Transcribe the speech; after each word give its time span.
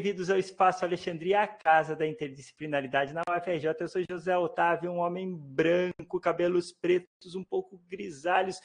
bem-vindos 0.00 0.30
ao 0.30 0.38
Espaço 0.38 0.84
Alexandria, 0.84 1.42
a 1.42 1.48
casa 1.48 1.96
da 1.96 2.06
interdisciplinaridade 2.06 3.12
na 3.12 3.22
UFRJ. 3.28 3.74
Eu 3.80 3.88
sou 3.88 4.00
José 4.08 4.38
Otávio, 4.38 4.92
um 4.92 4.98
homem 4.98 5.36
branco, 5.36 6.20
cabelos 6.20 6.70
pretos, 6.70 7.34
um 7.34 7.42
pouco 7.42 7.82
grisalhos. 7.88 8.60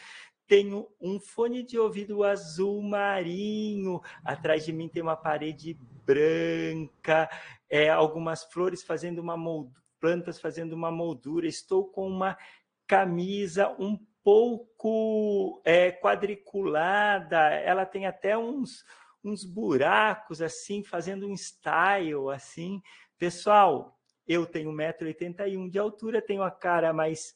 Tenho 0.46 0.88
um 1.02 1.20
fone 1.20 1.64
de 1.64 1.80
ouvido 1.80 2.24
azul 2.24 2.84
marinho. 2.84 4.00
Atrás 4.24 4.64
de 4.64 4.72
mim 4.72 4.88
tem 4.88 5.02
uma 5.02 5.16
parede 5.16 5.76
branca, 6.06 7.28
é, 7.68 7.90
algumas 7.90 8.44
flores 8.44 8.84
fazendo 8.84 9.18
uma 9.18 9.36
moldura, 9.36 9.82
plantas 10.00 10.40
fazendo 10.40 10.74
uma 10.74 10.92
moldura. 10.92 11.48
Estou 11.48 11.88
com 11.88 12.08
uma 12.08 12.38
camisa 12.86 13.76
um 13.80 13.98
pouco 14.24 15.60
é, 15.66 15.92
quadriculada. 15.92 17.40
Ela 17.40 17.88
tem 17.88 18.06
até 18.06 18.38
uns 18.38 18.86
uns 19.24 19.44
buracos 19.46 20.42
assim, 20.42 20.84
fazendo 20.84 21.28
um 21.28 21.36
style 21.36 22.30
assim. 22.32 22.82
Pessoal, 23.18 23.98
eu 24.28 24.46
tenho 24.46 24.72
1,81m 24.72 25.70
de 25.70 25.80
altura, 25.80 26.22
tenho 26.22 26.44
a 26.44 26.52
cara 26.52 26.92
mais 26.92 27.36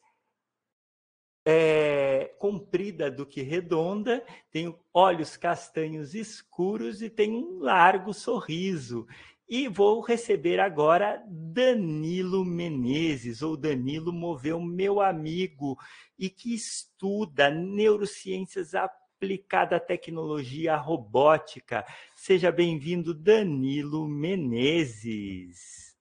é, 1.45 2.35
comprida 2.39 3.09
do 3.09 3.25
que 3.25 3.41
redonda, 3.41 4.21
tenho 4.51 4.77
olhos 4.93 5.37
castanhos 5.37 6.13
escuros 6.13 7.01
e 7.01 7.09
tenho 7.09 7.37
um 7.37 7.59
largo 7.59 8.13
sorriso. 8.13 9.07
E 9.47 9.69
vou 9.69 10.01
receber 10.01 10.59
agora 10.59 11.23
Danilo 11.25 12.43
Menezes, 12.43 13.41
ou 13.41 13.55
Danilo 13.55 14.11
Moveu, 14.11 14.59
meu 14.59 14.99
amigo, 14.99 15.77
e 16.19 16.29
que 16.29 16.53
estuda 16.53 17.49
neurociências 17.49 18.75
aplicadas 18.75 19.06
aplicada 19.17 19.77
à 19.77 19.79
tecnologia 19.79 20.75
robótica. 20.75 21.83
Seja 22.15 22.51
bem-vindo, 22.51 23.15
Danilo 23.15 24.07
Menezes. 24.07 25.95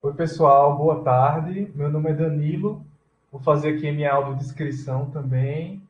Oi, 0.00 0.14
pessoal, 0.14 0.74
boa 0.74 1.04
tarde. 1.04 1.70
Meu 1.74 1.90
nome 1.90 2.10
é 2.10 2.14
Danilo. 2.14 2.82
Vou 3.30 3.38
fazer 3.42 3.76
aqui 3.76 3.86
a 3.86 3.92
minha 3.92 4.10
audiodescrição 4.10 5.10
também. 5.10 5.82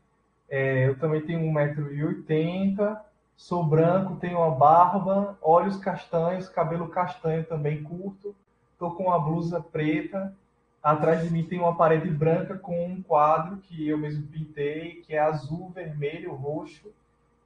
É, 0.48 0.88
eu 0.88 0.98
também 0.98 1.20
tenho 1.20 1.40
1,80m, 1.52 2.98
sou 3.36 3.62
branco, 3.64 4.16
tenho 4.16 4.38
uma 4.38 4.50
barba, 4.50 5.38
olhos 5.40 5.76
castanhos, 5.76 6.48
cabelo 6.48 6.88
castanho 6.88 7.44
também 7.44 7.84
curto. 7.84 8.34
Estou 8.72 8.90
com 8.96 9.04
uma 9.04 9.20
blusa 9.20 9.60
preta 9.60 10.34
Atrás 10.82 11.22
de 11.22 11.30
mim 11.32 11.44
tem 11.44 11.58
uma 11.58 11.76
parede 11.76 12.08
branca 12.08 12.56
com 12.56 12.86
um 12.86 13.02
quadro 13.02 13.58
que 13.58 13.88
eu 13.88 13.98
mesmo 13.98 14.26
pintei, 14.28 15.02
que 15.06 15.12
é 15.12 15.18
azul, 15.18 15.70
vermelho, 15.70 16.32
roxo 16.34 16.88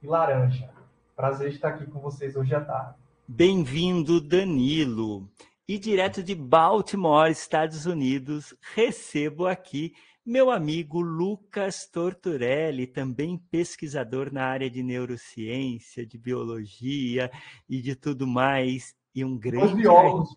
e 0.01 0.07
laranja. 0.07 0.69
Prazer 1.15 1.49
estar 1.49 1.69
aqui 1.69 1.85
com 1.85 1.99
vocês 1.99 2.35
hoje 2.35 2.53
à 2.53 2.61
tarde. 2.61 2.95
Bem-vindo, 3.27 4.21
Danilo. 4.21 5.27
E 5.67 5.79
direto 5.79 6.21
de 6.21 6.35
Baltimore, 6.35 7.31
Estados 7.31 7.85
Unidos, 7.85 8.53
recebo 8.75 9.47
aqui 9.47 9.93
meu 10.25 10.49
amigo 10.49 11.01
Lucas 11.01 11.85
Torturelli, 11.85 12.87
também 12.87 13.37
pesquisador 13.49 14.31
na 14.31 14.45
área 14.45 14.69
de 14.69 14.81
neurociência, 14.81 16.05
de 16.05 16.17
biologia 16.17 17.31
e 17.67 17.81
de 17.81 17.95
tudo 17.95 18.25
mais, 18.25 18.95
e 19.13 19.25
um 19.25 19.37
grande. 19.37 19.65
Os 19.65 19.73
biólogos, 19.73 20.29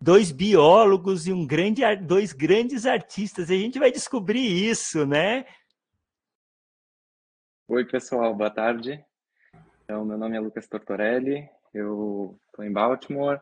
dois 0.00 0.30
biólogos 0.30 1.26
e 1.26 1.32
um 1.32 1.46
grande, 1.46 1.82
dois 1.96 2.32
grandes 2.32 2.86
artistas. 2.86 3.50
A 3.50 3.54
gente 3.54 3.78
vai 3.78 3.90
descobrir 3.90 4.40
isso, 4.40 5.04
né? 5.04 5.44
Oi, 7.68 7.84
pessoal, 7.84 8.34
boa 8.34 8.50
tarde. 8.50 9.04
Então, 9.84 10.04
meu 10.04 10.16
nome 10.16 10.36
é 10.36 10.40
Lucas 10.40 10.68
Tortorelli, 10.68 11.48
eu 11.72 12.38
estou 12.46 12.64
em 12.64 12.72
Baltimore, 12.72 13.40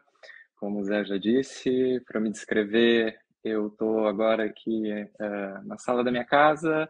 como 0.56 0.80
o 0.80 0.84
Zé 0.84 1.04
já 1.04 1.16
disse. 1.16 2.00
Para 2.06 2.20
me 2.20 2.30
descrever, 2.30 3.18
eu 3.44 3.68
estou 3.68 4.06
agora 4.06 4.44
aqui 4.44 4.92
uh, 4.92 5.66
na 5.66 5.78
sala 5.78 6.02
da 6.02 6.10
minha 6.10 6.24
casa. 6.24 6.88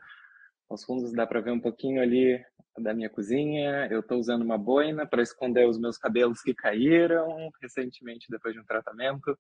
Aos 0.69 0.85
fundos 0.85 1.13
dá 1.13 1.27
para 1.27 1.41
ver 1.41 1.53
um 1.53 1.61
pouquinho 1.61 2.03
ali 2.03 2.43
da 2.79 2.95
minha 2.95 3.11
cozinha. 3.11 3.89
Eu 3.91 4.01
estou 4.01 4.19
usando 4.19 4.43
uma 4.43 4.59
boina 4.59 5.07
para 5.07 5.23
esconder 5.23 5.69
os 5.69 5.79
meus 5.79 5.99
cabelos 5.99 6.41
que 6.43 6.55
caíram 6.55 7.51
recentemente 7.61 8.27
depois 8.31 8.55
de 8.55 8.61
um 8.61 8.65
tratamento. 8.65 9.37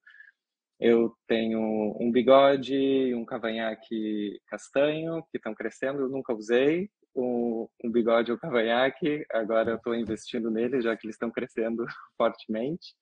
Eu 0.78 1.14
tenho 1.26 1.96
um 1.98 2.10
bigode 2.12 2.74
e 2.74 3.14
um 3.14 3.24
cavanhaque 3.24 4.38
castanho 4.46 5.22
que 5.30 5.38
estão 5.38 5.54
crescendo. 5.54 6.02
Eu 6.02 6.08
nunca 6.08 6.34
usei 6.34 6.90
um, 7.14 7.66
um 7.82 7.90
bigode 7.90 8.30
ou 8.30 8.38
cavanhaque. 8.38 9.24
Agora 9.32 9.70
eu 9.70 9.76
estou 9.76 9.94
investindo 9.94 10.50
neles, 10.50 10.84
já 10.84 10.96
que 10.96 11.06
eles 11.06 11.16
estão 11.16 11.30
crescendo 11.30 11.86
fortemente. 12.16 12.94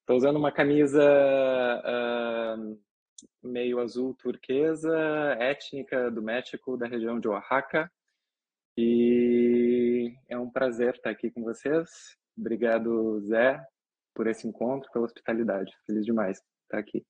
Estou 0.00 0.16
usando 0.16 0.36
uma 0.36 0.52
camisa 0.52 1.02
uh, 1.84 2.78
meio 3.42 3.80
azul 3.80 4.14
turquesa, 4.14 4.96
étnica 5.38 6.10
do 6.10 6.22
México, 6.22 6.76
da 6.76 6.86
região 6.86 7.18
de 7.18 7.28
Oaxaca. 7.28 7.90
E 8.80 10.14
é 10.28 10.38
um 10.38 10.48
prazer 10.48 10.94
estar 10.94 11.10
aqui 11.10 11.32
com 11.32 11.42
vocês. 11.42 12.16
Obrigado, 12.38 13.18
Zé, 13.22 13.60
por 14.14 14.28
esse 14.28 14.46
encontro, 14.46 14.88
pela 14.92 15.04
hospitalidade. 15.04 15.76
Feliz 15.84 16.04
demais 16.04 16.40
estar 16.62 16.78
aqui. 16.78 17.04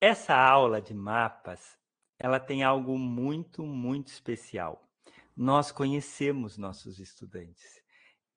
Essa 0.00 0.34
aula 0.34 0.80
de 0.80 0.94
mapas, 0.94 1.76
ela 2.18 2.40
tem 2.40 2.62
algo 2.62 2.96
muito, 2.98 3.66
muito 3.66 4.08
especial. 4.08 4.88
Nós 5.36 5.70
conhecemos 5.70 6.56
nossos 6.56 6.98
estudantes. 6.98 7.82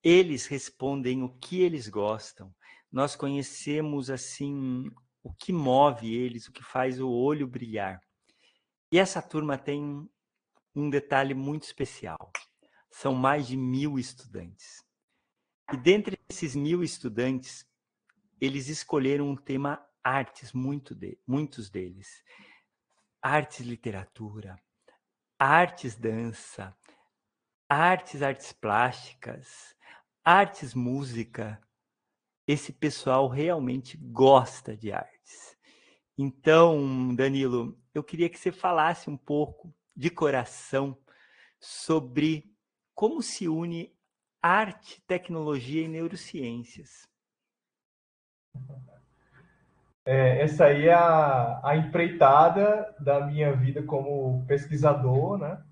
Eles 0.03 0.45
respondem 0.45 1.23
o 1.23 1.29
que 1.29 1.61
eles 1.61 1.88
gostam. 1.88 2.53
Nós 2.91 3.16
conhecemos 3.16 4.09
assim 4.09 4.91
o 5.23 5.33
que 5.33 5.53
move 5.53 6.13
eles, 6.13 6.49
o 6.49 6.51
que 6.51 6.61
faz 6.61 6.99
o 6.99 7.09
olho 7.09 7.47
brilhar. 7.47 8.01
E 8.91 8.99
essa 8.99 9.22
turma 9.22 9.57
tem 9.57 10.05
um 10.75 10.89
detalhe 10.89 11.33
muito 11.33 11.63
especial 11.63 12.29
são 12.93 13.15
mais 13.15 13.47
de 13.47 13.57
mil 13.57 13.97
estudantes. 13.97 14.85
E 15.71 15.77
dentre 15.77 16.19
esses 16.29 16.55
mil 16.55 16.83
estudantes, 16.83 17.67
eles 18.39 18.69
escolheram 18.69 19.27
um 19.27 19.35
tema 19.35 19.83
artes, 20.03 20.53
muito 20.53 20.93
de, 20.93 21.17
muitos 21.25 21.71
deles. 21.71 22.23
Artes 23.19 23.61
literatura, 23.61 24.61
artes 25.39 25.95
dança, 25.95 26.77
artes 27.67 28.21
artes 28.21 28.53
plásticas, 28.53 29.75
artes 30.23 30.75
música. 30.75 31.59
Esse 32.47 32.71
pessoal 32.71 33.27
realmente 33.27 33.97
gosta 33.97 34.77
de 34.77 34.91
artes. 34.91 35.57
Então, 36.15 37.15
Danilo, 37.15 37.75
eu 37.91 38.03
queria 38.03 38.29
que 38.29 38.37
você 38.37 38.51
falasse 38.51 39.09
um 39.09 39.17
pouco 39.17 39.73
de 39.95 40.11
coração 40.11 40.95
sobre 41.59 42.53
como 42.93 43.21
se 43.21 43.47
une 43.47 43.91
arte, 44.41 45.01
tecnologia 45.07 45.83
e 45.83 45.87
neurociências? 45.87 47.07
É, 50.05 50.41
essa 50.41 50.65
aí 50.65 50.87
é 50.87 50.93
a, 50.93 51.61
a 51.63 51.77
empreitada 51.77 52.93
da 52.99 53.25
minha 53.25 53.55
vida 53.55 53.81
como 53.83 54.45
pesquisador, 54.45 55.37
né? 55.37 55.63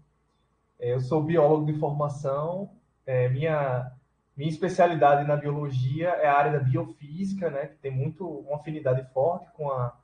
É, 0.79 0.93
eu 0.93 0.99
sou 1.01 1.21
biólogo 1.21 1.65
de 1.65 1.77
formação, 1.77 2.71
é, 3.05 3.27
minha, 3.29 3.91
minha 4.35 4.49
especialidade 4.49 5.27
na 5.27 5.35
biologia 5.35 6.09
é 6.09 6.27
a 6.27 6.38
área 6.38 6.53
da 6.53 6.59
biofísica, 6.59 7.49
né? 7.49 7.67
Que 7.67 7.75
tem 7.77 7.91
muito, 7.91 8.25
uma 8.25 8.57
afinidade 8.57 9.05
forte 9.13 9.51
com 9.51 9.69
a, 9.69 9.97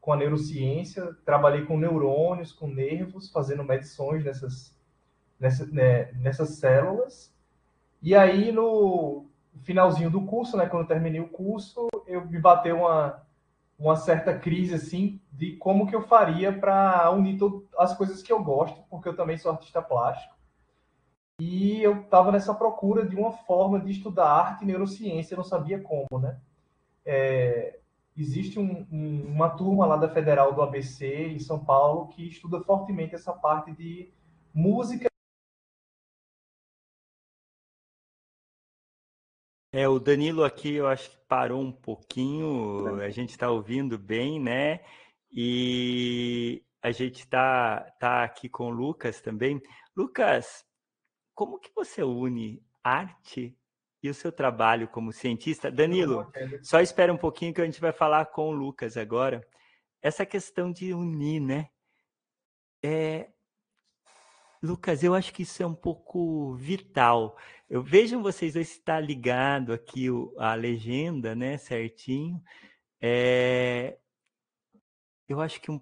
com 0.00 0.12
a 0.12 0.16
neurociência. 0.16 1.14
Trabalhei 1.24 1.66
com 1.66 1.78
neurônios, 1.78 2.52
com 2.52 2.66
nervos, 2.66 3.30
fazendo 3.30 3.62
medições 3.62 4.24
dessas, 4.24 4.75
nessa, 5.38 5.66
né, 5.66 6.12
nessas 6.14 6.50
células. 6.50 7.34
E 8.02 8.14
aí, 8.14 8.52
no 8.52 9.26
finalzinho 9.62 10.10
do 10.10 10.22
curso, 10.26 10.56
né, 10.56 10.66
quando 10.66 10.82
eu 10.82 10.88
terminei 10.88 11.20
o 11.20 11.28
curso, 11.28 11.88
eu 12.06 12.26
me 12.26 12.38
bateu 12.38 12.80
uma, 12.80 13.22
uma 13.78 13.96
certa 13.96 14.38
crise, 14.38 14.74
assim, 14.74 15.20
de 15.32 15.56
como 15.56 15.86
que 15.86 15.94
eu 15.94 16.02
faria 16.02 16.52
para 16.52 17.10
unir 17.10 17.38
as 17.78 17.96
coisas 17.96 18.22
que 18.22 18.32
eu 18.32 18.42
gosto, 18.42 18.82
porque 18.88 19.08
eu 19.08 19.16
também 19.16 19.36
sou 19.36 19.52
artista 19.52 19.82
plástico. 19.82 20.34
E 21.38 21.82
eu 21.82 22.00
estava 22.00 22.32
nessa 22.32 22.54
procura 22.54 23.06
de 23.06 23.14
uma 23.14 23.30
forma 23.30 23.78
de 23.78 23.90
estudar 23.90 24.26
arte 24.26 24.62
e 24.62 24.66
neurociência, 24.66 25.34
eu 25.34 25.38
não 25.38 25.44
sabia 25.44 25.78
como, 25.80 26.18
né? 26.18 26.38
É, 27.04 27.78
existe 28.16 28.58
um, 28.58 28.86
um, 28.90 29.26
uma 29.26 29.50
turma 29.50 29.84
lá 29.84 29.96
da 29.96 30.08
Federal 30.08 30.54
do 30.54 30.62
ABC, 30.62 31.28
em 31.28 31.38
São 31.38 31.62
Paulo, 31.62 32.08
que 32.08 32.26
estuda 32.26 32.62
fortemente 32.62 33.14
essa 33.14 33.32
parte 33.32 33.70
de 33.72 34.10
música 34.54 35.08
É, 39.76 39.86
o 39.86 39.98
Danilo 39.98 40.42
aqui 40.42 40.76
eu 40.76 40.86
acho 40.86 41.10
que 41.10 41.18
parou 41.28 41.60
um 41.60 41.70
pouquinho, 41.70 42.98
a 43.02 43.10
gente 43.10 43.32
está 43.32 43.50
ouvindo 43.50 43.98
bem, 43.98 44.40
né? 44.40 44.80
E 45.30 46.64
a 46.80 46.90
gente 46.90 47.18
está 47.18 47.82
tá 48.00 48.24
aqui 48.24 48.48
com 48.48 48.68
o 48.68 48.70
Lucas 48.70 49.20
também. 49.20 49.60
Lucas, 49.94 50.64
como 51.34 51.58
que 51.58 51.70
você 51.74 52.02
une 52.02 52.64
arte 52.82 53.54
e 54.02 54.08
o 54.08 54.14
seu 54.14 54.32
trabalho 54.32 54.88
como 54.88 55.12
cientista. 55.12 55.70
Danilo, 55.70 56.32
só 56.62 56.80
espera 56.80 57.12
um 57.12 57.18
pouquinho 57.18 57.52
que 57.52 57.60
a 57.60 57.66
gente 57.66 57.78
vai 57.78 57.92
falar 57.92 58.24
com 58.24 58.48
o 58.48 58.52
Lucas 58.52 58.96
agora. 58.96 59.46
Essa 60.00 60.24
questão 60.24 60.72
de 60.72 60.94
unir, 60.94 61.38
né? 61.38 61.68
É... 62.82 63.28
Lucas, 64.62 65.02
eu 65.02 65.14
acho 65.14 65.32
que 65.32 65.42
isso 65.42 65.62
é 65.62 65.66
um 65.66 65.74
pouco 65.74 66.54
vital. 66.54 67.36
Eu 67.68 67.82
vejo 67.82 68.20
vocês 68.20 68.54
dois 68.54 68.70
estar 68.70 69.00
ligado 69.00 69.72
aqui 69.72 70.06
a 70.38 70.54
legenda, 70.54 71.34
né, 71.34 71.58
certinho. 71.58 72.42
É... 73.00 73.98
Eu 75.28 75.40
acho 75.40 75.60
que 75.60 75.70
um... 75.70 75.80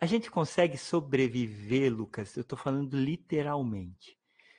a 0.00 0.06
gente 0.06 0.30
consegue 0.30 0.76
sobreviver, 0.76 1.92
Lucas. 1.94 2.36
Eu 2.36 2.42
estou 2.42 2.58
falando 2.58 2.96
literalmente 2.96 4.18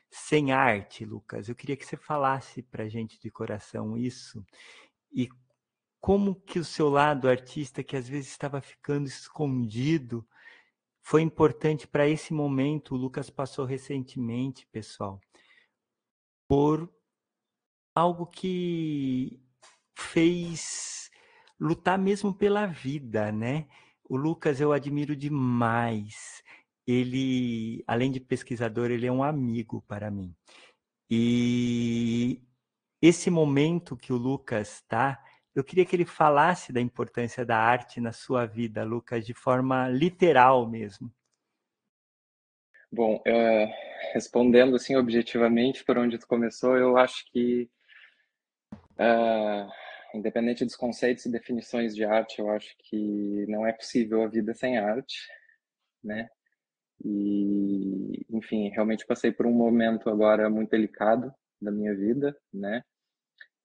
sem 0.10 0.52
arte, 0.52 1.04
Lucas. 1.04 1.50
Eu 1.50 1.56
queria 1.56 1.76
que 1.76 1.86
você 1.86 1.98
falasse 1.98 2.62
para 2.62 2.84
a 2.84 2.90
gente 2.90 3.20
de 3.20 3.32
coração 3.32 3.98
isso 3.98 4.46
e 5.12 5.28
como 6.00 6.36
que 6.36 6.60
o 6.60 6.66
seu 6.66 6.90
lado 6.90 7.30
artista, 7.30 7.84
que 7.84 7.96
às 7.96 8.08
vezes 8.08 8.30
estava 8.30 8.62
ficando 8.62 9.08
escondido, 9.08 10.28
foi 11.04 11.22
importante 11.22 11.86
para 11.86 12.08
esse 12.08 12.34
momento. 12.34 12.96
O 12.96 12.98
Lucas 12.98 13.30
passou 13.30 13.66
recentemente, 13.66 14.66
pessoal, 14.68 15.20
por 16.48 16.90
algo 17.94 18.26
que 18.26 19.40
fez 19.96 21.12
lutar 21.60 22.00
mesmo 22.00 22.34
pela 22.34 22.66
vida, 22.66 23.32
né? 23.32 23.68
O 24.10 24.18
Lucas 24.18 24.60
eu 24.60 24.72
admiro 24.72 25.16
demais 25.16 26.44
ele, 26.86 27.84
além 27.88 28.12
de 28.12 28.20
pesquisador, 28.20 28.92
ele 28.92 29.08
é 29.08 29.12
um 29.12 29.24
amigo 29.24 29.82
para 29.88 30.12
mim. 30.12 30.36
E 31.10 32.42
esse 33.02 33.30
momento 33.30 33.98
que 33.98 34.12
o 34.12 34.18
Lucas 34.18 34.76
está, 34.76 35.24
eu 35.56 35.64
queria 35.64 35.86
que 35.86 35.96
ele 35.96 36.06
falasse 36.06 36.74
da 36.74 36.82
importância 36.82 37.46
da 37.46 37.58
arte 37.58 38.02
na 38.02 38.12
sua 38.12 38.46
vida, 38.46 38.84
Lucas, 38.84 39.26
de 39.26 39.34
forma 39.34 39.88
literal 39.90 40.68
mesmo. 40.68 41.12
Bom, 42.92 43.16
uh, 43.16 43.74
respondendo 44.14 44.76
assim 44.76 44.96
objetivamente 44.96 45.84
por 45.84 45.98
onde 45.98 46.18
tu 46.18 46.28
começou, 46.28 46.78
eu 46.78 46.96
acho 46.98 47.26
que 47.32 47.70
uh, 49.00 49.72
independente 50.14 50.64
dos 50.64 50.76
conceitos 50.76 51.26
e 51.26 51.32
definições 51.32 51.96
de 51.96 52.06
arte, 52.06 52.40
eu 52.40 52.50
acho 52.50 52.76
que 52.78 53.46
não 53.48 53.66
é 53.66 53.74
possível 53.74 54.24
a 54.24 54.28
vida 54.28 54.54
sem 54.54 54.78
arte, 54.78 55.18
né? 56.04 56.30
E, 57.04 58.26
enfim, 58.30 58.70
realmente 58.70 59.06
passei 59.06 59.32
por 59.32 59.46
um 59.46 59.54
momento 59.54 60.10
agora 60.10 60.50
muito 60.50 60.70
delicado 60.70 61.34
da 61.60 61.72
minha 61.72 61.96
vida, 61.96 62.38
né? 62.54 62.84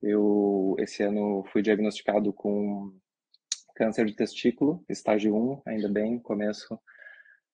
Eu, 0.02 0.76
esse 0.78 1.02
ano, 1.02 1.44
fui 1.52 1.62
diagnosticado 1.62 2.32
com 2.32 2.92
câncer 3.74 4.06
de 4.06 4.14
testículo, 4.14 4.84
estágio 4.88 5.34
1, 5.34 5.62
ainda 5.66 5.88
bem, 5.88 6.18
começo, 6.18 6.78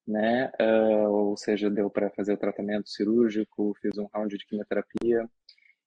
né? 0.06 0.50
Uh, 0.60 1.08
ou 1.10 1.36
seja, 1.36 1.70
deu 1.70 1.90
para 1.90 2.10
fazer 2.10 2.32
o 2.32 2.38
tratamento 2.38 2.88
cirúrgico, 2.88 3.74
fiz 3.80 3.96
um 3.98 4.08
round 4.14 4.36
de 4.36 4.46
quimioterapia 4.46 5.28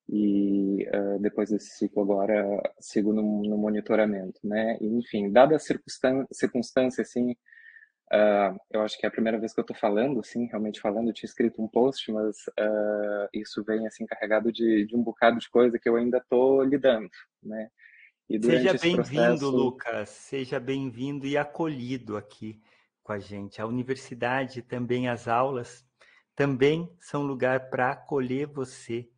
e 0.09 0.87
uh, 0.89 1.19
depois 1.19 1.49
desse 1.49 1.77
ciclo 1.77 2.03
agora 2.03 2.45
sigo 2.79 3.13
no, 3.13 3.43
no 3.43 3.57
monitoramento, 3.57 4.39
né? 4.43 4.77
E, 4.81 4.87
enfim, 4.87 5.31
dada 5.31 5.55
a 5.55 5.59
circunstância, 5.59 6.27
circunstância 6.31 7.01
assim, 7.01 7.35
Uh, 8.13 8.57
eu 8.71 8.81
acho 8.81 8.97
que 8.97 9.05
é 9.05 9.09
a 9.09 9.11
primeira 9.11 9.37
vez 9.37 9.53
que 9.53 9.59
eu 9.59 9.63
estou 9.63 9.75
falando, 9.75 10.19
assim, 10.21 10.45
realmente 10.45 10.79
falando. 10.79 11.09
Eu 11.09 11.13
tinha 11.13 11.27
escrito 11.27 11.61
um 11.61 11.67
post, 11.67 12.11
mas 12.11 12.37
uh, 12.59 13.27
isso 13.33 13.63
vem 13.63 13.85
assim 13.85 14.05
carregado 14.05 14.51
de, 14.51 14.85
de, 14.85 14.95
um 14.95 15.03
bocado 15.03 15.39
de 15.39 15.49
coisa 15.49 15.77
que 15.77 15.89
eu 15.89 15.95
ainda 15.97 16.17
estou 16.17 16.63
lidando, 16.63 17.09
né? 17.43 17.69
Seja 18.29 18.73
bem-vindo, 18.73 19.05
processo... 19.05 19.49
Lucas. 19.49 20.09
Seja 20.09 20.59
bem-vindo 20.59 21.25
e 21.25 21.37
acolhido 21.37 22.17
aqui 22.17 22.61
com 23.03 23.13
a 23.13 23.19
gente. 23.19 23.61
A 23.61 23.65
universidade 23.65 24.61
também 24.61 25.07
as 25.07 25.27
aulas 25.27 25.85
também 26.35 26.89
são 26.99 27.23
lugar 27.23 27.69
para 27.69 27.91
acolher 27.91 28.45
você 28.47 29.09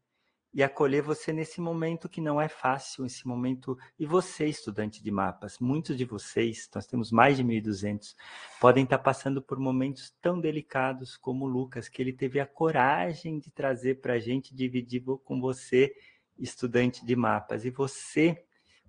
e 0.54 0.64
acolher 0.64 1.02
você 1.02 1.32
nesse 1.32 1.62
momento 1.62 2.10
que 2.10 2.20
não 2.20 2.42
é 2.42 2.48
fácil, 2.48 3.06
esse 3.06 3.28
momento. 3.28 3.78
E 4.00 4.06
você, 4.06 4.48
estudante 4.48 5.02
de 5.04 5.12
mapas, 5.12 5.60
muitos 5.60 5.98
de 5.98 6.06
vocês, 6.06 6.70
nós 6.74 6.88
temos 6.88 7.12
mais 7.12 7.38
de 7.38 7.44
1.200, 7.44 8.16
podem 8.60 8.84
estar 8.84 9.00
passando 9.00 9.42
por 9.42 9.60
momentos 9.60 10.14
tão 10.22 10.40
delicados 10.40 11.16
como 11.16 11.46
o 11.46 11.48
Lucas, 11.48 11.88
que 11.88 12.02
ele 12.02 12.14
teve 12.14 12.40
a 12.40 12.48
coragem 12.48 13.40
de 13.40 13.52
trazer 13.52 14.02
para 14.02 14.14
a 14.14 14.20
gente, 14.20 14.56
dividir 14.56 15.04
com 15.24 15.40
você, 15.40 15.96
estudante 16.38 17.06
de 17.06 17.16
mapas. 17.16 17.64
E 17.64 17.70
você 17.70 18.44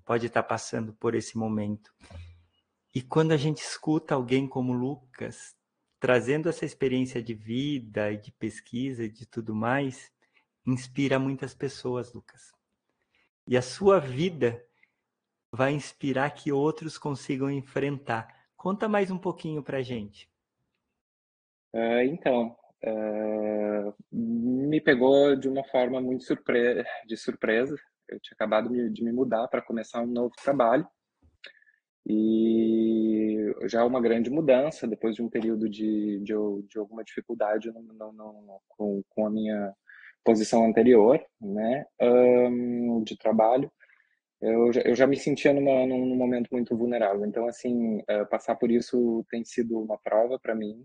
pode 0.04 0.26
estar 0.26 0.42
passando 0.42 0.94
por 0.94 1.14
esse 1.14 1.36
momento. 1.36 1.92
E 2.94 3.02
quando 3.02 3.32
a 3.32 3.36
gente 3.36 3.58
escuta 3.58 4.14
alguém 4.14 4.48
como 4.48 4.72
Lucas, 4.72 5.54
trazendo 6.00 6.48
essa 6.48 6.64
experiência 6.64 7.22
de 7.22 7.34
vida 7.34 8.10
e 8.10 8.16
de 8.16 8.32
pesquisa 8.32 9.04
e 9.04 9.10
de 9.10 9.26
tudo 9.26 9.54
mais, 9.54 10.10
inspira 10.72 11.18
muitas 11.18 11.54
pessoas, 11.54 12.12
Lucas. 12.12 12.52
E 13.46 13.56
a 13.56 13.62
sua 13.62 13.98
vida 13.98 14.64
vai 15.52 15.72
inspirar 15.72 16.30
que 16.30 16.52
outros 16.52 16.96
consigam 16.96 17.50
enfrentar. 17.50 18.28
Conta 18.56 18.88
mais 18.88 19.10
um 19.10 19.18
pouquinho 19.18 19.62
para 19.62 19.82
gente. 19.82 20.30
Uh, 21.74 22.02
então, 22.04 22.56
uh, 22.84 23.94
me 24.12 24.80
pegou 24.80 25.34
de 25.36 25.48
uma 25.48 25.64
forma 25.64 26.00
muito 26.00 26.24
surpre 26.24 26.84
de 27.06 27.16
surpresa. 27.16 27.76
Eu 28.08 28.20
tinha 28.20 28.34
acabado 28.34 28.68
de 28.90 29.04
me 29.04 29.12
mudar 29.12 29.48
para 29.48 29.62
começar 29.62 30.02
um 30.02 30.06
novo 30.06 30.34
trabalho 30.42 30.86
e 32.06 33.54
já 33.64 33.84
uma 33.84 34.00
grande 34.00 34.30
mudança 34.30 34.86
depois 34.86 35.14
de 35.14 35.22
um 35.22 35.28
período 35.28 35.68
de, 35.68 36.18
de, 36.20 36.34
de 36.68 36.78
alguma 36.78 37.04
dificuldade 37.04 37.70
no, 37.70 37.82
no, 37.82 38.12
no, 38.12 38.60
com, 38.68 39.02
com 39.10 39.26
a 39.26 39.30
minha 39.30 39.74
posição 40.24 40.64
anterior, 40.64 41.20
né, 41.40 41.86
um, 42.00 43.02
de 43.02 43.16
trabalho, 43.16 43.70
eu 44.40 44.72
já, 44.72 44.80
eu 44.82 44.94
já 44.94 45.06
me 45.06 45.16
sentia 45.16 45.52
numa, 45.52 45.86
num, 45.86 46.16
momento 46.16 46.48
muito 46.50 46.76
vulnerável. 46.76 47.26
Então, 47.26 47.46
assim, 47.46 47.98
uh, 47.98 48.26
passar 48.30 48.56
por 48.56 48.70
isso 48.70 49.24
tem 49.30 49.44
sido 49.44 49.78
uma 49.78 49.98
prova 49.98 50.38
para 50.38 50.54
mim. 50.54 50.82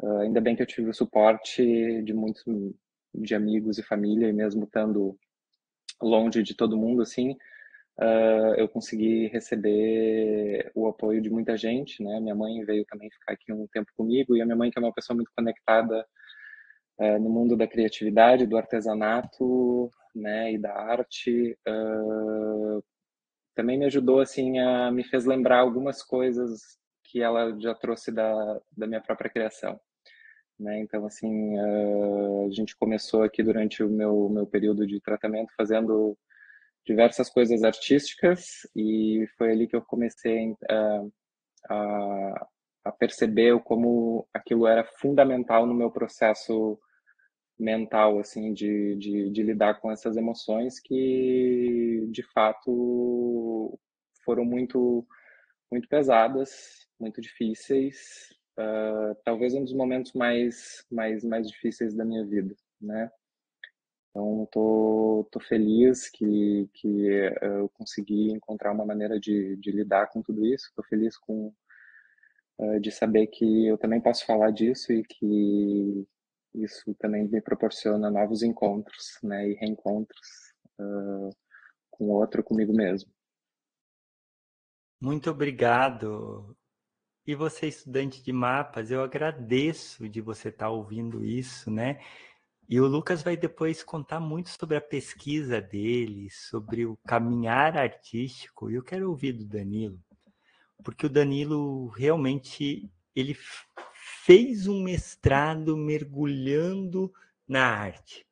Uh, 0.00 0.18
ainda 0.18 0.40
bem 0.40 0.56
que 0.56 0.62
eu 0.62 0.66
tive 0.66 0.88
o 0.88 0.94
suporte 0.94 2.02
de 2.02 2.14
muitos 2.14 2.42
de 3.14 3.34
amigos 3.34 3.78
e 3.78 3.82
família, 3.82 4.28
e 4.28 4.32
mesmo 4.32 4.64
estando 4.64 5.18
longe 6.00 6.42
de 6.42 6.54
todo 6.54 6.78
mundo, 6.78 7.02
assim, 7.02 7.32
uh, 8.00 8.54
eu 8.56 8.68
consegui 8.68 9.26
receber 9.28 10.70
o 10.74 10.88
apoio 10.88 11.20
de 11.20 11.28
muita 11.28 11.56
gente, 11.58 12.02
né? 12.02 12.20
Minha 12.20 12.34
mãe 12.34 12.64
veio 12.64 12.86
também 12.86 13.10
ficar 13.10 13.34
aqui 13.34 13.52
um 13.52 13.66
tempo 13.66 13.92
comigo, 13.94 14.34
e 14.34 14.40
a 14.40 14.46
minha 14.46 14.56
mãe, 14.56 14.70
que 14.70 14.78
é 14.78 14.82
uma 14.82 14.94
pessoa 14.94 15.14
muito 15.14 15.30
conectada 15.36 16.06
é, 16.98 17.18
no 17.18 17.30
mundo 17.30 17.56
da 17.56 17.66
criatividade, 17.66 18.46
do 18.46 18.56
artesanato, 18.56 19.90
né, 20.14 20.52
e 20.52 20.58
da 20.58 20.72
arte, 20.72 21.56
uh, 21.66 22.84
também 23.54 23.78
me 23.78 23.86
ajudou 23.86 24.20
assim 24.20 24.58
a 24.58 24.90
me 24.90 25.04
fez 25.04 25.24
lembrar 25.24 25.60
algumas 25.60 26.02
coisas 26.02 26.78
que 27.04 27.22
ela 27.22 27.58
já 27.58 27.74
trouxe 27.74 28.12
da, 28.12 28.60
da 28.76 28.86
minha 28.86 29.00
própria 29.00 29.30
criação. 29.30 29.80
Né? 30.58 30.80
Então, 30.80 31.04
assim, 31.06 31.58
uh, 31.58 32.46
a 32.46 32.50
gente 32.52 32.76
começou 32.76 33.22
aqui 33.22 33.42
durante 33.42 33.82
o 33.82 33.88
meu, 33.88 34.28
meu 34.28 34.46
período 34.46 34.86
de 34.86 35.00
tratamento 35.00 35.52
fazendo 35.56 36.16
diversas 36.86 37.28
coisas 37.30 37.62
artísticas 37.62 38.66
e 38.74 39.26
foi 39.36 39.52
ali 39.52 39.66
que 39.66 39.76
eu 39.76 39.82
comecei 39.82 40.54
a 41.68 42.46
perceber 42.90 43.60
como 43.62 44.26
aquilo 44.34 44.66
era 44.66 44.84
fundamental 44.84 45.66
no 45.66 45.74
meu 45.74 45.90
processo 45.90 46.78
mental, 47.58 48.18
assim, 48.18 48.52
de, 48.52 48.96
de, 48.96 49.30
de, 49.30 49.42
lidar 49.42 49.80
com 49.80 49.90
essas 49.90 50.16
emoções 50.16 50.80
que, 50.80 52.08
de 52.10 52.22
fato, 52.22 53.78
foram 54.24 54.44
muito, 54.44 55.06
muito 55.70 55.86
pesadas, 55.88 56.88
muito 56.98 57.20
difíceis, 57.20 58.34
uh, 58.58 59.14
talvez 59.24 59.54
um 59.54 59.62
dos 59.62 59.74
momentos 59.74 60.12
mais, 60.12 60.84
mais, 60.90 61.22
mais 61.24 61.46
difíceis 61.48 61.94
da 61.94 62.04
minha 62.04 62.24
vida, 62.24 62.54
né? 62.80 63.10
Então, 64.10 64.46
tô, 64.52 65.26
tô 65.32 65.40
feliz 65.40 66.10
que, 66.10 66.68
que 66.74 67.08
eu 67.40 67.68
consegui 67.70 68.30
encontrar 68.30 68.72
uma 68.72 68.84
maneira 68.84 69.18
de, 69.18 69.56
de 69.56 69.72
lidar 69.72 70.08
com 70.08 70.20
tudo 70.20 70.44
isso. 70.44 70.70
Tô 70.76 70.82
feliz 70.82 71.16
com 71.16 71.50
de 72.80 72.90
saber 72.90 73.26
que 73.28 73.66
eu 73.66 73.76
também 73.78 74.00
posso 74.00 74.24
falar 74.24 74.50
disso 74.50 74.92
e 74.92 75.02
que 75.02 76.06
isso 76.54 76.94
também 76.94 77.26
me 77.28 77.40
proporciona 77.40 78.10
novos 78.10 78.42
encontros, 78.42 79.18
né, 79.22 79.48
e 79.48 79.54
reencontros 79.54 80.54
uh, 80.78 81.30
com 81.90 82.04
o 82.04 82.10
outro, 82.10 82.42
comigo 82.42 82.72
mesmo. 82.72 83.10
Muito 85.00 85.30
obrigado. 85.30 86.56
E 87.26 87.34
você, 87.34 87.68
estudante 87.68 88.22
de 88.22 88.32
mapas, 88.32 88.90
eu 88.90 89.02
agradeço 89.02 90.08
de 90.08 90.20
você 90.20 90.48
estar 90.48 90.70
ouvindo 90.70 91.24
isso, 91.24 91.70
né? 91.70 92.00
E 92.68 92.80
o 92.80 92.86
Lucas 92.86 93.22
vai 93.22 93.36
depois 93.36 93.82
contar 93.82 94.20
muito 94.20 94.50
sobre 94.50 94.76
a 94.76 94.80
pesquisa 94.80 95.60
dele, 95.60 96.30
sobre 96.30 96.86
o 96.86 96.96
caminhar 97.06 97.76
artístico. 97.76 98.70
E 98.70 98.74
eu 98.74 98.82
quero 98.82 99.10
ouvir 99.10 99.32
do 99.32 99.44
Danilo, 99.44 100.00
porque 100.82 101.06
o 101.06 101.10
Danilo 101.10 101.88
realmente 101.88 102.90
ele 103.14 103.36
fez 104.24 104.66
um 104.66 104.82
mestrado 104.82 105.76
mergulhando 105.76 107.12
na 107.46 107.66
arte. 107.66 108.26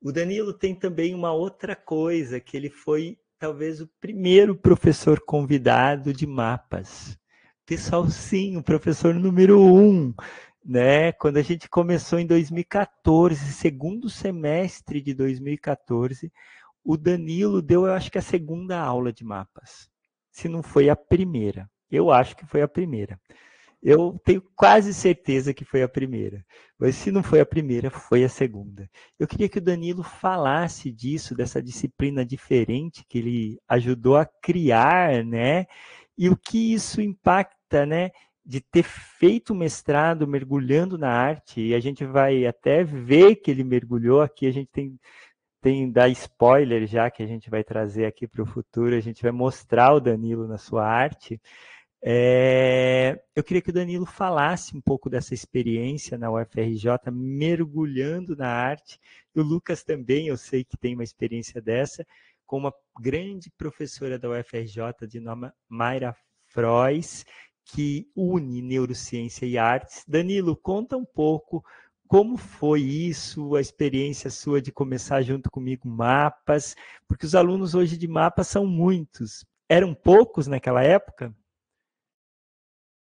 O 0.00 0.12
Danilo 0.12 0.52
tem 0.52 0.74
também 0.74 1.14
uma 1.14 1.32
outra 1.32 1.74
coisa, 1.74 2.40
que 2.40 2.56
ele 2.56 2.68
foi 2.68 3.18
talvez 3.38 3.80
o 3.80 3.86
primeiro 4.00 4.54
professor 4.54 5.20
convidado 5.20 6.12
de 6.12 6.26
mapas. 6.26 7.18
Pessoal, 7.66 8.08
sim, 8.10 8.56
o 8.56 8.62
professor 8.62 9.14
número 9.14 9.60
um, 9.60 10.14
né? 10.64 11.12
Quando 11.12 11.38
a 11.38 11.42
gente 11.42 11.68
começou 11.68 12.18
em 12.18 12.26
2014, 12.26 13.52
segundo 13.52 14.10
semestre 14.10 15.00
de 15.00 15.14
2014, 15.14 16.32
o 16.84 16.96
Danilo 16.96 17.62
deu, 17.62 17.86
eu 17.86 17.92
acho 17.92 18.10
que 18.10 18.18
a 18.18 18.22
segunda 18.22 18.78
aula 18.78 19.12
de 19.12 19.24
mapas. 19.24 19.88
Se 20.30 20.48
não 20.48 20.62
foi 20.62 20.90
a 20.90 20.96
primeira. 20.96 21.70
Eu 21.94 22.10
acho 22.10 22.36
que 22.36 22.46
foi 22.46 22.62
a 22.62 22.68
primeira. 22.68 23.18
Eu 23.82 24.18
tenho 24.24 24.42
quase 24.56 24.94
certeza 24.94 25.52
que 25.52 25.64
foi 25.64 25.82
a 25.82 25.88
primeira. 25.88 26.42
Mas 26.78 26.96
se 26.96 27.12
não 27.12 27.22
foi 27.22 27.40
a 27.40 27.46
primeira, 27.46 27.90
foi 27.90 28.24
a 28.24 28.28
segunda. 28.30 28.88
Eu 29.18 29.26
queria 29.28 29.48
que 29.48 29.58
o 29.58 29.62
Danilo 29.62 30.02
falasse 30.02 30.90
disso, 30.90 31.34
dessa 31.34 31.62
disciplina 31.62 32.24
diferente 32.24 33.04
que 33.06 33.18
ele 33.18 33.60
ajudou 33.68 34.16
a 34.16 34.24
criar, 34.24 35.22
né? 35.22 35.66
E 36.16 36.30
o 36.30 36.36
que 36.36 36.72
isso 36.72 37.02
impacta, 37.02 37.84
né? 37.84 38.10
De 38.44 38.60
ter 38.60 38.84
feito 38.84 39.52
o 39.52 39.56
mestrado 39.56 40.26
mergulhando 40.26 40.96
na 40.96 41.10
arte, 41.10 41.60
e 41.60 41.74
a 41.74 41.80
gente 41.80 42.04
vai 42.06 42.46
até 42.46 42.84
ver 42.84 43.36
que 43.36 43.50
ele 43.50 43.64
mergulhou 43.64 44.22
aqui, 44.22 44.46
a 44.46 44.52
gente 44.52 44.70
tem 44.72 44.98
tem 45.64 45.90
dar 45.90 46.10
spoiler 46.10 46.86
já 46.86 47.10
que 47.10 47.22
a 47.22 47.26
gente 47.26 47.48
vai 47.48 47.64
trazer 47.64 48.04
aqui 48.04 48.28
para 48.28 48.42
o 48.42 48.46
futuro, 48.46 48.94
a 48.94 49.00
gente 49.00 49.22
vai 49.22 49.32
mostrar 49.32 49.94
o 49.94 50.00
Danilo 50.00 50.46
na 50.46 50.58
sua 50.58 50.86
arte. 50.86 51.40
É, 52.06 53.18
eu 53.34 53.42
queria 53.42 53.62
que 53.62 53.70
o 53.70 53.72
Danilo 53.72 54.04
falasse 54.04 54.76
um 54.76 54.80
pouco 54.80 55.08
dessa 55.08 55.32
experiência 55.32 56.18
na 56.18 56.30
UFRJ, 56.30 57.10
mergulhando 57.10 58.36
na 58.36 58.46
arte. 58.46 59.00
E 59.34 59.40
o 59.40 59.42
Lucas 59.42 59.82
também, 59.82 60.28
eu 60.28 60.36
sei 60.36 60.64
que 60.64 60.76
tem 60.76 60.94
uma 60.94 61.02
experiência 61.02 61.62
dessa, 61.62 62.06
com 62.46 62.58
uma 62.58 62.74
grande 63.00 63.50
professora 63.56 64.18
da 64.18 64.28
UFRJ 64.28 65.06
de 65.08 65.18
nome 65.18 65.50
Mayra 65.66 66.14
Frois, 66.44 67.24
que 67.64 68.06
une 68.14 68.60
neurociência 68.60 69.46
e 69.46 69.56
artes. 69.56 70.04
Danilo, 70.06 70.54
conta 70.54 70.98
um 70.98 71.06
pouco 71.06 71.64
como 72.06 72.36
foi 72.36 72.82
isso, 72.82 73.56
a 73.56 73.62
experiência 73.62 74.28
sua 74.28 74.60
de 74.60 74.70
começar 74.70 75.22
junto 75.22 75.50
comigo 75.50 75.88
mapas, 75.88 76.76
porque 77.08 77.24
os 77.24 77.34
alunos 77.34 77.74
hoje 77.74 77.96
de 77.96 78.06
mapas 78.06 78.46
são 78.48 78.66
muitos. 78.66 79.42
Eram 79.70 79.94
poucos 79.94 80.46
naquela 80.46 80.82
época? 80.82 81.34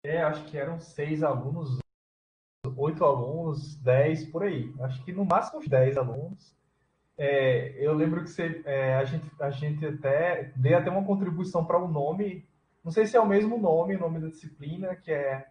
É, 0.04 0.22
acho 0.22 0.46
que 0.46 0.58
eram 0.58 0.80
seis 0.80 1.24
alunos, 1.24 1.80
oito 2.78 3.04
alunos, 3.04 3.76
dez, 3.76 4.26
por 4.26 4.44
aí. 4.44 4.74
Acho 4.82 5.04
que 5.04 5.12
no 5.12 5.26
máximo 5.26 5.60
uns 5.60 5.68
dez 5.68 5.98
alunos. 5.98 6.56
É, 7.18 7.76
eu 7.78 7.94
lembro 7.94 8.24
que 8.24 8.30
você, 8.30 8.62
é, 8.66 8.96
a, 8.96 9.04
gente, 9.04 9.30
a 9.42 9.50
gente 9.50 9.86
até 9.86 10.54
deu 10.56 10.78
até 10.78 10.90
uma 10.90 11.04
contribuição 11.04 11.66
para 11.66 11.78
o 11.78 11.86
um 11.86 11.92
nome, 11.92 12.48
não 12.82 12.92
sei 12.94 13.06
se 13.06 13.18
é 13.18 13.20
o 13.20 13.28
mesmo 13.28 13.58
nome, 13.58 13.98
o 13.98 14.00
nome 14.00 14.22
da 14.22 14.30
disciplina, 14.30 14.96
que 14.96 15.12
é 15.12 15.46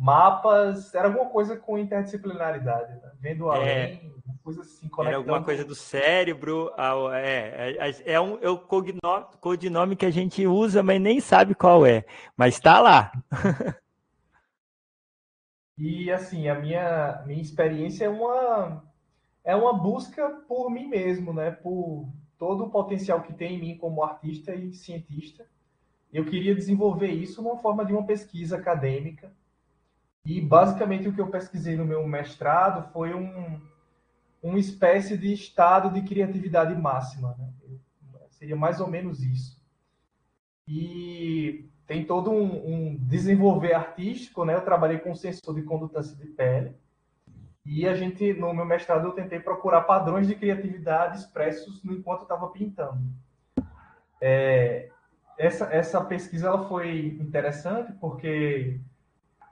mapas, 0.00 0.94
era 0.94 1.08
alguma 1.08 1.28
coisa 1.28 1.56
com 1.56 1.78
interdisciplinaridade, 1.78 2.94
né? 2.94 3.12
vendo 3.20 3.52
é. 3.52 3.56
além, 3.56 3.68
é, 3.68 4.00
coisa 4.42 4.62
assim, 4.62 4.88
conectando. 4.88 5.08
Era 5.08 5.16
alguma 5.18 5.44
coisa 5.44 5.62
do 5.62 5.74
cérebro, 5.74 6.72
é, 7.12 7.76
é, 7.78 8.14
é, 8.14 8.20
um, 8.20 8.38
é 8.40 8.48
o 8.48 8.58
codinome, 8.58 9.26
codinome 9.40 9.96
que 9.96 10.06
a 10.06 10.10
gente 10.10 10.46
usa, 10.46 10.82
mas 10.82 10.98
nem 10.98 11.20
sabe 11.20 11.54
qual 11.54 11.84
é, 11.84 12.06
mas 12.34 12.54
está 12.54 12.80
lá. 12.80 13.12
e 15.76 16.10
assim, 16.10 16.48
a 16.48 16.54
minha, 16.54 17.22
minha 17.26 17.42
experiência 17.42 18.06
é 18.06 18.08
uma, 18.08 18.82
é 19.44 19.54
uma 19.54 19.74
busca 19.74 20.30
por 20.48 20.70
mim 20.70 20.86
mesmo, 20.86 21.34
né? 21.34 21.50
por 21.50 22.08
todo 22.38 22.64
o 22.64 22.70
potencial 22.70 23.20
que 23.20 23.34
tem 23.34 23.56
em 23.56 23.60
mim 23.60 23.76
como 23.76 24.02
artista 24.02 24.54
e 24.54 24.72
cientista. 24.72 25.46
Eu 26.10 26.24
queria 26.24 26.54
desenvolver 26.54 27.10
isso 27.10 27.42
numa 27.42 27.58
forma 27.58 27.84
de 27.84 27.92
uma 27.92 28.04
pesquisa 28.06 28.56
acadêmica, 28.56 29.30
e 30.24 30.40
basicamente 30.40 31.08
o 31.08 31.12
que 31.12 31.20
eu 31.20 31.30
pesquisei 31.30 31.76
no 31.76 31.84
meu 31.84 32.06
mestrado 32.06 32.90
foi 32.92 33.14
um, 33.14 33.60
uma 34.42 34.58
espécie 34.58 35.16
de 35.16 35.32
estado 35.32 35.90
de 35.90 36.02
criatividade 36.02 36.74
máxima. 36.74 37.34
Né? 37.38 37.48
Seria 38.30 38.56
mais 38.56 38.80
ou 38.80 38.88
menos 38.88 39.22
isso. 39.22 39.60
E 40.66 41.68
tem 41.86 42.04
todo 42.04 42.30
um, 42.30 42.44
um, 42.44 42.96
desenvolver 42.96 43.74
artístico, 43.74 44.44
né? 44.44 44.54
Eu 44.54 44.64
trabalhei 44.64 44.98
com 44.98 45.14
sensor 45.14 45.54
de 45.54 45.62
condutância 45.62 46.16
de 46.16 46.26
pele. 46.26 46.74
E 47.66 47.86
a 47.86 47.94
gente, 47.94 48.32
no 48.32 48.54
meu 48.54 48.64
mestrado, 48.64 49.06
eu 49.06 49.12
tentei 49.12 49.40
procurar 49.40 49.82
padrões 49.82 50.26
de 50.26 50.34
criatividade 50.34 51.18
expressos 51.18 51.84
enquanto 51.84 52.22
estava 52.22 52.48
pintando. 52.48 53.02
É, 54.20 54.90
essa, 55.36 55.64
essa 55.74 56.00
pesquisa 56.04 56.48
ela 56.48 56.68
foi 56.68 57.18
interessante 57.20 57.92
porque 57.94 58.80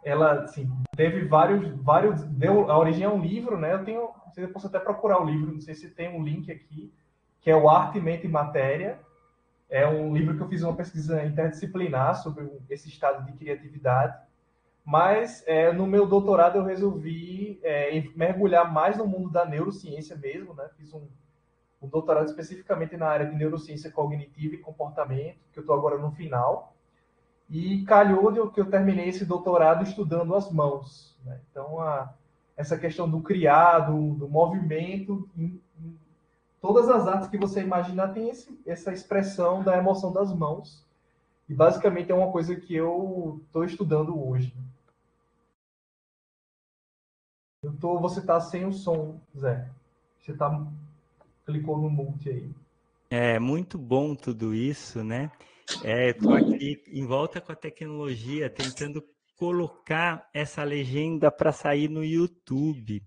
ela 0.09 0.43
assim, 0.43 0.71
teve 0.97 1.25
vários, 1.27 1.69
vários, 1.83 2.25
deu 2.25 2.71
a 2.71 2.79
origem 2.79 3.05
a 3.05 3.11
um 3.11 3.21
livro, 3.21 3.59
né? 3.59 3.75
Eu 3.75 3.85
tenho, 3.85 4.09
você 4.27 4.49
posso 4.49 4.67
até 4.67 4.79
procurar 4.79 5.21
o 5.23 5.27
livro, 5.27 5.53
não 5.53 5.61
sei 5.61 5.75
se 5.75 5.91
tem 5.91 6.09
um 6.09 6.25
link 6.25 6.51
aqui, 6.51 6.93
que 7.41 7.51
é 7.51 7.55
o 7.57 7.69
Arte, 7.69 8.01
Mente 8.01 8.27
e 8.27 8.31
Matéria. 8.31 8.99
É 9.69 9.87
um 9.87 10.17
livro 10.17 10.35
que 10.35 10.43
eu 10.43 10.49
fiz 10.49 10.63
uma 10.63 10.75
pesquisa 10.75 11.23
interdisciplinar 11.25 12.15
sobre 12.23 12.51
esse 12.71 12.89
estado 12.89 13.27
de 13.27 13.33
criatividade. 13.33 14.19
Mas 14.83 15.45
é, 15.47 15.71
no 15.71 15.87
meu 15.87 16.07
doutorado 16.07 16.57
eu 16.57 16.65
resolvi 16.65 17.61
é, 17.63 18.03
mergulhar 18.17 18.73
mais 18.73 18.97
no 18.97 19.07
mundo 19.07 19.31
da 19.31 19.45
neurociência 19.45 20.17
mesmo, 20.17 20.55
né? 20.55 20.71
Fiz 20.79 20.95
um, 20.95 21.07
um 21.83 21.87
doutorado 21.87 22.25
especificamente 22.25 22.97
na 22.97 23.09
área 23.09 23.27
de 23.27 23.37
neurociência 23.37 23.91
cognitiva 23.91 24.55
e 24.55 24.59
comportamento, 24.59 25.37
que 25.53 25.59
eu 25.59 25.61
estou 25.61 25.77
agora 25.77 25.99
no 25.99 26.11
final. 26.13 26.75
E 27.49 27.83
calhou 27.85 28.31
de 28.31 28.53
que 28.53 28.61
eu 28.61 28.71
terminei 28.71 29.09
esse 29.09 29.25
doutorado 29.25 29.83
estudando 29.83 30.35
as 30.35 30.51
mãos. 30.51 31.17
Né? 31.25 31.41
Então, 31.51 31.81
a, 31.81 32.13
essa 32.57 32.77
questão 32.77 33.09
do 33.09 33.21
criado, 33.21 34.15
do 34.15 34.29
movimento, 34.29 35.29
em, 35.37 35.61
em 35.81 35.99
todas 36.61 36.89
as 36.89 37.07
artes 37.07 37.29
que 37.29 37.39
você 37.39 37.63
imaginar 37.63 38.13
tem 38.13 38.29
esse, 38.29 38.61
essa 38.67 38.93
expressão 38.93 39.63
da 39.63 39.77
emoção 39.77 40.13
das 40.13 40.35
mãos. 40.35 40.85
E 41.49 41.55
basicamente 41.55 42.13
é 42.13 42.15
uma 42.15 42.31
coisa 42.31 42.55
que 42.55 42.75
eu 42.75 43.41
estou 43.47 43.65
estudando 43.65 44.21
hoje. 44.29 44.55
Eu 47.63 47.73
tô, 47.77 47.99
você 47.99 48.21
está 48.21 48.41
sem 48.41 48.67
o 48.67 48.73
som, 48.73 49.19
Zé. 49.37 49.69
Você 50.21 50.35
tá, 50.35 50.65
clicou 51.47 51.79
no 51.79 51.89
mute 51.89 52.29
aí. 52.29 52.51
É 53.11 53.39
muito 53.39 53.79
bom 53.79 54.15
tudo 54.15 54.55
isso, 54.55 55.03
né? 55.03 55.31
É, 55.85 56.11
estou 56.11 56.35
aqui 56.35 56.83
em 56.89 57.07
volta 57.07 57.41
com 57.41 57.53
a 57.53 57.57
tecnologia, 57.57 58.49
tentando 58.49 59.05
colocar 59.37 60.29
essa 60.35 60.65
legenda 60.65 61.31
para 61.31 61.53
sair 61.53 61.89
no 61.89 62.05
YouTube. 62.05 63.03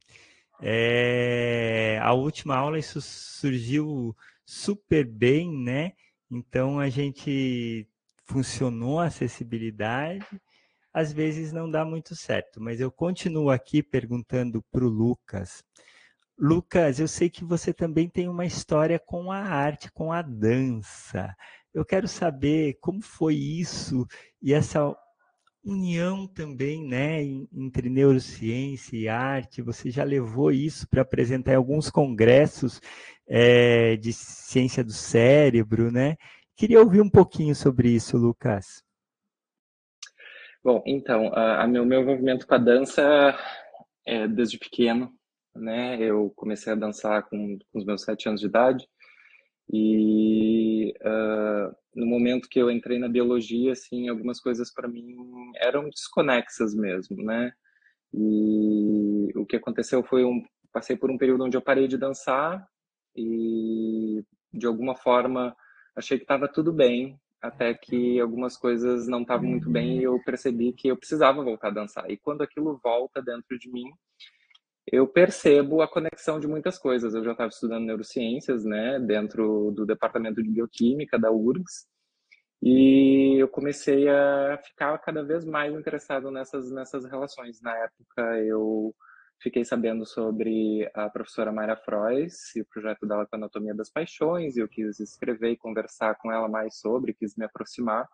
É, 0.61 1.99
a 2.01 2.13
última 2.13 2.55
aula 2.55 2.77
isso 2.77 3.01
surgiu 3.01 4.15
super 4.45 5.05
bem, 5.05 5.51
né? 5.51 5.93
Então 6.29 6.79
a 6.79 6.87
gente 6.87 7.87
funcionou 8.25 8.99
a 8.99 9.05
acessibilidade. 9.05 10.25
Às 10.93 11.11
vezes 11.11 11.51
não 11.51 11.69
dá 11.69 11.83
muito 11.83 12.15
certo, 12.15 12.61
mas 12.61 12.79
eu 12.79 12.91
continuo 12.91 13.49
aqui 13.49 13.81
perguntando 13.81 14.61
para 14.71 14.85
o 14.85 14.89
Lucas. 14.89 15.63
Lucas, 16.37 16.99
eu 16.99 17.07
sei 17.07 17.29
que 17.29 17.43
você 17.43 17.73
também 17.73 18.09
tem 18.09 18.27
uma 18.27 18.45
história 18.45 18.99
com 18.99 19.31
a 19.31 19.39
arte, 19.39 19.91
com 19.91 20.11
a 20.11 20.21
dança. 20.21 21.35
Eu 21.73 21.85
quero 21.85 22.07
saber 22.07 22.77
como 22.81 23.01
foi 23.01 23.35
isso 23.35 24.05
e 24.41 24.53
essa 24.53 24.95
união 25.63 26.27
também, 26.27 26.85
né, 26.85 27.21
entre 27.53 27.89
neurociência 27.89 28.97
e 28.97 29.07
arte. 29.07 29.61
Você 29.61 29.89
já 29.89 30.03
levou 30.03 30.51
isso 30.51 30.87
para 30.89 31.01
apresentar 31.01 31.53
em 31.53 31.55
alguns 31.55 31.89
congressos 31.89 32.81
é, 33.27 33.95
de 33.95 34.11
ciência 34.11 34.83
do 34.83 34.91
cérebro, 34.91 35.91
né? 35.91 36.17
Queria 36.55 36.79
ouvir 36.79 37.01
um 37.01 37.09
pouquinho 37.09 37.55
sobre 37.55 37.89
isso, 37.89 38.17
Lucas. 38.17 38.83
Bom, 40.63 40.83
então, 40.85 41.31
o 41.31 41.67
meu, 41.67 41.85
meu 41.85 42.01
envolvimento 42.01 42.45
com 42.45 42.53
a 42.53 42.57
dança 42.57 43.35
é 44.05 44.27
desde 44.27 44.59
pequeno, 44.59 45.11
né? 45.55 45.97
Eu 45.99 46.31
comecei 46.35 46.73
a 46.73 46.75
dançar 46.75 47.23
com, 47.23 47.57
com 47.71 47.79
os 47.79 47.85
meus 47.85 48.03
sete 48.03 48.27
anos 48.27 48.41
de 48.41 48.47
idade. 48.47 48.87
E 49.71 50.93
uh, 51.01 51.73
no 51.95 52.05
momento 52.05 52.49
que 52.49 52.59
eu 52.59 52.69
entrei 52.69 52.99
na 52.99 53.07
biologia, 53.07 53.71
assim, 53.71 54.09
algumas 54.09 54.39
coisas 54.39 54.71
para 54.73 54.87
mim 54.87 55.15
eram 55.55 55.89
desconexas 55.89 56.75
mesmo, 56.75 57.23
né? 57.23 57.53
E 58.13 59.31
o 59.35 59.45
que 59.45 59.55
aconteceu 59.55 60.03
foi 60.03 60.25
um 60.25 60.43
passei 60.73 60.95
por 60.95 61.09
um 61.09 61.17
período 61.17 61.45
onde 61.45 61.55
eu 61.55 61.61
parei 61.61 61.87
de 61.87 61.97
dançar 61.97 62.65
e 63.15 64.23
de 64.53 64.65
alguma 64.65 64.95
forma 64.95 65.55
achei 65.95 66.17
que 66.17 66.23
estava 66.23 66.47
tudo 66.47 66.71
bem, 66.71 67.19
até 67.41 67.73
que 67.73 68.19
algumas 68.19 68.55
coisas 68.57 69.07
não 69.07 69.21
estavam 69.21 69.49
muito 69.49 69.69
bem 69.69 69.99
e 69.99 70.03
eu 70.03 70.21
percebi 70.23 70.73
que 70.73 70.89
eu 70.89 70.97
precisava 70.97 71.43
voltar 71.43 71.69
a 71.69 71.71
dançar. 71.71 72.09
E 72.09 72.17
quando 72.17 72.41
aquilo 72.41 72.79
volta 72.83 73.21
dentro 73.21 73.57
de 73.57 73.69
mim, 73.69 73.85
eu 74.88 75.07
percebo 75.07 75.81
a 75.81 75.88
conexão 75.88 76.39
de 76.39 76.47
muitas 76.47 76.77
coisas. 76.79 77.13
Eu 77.13 77.23
já 77.23 77.31
estava 77.31 77.50
estudando 77.50 77.85
neurociências, 77.85 78.63
né, 78.65 79.00
dentro 79.00 79.71
do 79.71 79.85
departamento 79.85 80.41
de 80.41 80.50
bioquímica 80.50 81.19
da 81.19 81.31
URGS, 81.31 81.88
e 82.61 83.38
eu 83.41 83.47
comecei 83.47 84.07
a 84.07 84.59
ficar 84.63 84.97
cada 85.00 85.23
vez 85.23 85.45
mais 85.45 85.73
interessado 85.73 86.29
nessas 86.31 86.71
nessas 86.71 87.05
relações. 87.05 87.59
Na 87.61 87.75
época 87.75 88.21
eu 88.39 88.93
fiquei 89.41 89.65
sabendo 89.65 90.05
sobre 90.05 90.89
a 90.93 91.09
professora 91.09 91.51
Mayra 91.51 91.75
Frois 91.75 92.55
e 92.55 92.61
o 92.61 92.65
projeto 92.65 93.07
dela 93.07 93.25
com 93.25 93.35
a 93.35 93.39
Anatomia 93.39 93.73
das 93.73 93.89
Paixões, 93.89 94.55
e 94.55 94.59
eu 94.59 94.67
quis 94.67 95.00
escrever 95.00 95.51
e 95.51 95.57
conversar 95.57 96.15
com 96.15 96.31
ela 96.31 96.47
mais 96.47 96.77
sobre, 96.79 97.13
quis 97.13 97.35
me 97.35 97.45
aproximar. 97.45 98.07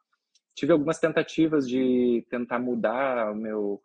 Tive 0.56 0.72
algumas 0.72 1.00
tentativas 1.00 1.68
de 1.68 2.26
tentar 2.30 2.60
mudar 2.60 3.32
o 3.32 3.36
meu, 3.36 3.82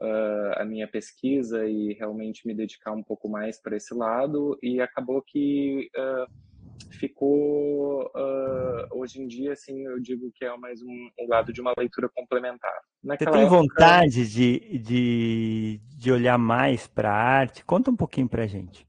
uh, 0.00 0.60
a 0.60 0.64
minha 0.64 0.88
pesquisa 0.88 1.66
e 1.66 1.94
realmente 1.94 2.46
me 2.46 2.54
dedicar 2.54 2.92
um 2.92 3.02
pouco 3.02 3.28
mais 3.28 3.60
para 3.60 3.76
esse 3.76 3.94
lado, 3.94 4.58
e 4.62 4.80
acabou 4.80 5.22
que 5.22 5.88
uh, 5.96 6.48
ficou 6.90 8.02
uh, 8.06 8.98
hoje 8.98 9.20
em 9.20 9.26
dia 9.26 9.52
assim 9.52 9.84
eu 9.86 10.00
digo 10.00 10.30
que 10.34 10.44
é 10.44 10.56
mais 10.56 10.82
um, 10.82 11.10
um 11.20 11.28
lado 11.28 11.52
de 11.52 11.60
uma 11.60 11.72
leitura 11.76 12.08
complementar. 12.14 12.74
Naquela 13.02 13.30
você 13.30 13.38
tem 13.38 13.46
época... 13.46 13.62
vontade 13.62 14.28
de, 14.28 14.78
de, 14.78 15.80
de 15.96 16.12
olhar 16.12 16.38
mais 16.38 16.86
para 16.86 17.10
a 17.10 17.16
arte? 17.16 17.64
Conta 17.64 17.90
um 17.90 17.96
pouquinho 17.96 18.28
para 18.28 18.44
a 18.44 18.46
gente. 18.46 18.86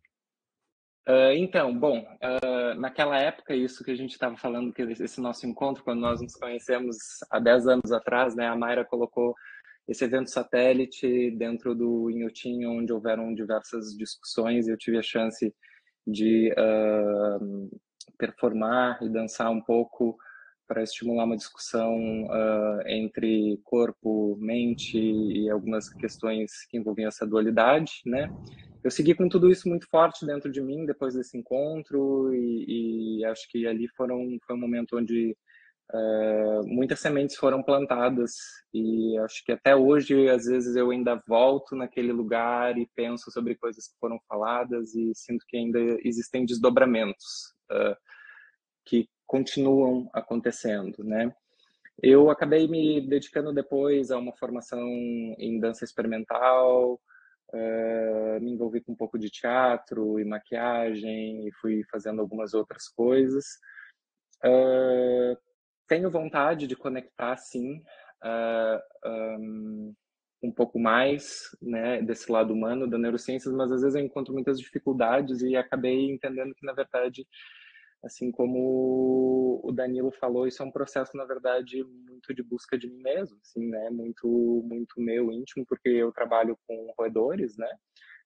Uh, 1.08 1.34
então 1.34 1.76
bom 1.78 2.00
uh, 2.02 2.80
naquela 2.80 3.18
época 3.18 3.56
isso 3.56 3.84
que 3.84 3.90
a 3.90 3.96
gente 3.96 4.12
estava 4.12 4.38
falando 4.38 4.72
que 4.72 4.84
esse 4.84 5.20
nosso 5.20 5.48
encontro 5.48 5.84
quando 5.84 6.02
nós 6.02 6.22
nos 6.22 6.36
conhecemos 6.36 6.98
há 7.32 7.40
10 7.40 7.68
anos 7.68 7.92
atrás 7.92 8.36
né 8.36 8.48
a 8.48 8.56
Mayra 8.56 8.86
colocou 8.86 9.34
esse 9.90 10.06
evento 10.06 10.30
satélite 10.30 11.32
dentro 11.32 11.74
do 11.74 12.12
Inhotim, 12.12 12.64
onde 12.66 12.94
houveram 12.94 13.34
diversas 13.34 13.98
discussões 13.98 14.68
eu 14.68 14.78
tive 14.78 15.00
a 15.00 15.02
chance 15.02 15.52
de 16.06 16.54
uh, 16.54 17.80
performar 18.16 19.02
e 19.02 19.10
dançar 19.10 19.50
um 19.52 19.60
pouco 19.60 20.16
para 20.68 20.84
estimular 20.84 21.26
uma 21.26 21.36
discussão 21.36 21.98
uh, 22.26 22.88
entre 22.88 23.60
corpo, 23.64 24.38
mente 24.40 25.00
e 25.00 25.50
algumas 25.50 25.90
questões 25.90 26.52
que 26.70 26.78
envolviam 26.78 27.08
essa 27.08 27.26
dualidade, 27.26 28.02
né? 28.06 28.32
Eu 28.84 28.92
segui 28.92 29.16
com 29.16 29.28
tudo 29.28 29.50
isso 29.50 29.68
muito 29.68 29.88
forte 29.90 30.24
dentro 30.26 30.52
de 30.52 30.62
mim 30.62 30.86
depois 30.86 31.16
desse 31.16 31.36
encontro 31.36 32.32
e, 32.34 33.18
e 33.20 33.26
acho 33.26 33.50
que 33.50 33.66
ali 33.66 33.88
foram 33.90 34.38
foi 34.46 34.56
um 34.56 34.60
momento 34.60 34.98
onde 34.98 35.36
uh, 35.94 36.68
muitas 36.68 37.00
sementes 37.00 37.36
foram 37.36 37.64
plantadas 37.64 38.34
e 38.74 39.18
acho 39.20 39.44
que 39.44 39.52
até 39.52 39.76
hoje 39.76 40.30
às 40.30 40.46
vezes 40.46 40.76
eu 40.76 40.92
ainda 40.92 41.22
volto 41.28 41.76
naquele 41.76 42.12
lugar 42.12 42.78
e 42.78 42.90
penso 42.96 43.32
sobre 43.32 43.56
coisas 43.56 43.88
que 43.88 44.00
foram 44.00 44.20
faladas 44.28 44.94
e 44.96 45.12
sinto 45.16 45.46
que 45.48 45.58
ainda 45.58 45.80
existem 46.04 46.46
desdobramentos 46.46 47.54
uh, 47.72 47.96
que 48.86 49.08
continuam 49.26 50.10
acontecendo, 50.14 51.04
né? 51.04 51.34
Eu 52.02 52.30
acabei 52.30 52.68
me 52.68 53.02
dedicando 53.02 53.54
depois 53.54 54.10
a 54.10 54.18
uma 54.18 54.36
formação 54.38 54.82
em 55.38 55.60
dança 55.60 55.84
experimental, 55.84 57.00
uh, 57.54 58.42
me 58.42 58.52
envolvi 58.52 58.82
com 58.82 58.94
um 58.94 58.96
pouco 58.96 59.20
de 59.20 59.30
teatro 59.30 60.20
e 60.20 60.26
maquiagem 60.26 61.48
e 61.48 61.52
fui 61.62 61.84
fazendo 61.92 62.22
algumas 62.22 62.54
outras 62.54 62.88
coisas. 62.88 63.46
Uh, 64.44 65.38
tenho 65.90 66.12
vontade 66.12 66.68
de 66.68 66.76
conectar, 66.76 67.36
sim, 67.36 67.82
uh, 68.24 69.10
um, 69.40 69.96
um 70.44 70.52
pouco 70.52 70.80
mais 70.80 71.50
né, 71.62 72.02
desse 72.02 72.32
lado 72.32 72.54
humano 72.54 72.88
da 72.88 72.98
neurociências, 72.98 73.54
mas 73.54 73.72
às 73.72 73.82
vezes 73.82 73.96
eu 73.96 74.06
encontro 74.06 74.34
muitas 74.34 74.60
dificuldades 74.60 75.42
e 75.42 75.56
acabei 75.56 76.10
entendendo 76.12 76.54
que, 76.56 76.66
na 76.66 76.74
verdade, 76.74 77.28
assim 78.04 78.32
como 78.32 79.60
o 79.64 79.72
Danilo 79.72 80.12
falou, 80.12 80.48
isso 80.48 80.62
é 80.64 80.66
um 80.66 80.72
processo, 80.72 81.18
na 81.18 81.26
verdade, 81.26 81.84
muito 81.84 82.34
de 82.34 82.44
busca 82.44 82.78
de 82.78 82.88
mim 82.88 83.02
mesmo, 83.02 83.38
assim, 83.42 83.68
né, 83.68 83.90
muito, 83.90 84.64
muito 84.66 85.02
meu, 85.02 85.32
íntimo, 85.32 85.66
porque 85.68 85.90
eu 85.90 86.12
trabalho 86.12 86.58
com 86.68 86.94
roedores, 86.98 87.58
né, 87.58 87.68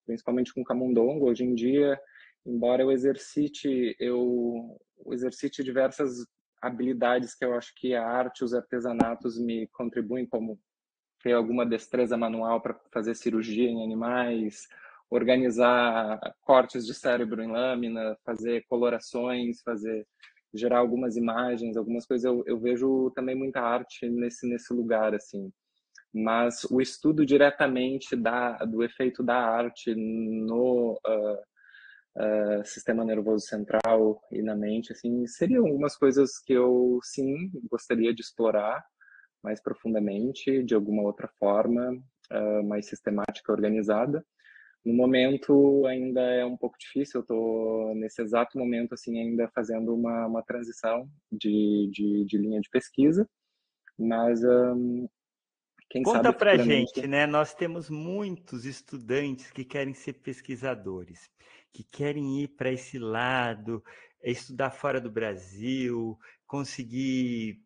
principalmente 0.05 0.53
com 0.53 0.63
camundongo. 0.63 1.29
Hoje 1.29 1.45
em 1.45 1.55
dia, 1.55 1.99
embora 2.45 2.83
eu 2.83 2.91
exercite, 2.91 3.95
eu 3.99 4.77
exercite 5.11 5.63
diversas 5.63 6.25
habilidades 6.63 7.35
que 7.35 7.43
eu 7.43 7.53
acho 7.53 7.73
que 7.75 7.93
a 7.93 8.07
arte, 8.07 8.43
os 8.43 8.53
artesanatos 8.53 9.37
me 9.37 9.67
contribuem, 9.67 10.25
como 10.25 10.57
ter 11.21 11.33
alguma 11.33 11.65
destreza 11.65 12.17
manual 12.17 12.61
para 12.61 12.79
fazer 12.91 13.15
cirurgia 13.15 13.69
em 13.69 13.83
animais, 13.83 14.67
organizar 15.09 16.19
cortes 16.41 16.85
de 16.85 16.93
cérebro 16.93 17.43
em 17.43 17.51
lâmina, 17.51 18.17
fazer 18.25 18.65
colorações, 18.67 19.61
fazer 19.61 20.07
gerar 20.53 20.79
algumas 20.79 21.17
imagens, 21.17 21.75
algumas 21.75 22.05
coisas. 22.05 22.23
Eu, 22.23 22.43
eu 22.45 22.59
vejo 22.59 23.11
também 23.11 23.35
muita 23.35 23.61
arte 23.61 24.09
nesse 24.09 24.47
nesse 24.47 24.73
lugar 24.73 25.13
assim. 25.13 25.51
Mas 26.13 26.63
o 26.65 26.79
estudo 26.79 27.25
diretamente 27.25 28.15
da, 28.15 28.57
do 28.65 28.83
efeito 28.83 29.23
da 29.23 29.35
arte 29.35 29.93
no 29.95 30.93
uh, 30.93 31.52
uh, 32.17 32.65
sistema 32.65 33.03
nervoso 33.03 33.45
central 33.45 34.21
e 34.31 34.41
na 34.41 34.55
mente, 34.55 34.91
assim, 34.91 35.25
seriam 35.27 35.65
algumas 35.65 35.95
coisas 35.95 36.39
que 36.39 36.53
eu 36.53 36.99
sim 37.03 37.51
gostaria 37.69 38.13
de 38.13 38.21
explorar 38.21 38.83
mais 39.43 39.61
profundamente, 39.61 40.63
de 40.63 40.73
alguma 40.73 41.03
outra 41.03 41.27
forma, 41.37 41.91
uh, 42.31 42.63
mais 42.63 42.87
sistemática, 42.87 43.51
organizada. 43.51 44.25
No 44.85 44.93
momento 44.93 45.85
ainda 45.85 46.21
é 46.21 46.45
um 46.45 46.57
pouco 46.57 46.77
difícil, 46.77 47.19
eu 47.19 47.21
estou 47.21 47.95
nesse 47.95 48.21
exato 48.21 48.57
momento 48.57 48.93
assim 48.93 49.17
ainda 49.17 49.49
fazendo 49.55 49.93
uma, 49.93 50.27
uma 50.27 50.43
transição 50.43 51.07
de, 51.31 51.89
de, 51.91 52.25
de 52.25 52.37
linha 52.37 52.59
de 52.59 52.69
pesquisa, 52.69 53.27
mas 53.97 54.43
um, 54.43 55.07
quem 55.89 56.03
Conta 56.03 56.23
sabe 56.23 56.37
para 56.37 56.57
gente, 56.57 57.05
né? 57.07 57.27
Nós 57.27 57.53
temos 57.53 57.89
muitos 57.89 58.65
estudantes 58.65 59.51
que 59.51 59.63
querem 59.63 59.93
ser 59.93 60.13
pesquisadores, 60.13 61.29
que 61.73 61.83
querem 61.83 62.41
ir 62.41 62.49
para 62.49 62.71
esse 62.71 62.99
lado, 62.99 63.83
estudar 64.23 64.69
fora 64.71 65.01
do 65.01 65.11
Brasil, 65.11 66.17
conseguir 66.45 67.59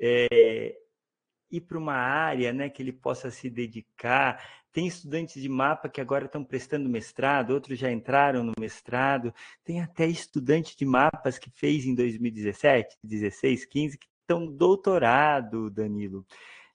é, 0.00 0.76
ir 1.50 1.60
para 1.60 1.78
uma 1.78 1.94
área 1.94 2.52
né, 2.52 2.68
que 2.68 2.82
ele 2.82 2.92
possa 2.92 3.30
se 3.30 3.48
dedicar. 3.48 4.42
Tem 4.72 4.86
estudantes 4.86 5.40
de 5.40 5.48
mapa 5.48 5.88
que 5.88 6.00
agora 6.00 6.24
estão 6.24 6.42
prestando 6.42 6.88
mestrado, 6.88 7.50
outros 7.50 7.78
já 7.78 7.92
entraram 7.92 8.42
no 8.42 8.52
mestrado. 8.58 9.32
Tem 9.62 9.80
até 9.80 10.06
estudante 10.06 10.76
de 10.76 10.84
mapas 10.84 11.38
que 11.38 11.50
fez 11.50 11.84
em 11.84 11.94
2017, 11.94 12.96
16, 13.04 13.64
15, 13.66 13.98
que 13.98 14.06
estão 14.22 14.46
doutorado, 14.46 15.70
Danilo. 15.70 16.26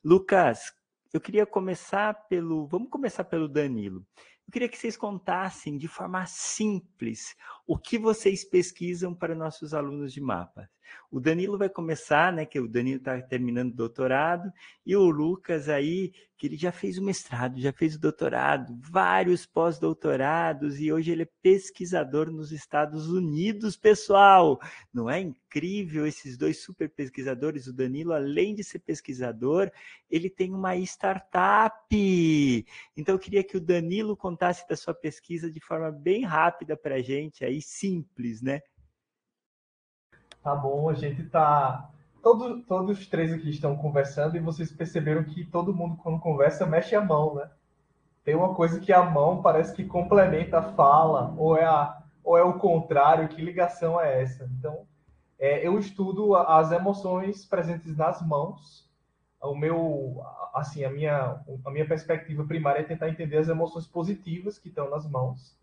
Lucas, 0.04 0.72
eu 1.14 1.22
queria 1.22 1.46
começar 1.46 2.14
pelo. 2.28 2.68
Vamos 2.68 2.90
começar 2.90 3.24
pelo 3.24 3.48
Danilo. 3.48 4.06
Eu 4.48 4.52
queria 4.52 4.70
que 4.70 4.78
vocês 4.78 4.96
contassem 4.96 5.78
de 5.78 5.88
forma 5.88 6.26
simples 6.26 7.36
o 7.66 7.78
que 7.78 7.98
vocês 7.98 8.46
pesquisam 8.46 9.14
para 9.14 9.36
nossos 9.36 9.74
alunos 9.74 10.14
de 10.14 10.22
mapas. 10.22 10.68
O 11.10 11.20
Danilo 11.20 11.58
vai 11.58 11.70
começar, 11.70 12.34
né? 12.34 12.46
Que 12.46 12.60
o 12.60 12.68
Danilo 12.68 12.98
está 12.98 13.22
terminando 13.22 13.72
o 13.72 13.76
doutorado, 13.76 14.52
e 14.86 14.96
o 14.96 15.10
Lucas 15.10 15.70
aí, 15.70 16.14
que 16.38 16.48
ele 16.48 16.58
já 16.58 16.72
fez 16.72 16.98
o 16.98 17.04
mestrado, 17.04 17.60
já 17.60 17.74
fez 17.74 17.96
o 17.96 18.00
doutorado, 18.00 18.78
vários 18.80 19.46
pós-doutorados, 19.46 20.80
e 20.80 20.92
hoje 20.92 21.12
ele 21.12 21.24
é 21.24 21.30
pesquisador 21.42 22.32
nos 22.32 22.52
Estados 22.52 23.10
Unidos, 23.10 23.76
pessoal. 23.76 24.60
Não 24.94 25.10
é 25.10 25.20
incrível 25.20 26.06
esses 26.06 26.38
dois 26.38 26.62
super 26.62 26.90
pesquisadores? 26.90 27.68
O 27.68 27.74
Danilo, 27.74 28.14
além 28.14 28.54
de 28.54 28.64
ser 28.64 28.80
pesquisador, 28.80 29.72
ele 30.10 30.30
tem 30.30 30.54
uma 30.54 30.76
startup. 30.78 31.76
Então 32.96 33.16
eu 33.16 33.20
queria 33.20 33.44
que 33.44 33.58
o 33.58 33.62
Danilo 33.62 34.16
contasse 34.16 34.68
da 34.68 34.76
sua 34.76 34.94
pesquisa 34.94 35.50
de 35.52 35.60
forma 35.60 35.92
bem 35.92 36.24
rápida 36.24 36.78
para 36.78 36.96
a 36.96 37.02
gente, 37.02 37.44
aí 37.44 37.62
simples, 37.62 38.42
né? 38.42 38.62
Tá 40.48 40.56
bom, 40.56 40.90
a 40.90 40.94
gente 40.94 41.26
tá. 41.26 41.90
Todos, 42.24 42.66
todos 42.66 42.98
os 42.98 43.06
três 43.06 43.34
aqui 43.34 43.50
estão 43.50 43.76
conversando 43.76 44.38
e 44.38 44.40
vocês 44.40 44.72
perceberam 44.72 45.26
que 45.26 45.44
todo 45.44 45.76
mundo, 45.76 45.98
quando 45.98 46.22
conversa, 46.22 46.66
mexe 46.66 46.96
a 46.96 47.02
mão, 47.02 47.36
né? 47.36 47.52
Tem 48.24 48.34
uma 48.34 48.56
coisa 48.56 48.80
que 48.80 48.94
a 48.94 49.04
mão 49.04 49.42
parece 49.42 49.76
que 49.76 49.84
complementa 49.84 50.60
a 50.60 50.72
fala, 50.72 51.36
ou 51.38 51.58
é, 51.58 51.66
a, 51.66 52.02
ou 52.24 52.38
é 52.38 52.44
o 52.44 52.54
contrário, 52.54 53.28
que 53.28 53.42
ligação 53.42 54.00
é 54.00 54.22
essa? 54.22 54.50
Então, 54.58 54.88
é, 55.38 55.68
eu 55.68 55.78
estudo 55.78 56.34
as 56.34 56.72
emoções 56.72 57.46
presentes 57.46 57.98
nas 57.98 58.26
mãos. 58.26 58.90
O 59.42 59.54
meu, 59.54 60.24
assim, 60.54 60.86
a 60.86 60.90
minha, 60.90 61.42
a 61.66 61.70
minha 61.70 61.86
perspectiva 61.86 62.46
primária 62.46 62.80
é 62.80 62.84
tentar 62.84 63.10
entender 63.10 63.36
as 63.36 63.50
emoções 63.50 63.86
positivas 63.86 64.58
que 64.58 64.70
estão 64.70 64.90
nas 64.90 65.06
mãos 65.10 65.60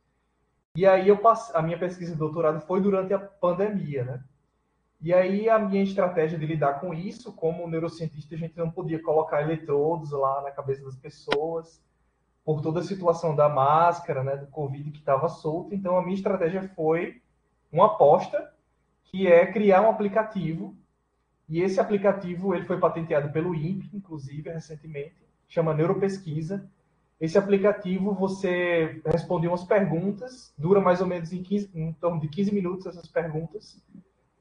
E 0.77 0.87
aí 0.87 1.09
eu 1.09 1.17
passe... 1.17 1.57
a 1.57 1.63
minha 1.63 1.79
pesquisa 1.79 2.13
de 2.13 2.19
doutorado 2.19 2.61
foi 2.61 2.83
durante 2.83 3.15
a 3.15 3.19
pandemia, 3.19 4.05
né? 4.05 4.23
E 5.01 5.13
aí 5.13 5.49
a 5.49 5.59
minha 5.59 5.83
estratégia 5.83 6.39
de 6.39 6.47
lidar 6.47 6.81
com 6.81 6.95
isso, 6.95 7.33
como 7.33 7.69
neurocientista, 7.69 8.35
a 8.35 8.39
gente 8.39 8.57
não 8.57 8.71
podia 8.71 9.03
colocar 9.03 9.43
eletrodos 9.43 10.11
lá 10.13 10.43
na 10.43 10.51
cabeça 10.51 10.83
das 10.85 10.97
pessoas, 10.97 11.83
por 12.45 12.61
toda 12.61 12.81
a 12.81 12.85
situação 12.85 13.35
da 13.35 13.49
máscara, 13.49 14.23
né, 14.23 14.37
do 14.37 14.47
Covid 14.47 14.91
que 14.91 14.99
estava 14.99 15.29
solto. 15.29 15.75
Então 15.75 15.97
a 15.97 16.03
minha 16.03 16.15
estratégia 16.15 16.69
foi 16.75 17.21
uma 17.73 17.87
aposta, 17.87 18.53
que 19.05 19.27
é 19.27 19.51
criar 19.51 19.83
um 19.83 19.91
aplicativo. 19.91 20.77
E 21.49 21.61
esse 21.61 21.81
aplicativo 21.81 22.55
ele 22.55 22.65
foi 22.65 22.79
patenteado 22.79 23.31
pelo 23.33 23.55
INPE, 23.55 23.91
inclusive, 23.95 24.51
recentemente, 24.51 25.17
chama 25.49 25.75
Neuropesquisa. 25.75 26.69
Esse 27.21 27.39
aplicativo 27.39 28.13
você 28.13 29.01
responde 29.07 29.47
umas 29.47 29.65
perguntas, 29.65 30.53
dura 30.59 30.81
mais 30.81 31.01
ou 31.01 31.07
menos 31.07 31.33
em, 31.33 31.43
15, 31.43 31.71
em 31.75 31.93
torno 31.95 32.21
de 32.21 32.29
15 32.29 32.53
minutos 32.53 32.87
essas 32.87 33.09
perguntas 33.09 33.83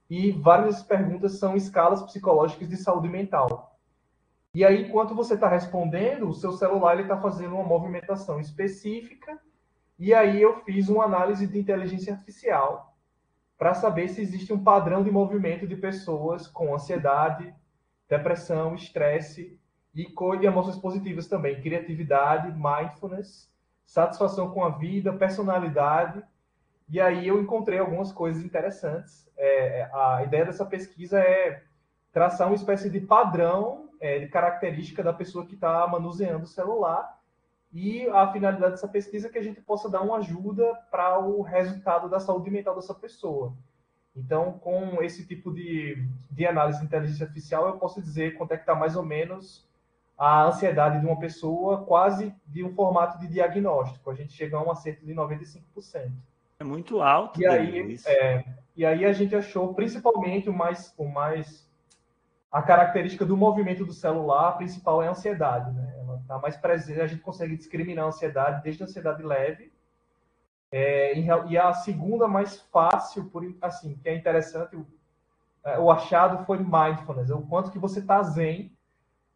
e 0.09 0.31
várias 0.31 0.83
perguntas 0.83 1.39
são 1.39 1.55
escalas 1.55 2.01
psicológicas 2.03 2.69
de 2.69 2.77
saúde 2.77 3.09
mental. 3.09 3.77
E 4.53 4.63
aí, 4.63 4.83
enquanto 4.83 5.15
você 5.15 5.33
está 5.33 5.47
respondendo, 5.47 6.27
o 6.27 6.33
seu 6.33 6.51
celular 6.51 6.99
está 6.99 7.17
fazendo 7.17 7.55
uma 7.55 7.63
movimentação 7.63 8.39
específica, 8.39 9.39
e 9.97 10.13
aí 10.13 10.41
eu 10.41 10.63
fiz 10.63 10.89
uma 10.89 11.05
análise 11.05 11.47
de 11.47 11.57
inteligência 11.57 12.13
artificial 12.13 12.95
para 13.57 13.73
saber 13.73 14.09
se 14.09 14.21
existe 14.21 14.51
um 14.53 14.63
padrão 14.63 15.03
de 15.03 15.09
movimento 15.09 15.65
de 15.65 15.75
pessoas 15.75 16.47
com 16.47 16.75
ansiedade, 16.75 17.53
depressão, 18.09 18.75
estresse 18.75 19.57
e 19.95 20.05
com 20.05 20.35
emoções 20.35 20.77
positivas 20.77 21.27
também, 21.27 21.61
criatividade, 21.61 22.51
mindfulness, 22.51 23.49
satisfação 23.85 24.51
com 24.51 24.63
a 24.63 24.69
vida, 24.69 25.13
personalidade 25.13 26.23
e 26.89 26.99
aí 26.99 27.27
eu 27.27 27.41
encontrei 27.41 27.79
algumas 27.79 28.11
coisas 28.11 28.43
interessantes. 28.43 29.27
É, 29.37 29.79
é, 29.79 29.89
a 29.93 30.23
ideia 30.23 30.45
dessa 30.45 30.65
pesquisa 30.65 31.19
é 31.19 31.63
traçar 32.11 32.47
uma 32.47 32.55
espécie 32.55 32.89
de 32.89 32.99
padrão 32.99 33.89
é, 33.99 34.19
de 34.19 34.27
característica 34.27 35.01
da 35.01 35.13
pessoa 35.13 35.45
que 35.45 35.55
está 35.55 35.87
manuseando 35.87 36.43
o 36.43 36.47
celular 36.47 37.19
e 37.73 38.07
a 38.09 38.31
finalidade 38.31 38.71
dessa 38.71 38.87
pesquisa 38.87 39.27
é 39.27 39.31
que 39.31 39.39
a 39.39 39.43
gente 39.43 39.59
possa 39.59 39.89
dar 39.89 40.01
uma 40.01 40.17
ajuda 40.17 40.75
para 40.91 41.17
o 41.17 41.41
resultado 41.41 42.07
da 42.07 42.19
saúde 42.19 42.51
mental 42.51 42.75
dessa 42.75 42.93
pessoa. 42.93 43.51
Então, 44.15 44.59
com 44.59 45.01
esse 45.01 45.25
tipo 45.25 45.51
de, 45.51 46.07
de 46.29 46.45
análise 46.45 46.79
de 46.79 46.85
inteligência 46.85 47.25
artificial, 47.25 47.67
eu 47.67 47.79
posso 47.79 47.99
dizer 47.99 48.37
quanto 48.37 48.51
é 48.51 48.57
que 48.57 48.61
está 48.61 48.75
mais 48.75 48.95
ou 48.95 49.03
menos 49.03 49.67
a 50.15 50.43
ansiedade 50.43 50.99
de 50.99 51.05
uma 51.07 51.17
pessoa, 51.19 51.83
quase 51.83 52.35
de 52.45 52.63
um 52.63 52.75
formato 52.75 53.17
de 53.19 53.27
diagnóstico. 53.27 54.11
A 54.11 54.13
gente 54.13 54.33
chega 54.33 54.55
a 54.55 54.63
um 54.63 54.69
acerto 54.69 55.03
de 55.03 55.15
95%. 55.15 56.11
É 56.63 56.65
muito 56.65 57.01
alto. 57.01 57.41
E 57.41 57.45
aí, 57.45 57.97
é, 58.05 58.45
e 58.73 58.85
aí 58.85 59.05
a 59.05 59.11
gente 59.11 59.35
achou 59.35 59.73
principalmente 59.73 60.49
o 60.49 60.53
mais, 60.53 60.93
o 60.97 61.05
mais 61.05 61.69
a 62.49 62.61
característica 62.61 63.25
do 63.25 63.35
movimento 63.35 63.85
do 63.85 63.91
celular 63.91 64.53
principal 64.53 65.03
é 65.03 65.07
a 65.07 65.11
ansiedade, 65.11 65.71
né? 65.71 65.93
Ela 65.99 66.17
está 66.21 66.39
mais 66.39 66.55
presente, 66.55 67.01
a 67.01 67.07
gente 67.07 67.21
consegue 67.21 67.57
discriminar 67.57 68.05
a 68.05 68.07
ansiedade 68.07 68.63
desde 68.63 68.81
a 68.81 68.85
ansiedade 68.85 69.21
leve 69.21 69.73
é, 70.71 71.13
e 71.49 71.57
a 71.57 71.73
segunda 71.73 72.27
mais 72.27 72.61
fácil, 72.71 73.25
por 73.25 73.43
assim, 73.61 73.95
que 73.95 74.07
é 74.07 74.15
interessante, 74.15 74.75
o, 74.75 74.87
é, 75.65 75.77
o 75.77 75.91
achado 75.91 76.45
foi 76.45 76.57
mindfulness, 76.59 77.29
o 77.29 77.41
quanto 77.41 77.71
que 77.71 77.77
você 77.77 77.99
está 77.99 78.23
zen. 78.23 78.71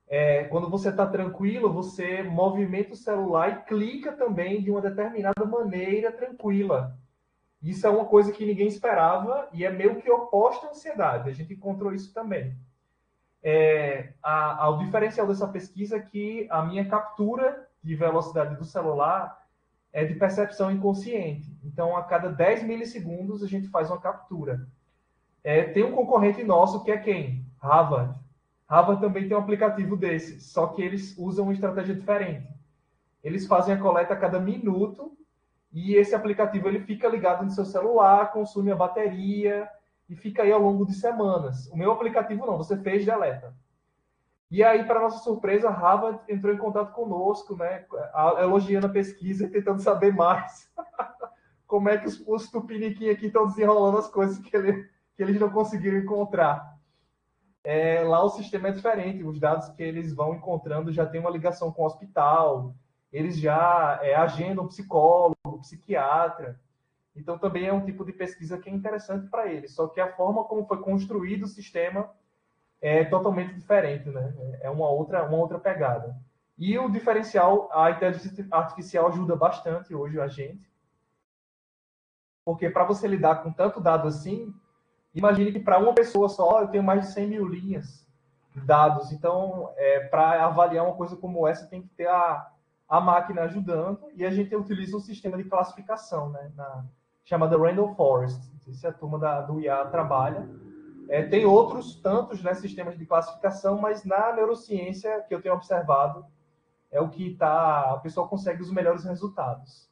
É, 0.09 0.45
quando 0.45 0.69
você 0.69 0.89
está 0.89 1.05
tranquilo, 1.05 1.71
você 1.71 2.23
movimenta 2.23 2.93
o 2.93 2.95
celular 2.95 3.49
e 3.49 3.61
clica 3.67 4.13
também 4.13 4.63
de 4.63 4.71
uma 4.71 4.81
determinada 4.81 5.45
maneira 5.45 6.11
tranquila. 6.13 6.97
Isso 7.61 7.85
é 7.87 7.89
uma 7.89 8.05
coisa 8.05 8.31
que 8.31 8.45
ninguém 8.45 8.67
esperava 8.67 9.49
e 9.51 9.65
é 9.65 9.69
meio 9.69 9.95
que 9.95 10.09
oposta 10.09 10.67
à 10.67 10.69
ansiedade. 10.69 11.29
A 11.29 11.33
gente 11.33 11.53
encontrou 11.53 11.93
isso 11.93 12.13
também. 12.13 12.55
É, 13.41 14.13
a, 14.21 14.75
diferencial 14.79 15.27
dessa 15.27 15.47
pesquisa 15.47 15.97
é 15.97 16.01
que 16.01 16.47
a 16.49 16.61
minha 16.63 16.87
captura 16.87 17.67
de 17.83 17.95
velocidade 17.95 18.55
do 18.55 18.65
celular 18.65 19.45
é 19.91 20.05
de 20.05 20.15
percepção 20.15 20.71
inconsciente. 20.71 21.57
Então, 21.63 21.95
a 21.95 22.03
cada 22.03 22.29
10 22.29 22.63
milissegundos, 22.63 23.41
a 23.41 23.47
gente 23.47 23.67
faz 23.69 23.89
uma 23.89 23.99
captura. 23.99 24.67
É, 25.43 25.63
tem 25.63 25.83
um 25.83 25.93
concorrente 25.93 26.43
nosso 26.43 26.83
que 26.83 26.91
é 26.91 26.97
quem? 26.97 27.45
Harvard. 27.59 28.19
Harvard 28.67 29.01
também 29.01 29.27
tem 29.27 29.35
um 29.35 29.39
aplicativo 29.39 29.95
desse, 29.95 30.41
só 30.41 30.67
que 30.67 30.81
eles 30.81 31.17
usam 31.17 31.45
uma 31.45 31.53
estratégia 31.53 31.95
diferente. 31.95 32.47
Eles 33.23 33.47
fazem 33.47 33.73
a 33.73 33.79
coleta 33.79 34.13
a 34.13 34.17
cada 34.17 34.39
minuto 34.39 35.16
e 35.77 35.95
esse 35.95 36.15
aplicativo 36.15 36.67
ele 36.67 36.79
fica 36.79 37.07
ligado 37.07 37.43
no 37.43 37.51
seu 37.51 37.63
celular, 37.63 38.31
consome 38.31 38.71
a 38.71 38.75
bateria 38.75 39.69
e 40.09 40.15
fica 40.15 40.41
aí 40.41 40.51
ao 40.51 40.59
longo 40.59 40.87
de 40.87 40.95
semanas. 40.95 41.67
O 41.67 41.77
meu 41.77 41.91
aplicativo 41.91 42.47
não, 42.47 42.57
você 42.57 42.75
fez 42.77 43.05
deleta. 43.05 43.53
E 44.49 44.63
aí, 44.63 44.83
para 44.85 45.01
nossa 45.01 45.19
surpresa, 45.19 45.67
a 45.67 45.71
Harvard 45.71 46.19
entrou 46.27 46.51
em 46.51 46.57
contato 46.57 46.93
conosco, 46.93 47.55
né, 47.55 47.85
elogiando 48.39 48.87
a 48.87 48.89
pesquisa 48.89 49.45
e 49.45 49.49
tentando 49.51 49.79
saber 49.79 50.11
mais 50.11 50.67
como 51.67 51.89
é 51.89 51.97
que 51.99 52.07
os, 52.07 52.23
os 52.27 52.49
tupiniquim 52.49 53.09
aqui 53.09 53.27
estão 53.27 53.45
desenrolando 53.45 53.99
as 53.99 54.07
coisas 54.07 54.39
que, 54.39 54.57
ele, 54.57 54.89
que 55.15 55.21
eles 55.21 55.39
não 55.39 55.51
conseguiram 55.51 55.99
encontrar. 55.99 56.75
É, 57.63 58.01
lá 58.01 58.23
o 58.23 58.29
sistema 58.29 58.69
é 58.69 58.71
diferente, 58.71 59.23
os 59.23 59.39
dados 59.39 59.69
que 59.69 59.83
eles 59.83 60.11
vão 60.11 60.33
encontrando 60.33 60.91
já 60.91 61.05
tem 61.05 61.21
uma 61.21 61.29
ligação 61.29 61.71
com 61.71 61.83
o 61.83 61.85
hospital, 61.85 62.73
eles 63.11 63.37
já 63.39 63.99
é, 64.01 64.15
agendam 64.15 64.67
psicólogo, 64.67 65.59
psiquiatra. 65.61 66.59
Então, 67.15 67.37
também 67.37 67.65
é 67.65 67.73
um 67.73 67.83
tipo 67.83 68.05
de 68.05 68.13
pesquisa 68.13 68.57
que 68.57 68.69
é 68.69 68.73
interessante 68.73 69.27
para 69.29 69.51
eles. 69.51 69.73
Só 69.73 69.87
que 69.87 69.99
a 69.99 70.13
forma 70.13 70.43
como 70.43 70.65
foi 70.65 70.79
construído 70.81 71.43
o 71.43 71.47
sistema 71.47 72.09
é 72.79 73.03
totalmente 73.05 73.55
diferente, 73.55 74.09
né? 74.09 74.33
É 74.61 74.69
uma 74.69 74.89
outra, 74.89 75.23
uma 75.23 75.37
outra 75.37 75.57
pegada. 75.57 76.15
E 76.57 76.77
o 76.77 76.89
diferencial, 76.89 77.69
a 77.71 77.91
inteligência 77.91 78.47
artificial 78.51 79.07
ajuda 79.07 79.35
bastante 79.35 79.93
hoje 79.93 80.19
a 80.19 80.27
gente. 80.27 80.71
Porque 82.43 82.69
para 82.69 82.85
você 82.85 83.07
lidar 83.07 83.43
com 83.43 83.51
tanto 83.51 83.79
dado 83.79 84.07
assim, 84.07 84.53
imagine 85.13 85.51
que 85.51 85.59
para 85.59 85.77
uma 85.77 85.93
pessoa 85.93 86.29
só 86.29 86.61
eu 86.61 86.67
tenho 86.67 86.83
mais 86.83 87.07
de 87.07 87.13
100 87.13 87.27
mil 87.27 87.45
linhas 87.45 88.07
de 88.55 88.61
dados. 88.61 89.11
Então, 89.11 89.71
é, 89.75 90.01
para 90.07 90.45
avaliar 90.45 90.85
uma 90.85 90.95
coisa 90.95 91.15
como 91.15 91.47
essa, 91.47 91.67
tem 91.67 91.81
que 91.81 91.89
ter 91.89 92.07
a, 92.07 92.51
a 92.87 93.01
máquina 93.01 93.41
ajudando 93.43 93.99
e 94.15 94.25
a 94.25 94.31
gente 94.31 94.55
utiliza 94.55 94.95
um 94.95 95.01
sistema 95.01 95.37
de 95.37 95.43
classificação, 95.43 96.29
né, 96.29 96.51
na, 96.55 96.85
chamada 97.27 97.57
Randall 97.57 97.93
Forest. 97.95 98.41
Isso 98.67 98.87
a 98.87 98.91
turma 98.91 99.19
da, 99.19 99.41
do 99.41 99.59
IA 99.59 99.85
trabalha. 99.85 100.47
É, 101.09 101.23
tem 101.23 101.45
outros 101.45 101.95
tantos 101.95 102.41
né, 102.41 102.53
sistemas 102.53 102.97
de 102.97 103.05
classificação, 103.05 103.79
mas 103.79 104.03
na 104.03 104.33
neurociência 104.33 105.21
que 105.27 105.33
eu 105.33 105.41
tenho 105.41 105.55
observado 105.55 106.25
é 106.91 107.01
o 107.01 107.09
que 107.09 107.35
tá, 107.35 107.93
a 107.93 107.97
pessoa 107.97 108.27
consegue 108.27 108.61
os 108.61 108.71
melhores 108.71 109.03
resultados. 109.03 109.89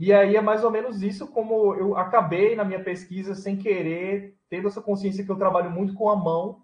E 0.00 0.12
aí 0.12 0.36
é 0.36 0.40
mais 0.40 0.62
ou 0.62 0.70
menos 0.70 1.02
isso 1.02 1.26
como 1.28 1.74
eu 1.74 1.96
acabei 1.96 2.54
na 2.54 2.64
minha 2.64 2.82
pesquisa 2.82 3.34
sem 3.34 3.56
querer, 3.56 4.36
tendo 4.48 4.68
essa 4.68 4.82
consciência 4.82 5.24
que 5.24 5.30
eu 5.30 5.38
trabalho 5.38 5.70
muito 5.70 5.94
com 5.94 6.10
a 6.10 6.16
mão 6.16 6.62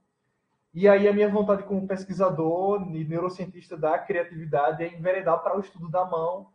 e 0.74 0.88
aí 0.88 1.06
a 1.06 1.12
minha 1.12 1.28
vontade 1.28 1.64
como 1.64 1.86
pesquisador 1.86 2.82
e 2.94 3.04
neurocientista 3.04 3.76
da 3.76 3.98
criatividade 3.98 4.82
é 4.82 4.88
enveredar 4.88 5.42
para 5.42 5.56
o 5.56 5.60
estudo 5.60 5.88
da 5.90 6.04
mão, 6.04 6.48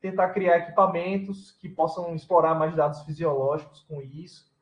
tentar 0.00 0.30
criar 0.30 0.58
equipamentos 0.58 1.50
que 1.52 1.68
possam 1.68 2.14
explorar 2.14 2.54
mais 2.54 2.76
dados 2.76 3.02
fisiológicos 3.02 3.82
com 3.88 4.00
isso. 4.00 4.54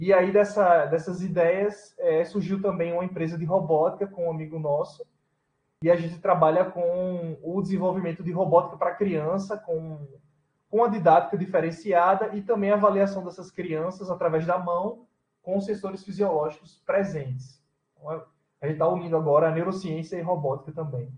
E 0.00 0.12
aí 0.12 0.32
dessa, 0.32 0.86
dessas 0.86 1.22
ideias 1.22 1.94
é, 1.98 2.24
surgiu 2.24 2.62
também 2.62 2.92
uma 2.92 3.04
empresa 3.04 3.36
de 3.36 3.44
robótica 3.44 4.06
com 4.06 4.28
um 4.28 4.30
amigo 4.30 4.58
nosso, 4.58 5.04
e 5.82 5.90
a 5.90 5.96
gente 5.96 6.18
trabalha 6.18 6.64
com 6.64 7.38
o 7.42 7.60
desenvolvimento 7.60 8.22
de 8.22 8.32
robótica 8.32 8.76
para 8.76 8.94
criança, 8.94 9.56
com, 9.58 10.08
com 10.70 10.84
a 10.84 10.88
didática 10.88 11.36
diferenciada 11.36 12.34
e 12.34 12.42
também 12.42 12.70
a 12.70 12.74
avaliação 12.74 13.24
dessas 13.24 13.50
crianças 13.50 14.10
através 14.10 14.46
da 14.46 14.58
mão 14.58 15.06
com 15.42 15.60
sensores 15.60 16.02
fisiológicos 16.02 16.82
presentes. 16.84 17.62
Então, 17.92 18.12
é 18.12 18.22
a 18.60 18.66
gente 18.66 18.74
está 18.74 18.88
unindo 18.88 19.16
agora 19.16 19.48
a 19.48 19.50
neurociência 19.52 20.16
e 20.16 20.22
robótica 20.22 20.72
também. 20.72 21.12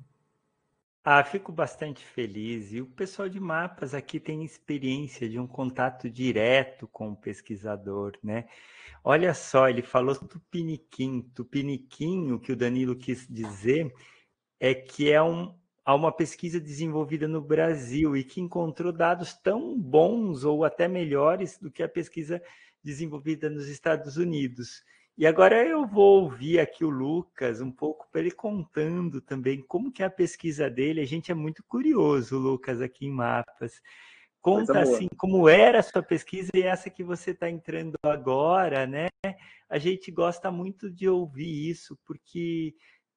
Ah, 1.03 1.24
fico 1.24 1.50
bastante 1.50 2.05
feliz. 2.05 2.72
E 2.72 2.81
o 2.83 2.87
pessoal 2.87 3.29
de 3.29 3.40
mapas 3.40 3.94
aqui 3.94 4.20
tem 4.20 4.44
experiência 4.44 5.29
de 5.29 5.38
um 5.38 5.46
contato 5.46 6.11
direto 6.11 6.87
com 6.88 7.12
o 7.12 7.16
pesquisador, 7.16 8.12
né? 8.22 8.46
Olha 9.03 9.33
só, 9.33 9.68
ele 9.68 9.81
falou 9.81 10.14
tupiniquim. 10.14 11.22
Tupiniquim, 11.35 12.33
o 12.33 12.38
que 12.38 12.53
o 12.53 12.57
Danilo 12.57 12.94
quis 12.94 13.26
dizer 13.26 13.90
é 14.61 14.74
que 14.74 15.11
é 15.11 15.22
um, 15.22 15.55
há 15.87 15.94
uma 15.94 16.12
pesquisa 16.12 16.61
desenvolvida 16.61 17.26
no 17.26 17.40
Brasil 17.40 18.14
e 18.14 18.22
que 18.22 18.42
encontrou 18.42 18.92
dados 18.92 19.33
tão 19.33 19.81
bons 19.81 20.44
ou 20.44 20.64
até 20.64 20.87
melhores 20.87 21.59
do 21.59 21.70
que 21.70 21.83
a 21.83 21.88
pesquisa 21.88 22.42
desenvolvida 22.85 23.48
nos 23.48 23.68
Estados 23.68 24.18
Unidos. 24.18 24.85
E 25.20 25.26
agora 25.26 25.62
eu 25.62 25.87
vou 25.87 26.22
ouvir 26.22 26.59
aqui 26.59 26.83
o 26.83 26.88
Lucas 26.88 27.61
um 27.61 27.70
pouco 27.70 28.09
para 28.11 28.22
ele 28.22 28.30
contando 28.30 29.20
também 29.20 29.61
como 29.61 29.92
que 29.92 30.02
é 30.02 30.06
a 30.06 30.11
pesquisa 30.11 30.70
dele. 30.70 31.02
A 31.02 31.06
gente 31.06 31.30
é 31.30 31.35
muito 31.35 31.62
curioso, 31.62 32.38
Lucas, 32.38 32.80
aqui 32.80 33.04
em 33.04 33.11
Mapas. 33.11 33.83
Conta 34.40 34.80
assim 34.80 35.09
como 35.18 35.46
era 35.46 35.80
a 35.80 35.83
sua 35.83 36.02
pesquisa 36.02 36.48
e 36.54 36.62
essa 36.62 36.88
que 36.88 37.04
você 37.04 37.33
está 37.33 37.50
entrando 37.50 37.98
agora, 38.02 38.87
né? 38.87 39.09
A 39.68 39.76
gente 39.76 40.11
gosta 40.11 40.50
muito 40.50 40.90
de 40.90 41.06
ouvir 41.06 41.68
isso 41.68 41.98
porque 42.06 42.74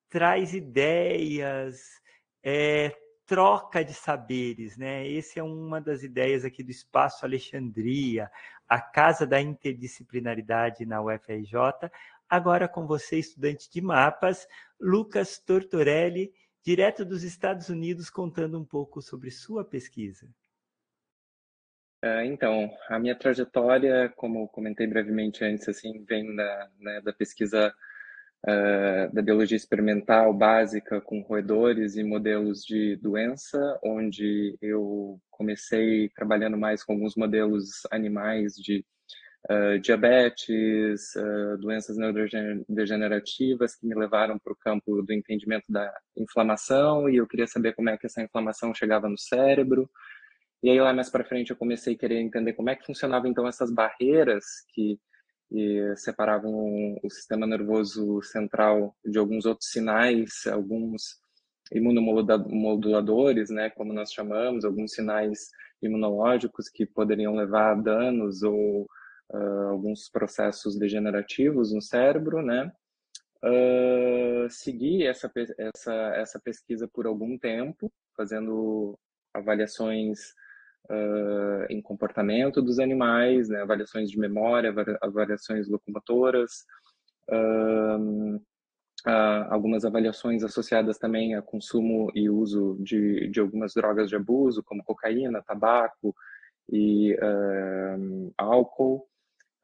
traz 0.09 0.53
ideias, 0.53 2.01
é, 2.43 2.93
troca 3.25 3.83
de 3.83 3.93
saberes, 3.93 4.77
né? 4.77 5.11
Essa 5.11 5.39
é 5.39 5.43
uma 5.43 5.79
das 5.79 6.03
ideias 6.03 6.43
aqui 6.43 6.63
do 6.63 6.71
Espaço 6.71 7.25
Alexandria, 7.25 8.29
a 8.67 8.81
Casa 8.81 9.25
da 9.25 9.39
Interdisciplinaridade 9.39 10.85
na 10.85 11.01
UFRJ. 11.01 11.89
Agora 12.29 12.67
com 12.67 12.85
você, 12.85 13.17
estudante 13.17 13.69
de 13.69 13.81
mapas, 13.81 14.47
Lucas 14.79 15.37
Tortorelli, 15.37 16.33
direto 16.63 17.05
dos 17.05 17.23
Estados 17.23 17.69
Unidos, 17.69 18.09
contando 18.09 18.59
um 18.59 18.65
pouco 18.65 19.01
sobre 19.01 19.29
sua 19.31 19.63
pesquisa. 19.63 20.27
É, 22.01 22.25
então, 22.25 22.69
a 22.89 22.99
minha 22.99 23.15
trajetória, 23.15 24.11
como 24.17 24.47
comentei 24.49 24.85
brevemente 24.85 25.45
antes, 25.45 25.69
assim, 25.69 26.03
vem 26.03 26.35
da, 26.35 26.69
né, 26.77 27.01
da 27.01 27.13
pesquisa 27.13 27.73
uh, 28.47 29.13
da 29.13 29.21
biologia 29.21 29.57
experimental 29.57 30.33
básica 30.33 31.01
com 31.01 31.21
roedores 31.21 31.95
e 31.95 32.03
modelos 32.03 32.63
de 32.63 32.95
doença, 32.97 33.79
onde 33.83 34.57
eu 34.61 35.19
comecei 35.31 36.09
trabalhando 36.09 36.57
mais 36.57 36.83
com 36.83 36.93
alguns 36.93 37.15
modelos 37.15 37.81
animais 37.91 38.53
de 38.55 38.85
uh, 39.49 39.79
diabetes, 39.79 41.15
uh, 41.15 41.57
doenças 41.59 41.97
neurodegenerativas 41.97 43.75
que 43.75 43.87
me 43.87 43.95
levaram 43.95 44.37
para 44.37 44.53
o 44.53 44.57
campo 44.57 45.01
do 45.01 45.13
entendimento 45.13 45.65
da 45.69 45.93
inflamação 46.17 47.09
e 47.09 47.17
eu 47.17 47.27
queria 47.27 47.47
saber 47.47 47.73
como 47.73 47.89
é 47.89 47.97
que 47.97 48.05
essa 48.05 48.21
inflamação 48.21 48.73
chegava 48.73 49.09
no 49.09 49.17
cérebro. 49.17 49.89
E 50.61 50.69
aí 50.69 50.79
lá 50.79 50.93
mais 50.93 51.09
para 51.09 51.25
frente 51.25 51.49
eu 51.49 51.57
comecei 51.57 51.93
a 51.93 51.97
querer 51.97 52.21
entender 52.21 52.53
como 52.53 52.69
é 52.69 52.75
que 52.75 52.85
funcionavam 52.85 53.29
então 53.29 53.47
essas 53.47 53.71
barreiras 53.71 54.45
que 54.73 54.97
separavam 55.95 56.97
o 57.03 57.09
sistema 57.09 57.45
nervoso 57.45 58.21
central 58.21 58.95
de 59.05 59.17
alguns 59.17 59.45
outros 59.45 59.69
sinais, 59.69 60.47
alguns 60.47 61.21
imunomoduladores, 61.71 63.49
né, 63.49 63.69
como 63.69 63.93
nós 63.93 64.11
chamamos, 64.11 64.65
alguns 64.65 64.93
sinais 64.93 65.49
imunológicos 65.81 66.69
que 66.69 66.85
poderiam 66.85 67.35
levar 67.35 67.71
a 67.71 67.75
danos 67.75 68.43
ou 68.43 68.87
uh, 69.31 69.69
alguns 69.69 70.09
processos 70.09 70.77
degenerativos 70.77 71.73
no 71.73 71.81
cérebro, 71.81 72.41
né? 72.41 72.71
Uh, 73.43 74.49
segui 74.49 75.05
essa, 75.05 75.29
essa, 75.57 75.93
essa 76.15 76.39
pesquisa 76.39 76.87
por 76.87 77.05
algum 77.05 77.37
tempo, 77.37 77.91
fazendo 78.15 78.97
avaliações 79.33 80.33
uh, 80.89 81.65
em 81.69 81.81
comportamento 81.81 82.61
dos 82.61 82.79
animais, 82.79 83.49
né? 83.49 83.61
avaliações 83.61 84.09
de 84.09 84.17
memória, 84.17 84.73
avaliações 85.01 85.67
locomotoras, 85.69 86.65
uh, 87.29 88.41
algumas 89.49 89.83
avaliações 89.83 90.43
associadas 90.43 90.97
também 90.97 91.35
a 91.35 91.41
consumo 91.41 92.09
e 92.15 92.29
uso 92.29 92.77
de, 92.79 93.27
de 93.29 93.39
algumas 93.39 93.73
drogas 93.73 94.09
de 94.09 94.15
abuso, 94.15 94.63
como 94.63 94.83
cocaína, 94.83 95.43
tabaco 95.43 96.15
e 96.71 97.13
álcool. 98.37 99.05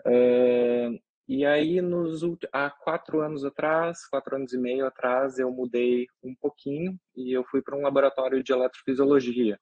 Uh, 0.05 0.99
e 1.29 1.45
aí, 1.45 1.79
nos, 1.79 2.23
há 2.51 2.71
quatro 2.71 3.21
anos 3.21 3.45
atrás, 3.45 4.07
quatro 4.07 4.35
anos 4.35 4.51
e 4.51 4.57
meio 4.57 4.87
atrás, 4.87 5.37
eu 5.37 5.51
mudei 5.51 6.07
um 6.23 6.33
pouquinho 6.33 6.99
e 7.15 7.31
eu 7.31 7.43
fui 7.43 7.61
para 7.61 7.77
um 7.77 7.83
laboratório 7.83 8.41
de 8.41 8.51
eletrofisiologia, 8.51 9.59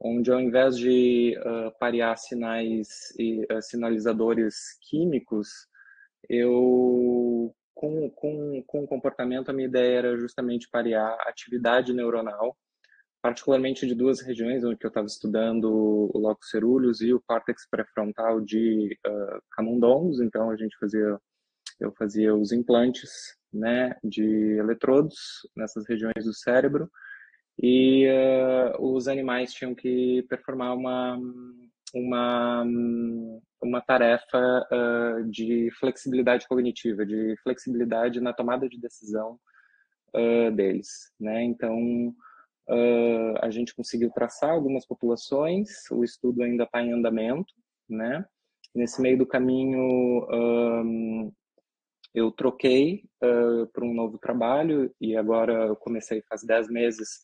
onde 0.00 0.32
ao 0.32 0.40
invés 0.40 0.76
de 0.76 1.36
uh, 1.38 1.78
parear 1.78 2.16
sinais 2.16 3.14
e 3.18 3.46
uh, 3.52 3.60
sinalizadores 3.60 4.78
químicos, 4.88 5.48
eu, 6.28 7.54
com, 7.74 8.10
com, 8.10 8.62
com 8.66 8.84
o 8.84 8.86
comportamento, 8.86 9.50
a 9.50 9.52
minha 9.52 9.68
ideia 9.68 9.98
era 9.98 10.16
justamente 10.16 10.68
parear 10.70 11.16
atividade 11.26 11.92
neuronal 11.92 12.56
particularmente 13.22 13.86
de 13.86 13.94
duas 13.94 14.20
regiões 14.20 14.64
onde 14.64 14.78
eu 14.82 14.88
estava 14.88 15.06
estudando 15.06 15.66
o 15.70 16.18
locus 16.18 16.48
ceruleus 16.50 17.00
e 17.00 17.12
o 17.12 17.20
córtex 17.20 17.68
pré-frontal 17.70 18.40
de 18.40 18.98
uh, 19.06 19.42
camundongos, 19.50 20.20
então 20.20 20.50
a 20.50 20.56
gente 20.56 20.76
fazia 20.78 21.18
eu 21.78 21.92
fazia 21.92 22.34
os 22.34 22.52
implantes, 22.52 23.36
né, 23.50 23.96
de 24.04 24.22
eletrodos 24.58 25.48
nessas 25.56 25.86
regiões 25.88 26.24
do 26.24 26.34
cérebro 26.34 26.90
e 27.62 28.06
uh, 28.08 28.82
os 28.82 29.08
animais 29.08 29.52
tinham 29.52 29.74
que 29.74 30.24
performar 30.28 30.74
uma 30.74 31.18
uma 31.94 32.64
uma 33.62 33.80
tarefa 33.80 34.66
uh, 34.72 35.24
de 35.30 35.70
flexibilidade 35.78 36.48
cognitiva, 36.48 37.04
de 37.04 37.36
flexibilidade 37.42 38.20
na 38.20 38.32
tomada 38.32 38.68
de 38.68 38.80
decisão 38.80 39.38
deles, 40.56 41.12
né? 41.20 41.44
Então 41.44 42.12
Uh, 42.70 43.34
a 43.42 43.50
gente 43.50 43.74
conseguiu 43.74 44.10
traçar 44.12 44.50
algumas 44.50 44.86
populações, 44.86 45.90
o 45.90 46.04
estudo 46.04 46.40
ainda 46.40 46.62
está 46.62 46.80
em 46.80 46.92
andamento, 46.92 47.52
né? 47.88 48.24
Nesse 48.72 49.02
meio 49.02 49.18
do 49.18 49.26
caminho, 49.26 49.80
um, 50.30 51.32
eu 52.14 52.30
troquei 52.30 53.02
uh, 53.24 53.66
para 53.72 53.84
um 53.84 53.92
novo 53.92 54.18
trabalho 54.18 54.94
e 55.00 55.16
agora 55.16 55.66
eu 55.66 55.74
comecei 55.74 56.22
faz 56.28 56.44
10 56.44 56.68
meses 56.68 57.20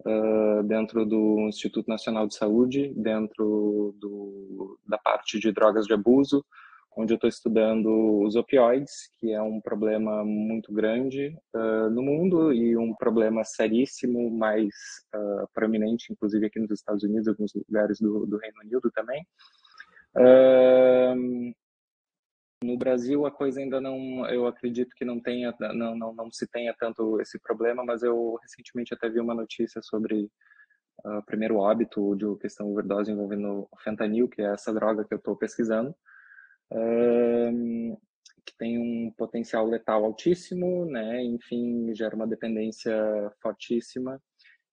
uh, 0.00 0.62
dentro 0.64 1.04
do 1.04 1.46
Instituto 1.48 1.88
Nacional 1.88 2.26
de 2.26 2.34
Saúde, 2.34 2.92
dentro 2.96 3.94
do, 3.98 4.78
da 4.86 4.98
parte 4.98 5.38
de 5.38 5.52
drogas 5.52 5.86
de 5.86 5.94
abuso, 5.94 6.44
onde 6.96 7.12
eu 7.12 7.16
estou 7.16 7.28
estudando 7.28 8.22
os 8.22 8.36
opioides, 8.36 9.10
que 9.18 9.30
é 9.30 9.42
um 9.42 9.60
problema 9.60 10.24
muito 10.24 10.72
grande 10.72 11.36
uh, 11.54 11.90
no 11.90 12.02
mundo 12.02 12.52
e 12.52 12.76
um 12.76 12.94
problema 12.94 13.44
seríssimo, 13.44 14.30
mais 14.30 14.74
uh, 15.14 15.46
prominente, 15.52 16.10
inclusive 16.10 16.46
aqui 16.46 16.58
nos 16.58 16.70
Estados 16.70 17.02
Unidos, 17.02 17.28
alguns 17.28 17.52
lugares 17.54 18.00
do, 18.00 18.24
do 18.26 18.38
Reino 18.38 18.60
Unido 18.64 18.90
também. 18.94 19.26
Uh, 20.16 21.54
no 22.64 22.76
Brasil 22.76 23.26
a 23.26 23.30
coisa 23.30 23.60
ainda 23.60 23.80
não, 23.80 24.26
eu 24.28 24.46
acredito 24.46 24.94
que 24.96 25.04
não 25.04 25.20
tenha, 25.20 25.54
não, 25.74 25.94
não, 25.96 26.14
não 26.14 26.30
se 26.30 26.46
tenha 26.46 26.74
tanto 26.78 27.20
esse 27.20 27.38
problema, 27.38 27.84
mas 27.84 28.02
eu 28.02 28.38
recentemente 28.42 28.94
até 28.94 29.08
vi 29.08 29.20
uma 29.20 29.34
notícia 29.34 29.82
sobre 29.82 30.30
o 31.04 31.22
primeiro 31.22 31.56
óbito 31.56 32.16
de 32.16 32.24
questão 32.40 32.70
overdose 32.70 33.12
envolvendo 33.12 33.68
fentanil, 33.84 34.28
que 34.28 34.42
é 34.42 34.52
essa 34.52 34.72
droga 34.72 35.04
que 35.04 35.14
eu 35.14 35.18
estou 35.18 35.36
pesquisando 35.36 35.94
que 38.44 38.56
tem 38.56 38.78
um 38.78 39.10
potencial 39.10 39.66
letal 39.66 40.04
altíssimo, 40.04 40.86
né? 40.86 41.22
Enfim, 41.22 41.92
gera 41.94 42.14
uma 42.14 42.26
dependência 42.26 42.94
fortíssima. 43.42 44.22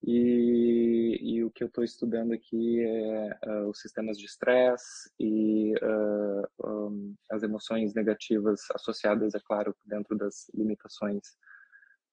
E, 0.06 1.18
e 1.22 1.44
o 1.44 1.52
que 1.52 1.64
eu 1.64 1.68
estou 1.68 1.84
estudando 1.84 2.34
aqui 2.34 2.82
é 2.82 3.40
uh, 3.48 3.70
os 3.70 3.80
sistemas 3.80 4.18
de 4.18 4.26
estresse 4.26 5.10
e 5.18 5.74
uh, 5.76 6.48
ah, 6.62 6.68
um, 6.68 7.16
as 7.32 7.42
emoções 7.42 7.94
negativas 7.94 8.60
associadas, 8.76 9.34
é 9.34 9.40
claro, 9.40 9.74
dentro 9.86 10.18
das 10.18 10.50
limitações 10.54 11.22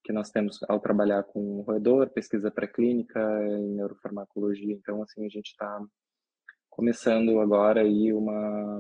que 0.04 0.12
nós 0.12 0.30
temos 0.30 0.60
ao 0.68 0.78
trabalhar 0.78 1.24
com 1.24 1.62
roedor, 1.62 2.08
pesquisa 2.10 2.50
pré-clínica 2.50 3.20
em 3.44 3.74
neurofarmacologia. 3.74 4.72
Então, 4.72 5.02
assim, 5.02 5.26
a 5.26 5.28
gente 5.28 5.48
está 5.48 5.80
começando 6.70 7.40
agora 7.40 7.80
aí 7.80 8.12
uma 8.12 8.78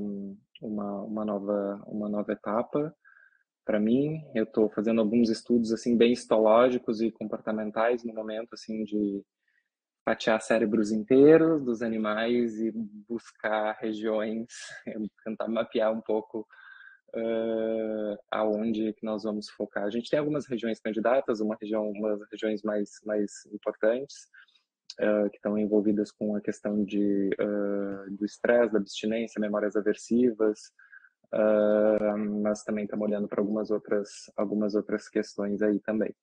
uma, 0.60 1.02
uma, 1.02 1.24
nova, 1.24 1.82
uma 1.86 2.08
nova 2.08 2.32
etapa 2.32 2.94
para 3.70 3.78
mim. 3.78 4.20
Eu 4.34 4.42
estou 4.42 4.68
fazendo 4.68 5.00
alguns 5.00 5.30
estudos 5.30 5.72
assim 5.72 5.96
bem 5.96 6.12
histológicos 6.12 7.00
e 7.00 7.12
comportamentais 7.12 8.02
no 8.02 8.12
momento 8.12 8.54
assim 8.54 8.82
de 8.82 9.24
fatiar 10.04 10.42
cérebros 10.42 10.90
inteiros 10.90 11.62
dos 11.64 11.80
animais 11.80 12.58
e 12.58 12.72
buscar 13.08 13.78
regiões, 13.80 14.48
tentar 15.24 15.46
mapear 15.46 15.92
um 15.92 16.00
pouco 16.00 16.40
uh, 17.14 18.18
aonde 18.28 18.92
que 18.94 19.06
nós 19.06 19.22
vamos 19.22 19.48
focar. 19.48 19.84
A 19.84 19.90
gente 19.90 20.10
tem 20.10 20.18
algumas 20.18 20.46
regiões 20.48 20.80
candidatas, 20.80 21.38
uma 21.38 21.56
região, 21.60 21.88
umas 21.90 22.18
regiões 22.28 22.64
mais 22.64 22.90
mais 23.06 23.46
importantes 23.52 24.16
uh, 25.00 25.30
que 25.30 25.36
estão 25.36 25.56
envolvidas 25.56 26.10
com 26.10 26.34
a 26.34 26.40
questão 26.40 26.84
de, 26.84 27.30
uh, 27.40 28.16
do 28.16 28.24
estresse, 28.24 28.72
da 28.72 28.80
abstinência, 28.80 29.40
memórias 29.40 29.76
aversivas, 29.76 30.72
uh, 31.32 32.18
mas 32.42 32.62
também 32.62 32.84
estamos 32.84 33.06
olhando 33.06 33.28
para 33.28 33.40
algumas 33.40 33.70
outras, 33.70 34.30
algumas 34.36 34.74
outras 34.74 35.08
questões 35.08 35.62
aí 35.62 35.78
também. 35.80 36.14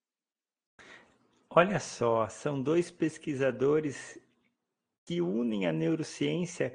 Olha 1.49 1.79
só, 1.79 2.27
são 2.27 2.61
dois 2.61 2.91
pesquisadores 2.91 4.19
que 5.05 5.21
unem 5.21 5.65
a 5.65 5.71
neurociência 5.71 6.73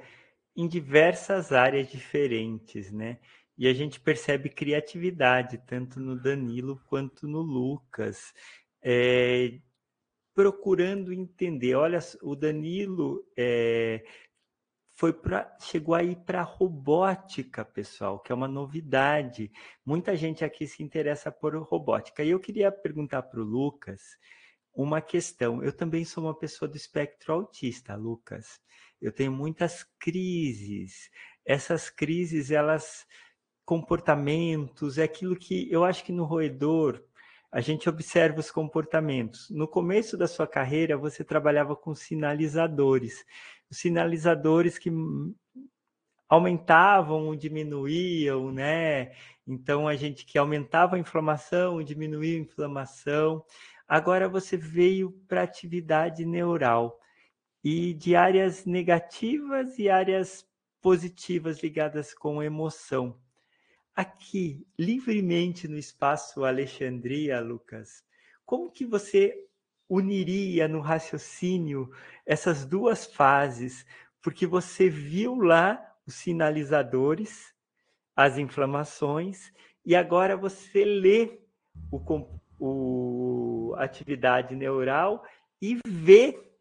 em 0.55 0.67
diversas 0.67 1.51
áreas 1.51 1.87
diferentes, 1.87 2.91
né? 2.91 3.19
E 3.57 3.67
a 3.67 3.73
gente 3.73 3.99
percebe 3.99 4.49
criatividade 4.49 5.59
tanto 5.67 5.99
no 5.99 6.19
Danilo 6.19 6.81
quanto 6.87 7.27
no 7.27 7.41
Lucas. 7.41 8.33
É, 8.81 9.59
procurando 10.33 11.13
entender. 11.13 11.75
Olha, 11.75 11.99
o 12.21 12.35
Danilo 12.35 13.23
é, 13.37 14.03
foi 14.95 15.11
para 15.11 15.55
chegou 15.59 15.95
aí 15.95 16.15
para 16.15 16.43
robótica, 16.43 17.65
pessoal, 17.65 18.19
que 18.19 18.31
é 18.31 18.35
uma 18.35 18.47
novidade. 18.47 19.51
Muita 19.85 20.15
gente 20.15 20.45
aqui 20.45 20.67
se 20.67 20.83
interessa 20.83 21.31
por 21.31 21.55
robótica. 21.55 22.23
E 22.23 22.29
eu 22.29 22.39
queria 22.39 22.71
perguntar 22.71 23.23
para 23.23 23.39
o 23.39 23.43
Lucas 23.43 24.01
uma 24.73 25.01
questão. 25.01 25.63
Eu 25.63 25.73
também 25.73 26.05
sou 26.05 26.23
uma 26.23 26.37
pessoa 26.37 26.69
do 26.69 26.77
espectro 26.77 27.33
autista, 27.33 27.95
Lucas. 27.95 28.59
Eu 29.01 29.11
tenho 29.11 29.31
muitas 29.31 29.83
crises. 29.99 31.09
Essas 31.45 31.89
crises, 31.89 32.51
elas 32.51 33.05
comportamentos, 33.65 34.97
é 34.97 35.03
aquilo 35.03 35.35
que 35.35 35.71
eu 35.71 35.83
acho 35.83 36.03
que 36.03 36.11
no 36.11 36.25
roedor 36.25 37.03
a 37.51 37.61
gente 37.61 37.87
observa 37.87 38.39
os 38.39 38.49
comportamentos. 38.49 39.47
No 39.49 39.67
começo 39.67 40.17
da 40.17 40.27
sua 40.27 40.47
carreira, 40.47 40.97
você 40.97 41.23
trabalhava 41.23 41.75
com 41.75 41.93
sinalizadores 41.93 43.23
sinalizadores 43.73 44.77
que 44.77 44.91
aumentavam, 46.29 47.35
diminuíam, 47.35 48.51
né? 48.51 49.11
Então 49.45 49.87
a 49.87 49.95
gente 49.95 50.25
que 50.25 50.37
aumentava 50.37 50.95
a 50.95 50.99
inflamação, 50.99 51.83
diminuía 51.83 52.37
a 52.37 52.41
inflamação. 52.41 53.43
Agora 53.87 54.27
você 54.29 54.57
veio 54.57 55.11
para 55.27 55.43
atividade 55.43 56.25
neural 56.25 56.99
e 57.63 57.93
de 57.93 58.15
áreas 58.15 58.65
negativas 58.65 59.77
e 59.77 59.89
áreas 59.89 60.47
positivas 60.81 61.61
ligadas 61.61 62.13
com 62.13 62.41
emoção. 62.41 63.17
Aqui, 63.95 64.65
livremente 64.77 65.67
no 65.67 65.77
espaço 65.77 66.43
Alexandria, 66.43 67.39
Lucas, 67.39 68.03
como 68.45 68.71
que 68.71 68.85
você 68.85 69.47
uniria 69.89 70.67
no 70.67 70.79
raciocínio 70.79 71.91
essas 72.25 72.65
duas 72.65 73.05
fases, 73.05 73.85
porque 74.21 74.47
você 74.47 74.89
viu 74.89 75.35
lá 75.35 75.83
os 76.05 76.15
sinalizadores, 76.15 77.53
as 78.15 78.37
inflamações, 78.37 79.51
e 79.85 79.95
agora 79.95 80.37
você 80.37 80.85
lê 80.85 81.39
o, 81.91 81.99
o 82.59 83.75
atividade 83.77 84.55
neural 84.55 85.23
e 85.61 85.79
vê 85.85 86.53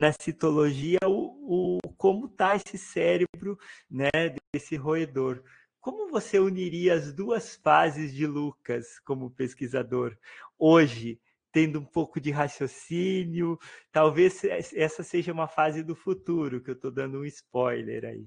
na 0.00 0.12
citologia 0.12 0.98
o, 1.04 1.78
o 1.78 1.78
como 1.96 2.26
está 2.26 2.54
esse 2.54 2.78
cérebro 2.78 3.58
né, 3.90 4.10
desse 4.52 4.76
roedor. 4.76 5.42
Como 5.80 6.10
você 6.10 6.38
uniria 6.38 6.94
as 6.94 7.12
duas 7.12 7.56
fases 7.56 8.14
de 8.14 8.26
Lucas 8.26 9.00
como 9.00 9.30
pesquisador 9.30 10.16
hoje? 10.58 11.20
Tendo 11.52 11.80
um 11.80 11.84
pouco 11.84 12.20
de 12.20 12.30
raciocínio. 12.30 13.58
Talvez 13.92 14.42
essa 14.44 15.02
seja 15.02 15.32
uma 15.32 15.48
fase 15.48 15.82
do 15.82 15.94
futuro, 15.94 16.62
que 16.62 16.70
eu 16.70 16.74
estou 16.74 16.90
dando 16.90 17.20
um 17.20 17.24
spoiler 17.24 18.04
aí. 18.04 18.26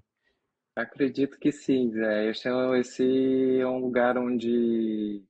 Acredito 0.75 1.37
que 1.39 1.51
sim, 1.51 1.91
Zé. 1.91 2.29
Esse 2.29 2.47
é, 2.47 2.79
esse 2.79 3.59
é 3.59 3.67
um 3.67 3.79
lugar 3.79 4.17
onde 4.17 5.23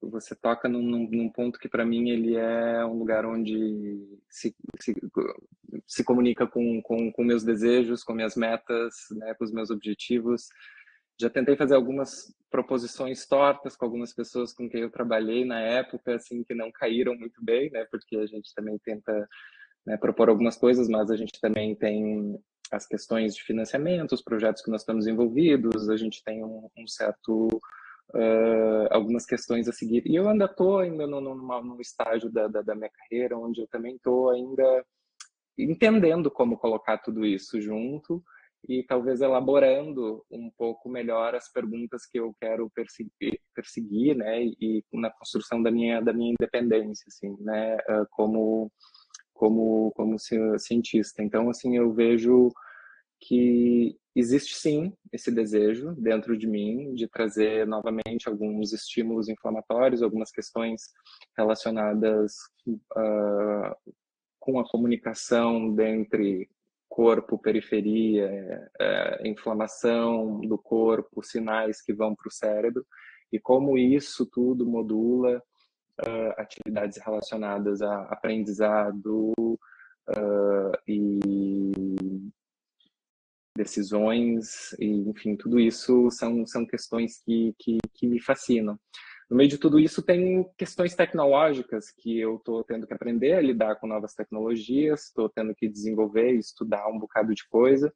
você 0.00 0.36
toca 0.36 0.68
num, 0.68 1.08
num 1.08 1.28
ponto 1.28 1.58
que 1.58 1.68
para 1.68 1.84
mim 1.84 2.10
ele 2.10 2.36
é 2.36 2.84
um 2.84 2.98
lugar 2.98 3.26
onde 3.26 3.98
se, 4.28 4.54
se, 4.78 4.94
se 5.86 6.04
comunica 6.04 6.46
com, 6.46 6.80
com, 6.82 7.10
com 7.10 7.24
meus 7.24 7.42
desejos, 7.42 8.04
com 8.04 8.14
minhas 8.14 8.36
metas, 8.36 8.94
né, 9.12 9.34
com 9.34 9.44
os 9.44 9.52
meus 9.52 9.70
objetivos 9.70 10.48
já 11.20 11.28
tentei 11.28 11.56
fazer 11.56 11.74
algumas 11.74 12.32
proposições 12.50 13.26
tortas 13.26 13.76
com 13.76 13.84
algumas 13.84 14.14
pessoas 14.14 14.52
com 14.52 14.68
quem 14.68 14.82
eu 14.82 14.90
trabalhei 14.90 15.44
na 15.44 15.60
época, 15.60 16.14
assim, 16.14 16.44
que 16.44 16.54
não 16.54 16.70
caíram 16.70 17.16
muito 17.16 17.44
bem, 17.44 17.70
né? 17.70 17.84
Porque 17.90 18.16
a 18.16 18.26
gente 18.26 18.54
também 18.54 18.78
tenta 18.78 19.28
né, 19.84 19.96
propor 19.96 20.28
algumas 20.28 20.56
coisas, 20.56 20.88
mas 20.88 21.10
a 21.10 21.16
gente 21.16 21.40
também 21.40 21.74
tem 21.74 22.38
as 22.70 22.86
questões 22.86 23.34
de 23.34 23.42
financiamento, 23.42 24.12
os 24.12 24.22
projetos 24.22 24.62
que 24.62 24.70
nós 24.70 24.82
estamos 24.82 25.06
envolvidos, 25.06 25.88
a 25.88 25.96
gente 25.96 26.22
tem 26.22 26.44
um, 26.44 26.68
um 26.76 26.86
certo 26.86 27.48
uh, 28.14 28.86
algumas 28.90 29.26
questões 29.26 29.68
a 29.68 29.72
seguir. 29.72 30.02
E 30.06 30.14
eu 30.14 30.28
ainda 30.28 30.44
estou 30.44 30.78
ainda 30.78 31.06
no, 31.06 31.20
no, 31.20 31.34
no 31.34 31.80
estágio 31.80 32.30
da, 32.30 32.46
da, 32.46 32.62
da, 32.62 32.74
minha 32.74 32.90
carreira 32.90 33.38
onde 33.38 33.60
eu 33.60 33.66
também 33.68 33.96
estou 33.96 34.30
ainda 34.30 34.84
entendendo 35.56 36.30
como 36.30 36.58
colocar 36.58 36.98
tudo 36.98 37.24
isso 37.26 37.60
junto 37.60 38.22
e 38.66 38.82
talvez 38.82 39.20
elaborando 39.20 40.24
um 40.30 40.50
pouco 40.56 40.88
melhor 40.88 41.34
as 41.34 41.50
perguntas 41.52 42.06
que 42.06 42.18
eu 42.18 42.34
quero 42.40 42.70
perseguir, 42.70 43.40
perseguir 43.54 44.16
né, 44.16 44.44
e, 44.44 44.84
na 44.92 45.10
construção 45.10 45.62
da 45.62 45.70
minha 45.70 46.00
da 46.00 46.12
minha 46.12 46.32
independência, 46.32 47.04
assim, 47.08 47.36
né, 47.40 47.76
ah, 47.88 48.06
como 48.10 48.70
como 49.32 49.92
como 49.94 50.16
cientista. 50.58 51.22
Então, 51.22 51.48
assim, 51.50 51.76
eu 51.76 51.92
vejo 51.92 52.50
que 53.20 53.96
existe 54.14 54.54
sim 54.54 54.92
esse 55.12 55.30
desejo 55.30 55.94
dentro 55.96 56.36
de 56.36 56.46
mim 56.46 56.92
de 56.94 57.08
trazer 57.08 57.66
novamente 57.66 58.28
alguns 58.28 58.72
estímulos 58.72 59.28
inflamatórios, 59.28 60.02
algumas 60.02 60.30
questões 60.30 60.82
relacionadas 61.36 62.34
uh, 62.66 63.94
com 64.40 64.58
a 64.58 64.68
comunicação 64.68 65.74
dentre 65.74 66.48
corpo, 66.98 67.38
periferia, 67.38 68.24
é, 68.24 68.70
é, 68.80 69.28
inflamação 69.28 70.40
do 70.40 70.58
corpo, 70.58 71.22
sinais 71.22 71.80
que 71.80 71.92
vão 71.92 72.12
para 72.12 72.26
o 72.26 72.32
cérebro, 72.32 72.84
e 73.32 73.38
como 73.38 73.78
isso 73.78 74.26
tudo 74.26 74.66
modula 74.66 75.40
uh, 76.00 76.32
atividades 76.36 76.98
relacionadas 76.98 77.82
a 77.82 78.02
aprendizado 78.06 79.30
uh, 79.30 80.72
e 80.88 81.70
decisões, 83.56 84.72
e, 84.80 85.08
enfim, 85.08 85.36
tudo 85.36 85.60
isso 85.60 86.10
são, 86.10 86.44
são 86.48 86.66
questões 86.66 87.22
que, 87.22 87.54
que, 87.60 87.78
que 87.94 88.08
me 88.08 88.20
fascinam. 88.20 88.76
No 89.30 89.36
meio 89.36 89.48
de 89.48 89.58
tudo 89.58 89.78
isso, 89.78 90.02
tem 90.02 90.48
questões 90.56 90.94
tecnológicas 90.94 91.90
que 91.90 92.18
eu 92.18 92.36
estou 92.36 92.64
tendo 92.64 92.86
que 92.86 92.94
aprender 92.94 93.34
a 93.34 93.40
lidar 93.40 93.76
com 93.76 93.86
novas 93.86 94.14
tecnologias, 94.14 95.04
estou 95.04 95.28
tendo 95.28 95.54
que 95.54 95.68
desenvolver 95.68 96.34
e 96.34 96.38
estudar 96.38 96.88
um 96.88 96.98
bocado 96.98 97.34
de 97.34 97.46
coisa. 97.46 97.92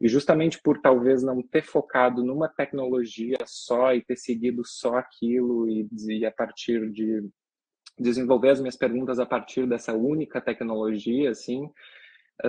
E 0.00 0.08
justamente 0.08 0.60
por 0.60 0.80
talvez 0.80 1.22
não 1.22 1.42
ter 1.42 1.62
focado 1.62 2.24
numa 2.24 2.48
tecnologia 2.48 3.36
só 3.46 3.94
e 3.94 4.02
ter 4.02 4.16
seguido 4.16 4.62
só 4.64 4.96
aquilo 4.96 5.68
e, 5.68 5.86
e 6.08 6.24
a 6.24 6.32
partir 6.32 6.90
de 6.90 7.28
desenvolver 7.98 8.50
as 8.50 8.60
minhas 8.60 8.76
perguntas 8.76 9.18
a 9.18 9.26
partir 9.26 9.66
dessa 9.66 9.92
única 9.92 10.40
tecnologia, 10.40 11.30
assim, 11.30 11.70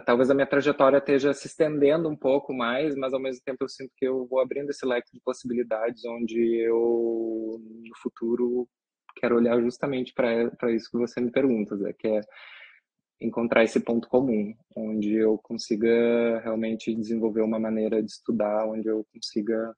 talvez 0.02 0.30
a 0.30 0.34
minha 0.34 0.48
trajetória 0.48 0.98
esteja 0.98 1.34
se 1.34 1.48
estendendo 1.48 2.10
um 2.10 2.16
pouco 2.16 2.54
mais, 2.54 2.96
mas 2.96 3.14
ao 3.14 3.20
mesmo 3.20 3.42
tempo 3.44 3.64
eu 3.64 3.70
sinto 3.70 3.92
que 3.96 4.06
eu 4.06 4.26
vou 4.26 4.40
abrindo 4.40 4.70
esse 4.70 4.86
leque 4.86 5.12
de 5.14 5.22
possibilidades 5.22 6.04
onde 6.06 6.40
eu, 6.60 7.60
no 7.60 7.98
futuro, 8.02 8.68
quero 9.16 9.36
olhar 9.36 9.62
justamente 9.62 10.14
para 10.14 10.72
isso 10.72 10.90
que 10.90 10.98
você 10.98 11.22
me 11.22 11.32
pergunta, 11.32 11.76
Zé, 11.78 11.94
que 11.94 12.08
é 12.08 12.22
encontrar 13.22 13.64
esse 13.64 13.80
ponto 13.80 14.08
comum, 14.10 14.54
onde 14.76 15.14
eu 15.14 15.38
consiga 15.38 16.40
realmente 16.40 16.94
desenvolver 16.94 17.42
uma 17.42 17.60
maneira 17.60 18.02
de 18.02 18.12
estudar, 18.12 18.68
onde 18.68 18.88
eu 18.88 19.06
consiga 19.14 19.74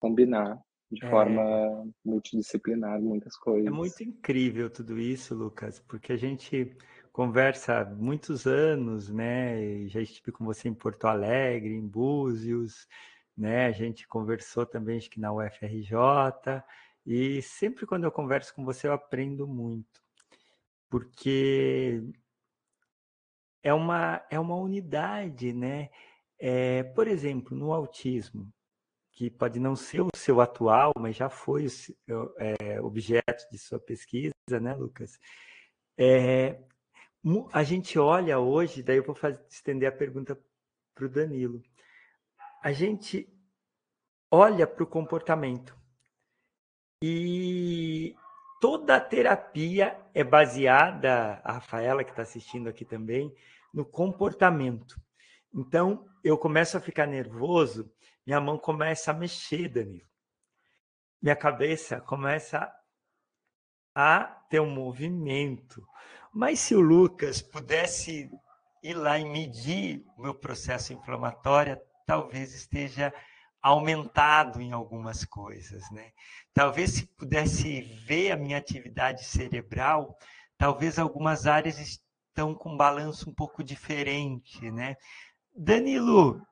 combinar 0.00 0.58
de 0.90 1.04
é. 1.04 1.10
forma 1.10 1.88
multidisciplinar 2.04 3.00
muitas 3.00 3.34
é 3.34 3.38
coisas. 3.40 3.66
É 3.66 3.70
muito 3.70 4.02
incrível 4.02 4.70
tudo 4.70 4.98
isso, 4.98 5.34
Lucas, 5.34 5.80
porque 5.80 6.12
a 6.12 6.16
gente 6.16 6.76
conversa 7.16 7.80
há 7.80 7.84
muitos 7.86 8.46
anos, 8.46 9.08
né? 9.08 9.88
Já 9.88 10.02
estive 10.02 10.30
com 10.30 10.44
você 10.44 10.68
em 10.68 10.74
Porto 10.74 11.06
Alegre, 11.06 11.72
em 11.74 11.88
Búzios, 11.88 12.86
né? 13.34 13.64
A 13.66 13.72
gente 13.72 14.06
conversou 14.06 14.66
também 14.66 14.98
acho 14.98 15.08
que 15.08 15.18
na 15.18 15.32
UFRJ 15.32 16.62
e 17.06 17.40
sempre 17.40 17.86
quando 17.86 18.04
eu 18.04 18.12
converso 18.12 18.54
com 18.54 18.66
você 18.66 18.86
eu 18.86 18.92
aprendo 18.92 19.48
muito, 19.48 20.02
porque 20.90 22.02
é 23.62 23.72
uma 23.72 24.22
é 24.30 24.38
uma 24.38 24.56
unidade, 24.56 25.54
né? 25.54 25.88
É, 26.38 26.82
por 26.82 27.08
exemplo, 27.08 27.56
no 27.56 27.72
autismo, 27.72 28.52
que 29.12 29.30
pode 29.30 29.58
não 29.58 29.74
ser 29.74 30.02
o 30.02 30.08
seu 30.14 30.38
atual, 30.38 30.92
mas 30.98 31.16
já 31.16 31.30
foi 31.30 31.66
o, 32.10 32.34
é, 32.38 32.78
objeto 32.82 33.48
de 33.50 33.58
sua 33.58 33.80
pesquisa, 33.80 34.60
né, 34.60 34.74
Lucas? 34.74 35.18
É, 35.98 36.60
a 37.52 37.62
gente 37.64 37.98
olha 37.98 38.38
hoje, 38.38 38.82
daí 38.82 38.98
eu 38.98 39.04
vou 39.04 39.14
fazer, 39.14 39.44
estender 39.48 39.88
a 39.88 39.92
pergunta 39.92 40.38
para 40.94 41.06
o 41.06 41.08
Danilo. 41.08 41.60
A 42.62 42.72
gente 42.72 43.28
olha 44.30 44.66
para 44.66 44.84
o 44.84 44.86
comportamento 44.86 45.76
e 47.02 48.14
toda 48.60 48.96
a 48.96 49.00
terapia 49.00 50.00
é 50.14 50.22
baseada, 50.22 51.40
a 51.42 51.52
Rafaela 51.54 52.04
que 52.04 52.10
está 52.10 52.22
assistindo 52.22 52.68
aqui 52.68 52.84
também, 52.84 53.34
no 53.74 53.84
comportamento. 53.84 55.00
Então, 55.52 56.08
eu 56.22 56.38
começo 56.38 56.76
a 56.76 56.80
ficar 56.80 57.06
nervoso, 57.06 57.92
minha 58.24 58.40
mão 58.40 58.58
começa 58.58 59.10
a 59.10 59.14
mexer, 59.14 59.68
Danilo. 59.68 60.08
Minha 61.20 61.36
cabeça 61.36 62.00
começa 62.00 62.72
a 63.94 64.24
ter 64.48 64.60
um 64.60 64.70
movimento. 64.70 65.86
Mas 66.36 66.60
se 66.60 66.74
o 66.74 66.82
Lucas 66.82 67.40
pudesse 67.40 68.30
ir 68.82 68.92
lá 68.92 69.18
e 69.18 69.24
medir 69.24 70.04
o 70.18 70.22
meu 70.22 70.34
processo 70.34 70.92
inflamatório, 70.92 71.80
talvez 72.04 72.52
esteja 72.52 73.10
aumentado 73.62 74.60
em 74.60 74.70
algumas 74.70 75.24
coisas, 75.24 75.90
né? 75.90 76.12
Talvez 76.52 76.90
se 76.90 77.06
pudesse 77.06 77.80
ver 78.06 78.32
a 78.32 78.36
minha 78.36 78.58
atividade 78.58 79.24
cerebral, 79.24 80.14
talvez 80.58 80.98
algumas 80.98 81.46
áreas 81.46 81.78
estão 81.78 82.54
com 82.54 82.74
um 82.74 82.76
balanço 82.76 83.30
um 83.30 83.34
pouco 83.34 83.64
diferente, 83.64 84.70
né? 84.70 84.94
Danilo, 85.56 86.46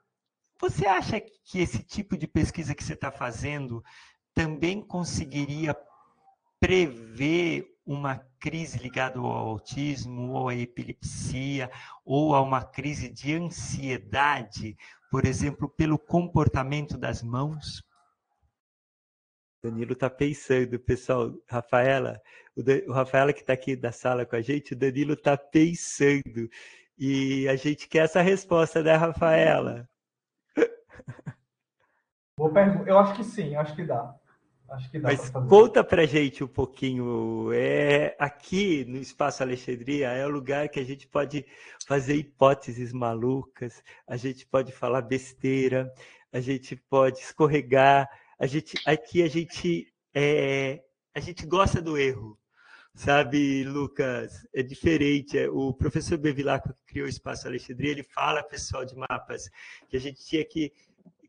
você 0.58 0.86
acha 0.86 1.20
que 1.20 1.58
esse 1.58 1.82
tipo 1.82 2.16
de 2.16 2.26
pesquisa 2.26 2.74
que 2.74 2.82
você 2.82 2.94
está 2.94 3.12
fazendo 3.12 3.84
também 4.32 4.80
conseguiria 4.80 5.76
prever 6.58 7.73
uma 7.86 8.18
crise 8.38 8.78
ligada 8.78 9.18
ao 9.18 9.26
autismo, 9.26 10.32
ou 10.32 10.48
à 10.48 10.54
epilepsia, 10.54 11.70
ou 12.04 12.34
a 12.34 12.40
uma 12.40 12.64
crise 12.64 13.08
de 13.08 13.34
ansiedade, 13.34 14.76
por 15.10 15.26
exemplo, 15.26 15.68
pelo 15.68 15.98
comportamento 15.98 16.96
das 16.96 17.22
mãos? 17.22 17.82
Danilo 19.62 19.92
está 19.92 20.10
pensando, 20.10 20.78
pessoal. 20.78 21.32
Rafaela, 21.48 22.20
o, 22.54 22.90
o 22.90 22.92
Rafaela 22.92 23.32
que 23.32 23.40
está 23.40 23.54
aqui 23.54 23.74
da 23.74 23.92
sala 23.92 24.26
com 24.26 24.36
a 24.36 24.40
gente, 24.42 24.74
o 24.74 24.76
Danilo 24.76 25.14
está 25.14 25.36
pensando. 25.36 26.48
E 26.98 27.48
a 27.48 27.56
gente 27.56 27.88
quer 27.88 28.04
essa 28.04 28.20
resposta, 28.20 28.82
né, 28.82 28.94
Rafaela? 28.94 29.88
Eu 32.86 32.98
acho 32.98 33.14
que 33.14 33.24
sim, 33.24 33.54
acho 33.54 33.74
que 33.74 33.84
dá. 33.84 34.14
Acho 34.70 34.90
que 34.90 34.98
dá 34.98 35.08
Mas 35.08 35.30
pra 35.30 35.42
conta 35.42 35.84
pra 35.84 36.06
gente 36.06 36.42
um 36.42 36.48
pouquinho. 36.48 37.52
É, 37.52 38.16
aqui 38.18 38.84
no 38.86 38.96
Espaço 38.98 39.42
Alexandria 39.42 40.08
é 40.08 40.26
o 40.26 40.30
lugar 40.30 40.68
que 40.68 40.80
a 40.80 40.84
gente 40.84 41.06
pode 41.06 41.44
fazer 41.86 42.16
hipóteses 42.16 42.92
malucas, 42.92 43.82
a 44.06 44.16
gente 44.16 44.46
pode 44.46 44.72
falar 44.72 45.02
besteira, 45.02 45.92
a 46.32 46.40
gente 46.40 46.76
pode 46.76 47.18
escorregar. 47.18 48.08
A 48.38 48.46
gente, 48.46 48.74
aqui 48.86 49.22
a 49.22 49.28
gente, 49.28 49.92
é, 50.14 50.82
a 51.14 51.20
gente 51.20 51.46
gosta 51.46 51.80
do 51.80 51.96
erro. 51.96 52.38
Sabe, 52.96 53.64
Lucas, 53.64 54.46
é 54.54 54.62
diferente. 54.62 55.36
O 55.48 55.74
professor 55.74 56.16
Bevilacqua, 56.16 56.72
que 56.72 56.92
criou 56.92 57.06
o 57.06 57.10
Espaço 57.10 57.48
Alexandria, 57.48 57.90
ele 57.90 58.04
fala, 58.04 58.40
pessoal 58.40 58.84
de 58.84 58.94
mapas, 58.94 59.50
que 59.88 59.96
a 59.96 60.00
gente 60.00 60.24
tinha 60.24 60.44
que 60.44 60.72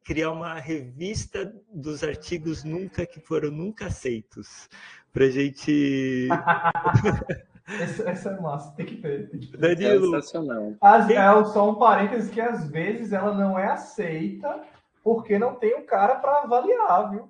criar 0.05 0.31
uma 0.31 0.53
revista 0.53 1.51
dos 1.73 2.03
artigos 2.03 2.63
nunca 2.63 3.07
que 3.07 3.19
foram 3.19 3.49
nunca 3.49 3.87
aceitos 3.87 4.69
para 5.11 5.27
gente 5.29 6.29
essa, 7.81 8.09
essa, 8.09 8.29
é 8.29 8.39
massa, 8.39 8.71
tem 8.75 8.85
que 8.85 8.95
ver. 8.97 9.29
Tem 9.29 9.39
que 9.39 9.57
ver. 9.57 9.75
Danilo, 9.75 10.15
é 10.15 10.21
sensacional. 10.21 10.73
As, 10.79 11.09
é 11.09 11.43
só 11.45 11.71
um 11.71 11.75
parênteses 11.75 12.29
que 12.29 12.39
às 12.39 12.69
vezes 12.69 13.11
ela 13.11 13.33
não 13.33 13.57
é 13.57 13.65
aceita 13.65 14.61
porque 15.03 15.39
não 15.39 15.55
tem 15.55 15.75
um 15.75 15.85
cara 15.85 16.15
para 16.15 16.43
avaliar, 16.43 17.09
viu? 17.09 17.29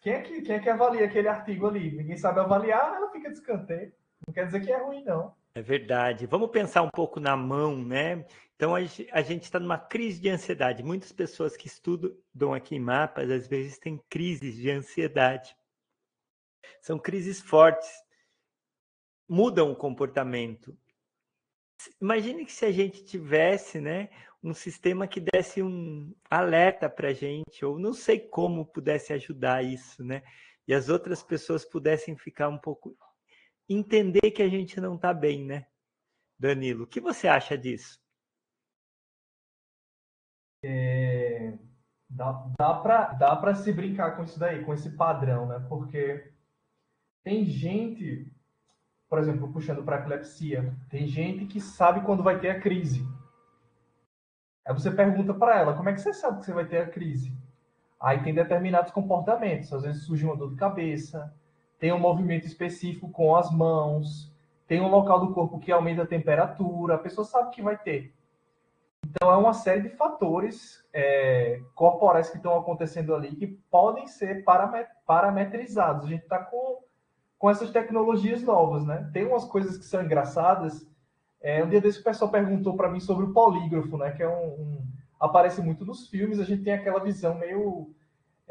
Quem 0.00 0.14
é, 0.14 0.20
que, 0.20 0.42
quem 0.42 0.56
é 0.56 0.58
que 0.58 0.68
avalia 0.68 1.04
aquele 1.04 1.28
artigo 1.28 1.68
ali? 1.68 1.96
Ninguém 1.96 2.16
sabe 2.16 2.40
avaliar, 2.40 2.96
ela 2.96 3.10
fica 3.12 3.30
descanteio. 3.30 3.92
Não 4.26 4.34
quer 4.34 4.46
dizer 4.46 4.60
que 4.60 4.72
é 4.72 4.82
ruim, 4.82 5.04
não. 5.04 5.32
É 5.54 5.60
verdade. 5.60 6.26
Vamos 6.26 6.50
pensar 6.50 6.82
um 6.82 6.90
pouco 6.90 7.20
na 7.20 7.36
mão, 7.36 7.76
né? 7.84 8.24
Então, 8.56 8.74
a 8.74 9.22
gente 9.22 9.42
está 9.42 9.58
numa 9.58 9.78
crise 9.78 10.20
de 10.20 10.28
ansiedade. 10.28 10.82
Muitas 10.82 11.12
pessoas 11.12 11.56
que 11.56 11.66
estudam 11.66 12.54
aqui 12.54 12.76
em 12.76 12.80
mapas, 12.80 13.30
às 13.30 13.46
vezes, 13.46 13.78
têm 13.78 13.98
crises 14.08 14.54
de 14.54 14.70
ansiedade. 14.70 15.54
São 16.80 16.98
crises 16.98 17.40
fortes, 17.40 17.90
mudam 19.28 19.70
o 19.70 19.76
comportamento. 19.76 20.76
Imagine 22.00 22.44
que 22.46 22.52
se 22.52 22.64
a 22.64 22.72
gente 22.72 23.04
tivesse 23.04 23.80
né, 23.80 24.08
um 24.42 24.54
sistema 24.54 25.06
que 25.06 25.20
desse 25.20 25.62
um 25.62 26.14
alerta 26.30 26.88
para 26.88 27.08
a 27.08 27.12
gente, 27.12 27.64
ou 27.64 27.78
não 27.78 27.92
sei 27.92 28.18
como 28.20 28.66
pudesse 28.66 29.12
ajudar 29.12 29.64
isso, 29.64 30.02
né? 30.04 30.22
E 30.66 30.74
as 30.74 30.88
outras 30.88 31.22
pessoas 31.22 31.64
pudessem 31.64 32.16
ficar 32.16 32.48
um 32.48 32.58
pouco. 32.58 32.96
Entender 33.68 34.30
que 34.30 34.42
a 34.42 34.48
gente 34.48 34.80
não 34.80 34.96
está 34.96 35.12
bem, 35.12 35.44
né? 35.44 35.66
Danilo, 36.38 36.84
o 36.84 36.86
que 36.86 37.00
você 37.00 37.28
acha 37.28 37.56
disso? 37.56 38.00
É, 40.64 41.58
dá 42.08 42.32
dá 42.58 42.74
para 42.74 43.12
dá 43.14 43.36
pra 43.36 43.54
se 43.54 43.72
brincar 43.72 44.16
com 44.16 44.24
isso 44.24 44.38
daí, 44.38 44.64
com 44.64 44.72
esse 44.72 44.90
padrão, 44.96 45.46
né? 45.46 45.64
Porque 45.68 46.32
tem 47.24 47.44
gente, 47.44 48.30
por 49.08 49.18
exemplo, 49.18 49.52
puxando 49.52 49.84
para 49.84 50.00
epilepsia, 50.00 50.76
tem 50.90 51.06
gente 51.06 51.46
que 51.46 51.60
sabe 51.60 52.04
quando 52.04 52.22
vai 52.22 52.40
ter 52.40 52.50
a 52.50 52.60
crise. 52.60 53.06
Aí 54.64 54.74
você 54.74 54.90
pergunta 54.90 55.34
para 55.34 55.58
ela, 55.58 55.76
como 55.76 55.88
é 55.88 55.92
que 55.92 56.00
você 56.00 56.12
sabe 56.12 56.38
que 56.40 56.46
você 56.46 56.52
vai 56.52 56.66
ter 56.66 56.78
a 56.78 56.88
crise? 56.88 57.36
Aí 58.00 58.22
tem 58.22 58.34
determinados 58.34 58.92
comportamentos, 58.92 59.72
às 59.72 59.82
vezes 59.82 60.04
surge 60.04 60.24
uma 60.24 60.36
dor 60.36 60.50
de 60.50 60.56
cabeça, 60.56 61.32
tem 61.82 61.92
um 61.92 61.98
movimento 61.98 62.46
específico 62.46 63.10
com 63.10 63.34
as 63.34 63.50
mãos, 63.50 64.32
tem 64.68 64.80
um 64.80 64.86
local 64.86 65.18
do 65.18 65.34
corpo 65.34 65.58
que 65.58 65.72
aumenta 65.72 66.02
a 66.02 66.06
temperatura, 66.06 66.94
a 66.94 66.98
pessoa 66.98 67.24
sabe 67.24 67.50
que 67.50 67.60
vai 67.60 67.76
ter. 67.76 68.14
Então, 69.04 69.32
é 69.32 69.36
uma 69.36 69.52
série 69.52 69.80
de 69.80 69.88
fatores 69.88 70.80
é, 70.94 71.60
corporais 71.74 72.30
que 72.30 72.36
estão 72.36 72.56
acontecendo 72.56 73.12
ali 73.12 73.34
que 73.34 73.48
podem 73.68 74.06
ser 74.06 74.44
parametrizados. 75.04 76.06
A 76.06 76.08
gente 76.08 76.22
está 76.22 76.38
com, 76.38 76.84
com 77.36 77.50
essas 77.50 77.72
tecnologias 77.72 78.44
novas, 78.44 78.86
né? 78.86 79.10
Tem 79.12 79.26
umas 79.26 79.44
coisas 79.44 79.76
que 79.76 79.84
são 79.84 80.04
engraçadas. 80.04 80.88
É, 81.40 81.64
um 81.64 81.68
dia 81.68 81.80
desse 81.80 81.98
o 81.98 82.04
pessoal 82.04 82.30
perguntou 82.30 82.76
para 82.76 82.88
mim 82.88 83.00
sobre 83.00 83.24
o 83.24 83.32
polígrafo, 83.32 83.98
né? 83.98 84.12
Que 84.12 84.22
é 84.22 84.28
um, 84.28 84.52
um, 84.52 84.86
aparece 85.18 85.60
muito 85.60 85.84
nos 85.84 86.06
filmes. 86.06 86.38
A 86.38 86.44
gente 86.44 86.62
tem 86.62 86.74
aquela 86.74 87.00
visão 87.00 87.34
meio 87.34 87.92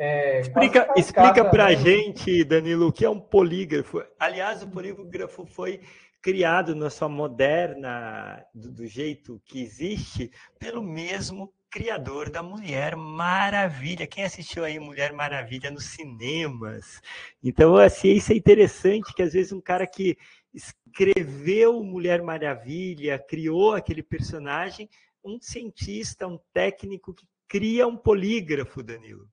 é, 0.04 0.39
explica 0.39 0.91
explica 0.97 1.45
para 1.45 1.68
a 1.68 1.70
né? 1.70 1.76
gente, 1.76 2.43
Danilo, 2.43 2.88
o 2.88 2.91
que 2.91 3.06
é 3.06 3.10
um 3.10 3.20
polígrafo. 3.20 4.04
Aliás, 4.20 4.64
o 4.64 4.68
polígrafo 4.68 5.45
foi 5.45 5.80
criado 6.20 6.76
na 6.76 6.89
sua 6.89 7.08
moderna, 7.08 8.43
do, 8.52 8.72
do 8.72 8.88
jeito 8.88 9.39
que 9.45 9.62
existe, 9.62 10.32
pelo 10.58 10.82
mesmo 10.82 11.54
criador 11.70 12.32
da 12.32 12.41
Mulher 12.41 12.95
Maravilha. 12.95 14.08
Quem 14.08 14.24
assistiu 14.24 14.66
aí 14.66 14.80
Mulher 14.80 15.14
Maravilha 15.14 15.70
nos 15.70 15.86
cinemas? 15.86 16.99
Então, 17.43 17.78
assim, 17.78 18.14
isso 18.14 18.34
é 18.34 18.36
interessante 18.36 19.14
que 19.14 19.22
às 19.22 19.34
vezes 19.34 19.52
um 19.52 19.62
cara 19.62 19.86
que 19.86 20.18
escreveu 20.52 21.84
Mulher 21.84 22.24
Maravilha, 22.24 23.20
criou 23.20 23.76
aquele 23.76 24.02
personagem, 24.02 24.89
um 25.24 25.39
cientista, 25.39 26.26
um 26.26 26.39
técnico 26.52 27.14
que 27.14 27.28
cria 27.47 27.86
um 27.86 27.95
polígrafo, 27.95 28.82
Danilo. 28.82 29.30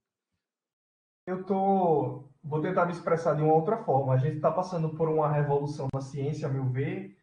Eu 1.28 1.44
tô, 1.44 2.24
vou 2.42 2.62
tentar 2.62 2.86
me 2.86 2.92
expressar 2.92 3.34
de 3.34 3.42
uma 3.42 3.52
outra 3.52 3.76
forma. 3.76 4.14
A 4.14 4.16
gente 4.16 4.36
está 4.36 4.50
passando 4.50 4.88
por 4.88 5.10
uma 5.10 5.30
revolução 5.30 5.86
na 5.92 6.00
ciência, 6.00 6.48
a 6.48 6.50
meu 6.50 6.64
ver, 6.64 7.18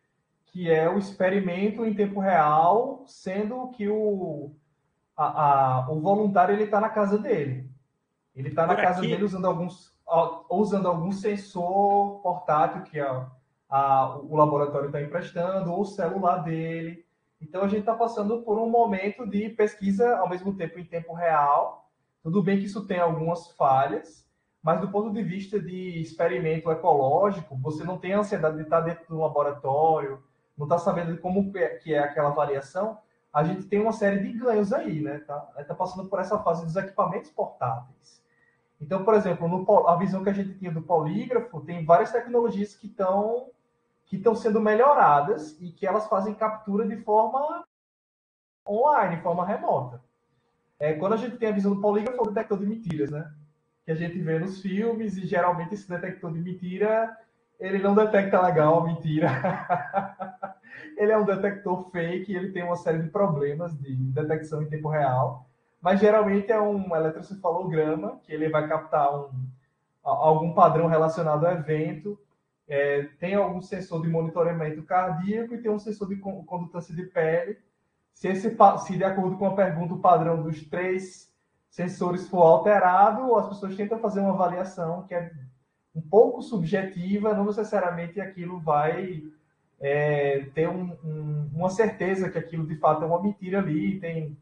que 0.45 0.70
é 0.70 0.88
o 0.88 0.99
experimento 0.99 1.84
em 1.84 1.95
tempo 1.95 2.20
real, 2.20 3.03
sendo 3.08 3.68
que 3.70 3.89
o, 3.89 4.51
a, 5.18 5.26
a, 5.26 5.91
o 5.91 5.99
voluntário 6.01 6.53
ele 6.53 6.66
está 6.66 6.80
na 6.80 6.89
casa 6.89 7.18
dele. 7.18 7.68
Ele 8.36 8.49
está 8.49 8.68
na 8.68 8.76
casa 8.76 9.01
dele 9.01 9.24
usando 9.24 9.47
alguns 9.47 9.91
usando 10.51 10.88
algum 10.88 11.12
sensor 11.12 12.20
portátil 12.22 12.84
que 12.84 12.99
a, 12.99 13.28
a, 13.68 14.20
o 14.20 14.36
laboratório 14.36 14.86
está 14.86 15.01
emprestando, 15.01 15.74
ou 15.74 15.82
o 15.82 15.86
celular 15.86 16.43
dele. 16.43 17.03
Então 17.41 17.64
a 17.64 17.68
gente 17.68 17.80
está 17.80 17.95
passando 17.95 18.43
por 18.43 18.60
um 18.60 18.70
momento 18.70 19.26
de 19.28 19.49
pesquisa 19.49 20.16
ao 20.18 20.30
mesmo 20.30 20.53
tempo 20.56 20.78
em 20.78 20.86
tempo 20.86 21.12
real 21.12 21.84
tudo 22.26 22.41
bem 22.41 22.57
que 22.57 22.65
isso 22.65 22.88
tem 22.88 22.99
algumas 22.99 23.51
falhas, 23.51 24.28
mas 24.59 24.82
do 24.82 24.89
ponto 24.89 25.13
de 25.13 25.21
vista 25.21 25.59
de 25.59 26.01
experimento 26.01 26.71
ecológico, 26.71 27.55
você 27.55 27.84
não 27.84 27.99
tem 27.99 28.15
a 28.15 28.19
ansiedade 28.21 28.55
de 28.55 28.63
estar 28.63 28.82
dentro 28.82 29.05
do 29.07 29.21
laboratório, 29.21 30.23
não 30.57 30.65
está 30.65 30.80
sabendo 30.80 31.15
como 31.19 31.55
é, 31.55 31.67
que 31.76 31.93
é 31.93 31.99
aquela 31.99 32.32
variação. 32.32 32.97
A 33.32 33.43
gente 33.43 33.67
tem 33.67 33.80
uma 33.80 33.91
série 33.91 34.21
de 34.21 34.39
ganhos 34.39 34.73
aí, 34.73 35.01
né? 35.01 35.19
Tá, 35.19 35.53
está 35.59 35.76
passando 35.76 36.09
por 36.09 36.19
essa 36.19 36.39
fase 36.39 36.65
dos 36.65 36.76
equipamentos 36.76 37.30
portáteis. 37.30 38.26
Então, 38.82 39.05
por 39.05 39.13
exemplo, 39.13 39.47
no, 39.47 39.88
a 39.88 39.95
visão 39.95 40.23
que 40.23 40.30
a 40.32 40.34
gente 40.34 40.57
tinha 40.57 40.71
do 40.71 40.82
polígrafo, 40.82 41.61
tem 41.61 41.86
várias 41.86 42.11
tecnologias 42.11 42.73
que 42.73 42.88
estão 42.88 43.51
que 44.07 44.15
estão 44.15 44.34
sendo 44.34 44.59
melhoradas 44.59 45.61
e 45.61 45.71
que 45.71 45.86
elas 45.86 46.07
fazem 46.07 46.34
captura 46.34 46.88
de 46.88 46.97
forma 47.03 47.63
online, 48.67 49.17
de 49.17 49.21
forma 49.21 49.45
remota. 49.45 50.01
É, 50.80 50.93
quando 50.93 51.13
a 51.13 51.17
gente 51.17 51.38
tem 51.38 51.49
a 51.49 51.53
visão 51.53 51.73
do 51.73 51.82
polígrafo, 51.82 52.19
é 52.19 52.21
o 52.21 52.32
detector 52.32 52.59
de 52.59 52.65
mentiras, 52.65 53.09
né? 53.09 53.32
Que 53.86 53.91
a 53.91 53.95
gente 53.95 54.19
vê 54.19 54.39
nos 54.39 54.61
filmes 54.61 55.17
e 55.17 55.26
geralmente 55.26 55.73
esse 55.73 55.88
detector 55.89 56.32
de 56.34 56.39
mentira 56.39 57.15
ele 57.59 57.80
não 57.80 57.95
detecta 57.95 58.41
legal 58.41 58.80
a 58.80 58.86
mentira. 58.86 59.30
ele 60.97 61.11
é 61.11 61.17
um 61.17 61.26
detector 61.26 61.89
fake, 61.89 62.34
ele 62.34 62.51
tem 62.51 62.63
uma 62.63 62.76
série 62.76 62.99
de 62.99 63.09
problemas 63.09 63.78
de 63.80 63.95
detecção 63.95 64.61
em 64.61 64.69
tempo 64.69 64.89
real, 64.89 65.47
mas 65.82 65.99
geralmente 65.99 66.51
é 66.51 66.59
um 66.59 66.95
eletrocefalograma 66.95 68.19
que 68.23 68.34
ele 68.34 68.49
vai 68.49 68.67
captar 68.67 69.15
um, 69.15 69.32
algum 70.03 70.53
padrão 70.53 70.88
relacionado 70.88 71.45
ao 71.45 71.53
evento. 71.53 72.19
É, 72.67 73.03
tem 73.19 73.36
algum 73.36 73.61
sensor 73.61 74.01
de 74.01 74.09
monitoramento 74.09 74.82
cardíaco 74.84 75.53
e 75.53 75.61
tem 75.61 75.69
um 75.69 75.78
sensor 75.78 76.09
de 76.09 76.15
condutância 76.15 76.95
de 76.95 77.03
pele 77.03 77.57
Se, 78.16 78.30
esse, 78.30 78.57
se 78.86 78.97
de 78.97 79.03
acordo 79.03 79.38
com 79.38 79.45
a 79.45 79.53
pergunta, 79.53 79.93
o 79.93 79.99
padrão 79.99 80.41
dos 80.41 80.63
três 80.63 81.30
sensores 81.70 82.30
for 82.30 82.43
alterado, 82.43 83.36
as 83.36 83.49
pessoas 83.49 83.76
tentam 83.76 83.99
fazer 83.99 84.22
uma 84.22 84.32
avaliação 84.32 85.03
que 85.03 85.13
é 85.13 85.32
um 85.93 86.01
pouco 86.01 86.41
subjetiva, 86.41 87.34
não 87.34 87.45
necessariamente 87.45 88.22
aquilo 88.22 88.61
vai 88.61 89.22
é, 89.82 90.45
ter 90.55 90.70
um, 90.70 90.95
um, 91.03 91.51
uma 91.53 91.70
certeza 91.70 92.30
que 92.30 92.38
aquilo 92.38 92.66
de 92.66 92.78
fato 92.78 93.03
é 93.03 93.05
uma 93.05 93.22
mentira 93.22 93.59
ali. 93.59 93.99
Tem, 93.99 94.38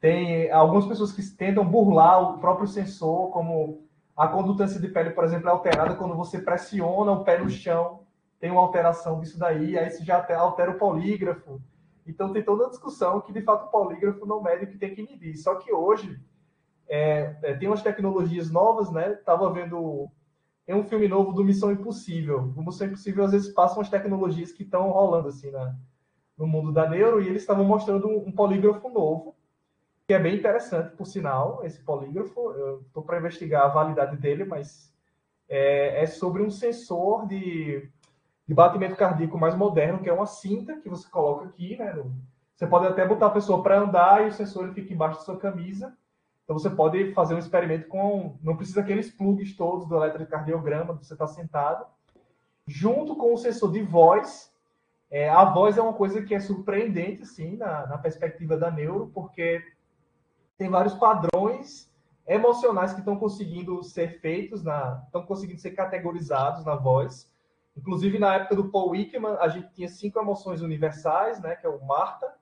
tem 0.00 0.50
algumas 0.50 0.86
pessoas 0.86 1.12
que 1.12 1.22
tentam 1.36 1.64
burlar 1.64 2.20
o 2.20 2.38
próprio 2.38 2.66
sensor, 2.66 3.30
como 3.30 3.86
a 4.16 4.26
condutância 4.26 4.80
de 4.80 4.88
pele, 4.88 5.10
por 5.10 5.22
exemplo, 5.22 5.48
é 5.48 5.52
alterada 5.52 5.94
quando 5.94 6.16
você 6.16 6.40
pressiona 6.40 7.12
o 7.12 7.22
pé 7.22 7.38
no 7.38 7.48
chão, 7.48 8.00
tem 8.40 8.50
uma 8.50 8.62
alteração 8.62 9.20
disso 9.20 9.38
daí, 9.38 9.78
aí 9.78 9.90
você 9.90 10.04
já 10.04 10.26
altera 10.36 10.72
o 10.72 10.78
polígrafo. 10.78 11.60
Então 12.06 12.32
tem 12.32 12.42
toda 12.42 12.66
a 12.66 12.68
discussão 12.70 13.20
que 13.20 13.32
de 13.32 13.42
fato 13.42 13.66
o 13.66 13.70
polígrafo 13.70 14.24
não 14.26 14.42
mede 14.42 14.64
o 14.64 14.68
que 14.68 14.78
tem 14.78 14.94
que 14.94 15.02
medir. 15.02 15.36
Só 15.36 15.56
que 15.56 15.72
hoje 15.72 16.20
é, 16.88 17.36
é, 17.42 17.54
tem 17.54 17.68
umas 17.68 17.82
tecnologias 17.82 18.50
novas, 18.50 18.90
né? 18.90 19.14
Tava 19.24 19.52
vendo 19.52 20.08
em 20.68 20.74
um 20.74 20.84
filme 20.84 21.08
novo 21.08 21.32
do 21.32 21.44
Missão 21.44 21.70
Impossível. 21.70 22.52
O 22.56 22.62
Missão 22.62 22.86
Impossível 22.86 23.24
às 23.24 23.32
vezes 23.32 23.52
passam 23.52 23.80
as 23.80 23.88
tecnologias 23.88 24.52
que 24.52 24.62
estão 24.62 24.90
rolando 24.90 25.28
assim 25.28 25.50
na, 25.50 25.74
no 26.36 26.46
mundo 26.46 26.72
da 26.72 26.88
neuro 26.88 27.20
e 27.20 27.28
eles 27.28 27.42
estavam 27.42 27.64
mostrando 27.64 28.08
um, 28.08 28.28
um 28.28 28.32
polígrafo 28.32 28.88
novo 28.88 29.36
que 30.06 30.14
é 30.14 30.18
bem 30.20 30.36
interessante, 30.36 30.94
por 30.94 31.04
sinal, 31.04 31.64
esse 31.64 31.82
polígrafo. 31.82 32.52
Eu 32.52 32.82
estou 32.82 33.02
para 33.02 33.18
investigar 33.18 33.64
a 33.64 33.68
validade 33.68 34.16
dele, 34.16 34.44
mas 34.44 34.94
é, 35.48 36.02
é 36.02 36.06
sobre 36.06 36.42
um 36.42 36.50
sensor 36.50 37.26
de, 37.26 37.90
de, 38.46 38.54
batimento 38.54 38.96
cardíaco 38.96 39.38
mais 39.38 39.54
moderno, 39.54 40.00
que 40.00 40.08
é 40.08 40.12
uma 40.12 40.26
cinta 40.26 40.76
que 40.80 40.88
você 40.88 41.08
coloca 41.08 41.46
aqui, 41.46 41.76
né? 41.76 41.94
Você 42.54 42.66
pode 42.66 42.86
até 42.86 43.06
botar 43.06 43.26
a 43.26 43.30
pessoa 43.30 43.62
para 43.62 43.80
andar 43.80 44.24
e 44.24 44.28
o 44.28 44.32
sensor 44.32 44.72
fica 44.72 44.92
embaixo 44.92 45.18
da 45.18 45.24
sua 45.24 45.36
camisa. 45.36 45.94
Então 46.44 46.58
você 46.58 46.70
pode 46.70 47.12
fazer 47.12 47.34
um 47.34 47.38
experimento 47.38 47.88
com. 47.88 48.38
Não 48.42 48.56
precisa 48.56 48.80
aqueles 48.80 49.10
plugs 49.10 49.54
todos 49.56 49.86
do 49.86 49.96
eletrocardiograma, 49.96 50.94
você 50.94 51.12
está 51.12 51.26
sentado. 51.26 51.84
Junto 52.66 53.16
com 53.16 53.34
o 53.34 53.36
sensor 53.36 53.72
de 53.72 53.82
voz. 53.82 54.54
É, 55.10 55.28
a 55.28 55.44
voz 55.44 55.76
é 55.76 55.82
uma 55.82 55.92
coisa 55.92 56.22
que 56.22 56.34
é 56.34 56.40
surpreendente, 56.40 57.22
assim, 57.22 57.56
na, 57.56 57.86
na 57.86 57.98
perspectiva 57.98 58.56
da 58.56 58.70
neuro, 58.70 59.10
porque 59.14 59.62
tem 60.58 60.68
vários 60.68 60.94
padrões 60.94 61.88
emocionais 62.26 62.92
que 62.92 62.98
estão 63.00 63.16
conseguindo 63.16 63.82
ser 63.84 64.20
feitos, 64.20 64.64
estão 65.04 65.24
conseguindo 65.24 65.60
ser 65.60 65.72
categorizados 65.72 66.64
na 66.64 66.74
voz. 66.74 67.30
Inclusive, 67.76 68.18
na 68.18 68.34
época 68.34 68.56
do 68.56 68.70
Paul 68.70 68.90
Wickman, 68.90 69.36
a 69.38 69.48
gente 69.48 69.68
tinha 69.74 69.88
cinco 69.88 70.18
emoções 70.18 70.62
universais, 70.62 71.40
né, 71.40 71.54
que 71.56 71.66
é 71.66 71.68
o 71.68 71.84
Marta, 71.84 72.32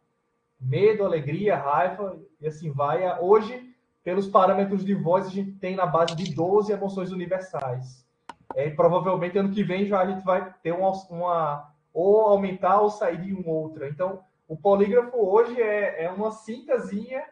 medo, 0.60 1.04
alegria, 1.04 1.56
raiva, 1.56 2.18
e 2.40 2.46
assim 2.46 2.70
vai. 2.70 3.20
Hoje, 3.20 3.74
pelos 4.02 4.28
parâmetros 4.28 4.84
de 4.84 4.94
voz, 4.94 5.26
a 5.26 5.30
gente 5.30 5.52
tem 5.52 5.74
na 5.74 5.86
base 5.86 6.14
de 6.14 6.34
12 6.34 6.72
emoções 6.72 7.10
universais. 7.10 8.06
É, 8.54 8.70
provavelmente, 8.70 9.36
ano 9.36 9.50
que 9.50 9.64
vem, 9.64 9.86
já 9.86 10.00
a 10.00 10.06
gente 10.06 10.24
vai 10.24 10.54
ter 10.62 10.72
uma, 10.72 10.92
uma 11.10 11.70
ou 11.92 12.20
aumentar 12.20 12.80
ou 12.80 12.90
sair 12.90 13.20
de 13.20 13.32
uma 13.32 13.50
outra. 13.50 13.88
Então, 13.88 14.20
o 14.46 14.56
polígrafo 14.56 15.16
hoje 15.16 15.60
é, 15.60 16.04
é 16.04 16.10
uma 16.10 16.30
cintazinha 16.30 17.24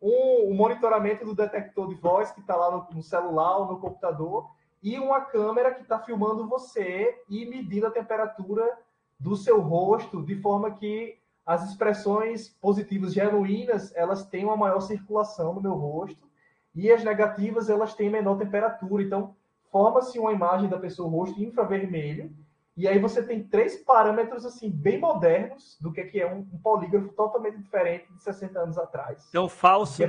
um, 0.00 0.50
um 0.50 0.54
monitoramento 0.54 1.24
do 1.24 1.34
detector 1.34 1.88
de 1.88 1.94
voz 1.96 2.30
que 2.30 2.40
está 2.40 2.56
lá 2.56 2.70
no, 2.70 2.86
no, 2.94 3.02
celular 3.02 3.58
ou 3.58 3.66
no 3.66 3.78
computador 3.78 4.50
e 4.82 4.98
uma 4.98 5.20
câmera 5.20 5.74
que 5.74 5.82
está 5.82 5.98
filmando 5.98 6.48
você 6.48 7.22
e 7.28 7.44
medindo 7.46 7.86
a 7.86 7.90
temperatura 7.90 8.78
do 9.18 9.36
seu 9.36 9.60
rosto 9.60 10.22
de 10.22 10.36
forma 10.36 10.70
que 10.70 11.18
as 11.44 11.68
expressões 11.68 12.48
positivas 12.60 13.12
genuínas 13.12 13.94
elas 13.94 14.24
têm 14.24 14.44
uma 14.44 14.56
maior 14.56 14.80
circulação 14.80 15.54
no 15.54 15.60
meu 15.60 15.74
rosto 15.74 16.28
e 16.74 16.90
as 16.90 17.04
negativas 17.04 17.68
elas 17.68 17.94
têm 17.94 18.08
menor 18.08 18.38
temperatura. 18.38 19.02
Então 19.02 19.34
forma-se 19.70 20.18
uma 20.18 20.32
imagem 20.32 20.68
da 20.68 20.78
pessoa 20.78 21.10
rosto 21.10 21.42
infravermelho 21.42 22.34
e 22.76 22.86
aí 22.88 22.98
você 22.98 23.22
tem 23.22 23.42
três 23.42 23.76
parâmetros 23.76 24.46
assim 24.46 24.70
bem 24.70 24.98
modernos 24.98 25.76
do 25.80 25.92
que 25.92 26.20
é 26.20 26.26
um, 26.26 26.38
um 26.38 26.58
polígrafo 26.62 27.08
totalmente 27.10 27.58
diferente 27.58 28.12
de 28.12 28.22
60 28.22 28.58
anos 28.58 28.78
atrás. 28.78 29.26
Então 29.28 29.48
falso, 29.48 30.02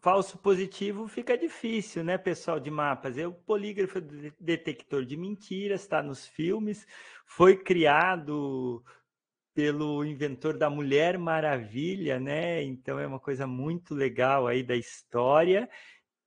falso 0.00 0.38
positivo 0.38 1.08
fica 1.08 1.38
difícil, 1.38 2.04
né, 2.04 2.18
pessoal 2.18 2.60
de 2.60 2.70
mapas? 2.70 3.16
É 3.16 3.26
o 3.26 3.32
polígrafo 3.32 4.00
detector 4.38 5.04
de 5.04 5.16
mentiras, 5.16 5.82
está 5.82 6.02
nos 6.02 6.26
filmes, 6.26 6.86
foi 7.24 7.56
criado 7.56 8.84
pelo 9.56 10.04
inventor 10.04 10.58
da 10.58 10.68
Mulher 10.68 11.16
Maravilha, 11.16 12.20
né? 12.20 12.62
Então 12.62 12.98
é 12.98 13.06
uma 13.06 13.18
coisa 13.18 13.46
muito 13.46 13.94
legal 13.94 14.46
aí 14.46 14.62
da 14.62 14.76
história. 14.76 15.66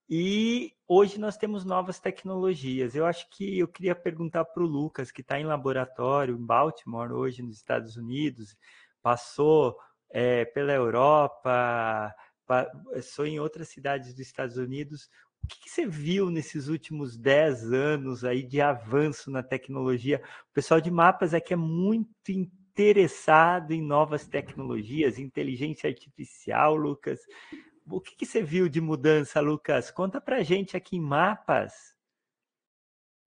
E 0.10 0.74
hoje 0.88 1.20
nós 1.20 1.38
temos 1.38 1.64
novas 1.64 1.99
tecnologias. 1.99 2.95
Eu 2.95 3.05
acho 3.05 3.30
que 3.30 3.60
eu 3.60 3.68
queria 3.68 3.93
perguntar 3.93 4.43
para 4.43 4.64
o 4.64 4.66
Lucas, 4.66 5.12
que 5.12 5.22
está 5.22 5.39
em 5.39 5.45
laboratório 5.45 6.36
em 6.36 6.43
Baltimore, 6.43 7.12
hoje 7.12 7.43
nos 7.43 7.57
Estados 7.57 7.95
Unidos, 7.95 8.57
passou 9.03 9.78
é, 10.10 10.45
pela 10.45 10.74
Europa, 10.74 12.12
passou 12.47 13.28
em 13.28 13.39
outras 13.39 13.70
cidades 13.70 14.12
dos 14.12 14.26
Estados 14.26 14.57
Unidos. 14.57 15.12
O 15.43 15.47
que, 15.47 15.62
que, 15.62 15.70
você 15.70 15.86
viu 15.86 16.32
nesses 16.32 16.68
últimos 16.68 17.16
10 17.16 17.72
anos 17.72 18.26
aí 18.26 18.41
de 18.41 18.60
avanço 18.60 19.30
na 19.30 19.43
tecnologia? 19.43 20.20
O 20.49 20.53
pessoal 20.53 20.82
de 20.82 20.89
mapas 20.89 21.36
é 21.36 21.39
que 21.39 21.53
é 21.53 21.57
muito 21.57 22.32
interessado 22.32 23.74
em 23.74 23.82
novas 23.82 24.26
tecnologias, 24.26 25.20
inteligência 25.20 25.88
artificial, 25.88 26.76
Lucas. 26.76 27.20
O 27.91 27.99
que, 27.99 28.15
que 28.15 28.25
você 28.25 28.43
viu 28.43 28.69
de 28.69 28.79
mudança, 28.79 29.39
Lucas? 29.39 29.89
Conta 29.89 30.21
para 30.21 30.43
gente 30.43 30.77
aqui 30.77 30.97
em 30.97 31.01
mapas. 31.01 31.95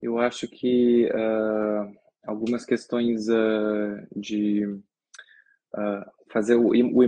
Eu 0.01 0.17
acho 0.17 0.47
que 0.47 1.09
uh, 1.11 1.93
algumas 2.25 2.65
questões 2.65 3.27
uh, 3.27 4.07
de 4.15 4.65
uh, 4.65 6.11
fazer 6.31 6.55
o, 6.55 6.69
o 6.69 7.03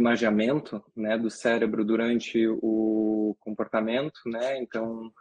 né, 0.95 1.17
do 1.17 1.29
cérebro 1.29 1.85
durante 1.85 2.45
o 2.47 3.35
comportamento, 3.39 4.19
né? 4.25 4.57
Então, 4.61 5.11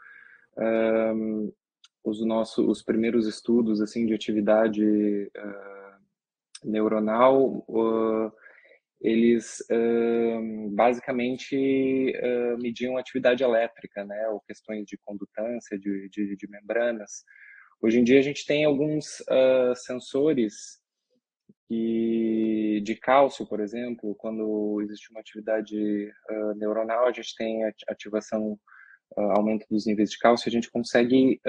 os 2.05 2.25
nossos 2.25 2.65
os 2.69 2.83
primeiros 2.83 3.27
estudos 3.27 3.81
assim 3.81 4.07
de 4.07 4.15
atividade 4.15 5.31
neuronal 6.63 7.65
eles 9.01 9.59
basicamente 10.73 12.13
uh, 12.17 12.59
mediam 12.59 12.97
atividade 12.97 13.43
elétrica, 13.43 14.05
né, 14.05 14.29
ou 14.29 14.41
questões 14.41 14.87
de 14.87 14.97
condutância 14.99 15.79
de, 15.79 16.09
de, 16.09 16.37
de 16.37 16.49
membranas. 16.49 17.23
Hoje 17.83 18.01
em 18.01 18.05
dia 18.05 18.19
a 18.19 18.23
gente 18.23 18.47
tem 18.47 18.65
alguns 18.65 19.21
uh, 19.21 19.75
sensores 19.77 20.81
que, 21.69 22.81
de 22.85 22.95
cálcio, 22.95 23.47
por 23.47 23.61
exemplo, 23.61 24.15
quando 24.17 24.81
existe 24.83 25.11
uma 25.11 25.21
atividade 25.21 26.13
neuronal, 26.57 27.07
a 27.07 27.13
gente 27.13 27.35
tem 27.37 27.65
ativação, 27.89 28.59
aumento 29.17 29.67
dos 29.71 29.87
níveis 29.87 30.11
de 30.11 30.19
cálcio, 30.19 30.49
a 30.49 30.53
gente 30.53 30.71
consegue 30.71 31.41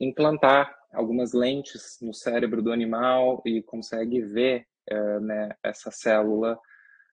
implantar 0.00 0.74
algumas 0.92 1.32
lentes 1.32 1.98
no 2.00 2.14
cérebro 2.14 2.62
do 2.62 2.72
animal 2.72 3.42
e 3.44 3.62
consegue 3.62 4.22
ver 4.22 4.66
é, 4.90 5.20
né, 5.20 5.50
essa 5.62 5.90
célula 5.90 6.58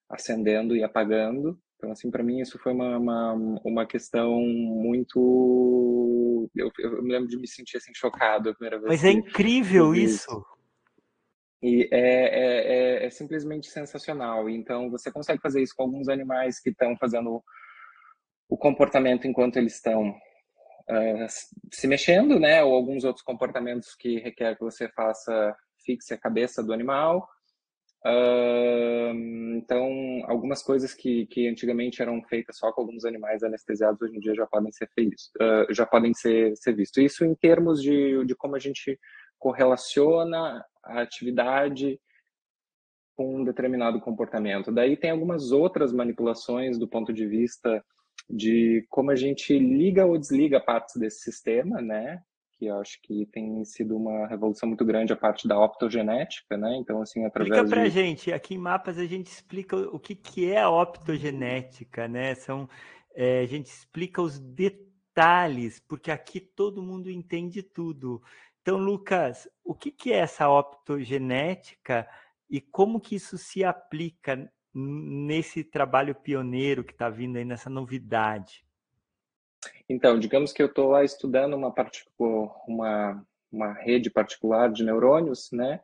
acendendo 0.09 0.75
e 0.75 0.83
apagando. 0.83 1.59
Então, 1.77 1.91
assim, 1.91 2.09
para 2.09 2.23
mim 2.23 2.39
isso 2.39 2.57
foi 2.59 2.73
uma, 2.73 2.97
uma, 2.97 3.33
uma 3.63 3.85
questão 3.85 4.39
muito... 4.39 6.49
Eu, 6.55 6.71
eu, 6.79 7.03
me 7.03 7.11
lembro 7.11 7.27
de 7.27 7.37
me 7.37 7.47
sentir, 7.47 7.77
assim, 7.77 7.93
chocado 7.93 8.49
a 8.49 8.53
primeira 8.53 8.77
vez. 8.77 8.89
Mas 8.89 9.03
é 9.03 9.11
incrível 9.11 9.93
isso! 9.93 10.31
isso. 10.31 10.45
E 11.61 11.89
é, 11.91 11.99
é, 11.99 13.03
é, 13.03 13.05
é, 13.05 13.09
simplesmente 13.09 13.67
sensacional. 13.67 14.49
Então, 14.49 14.89
você 14.89 15.11
consegue 15.11 15.41
fazer 15.41 15.63
isso 15.63 15.73
com 15.75 15.83
alguns 15.83 16.07
animais 16.07 16.59
que 16.59 16.69
estão 16.69 16.95
fazendo 16.97 17.43
o 18.47 18.57
comportamento 18.57 19.25
enquanto 19.25 19.57
eles 19.57 19.73
estão 19.73 20.09
uh, 20.09 21.27
se 21.71 21.87
mexendo, 21.87 22.39
né? 22.39 22.63
Ou 22.63 22.75
alguns 22.75 23.03
outros 23.03 23.23
comportamentos 23.23 23.95
que 23.95 24.19
requer 24.19 24.55
que 24.55 24.63
você 24.63 24.87
faça 24.89 25.55
fixe 25.83 26.13
a 26.13 26.19
cabeça 26.19 26.63
do 26.63 26.73
animal. 26.73 27.27
Então, 29.55 30.21
algumas 30.25 30.61
coisas 30.61 30.93
que, 30.93 31.25
que 31.27 31.47
antigamente 31.47 32.01
eram 32.01 32.21
feitas 32.23 32.57
só 32.57 32.71
com 32.71 32.81
alguns 32.81 33.03
animais 33.03 33.41
anestesiados, 33.41 34.01
hoje 34.01 34.15
em 34.15 34.19
dia 34.19 34.35
já 34.35 34.45
podem 34.45 34.71
ser 34.71 34.87
feitos, 34.93 35.31
uh, 35.41 35.73
já 35.73 35.85
podem 35.85 36.13
ser, 36.13 36.55
ser 36.55 36.75
vistos. 36.75 37.03
Isso 37.03 37.25
em 37.25 37.33
termos 37.33 37.81
de, 37.81 38.23
de 38.25 38.35
como 38.35 38.55
a 38.55 38.59
gente 38.59 38.99
correlaciona 39.39 40.63
a 40.83 41.01
atividade 41.01 41.99
com 43.15 43.41
um 43.41 43.43
determinado 43.43 43.99
comportamento. 43.99 44.71
Daí 44.71 44.97
tem 44.97 45.09
algumas 45.09 45.51
outras 45.51 45.91
manipulações 45.91 46.77
do 46.77 46.87
ponto 46.87 47.13
de 47.13 47.25
vista 47.25 47.83
de 48.29 48.85
como 48.89 49.11
a 49.11 49.15
gente 49.15 49.57
liga 49.57 50.05
ou 50.05 50.17
desliga 50.17 50.59
partes 50.59 50.95
desse 50.97 51.19
sistema, 51.19 51.81
né? 51.81 52.21
Que 52.57 52.65
eu 52.65 52.79
acho 52.79 52.99
que 53.01 53.25
tem 53.27 53.63
sido 53.65 53.95
uma 53.95 54.27
revolução 54.27 54.67
muito 54.67 54.85
grande 54.85 55.13
a 55.13 55.15
parte 55.15 55.47
da 55.47 55.59
optogenética, 55.59 56.57
né? 56.57 56.77
Então, 56.77 57.01
assim, 57.01 57.25
através 57.25 57.53
Explica 57.53 57.75
pra 57.75 57.83
de... 57.83 57.89
gente, 57.89 58.33
aqui 58.33 58.55
em 58.55 58.57
Mapas 58.57 58.97
a 58.97 59.05
gente 59.05 59.27
explica 59.27 59.75
o 59.75 59.99
que, 59.99 60.15
que 60.15 60.51
é 60.51 60.61
a 60.61 60.69
optogenética, 60.69 62.07
né? 62.07 62.35
São, 62.35 62.69
é, 63.13 63.41
a 63.41 63.45
gente 63.45 63.67
explica 63.67 64.21
os 64.21 64.39
detalhes, 64.39 65.79
porque 65.79 66.11
aqui 66.11 66.39
todo 66.39 66.83
mundo 66.83 67.09
entende 67.09 67.61
tudo. 67.61 68.21
Então, 68.61 68.77
Lucas, 68.77 69.47
o 69.63 69.75
que, 69.75 69.91
que 69.91 70.11
é 70.11 70.17
essa 70.17 70.49
optogenética 70.49 72.07
e 72.49 72.59
como 72.59 72.99
que 72.99 73.15
isso 73.15 73.37
se 73.37 73.63
aplica 73.63 74.51
nesse 74.73 75.63
trabalho 75.63 76.15
pioneiro 76.15 76.83
que 76.83 76.91
está 76.91 77.09
vindo 77.09 77.37
aí, 77.37 77.45
nessa 77.45 77.69
novidade? 77.69 78.64
Então, 79.87 80.19
digamos 80.19 80.51
que 80.51 80.61
eu 80.61 80.67
estou 80.67 80.89
lá 80.89 81.03
estudando 81.03 81.55
uma, 81.55 81.73
uma, 82.67 83.25
uma 83.51 83.73
rede 83.73 84.09
particular 84.09 84.71
de 84.71 84.83
neurônios, 84.83 85.49
né? 85.51 85.79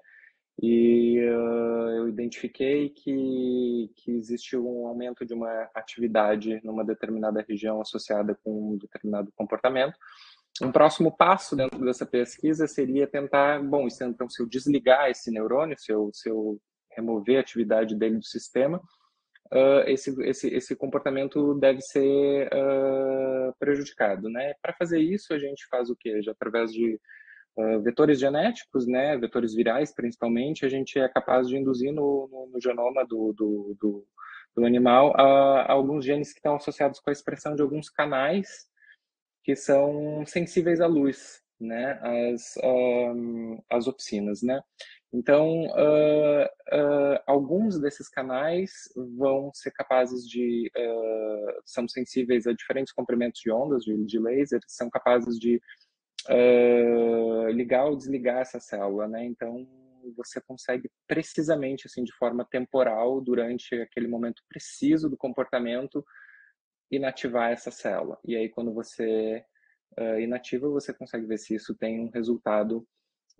E 0.61 1.19
uh, 1.19 1.89
eu 1.97 2.09
identifiquei 2.09 2.89
que, 2.89 3.91
que 3.95 4.11
existe 4.11 4.55
um 4.57 4.85
aumento 4.87 5.25
de 5.25 5.33
uma 5.33 5.69
atividade 5.73 6.59
numa 6.63 6.83
determinada 6.83 7.43
região 7.47 7.81
associada 7.81 8.37
com 8.43 8.73
um 8.73 8.77
determinado 8.77 9.31
comportamento. 9.35 9.97
Um 10.61 10.71
próximo 10.71 11.15
passo 11.15 11.55
dentro 11.55 11.83
dessa 11.83 12.05
pesquisa 12.05 12.67
seria 12.67 13.07
tentar, 13.07 13.63
bom, 13.63 13.87
então 13.87 14.29
se 14.29 14.43
eu 14.43 14.47
desligar 14.47 15.09
esse 15.09 15.31
neurônio, 15.31 15.79
se 15.79 15.91
eu, 15.91 16.11
se 16.13 16.29
eu 16.29 16.59
remover 16.91 17.37
a 17.37 17.41
atividade 17.41 17.95
dele 17.95 18.17
do 18.17 18.25
sistema, 18.25 18.81
uh, 19.53 19.87
esse, 19.87 20.11
esse, 20.23 20.47
esse 20.47 20.75
comportamento 20.75 21.53
deve 21.55 21.81
ser 21.81 22.47
uh, 22.47 23.53
prejudicado, 23.59 24.29
né? 24.29 24.53
Para 24.61 24.73
fazer 24.73 24.99
isso, 24.99 25.33
a 25.33 25.39
gente 25.39 25.67
faz 25.67 25.89
o 25.89 25.95
quê? 25.95 26.21
Já 26.21 26.31
através 26.31 26.71
de 26.71 26.99
uh, 27.57 27.81
vetores 27.81 28.19
genéticos, 28.19 28.87
né? 28.87 29.17
Vetores 29.17 29.53
virais, 29.53 29.93
principalmente, 29.93 30.65
a 30.65 30.69
gente 30.69 30.97
é 30.99 31.07
capaz 31.07 31.47
de 31.47 31.57
induzir 31.57 31.91
no, 31.91 32.27
no, 32.31 32.49
no 32.53 32.61
genoma 32.61 33.05
do, 33.05 33.33
do, 33.33 33.77
do, 33.79 34.07
do 34.55 34.65
animal 34.65 35.13
alguns 35.67 36.05
genes 36.05 36.31
que 36.31 36.39
estão 36.39 36.55
associados 36.55 36.99
com 36.99 37.09
a 37.09 37.13
expressão 37.13 37.55
de 37.55 37.61
alguns 37.61 37.89
canais 37.89 38.69
que 39.43 39.55
são 39.55 40.23
sensíveis 40.25 40.79
à 40.81 40.87
luz, 40.87 41.41
né? 41.59 41.99
As, 42.01 42.57
um, 42.63 43.61
as 43.69 43.87
opsinas, 43.87 44.41
né? 44.41 44.61
Então, 45.13 45.65
uh, 45.65 46.45
uh, 46.45 47.19
alguns 47.27 47.77
desses 47.79 48.07
canais 48.07 48.71
vão 49.17 49.51
ser 49.53 49.71
capazes 49.71 50.25
de, 50.25 50.71
uh, 50.75 51.61
são 51.65 51.85
sensíveis 51.85 52.47
a 52.47 52.53
diferentes 52.53 52.93
comprimentos 52.93 53.41
de 53.41 53.51
ondas 53.51 53.83
de, 53.83 54.05
de 54.05 54.19
laser, 54.19 54.61
são 54.67 54.89
capazes 54.89 55.37
de 55.37 55.61
ligar 57.51 57.85
ou 57.85 57.97
desligar 57.97 58.37
essa 58.37 58.59
célula, 58.59 59.07
né? 59.07 59.25
Então, 59.25 59.67
você 60.15 60.39
consegue 60.39 60.87
precisamente, 61.07 61.87
assim, 61.87 62.03
de 62.03 62.13
forma 62.13 62.45
temporal, 62.45 63.19
durante 63.19 63.73
aquele 63.81 64.07
momento 64.07 64.43
preciso 64.47 65.09
do 65.09 65.17
comportamento, 65.17 66.05
inativar 66.91 67.51
essa 67.51 67.71
célula. 67.71 68.19
E 68.23 68.35
aí, 68.35 68.49
quando 68.49 68.71
você 68.71 69.43
inativa, 70.19 70.69
você 70.69 70.93
consegue 70.93 71.25
ver 71.25 71.39
se 71.39 71.55
isso 71.55 71.73
tem 71.73 71.99
um 71.99 72.11
resultado 72.11 72.87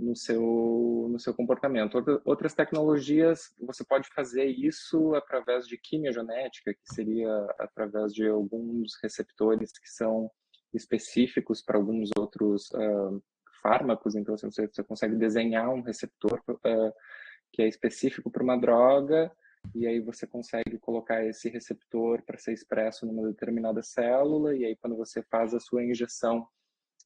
no 0.02 0.16
seu, 0.16 1.08
no 1.10 1.20
seu 1.20 1.34
comportamento. 1.34 2.04
Outras 2.26 2.54
tecnologias, 2.54 3.54
você 3.60 3.84
pode 3.84 4.10
fazer 4.10 4.46
isso 4.46 5.14
através 5.16 5.68
de 5.68 5.78
quimiogenética, 5.78 6.74
que 6.74 6.94
seria 6.94 7.32
através 7.60 8.14
de 8.14 8.28
alguns 8.28 8.98
receptores 9.02 9.72
que 9.72 9.90
são 9.90 10.30
específicos 10.74 11.62
para 11.62 11.78
alguns 11.78 12.10
outros 12.18 12.70
uh, 12.72 13.22
fármacos. 13.62 14.16
Então, 14.16 14.36
você, 14.36 14.68
você 14.68 14.84
consegue 14.84 15.16
desenhar 15.16 15.70
um 15.70 15.82
receptor 15.82 16.42
uh, 16.50 16.94
que 17.52 17.62
é 17.62 17.68
específico 17.68 18.32
para 18.32 18.44
uma 18.44 18.58
droga, 18.58 19.32
e 19.76 19.86
aí 19.86 20.00
você 20.00 20.26
consegue 20.26 20.80
colocar 20.80 21.24
esse 21.24 21.50
receptor 21.50 22.24
para 22.24 22.38
ser 22.38 22.54
expresso 22.54 23.06
numa 23.06 23.28
determinada 23.28 23.84
célula, 23.84 24.56
e 24.56 24.66
aí 24.66 24.76
quando 24.76 24.96
você 24.96 25.22
faz 25.24 25.54
a 25.54 25.60
sua 25.60 25.84
injeção 25.84 26.48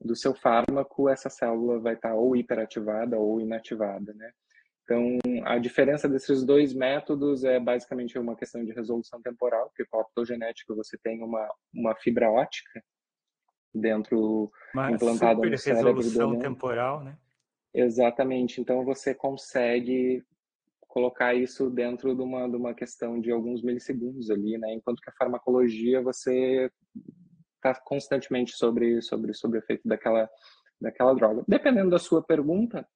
do 0.02 0.16
seu 0.16 0.34
fármaco, 0.34 1.10
essa 1.10 1.30
célula 1.30 1.80
vai 1.80 1.94
estar 1.94 2.14
ou 2.16 2.36
hiperativada 2.36 3.18
ou 3.18 3.40
inativada, 3.40 4.14
né? 4.14 4.32
Então, 4.84 5.18
a 5.46 5.58
diferença 5.58 6.08
desses 6.08 6.44
dois 6.44 6.72
métodos 6.74 7.44
é 7.44 7.60
basicamente 7.60 8.20
uma 8.20 8.36
questão 8.36 8.64
de 8.64 8.72
resolução 8.72 9.20
temporal, 9.20 9.68
porque 9.70 9.86
com 9.86 9.98
a 9.98 10.02
optogenética 10.02 10.76
você 10.76 10.96
tem 10.98 11.24
uma, 11.24 11.50
uma 11.74 11.96
fibra 11.96 12.30
ótica 12.30 12.84
dentro 13.74 14.52
uma 14.74 14.92
implantada 14.92 15.36
super 15.36 15.52
no 15.52 15.58
cérebro 15.58 15.96
resolução 15.96 16.40
temporal, 16.40 17.04
né? 17.04 17.18
Exatamente. 17.74 18.62
Então, 18.62 18.86
você 18.86 19.14
consegue 19.14 20.24
colocar 20.88 21.34
isso 21.34 21.70
dentro 21.70 22.16
de 22.16 22.22
uma, 22.22 22.48
de 22.48 22.56
uma 22.56 22.74
questão 22.74 23.20
de 23.20 23.32
alguns 23.32 23.64
milissegundos 23.64 24.30
ali, 24.30 24.58
né? 24.58 24.72
Enquanto 24.74 25.02
que 25.02 25.10
a 25.10 25.16
farmacologia, 25.18 26.02
você 26.02 26.72
está 27.66 27.74
constantemente 27.82 28.52
sobre, 28.54 29.02
sobre, 29.02 29.34
sobre 29.34 29.58
o 29.58 29.62
efeito 29.62 29.88
daquela, 29.88 30.30
daquela 30.80 31.14
droga. 31.16 31.44
Dependendo 31.48 31.90
da 31.90 32.00
sua 32.00 32.22
pergunta, 32.22 32.88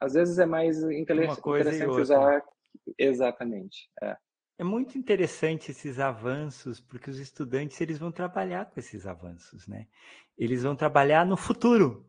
às 0.00 0.12
vezes 0.12 0.38
é 0.38 0.46
mais 0.46 0.82
interessante 0.82 1.86
usar. 1.86 2.42
Exatamente. 2.98 3.90
É. 4.02 4.16
é 4.58 4.64
muito 4.64 4.96
interessante 4.96 5.70
esses 5.70 5.98
avanços, 5.98 6.80
porque 6.80 7.10
os 7.10 7.18
estudantes 7.18 7.80
eles 7.80 7.98
vão 7.98 8.12
trabalhar 8.12 8.66
com 8.66 8.78
esses 8.78 9.06
avanços, 9.06 9.66
né? 9.66 9.86
Eles 10.38 10.62
vão 10.62 10.76
trabalhar 10.76 11.24
no 11.26 11.36
futuro. 11.36 12.06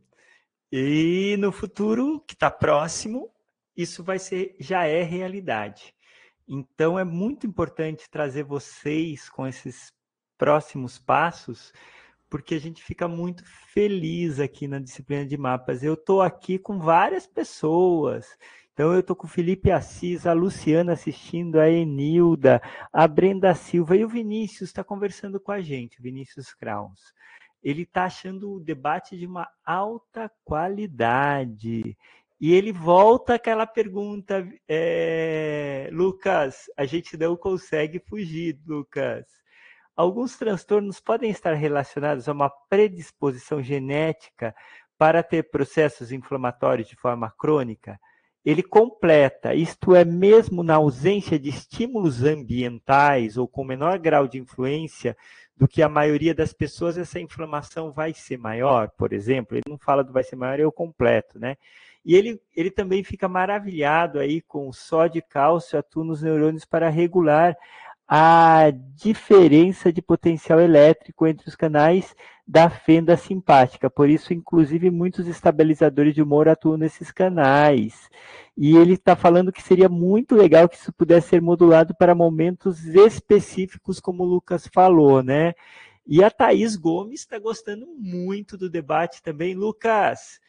E 0.71 1.35
no 1.39 1.51
futuro 1.51 2.21
que 2.21 2.33
está 2.33 2.49
próximo, 2.49 3.29
isso 3.75 4.03
vai 4.03 4.19
ser 4.19 4.55
já 4.59 4.85
é 4.85 5.01
realidade. 5.01 5.93
Então 6.47 6.99
é 6.99 7.03
muito 7.03 7.47
importante 7.47 8.09
trazer 8.09 8.43
vocês 8.43 9.29
com 9.29 9.47
esses 9.47 9.91
próximos 10.37 10.97
passos 10.97 11.71
porque 12.31 12.55
a 12.55 12.59
gente 12.59 12.81
fica 12.81 13.09
muito 13.09 13.43
feliz 13.45 14.39
aqui 14.39 14.65
na 14.65 14.79
disciplina 14.79 15.25
de 15.25 15.37
mapas. 15.37 15.83
Eu 15.83 15.95
estou 15.95 16.21
aqui 16.21 16.57
com 16.57 16.79
várias 16.79 17.27
pessoas. 17.27 18.25
Então, 18.73 18.93
eu 18.93 19.01
estou 19.01 19.17
com 19.17 19.27
o 19.27 19.29
Felipe 19.29 19.69
Assis, 19.69 20.25
a 20.25 20.31
Luciana 20.31 20.93
assistindo, 20.93 21.59
a 21.59 21.69
Enilda, 21.69 22.61
a 22.91 23.05
Brenda 23.05 23.53
Silva 23.53 23.97
e 23.97 24.05
o 24.05 24.07
Vinícius 24.07 24.69
está 24.69 24.81
conversando 24.81 25.41
com 25.41 25.51
a 25.51 25.59
gente, 25.59 25.99
o 25.99 26.03
Vinícius 26.03 26.53
Krauns. 26.53 27.13
Ele 27.61 27.81
está 27.81 28.05
achando 28.05 28.53
o 28.53 28.61
debate 28.61 29.17
de 29.17 29.27
uma 29.27 29.47
alta 29.65 30.31
qualidade. 30.45 31.97
E 32.39 32.53
ele 32.53 32.71
volta 32.71 33.35
àquela 33.35 33.67
pergunta, 33.67 34.47
é, 34.69 35.89
Lucas, 35.91 36.71
a 36.77 36.85
gente 36.85 37.17
não 37.17 37.35
consegue 37.35 37.99
fugir, 37.99 38.57
Lucas. 38.65 39.40
Alguns 39.95 40.37
transtornos 40.37 40.99
podem 40.99 41.29
estar 41.29 41.53
relacionados 41.53 42.27
a 42.27 42.31
uma 42.31 42.49
predisposição 42.69 43.61
genética 43.61 44.55
para 44.97 45.23
ter 45.23 45.49
processos 45.49 46.11
inflamatórios 46.11 46.87
de 46.87 46.95
forma 46.95 47.31
crônica. 47.31 47.99
Ele 48.43 48.63
completa, 48.63 49.53
isto 49.53 49.95
é, 49.95 50.03
mesmo 50.03 50.63
na 50.63 50.75
ausência 50.75 51.37
de 51.37 51.49
estímulos 51.49 52.23
ambientais 52.23 53.37
ou 53.37 53.47
com 53.47 53.63
menor 53.63 53.99
grau 53.99 54.27
de 54.27 54.39
influência 54.39 55.15
do 55.55 55.67
que 55.67 55.83
a 55.83 55.89
maioria 55.89 56.33
das 56.33 56.53
pessoas, 56.53 56.97
essa 56.97 57.19
inflamação 57.19 57.91
vai 57.91 58.13
ser 58.13 58.37
maior, 58.37 58.89
por 58.97 59.13
exemplo. 59.13 59.55
Ele 59.55 59.69
não 59.69 59.77
fala 59.77 60.03
do 60.03 60.11
vai 60.11 60.23
ser 60.23 60.35
maior, 60.35 60.59
o 60.61 60.71
completo, 60.71 61.37
né? 61.37 61.55
E 62.03 62.15
ele, 62.15 62.41
ele 62.55 62.71
também 62.71 63.03
fica 63.03 63.27
maravilhado 63.27 64.17
aí 64.17 64.41
com 64.41 64.67
o 64.67 64.73
sódio 64.73 65.19
e 65.19 65.21
cálcio 65.21 65.77
atua 65.77 66.03
nos 66.03 66.23
neurônios 66.23 66.65
para 66.65 66.89
regular 66.89 67.55
a 68.13 68.73
diferença 68.93 69.89
de 69.89 70.01
potencial 70.01 70.59
elétrico 70.59 71.25
entre 71.25 71.47
os 71.47 71.55
canais 71.55 72.13
da 72.45 72.69
fenda 72.69 73.15
simpática. 73.15 73.89
Por 73.89 74.09
isso, 74.09 74.33
inclusive, 74.33 74.91
muitos 74.91 75.27
estabilizadores 75.27 76.13
de 76.13 76.21
humor 76.21 76.49
atuam 76.49 76.75
nesses 76.75 77.09
canais. 77.09 78.09
E 78.57 78.75
ele 78.75 78.95
está 78.95 79.15
falando 79.15 79.49
que 79.53 79.61
seria 79.61 79.87
muito 79.87 80.35
legal 80.35 80.67
que 80.67 80.75
isso 80.75 80.91
pudesse 80.91 81.29
ser 81.29 81.41
modulado 81.41 81.95
para 81.95 82.13
momentos 82.13 82.85
específicos, 82.85 84.01
como 84.01 84.23
o 84.23 84.27
Lucas 84.27 84.67
falou, 84.67 85.23
né? 85.23 85.53
E 86.05 86.21
a 86.21 86.29
Thaís 86.29 86.75
Gomes 86.75 87.21
está 87.21 87.39
gostando 87.39 87.87
muito 87.97 88.57
do 88.57 88.69
debate 88.69 89.23
também. 89.23 89.53
Lucas, 89.55 90.41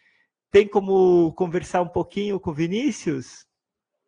tem 0.51 0.67
como 0.67 1.33
conversar 1.35 1.81
um 1.81 1.89
pouquinho 1.89 2.41
com 2.41 2.51
o 2.51 2.55
Vinícius? 2.55 3.47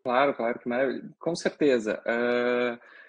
Claro, 0.02 0.34
claro, 0.34 0.58
que 0.58 0.68
maravilha. 0.68 1.08
Com 1.20 1.36
certeza. 1.36 2.02
Uh 2.04 3.03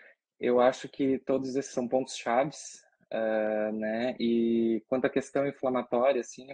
eu 0.46 0.60
acho 0.60 0.88
que 0.88 1.20
todos 1.26 1.56
esses 1.56 1.74
são 1.74 1.88
pontos 1.88 2.16
chaves, 2.16 2.84
uh, 3.12 3.72
né? 3.74 4.16
E 4.20 4.84
quanto 4.88 5.06
à 5.06 5.10
questão 5.10 5.48
inflamatória, 5.48 6.22
assim, 6.22 6.48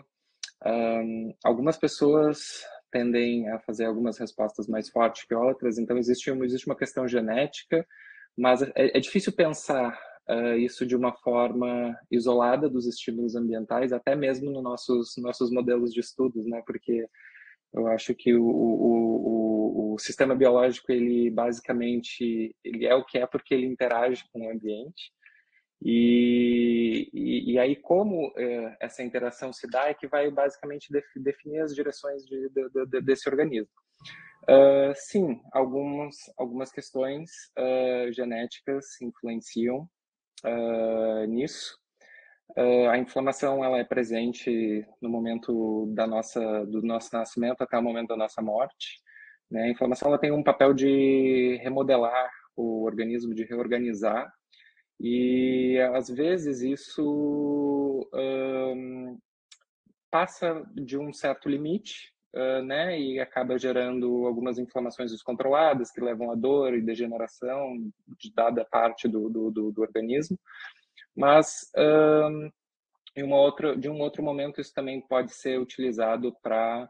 um, 0.65 1.33
algumas 1.43 1.77
pessoas 1.77 2.63
tendem 2.91 3.49
a 3.49 3.59
fazer 3.59 3.85
algumas 3.85 4.17
respostas 4.17 4.67
mais 4.67 4.89
fortes 4.89 5.25
que 5.25 5.33
outras, 5.33 5.77
então 5.77 5.97
existe 5.97 6.29
uma, 6.31 6.45
existe 6.45 6.67
uma 6.67 6.75
questão 6.75 7.07
genética, 7.07 7.85
mas 8.37 8.61
é, 8.61 8.71
é 8.75 8.99
difícil 8.99 9.33
pensar 9.33 9.97
uh, 10.29 10.55
isso 10.55 10.85
de 10.85 10.95
uma 10.95 11.13
forma 11.13 11.97
isolada 12.09 12.69
dos 12.69 12.85
estímulos 12.85 13.35
ambientais, 13.35 13.91
até 13.91 14.15
mesmo 14.15 14.51
nos 14.51 14.63
nossos, 14.63 15.13
nossos 15.17 15.51
modelos 15.51 15.93
de 15.93 15.99
estudos, 15.99 16.45
né? 16.45 16.61
Porque 16.65 17.05
eu 17.73 17.87
acho 17.87 18.13
que 18.13 18.33
o, 18.33 18.43
o, 18.43 18.47
o, 18.47 19.40
o, 19.93 19.97
sistema 19.97 20.35
biológico, 20.35 20.91
ele 20.91 21.29
basicamente, 21.29 22.55
ele 22.63 22.85
é 22.85 22.95
o 22.95 23.05
que 23.05 23.17
é 23.17 23.25
porque 23.25 23.53
ele 23.53 23.65
interage 23.65 24.23
com 24.31 24.47
o 24.47 24.51
ambiente. 24.51 25.11
E, 25.83 27.09
e, 27.11 27.53
e 27.53 27.59
aí 27.59 27.75
como 27.75 28.31
é, 28.37 28.77
essa 28.79 29.01
interação 29.01 29.51
se 29.51 29.67
dá 29.67 29.89
é 29.89 29.95
que 29.95 30.07
vai 30.07 30.29
basicamente 30.29 30.89
definir 31.15 31.61
as 31.61 31.73
direções 31.73 32.23
de, 32.23 32.49
de, 32.49 32.85
de, 32.85 33.01
desse 33.01 33.27
organismo. 33.27 33.69
Uh, 34.43 34.93
sim, 34.95 35.39
algumas, 35.51 36.15
algumas 36.37 36.71
questões 36.71 37.29
uh, 37.57 38.11
genéticas 38.11 38.99
influenciam 39.01 39.87
uh, 40.43 41.25
nisso. 41.27 41.77
a 42.91 42.97
inflamação 42.97 43.63
ela 43.63 43.77
é 43.77 43.83
presente 43.83 44.85
no 45.01 45.09
momento 45.09 45.85
da 45.95 46.07
nossa, 46.07 46.65
do 46.65 46.81
nosso 46.81 47.15
nascimento 47.15 47.61
até 47.61 47.77
o 47.77 47.83
momento 47.83 48.09
da 48.09 48.17
nossa 48.17 48.41
morte. 48.41 49.00
Né? 49.51 49.63
A 49.63 49.69
inflamação 49.69 50.07
ela 50.07 50.17
tem 50.17 50.31
um 50.31 50.43
papel 50.43 50.73
de 50.73 51.59
remodelar 51.61 52.31
o 52.55 52.83
organismo, 52.85 53.35
de 53.35 53.43
reorganizar. 53.43 54.31
E 54.99 55.77
às 55.93 56.09
vezes 56.09 56.61
isso 56.61 58.07
passa 60.11 60.63
de 60.75 60.97
um 60.97 61.13
certo 61.13 61.49
limite 61.49 62.11
uh, 62.35 62.61
né, 62.63 62.99
e 62.99 63.19
acaba 63.19 63.57
gerando 63.57 64.27
algumas 64.27 64.59
inflamações 64.59 65.11
descontroladas 65.11 65.89
que 65.89 66.01
levam 66.01 66.29
a 66.29 66.35
dor 66.35 66.73
e 66.73 66.81
degeneração 66.81 67.77
de 68.19 68.31
dada 68.33 68.65
parte 68.65 69.07
do, 69.07 69.29
do, 69.29 69.49
do, 69.49 69.71
do 69.71 69.81
organismo. 69.81 70.37
Mas 71.15 71.71
um, 73.17 73.31
outra, 73.31 73.75
de 73.75 73.89
um 73.89 73.99
outro 74.01 74.21
momento 74.21 74.59
isso 74.59 74.73
também 74.73 75.01
pode 75.01 75.33
ser 75.33 75.59
utilizado 75.59 76.35
para 76.43 76.89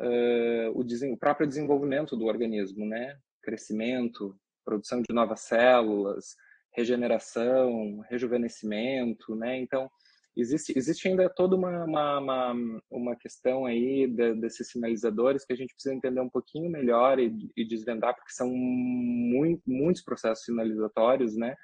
uh, 0.00 0.70
o, 0.72 1.12
o 1.12 1.16
próprio 1.16 1.46
desenvolvimento 1.46 2.16
do 2.16 2.26
organismo, 2.26 2.86
né, 2.86 3.16
crescimento, 3.42 4.36
produção 4.64 5.02
de 5.02 5.14
novas 5.14 5.40
células, 5.40 6.36
regeneração, 6.72 8.00
rejuvenescimento, 8.08 9.34
né? 9.34 9.58
Então, 9.58 9.90
existe, 10.36 10.72
existe 10.76 11.08
ainda 11.08 11.28
toda 11.28 11.56
uma, 11.56 11.84
uma, 11.84 12.18
uma, 12.18 12.80
uma 12.90 13.16
questão 13.16 13.66
aí 13.66 14.06
de, 14.06 14.34
desses 14.34 14.70
sinalizadores 14.70 15.44
que 15.44 15.52
a 15.52 15.56
gente 15.56 15.74
precisa 15.74 15.94
entender 15.94 16.20
um 16.20 16.30
pouquinho 16.30 16.70
melhor 16.70 17.18
e, 17.18 17.50
e 17.56 17.64
desvendar, 17.64 18.14
porque 18.14 18.32
são 18.32 18.48
muito, 18.48 19.62
muitos 19.66 20.02
processos 20.02 20.44
sinalizatórios, 20.44 21.36
né? 21.36 21.56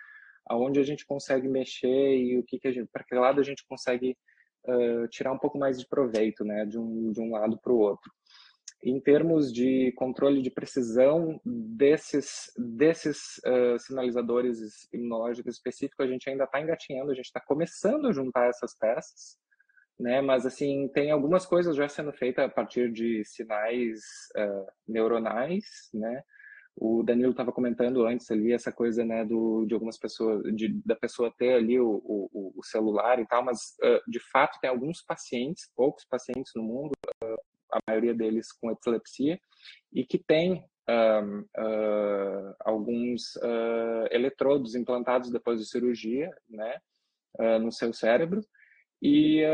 Aonde 0.48 0.80
a 0.80 0.84
gente 0.84 1.06
consegue 1.06 1.48
mexer 1.48 2.18
e 2.18 2.38
o 2.38 2.42
que, 2.42 2.58
que 2.58 2.68
a 2.68 2.72
gente, 2.72 2.88
para 2.92 3.04
que 3.04 3.14
lado 3.14 3.40
a 3.40 3.44
gente 3.44 3.64
consegue 3.68 4.16
uh, 4.64 5.08
tirar 5.08 5.32
um 5.32 5.38
pouco 5.38 5.58
mais 5.58 5.78
de 5.78 5.86
proveito, 5.86 6.44
né? 6.44 6.64
De 6.64 6.78
um, 6.78 7.12
de 7.12 7.20
um 7.20 7.30
lado 7.30 7.58
para 7.62 7.72
o 7.72 7.78
outro 7.78 8.10
em 8.88 9.00
termos 9.00 9.52
de 9.52 9.92
controle 9.96 10.40
de 10.40 10.48
precisão 10.48 11.40
desses, 11.44 12.52
desses 12.56 13.38
uh, 13.38 13.76
sinalizadores 13.80 14.88
imunológicos 14.92 15.56
específicos, 15.56 16.06
a 16.06 16.08
gente 16.08 16.30
ainda 16.30 16.44
está 16.44 16.60
engatinhando, 16.60 17.10
a 17.10 17.14
gente 17.14 17.24
está 17.24 17.40
começando 17.40 18.06
a 18.06 18.12
juntar 18.12 18.48
essas 18.48 18.78
peças, 18.78 19.36
né? 19.98 20.20
Mas, 20.20 20.46
assim, 20.46 20.88
tem 20.94 21.10
algumas 21.10 21.44
coisas 21.44 21.74
já 21.74 21.88
sendo 21.88 22.12
feitas 22.12 22.44
a 22.44 22.48
partir 22.48 22.92
de 22.92 23.24
sinais 23.24 23.98
uh, 24.36 24.66
neuronais, 24.86 25.64
né? 25.92 26.22
O 26.78 27.02
Danilo 27.02 27.30
estava 27.30 27.50
comentando 27.50 28.06
antes 28.06 28.30
ali 28.30 28.52
essa 28.52 28.70
coisa, 28.70 29.02
né, 29.02 29.24
do, 29.24 29.64
de 29.64 29.72
algumas 29.72 29.98
pessoas, 29.98 30.42
de, 30.54 30.78
da 30.84 30.94
pessoa 30.94 31.32
ter 31.38 31.54
ali 31.54 31.80
o, 31.80 32.02
o, 32.04 32.52
o 32.54 32.62
celular 32.62 33.18
e 33.18 33.26
tal, 33.26 33.42
mas 33.42 33.58
uh, 33.82 34.10
de 34.10 34.20
fato 34.30 34.58
tem 34.60 34.68
alguns 34.68 35.02
pacientes, 35.02 35.72
poucos 35.74 36.04
pacientes 36.04 36.52
no 36.54 36.62
mundo, 36.62 36.92
a 37.76 37.90
maioria 37.90 38.14
deles 38.14 38.52
com 38.52 38.70
epilepsia, 38.70 39.38
e 39.92 40.04
que 40.04 40.18
tem 40.18 40.64
uh, 40.88 42.54
alguns 42.60 43.36
uh, 43.36 44.06
eletrodos 44.10 44.74
implantados 44.74 45.30
depois 45.30 45.60
de 45.60 45.68
cirurgia, 45.68 46.30
né, 46.48 46.78
uh, 47.38 47.58
no 47.58 47.72
seu 47.72 47.92
cérebro, 47.92 48.40
e 49.02 49.44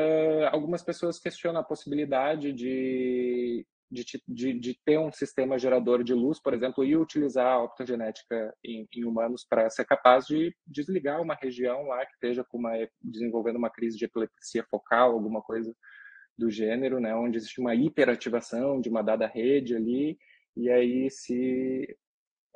algumas 0.52 0.84
pessoas 0.84 1.18
questionam 1.18 1.60
a 1.60 1.64
possibilidade 1.64 2.52
de, 2.52 3.66
de, 3.90 4.04
de, 4.28 4.52
de, 4.58 4.80
ter 4.84 4.98
um 4.98 5.10
sistema 5.10 5.58
gerador 5.58 6.04
de 6.04 6.14
luz, 6.14 6.40
por 6.40 6.54
exemplo, 6.54 6.84
e 6.84 6.96
utilizar 6.96 7.46
a 7.46 7.62
optogenética 7.62 8.54
em, 8.64 8.86
em 8.94 9.04
humanos 9.04 9.44
para 9.44 9.68
ser 9.68 9.84
capaz 9.84 10.26
de 10.26 10.54
desligar 10.64 11.20
uma 11.20 11.34
região 11.34 11.82
lá 11.88 12.06
que 12.06 12.12
esteja 12.12 12.46
uma, 12.52 12.70
desenvolvendo 13.02 13.56
uma 13.56 13.68
crise 13.68 13.98
de 13.98 14.04
epilepsia 14.04 14.64
focal, 14.70 15.10
alguma 15.10 15.42
coisa 15.42 15.74
do 16.36 16.50
gênero, 16.50 17.00
né, 17.00 17.14
onde 17.14 17.36
existe 17.36 17.60
uma 17.60 17.74
hiperativação 17.74 18.80
de 18.80 18.88
uma 18.88 19.02
dada 19.02 19.26
rede 19.26 19.76
ali, 19.76 20.18
e 20.56 20.70
aí 20.70 21.10
se, 21.10 21.96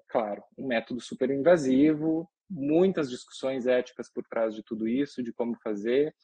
claro, 0.08 0.42
um 0.58 0.66
método 0.66 1.00
super 1.00 1.30
invasivo, 1.30 2.28
muitas 2.48 3.10
discussões 3.10 3.66
éticas 3.66 4.10
por 4.12 4.24
trás 4.24 4.54
de 4.54 4.62
tudo 4.62 4.86
isso, 4.88 5.22
de 5.22 5.32
como 5.32 5.56
fazer, 5.62 6.14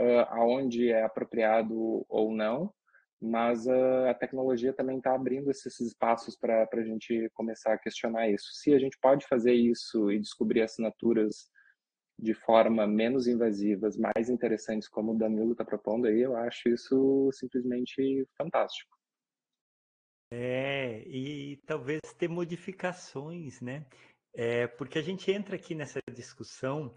uh, 0.00 0.26
aonde 0.28 0.90
é 0.90 1.02
apropriado 1.02 2.04
ou 2.08 2.32
não, 2.32 2.72
mas 3.20 3.66
uh, 3.66 4.08
a 4.10 4.14
tecnologia 4.14 4.72
também 4.72 4.98
está 4.98 5.14
abrindo 5.14 5.50
esses 5.50 5.78
espaços 5.80 6.36
para 6.36 6.68
a 6.72 6.82
gente 6.82 7.30
começar 7.34 7.72
a 7.72 7.78
questionar 7.78 8.28
isso. 8.28 8.48
Se 8.52 8.74
a 8.74 8.78
gente 8.78 8.98
pode 9.00 9.26
fazer 9.26 9.52
isso 9.52 10.10
e 10.10 10.18
descobrir 10.18 10.62
assinaturas 10.62 11.48
de 12.22 12.34
forma 12.34 12.86
menos 12.86 13.26
invasivas, 13.26 13.96
mais 13.96 14.30
interessantes, 14.30 14.88
como 14.88 15.12
o 15.12 15.18
Danilo 15.18 15.52
está 15.52 15.64
propondo 15.64 16.06
aí, 16.06 16.20
eu 16.20 16.36
acho 16.36 16.68
isso 16.68 17.28
simplesmente 17.32 18.24
fantástico. 18.38 18.96
É, 20.32 21.02
e 21.06 21.56
talvez 21.66 22.00
ter 22.16 22.28
modificações, 22.28 23.60
né? 23.60 23.84
É, 24.32 24.68
porque 24.68 24.98
a 24.98 25.02
gente 25.02 25.30
entra 25.32 25.56
aqui 25.56 25.74
nessa 25.74 25.98
discussão 26.14 26.94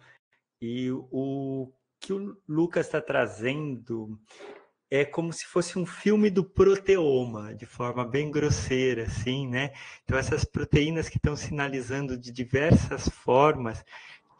e 0.61 0.91
o 0.91 1.73
que 1.99 2.13
o 2.13 2.37
Lucas 2.47 2.85
está 2.85 3.01
trazendo 3.01 4.17
é 4.91 5.03
como 5.03 5.33
se 5.33 5.45
fosse 5.45 5.79
um 5.79 5.85
filme 5.85 6.29
do 6.29 6.45
proteoma, 6.45 7.53
de 7.55 7.65
forma 7.65 8.05
bem 8.05 8.29
grosseira, 8.29 9.03
assim, 9.03 9.47
né? 9.47 9.73
Então, 10.03 10.17
essas 10.17 10.45
proteínas 10.45 11.09
que 11.09 11.17
estão 11.17 11.35
sinalizando 11.35 12.15
de 12.15 12.31
diversas 12.31 13.09
formas, 13.09 13.83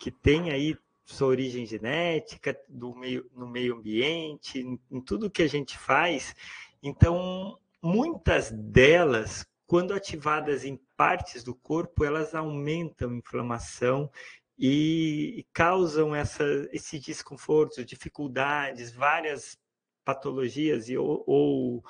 que 0.05 0.11
tem 0.11 0.51
aí 0.51 0.77
sua 1.03 1.29
origem 1.29 1.65
genética, 1.65 2.55
do 2.69 2.93
meio, 2.93 3.27
no 3.33 3.47
meio 3.47 3.75
ambiente, 3.75 4.59
em, 4.59 4.79
em 4.91 5.01
tudo 5.01 5.31
que 5.31 5.41
a 5.41 5.49
gente 5.49 5.79
faz. 5.79 6.35
Então, 6.83 7.57
muitas 7.81 8.51
delas, 8.51 9.43
quando 9.65 9.95
ativadas 9.95 10.63
em 10.63 10.79
partes 10.95 11.43
do 11.43 11.55
corpo, 11.55 12.05
elas 12.05 12.35
aumentam 12.35 13.09
a 13.09 13.15
inflamação 13.15 14.11
e, 14.59 15.39
e 15.39 15.43
causam 15.51 16.15
essa, 16.15 16.43
esse 16.71 16.99
desconforto, 16.99 17.83
dificuldades, 17.83 18.91
várias 18.91 19.57
patologias 20.03 20.87
e, 20.87 20.95
ou, 20.95 21.23
ou, 21.25 21.83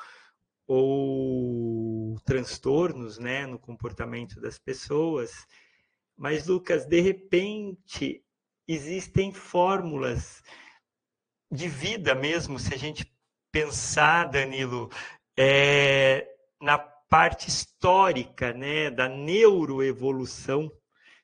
ou 0.66 2.18
transtornos 2.22 3.20
né, 3.20 3.46
no 3.46 3.60
comportamento 3.60 4.40
das 4.40 4.58
pessoas. 4.58 5.46
Mas, 6.18 6.48
Lucas, 6.48 6.86
de 6.86 7.02
repente, 7.02 8.24
existem 8.68 9.32
fórmulas 9.32 10.42
de 11.52 11.68
vida 11.68 12.16
mesmo, 12.16 12.58
se 12.58 12.74
a 12.74 12.78
gente 12.78 13.12
pensar, 13.52 14.26
Danilo, 14.26 14.90
é, 15.38 16.28
na 16.62 16.78
parte 16.78 17.48
histórica 17.48 18.54
né, 18.54 18.90
da 18.90 19.08
neuroevolução. 19.08 20.72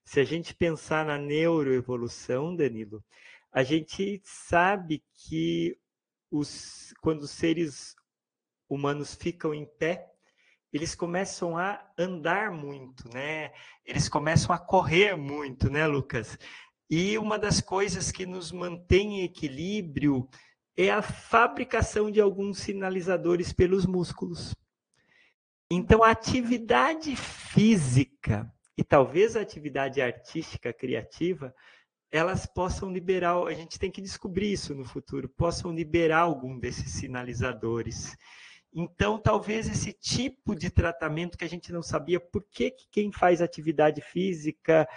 Se 0.04 0.20
a 0.20 0.24
gente 0.24 0.54
pensar 0.54 1.06
na 1.06 1.18
neuroevolução, 1.18 2.56
Danilo, 2.56 3.04
a 3.52 3.64
gente 3.64 4.22
sabe 4.24 5.04
que 5.14 5.78
os, 6.30 6.94
quando 7.02 7.22
os 7.22 7.32
seres 7.32 7.96
humanos 8.70 9.14
ficam 9.16 9.54
em 9.54 9.66
pé, 9.66 10.11
eles 10.72 10.96
começam 10.96 11.58
a 11.58 11.84
andar 11.98 12.52
muito, 12.52 13.08
né? 13.14 13.52
Eles 13.86 14.08
começam 14.08 14.56
a 14.56 14.60
correr 14.60 15.16
muito, 15.16 15.70
né, 15.70 15.86
Lucas? 15.86 16.38
E 16.90 17.18
uma 17.18 17.38
das 17.38 17.62
coisas 17.62 18.12
que 18.12 18.26
nos 18.26 18.52
mantém 18.52 19.20
em 19.20 19.24
equilíbrio 19.24 20.30
é 20.78 20.90
a 20.90 21.02
fabricação 21.02 22.10
de 22.10 22.22
alguns 22.22 22.60
sinalizadores 22.60 23.52
pelos 23.54 23.86
músculos. 23.86 24.56
Então, 25.70 26.04
a 26.04 26.12
atividade 26.12 27.16
física 27.16 28.52
e 28.78 28.84
talvez 28.84 29.36
a 29.36 29.42
atividade 29.42 30.02
artística 30.02 30.74
criativa, 30.74 31.54
elas 32.12 32.46
possam 32.46 32.92
liberar, 32.92 33.38
a 33.46 33.54
gente 33.54 33.78
tem 33.80 33.92
que 33.92 34.02
descobrir 34.02 34.52
isso 34.52 34.74
no 34.74 34.84
futuro, 34.84 35.30
possam 35.30 35.72
liberar 35.72 36.22
algum 36.22 36.58
desses 36.60 36.92
sinalizadores. 36.94 38.18
Então, 38.74 39.20
talvez 39.20 39.68
esse 39.68 39.92
tipo 39.92 40.56
de 40.56 40.70
tratamento 40.70 41.38
que 41.38 41.44
a 41.44 41.50
gente 41.50 41.74
não 41.74 41.82
sabia 41.82 42.20
por 42.20 42.44
que, 42.50 42.72
que 42.72 42.88
quem 42.90 43.12
faz 43.12 43.42
atividade 43.42 44.02
física 44.02 44.88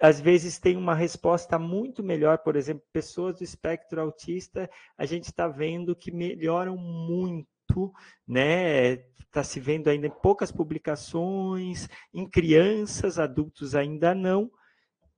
às 0.00 0.20
vezes 0.20 0.58
tem 0.58 0.76
uma 0.76 0.94
resposta 0.94 1.58
muito 1.58 2.02
melhor, 2.02 2.38
por 2.38 2.54
exemplo, 2.56 2.84
pessoas 2.92 3.38
do 3.38 3.44
espectro 3.44 4.00
autista, 4.00 4.70
a 4.96 5.06
gente 5.06 5.24
está 5.24 5.48
vendo 5.48 5.96
que 5.96 6.10
melhoram 6.10 6.76
muito, 6.76 7.92
né? 8.26 8.92
Está 9.18 9.42
se 9.42 9.58
vendo 9.58 9.88
ainda 9.88 10.06
em 10.06 10.10
poucas 10.10 10.52
publicações, 10.52 11.88
em 12.12 12.28
crianças, 12.28 13.18
adultos 13.18 13.74
ainda 13.74 14.14
não, 14.14 14.50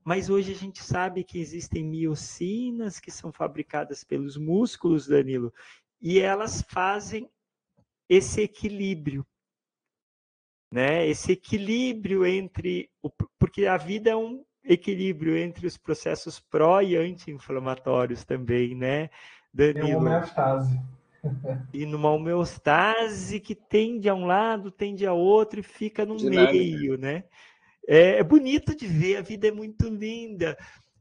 mas 0.04 0.30
hoje 0.30 0.52
a 0.52 0.56
gente 0.56 0.82
sabe 0.82 1.24
que 1.24 1.38
existem 1.38 1.84
miocinas 1.84 2.98
que 3.00 3.10
são 3.10 3.32
fabricadas 3.32 4.04
pelos 4.04 4.36
músculos, 4.36 5.06
Danilo, 5.06 5.52
e 6.00 6.20
elas 6.20 6.62
fazem 6.62 7.28
esse 8.08 8.40
equilíbrio 8.42 9.26
né? 10.70 11.06
Esse 11.06 11.32
equilíbrio 11.32 12.26
entre 12.26 12.90
o, 13.02 13.10
porque 13.38 13.66
a 13.66 13.76
vida 13.76 14.10
é 14.10 14.16
um 14.16 14.44
equilíbrio 14.62 15.36
entre 15.36 15.66
os 15.66 15.78
processos 15.78 16.38
pró 16.38 16.82
e 16.82 16.96
anti-inflamatórios 16.96 18.24
também, 18.24 18.74
né? 18.74 19.08
Danilo. 19.52 19.98
Uma 19.98 20.16
homeostase. 20.16 20.80
E 21.72 21.84
numa 21.84 22.10
homeostase 22.10 23.40
que 23.40 23.54
tende 23.54 24.08
a 24.08 24.14
um 24.14 24.26
lado, 24.26 24.70
tende 24.70 25.06
a 25.06 25.12
outro 25.12 25.60
e 25.60 25.62
fica 25.62 26.06
no 26.06 26.16
Dinâmica. 26.16 26.52
meio, 26.52 26.96
né? 26.96 27.24
É, 27.86 28.18
é, 28.18 28.22
bonito 28.22 28.76
de 28.76 28.86
ver, 28.86 29.16
a 29.16 29.22
vida 29.22 29.48
é 29.48 29.52
muito 29.52 29.88
linda. 29.88 30.56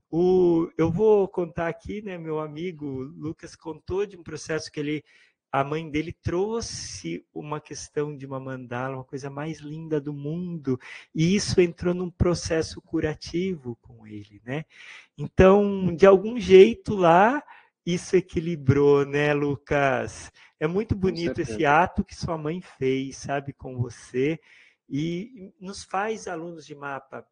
O, 0.10 0.70
eu 0.78 0.90
vou 0.90 1.28
contar 1.28 1.68
aqui, 1.68 2.02
né? 2.02 2.18
Meu 2.18 2.40
amigo 2.40 2.88
Lucas 3.18 3.56
contou 3.56 4.06
de 4.06 4.18
um 4.18 4.24
processo 4.24 4.72
que 4.72 4.80
ele 4.80 5.04
a 5.52 5.64
mãe 5.64 5.90
dele 5.90 6.12
trouxe 6.12 7.26
uma 7.34 7.60
questão 7.60 8.16
de 8.16 8.26
uma 8.26 8.40
mandala, 8.40 8.98
uma 8.98 9.04
coisa 9.04 9.30
mais 9.30 9.60
linda 9.60 10.00
do 10.00 10.14
mundo, 10.14 10.80
e 11.16 11.36
isso 11.36 11.62
entrou 11.62 11.94
num 11.94 12.12
processo 12.12 12.82
curativo 12.82 13.78
com 13.82 14.06
ele, 14.06 14.42
né? 14.46 14.66
Então, 15.18 15.96
de 15.96 16.06
algum 16.06 16.40
jeito 16.40 16.96
lá, 16.96 17.42
isso 17.86 18.16
equilibrou, 18.16 19.06
né, 19.06 19.34
Lucas? 19.34 20.32
É 20.60 20.68
muito 20.68 20.96
bonito 20.96 21.40
esse 21.40 21.66
ato 21.66 22.04
que 22.04 22.16
sua 22.16 22.38
mãe 22.38 22.62
fez, 22.62 23.18
sabe, 23.18 23.54
com 23.54 23.78
você, 23.78 24.40
e 24.90 25.54
nos 25.60 25.84
faz 25.84 26.28
alunos 26.28 26.66
de 26.66 26.76
mapa 26.76 27.26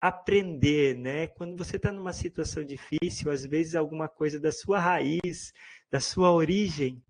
aprender, 0.00 0.96
né? 0.96 1.28
Quando 1.28 1.56
você 1.56 1.76
está 1.76 1.92
numa 1.92 2.12
situação 2.12 2.64
difícil, 2.64 3.30
às 3.30 3.46
vezes 3.46 3.76
alguma 3.76 4.08
coisa 4.08 4.40
da 4.40 4.50
sua 4.50 4.80
raiz, 4.80 5.52
da 5.90 6.00
sua 6.00 6.32
origem, 6.32 7.00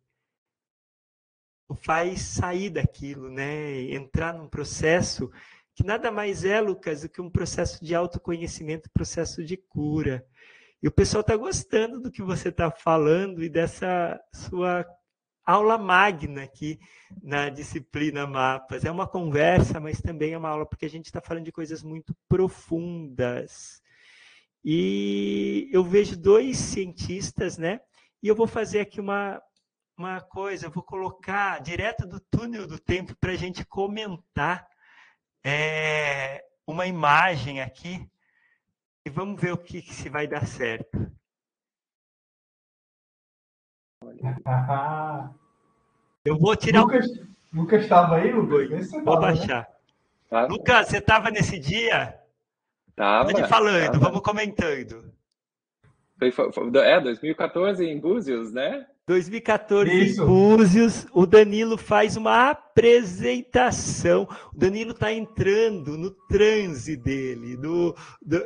faz 1.74 2.20
sair 2.20 2.70
daquilo, 2.70 3.30
né? 3.30 3.82
Entrar 3.92 4.32
num 4.34 4.48
processo 4.48 5.30
que 5.74 5.84
nada 5.84 6.10
mais 6.10 6.44
é, 6.44 6.60
Lucas, 6.60 7.02
do 7.02 7.08
que 7.08 7.20
um 7.20 7.30
processo 7.30 7.82
de 7.84 7.94
autoconhecimento, 7.94 8.90
processo 8.92 9.44
de 9.44 9.56
cura. 9.56 10.24
E 10.82 10.88
o 10.88 10.92
pessoal 10.92 11.22
está 11.22 11.36
gostando 11.36 12.00
do 12.00 12.10
que 12.10 12.22
você 12.22 12.48
está 12.48 12.70
falando 12.70 13.42
e 13.42 13.48
dessa 13.48 14.20
sua 14.34 14.84
aula 15.44 15.78
magna 15.78 16.42
aqui 16.42 16.78
na 17.22 17.48
disciplina 17.48 18.26
Mapas. 18.26 18.84
É 18.84 18.90
uma 18.90 19.06
conversa, 19.06 19.80
mas 19.80 20.00
também 20.00 20.32
é 20.32 20.38
uma 20.38 20.48
aula, 20.48 20.66
porque 20.66 20.86
a 20.86 20.90
gente 20.90 21.06
está 21.06 21.20
falando 21.20 21.44
de 21.44 21.52
coisas 21.52 21.82
muito 21.82 22.14
profundas. 22.28 23.80
E 24.64 25.68
eu 25.72 25.82
vejo 25.82 26.16
dois 26.16 26.58
cientistas, 26.58 27.58
né? 27.58 27.80
E 28.22 28.28
eu 28.28 28.36
vou 28.36 28.46
fazer 28.46 28.80
aqui 28.80 29.00
uma, 29.00 29.40
uma 29.96 30.20
coisa, 30.20 30.66
eu 30.66 30.70
vou 30.70 30.82
colocar 30.82 31.60
direto 31.60 32.06
do 32.06 32.18
túnel 32.18 32.66
do 32.66 32.78
tempo 32.78 33.14
para 33.16 33.32
a 33.32 33.36
gente 33.36 33.64
comentar 33.64 34.66
é, 35.44 36.44
uma 36.66 36.86
imagem 36.86 37.60
aqui 37.60 38.08
e 39.04 39.10
vamos 39.10 39.40
ver 39.40 39.52
o 39.52 39.58
que, 39.58 39.82
que 39.82 39.94
se 39.94 40.08
vai 40.08 40.26
dar 40.26 40.46
certo. 40.46 41.10
Eu 46.24 46.38
vou 46.38 46.56
tirar. 46.56 46.82
Lucas, 46.82 47.06
Lucas 47.52 47.82
estava 47.82 48.16
aí, 48.16 48.32
Lucas? 48.32 48.90
Vou 48.90 49.04
tava, 49.04 49.20
né? 49.20 49.20
baixar. 49.20 49.68
Né? 50.30 50.46
Lucas, 50.46 50.88
você 50.88 50.98
estava 50.98 51.30
nesse 51.30 51.58
dia? 51.58 52.18
Tava. 52.94 53.30
Pode 53.30 53.48
falando, 53.48 53.92
tava. 53.92 53.98
vamos 53.98 54.20
comentando. 54.22 55.12
Foi, 56.18 56.30
foi, 56.30 56.52
foi, 56.52 56.78
é, 56.78 57.00
2014 57.00 57.84
em 57.84 57.98
Búzios, 57.98 58.52
né? 58.52 58.86
2014 59.06 59.90
Isso. 59.90 60.22
em 60.22 60.26
Búzios, 60.26 61.06
o 61.12 61.26
Danilo 61.26 61.76
faz 61.76 62.16
uma 62.16 62.50
apresentação. 62.50 64.28
O 64.54 64.58
Danilo 64.58 64.92
está 64.92 65.12
entrando 65.12 65.98
no 65.98 66.10
transe 66.10 66.96
dele. 66.96 67.56
No, 67.56 67.94
do, 68.20 68.40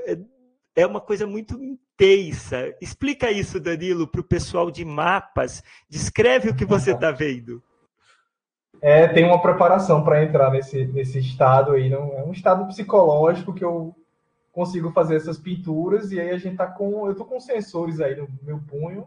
é 0.75 0.87
uma 0.87 1.01
coisa 1.01 1.27
muito 1.27 1.63
intensa. 1.63 2.75
Explica 2.81 3.31
isso, 3.31 3.61
Danilo, 3.61 4.07
para 4.07 4.21
o 4.21 4.25
pessoal 4.25 4.71
de 4.71 4.85
mapas. 4.85 5.63
Descreve 5.89 6.51
o 6.51 6.57
que 6.57 6.65
você 6.65 6.93
está 6.93 7.11
vendo. 7.11 7.63
É, 8.81 9.09
tem 9.09 9.25
uma 9.25 9.41
preparação 9.41 10.05
para 10.05 10.23
entrar 10.23 10.51
nesse, 10.51 10.87
nesse 10.87 11.19
estado 11.19 11.73
aí. 11.73 11.89
Não, 11.89 12.13
é 12.15 12.23
um 12.23 12.33
estado 12.33 12.67
psicológico 12.67 13.55
que 13.55 13.65
eu 13.65 13.95
consigo 14.53 14.91
fazer 14.91 15.17
essas 15.17 15.39
pinturas 15.39 16.13
e 16.13 16.21
aí 16.21 16.31
a 16.31 16.39
gente 16.39 16.57
tá 16.57 16.67
com. 16.67 17.07
Eu 17.07 17.15
tô 17.15 17.27
com 17.27 17.39
sensores 17.41 18.01
aí 18.01 18.17
no 18.17 18.29
meu 18.43 18.59
punho 18.59 19.07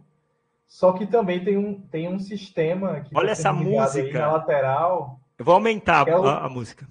só 0.69 0.93
que 0.93 1.07
também 1.07 1.43
tem 1.43 1.57
um, 1.57 1.81
tem 1.81 2.07
um 2.07 2.19
sistema 2.19 3.01
que 3.01 3.17
Olha 3.17 3.31
essa 3.31 3.51
música 3.51 4.19
na 4.19 4.33
lateral. 4.33 5.19
Eu 5.35 5.43
vou 5.43 5.55
aumentar 5.55 6.07
é 6.07 6.15
o, 6.15 6.23
a, 6.23 6.45
a, 6.45 6.49
música. 6.49 6.87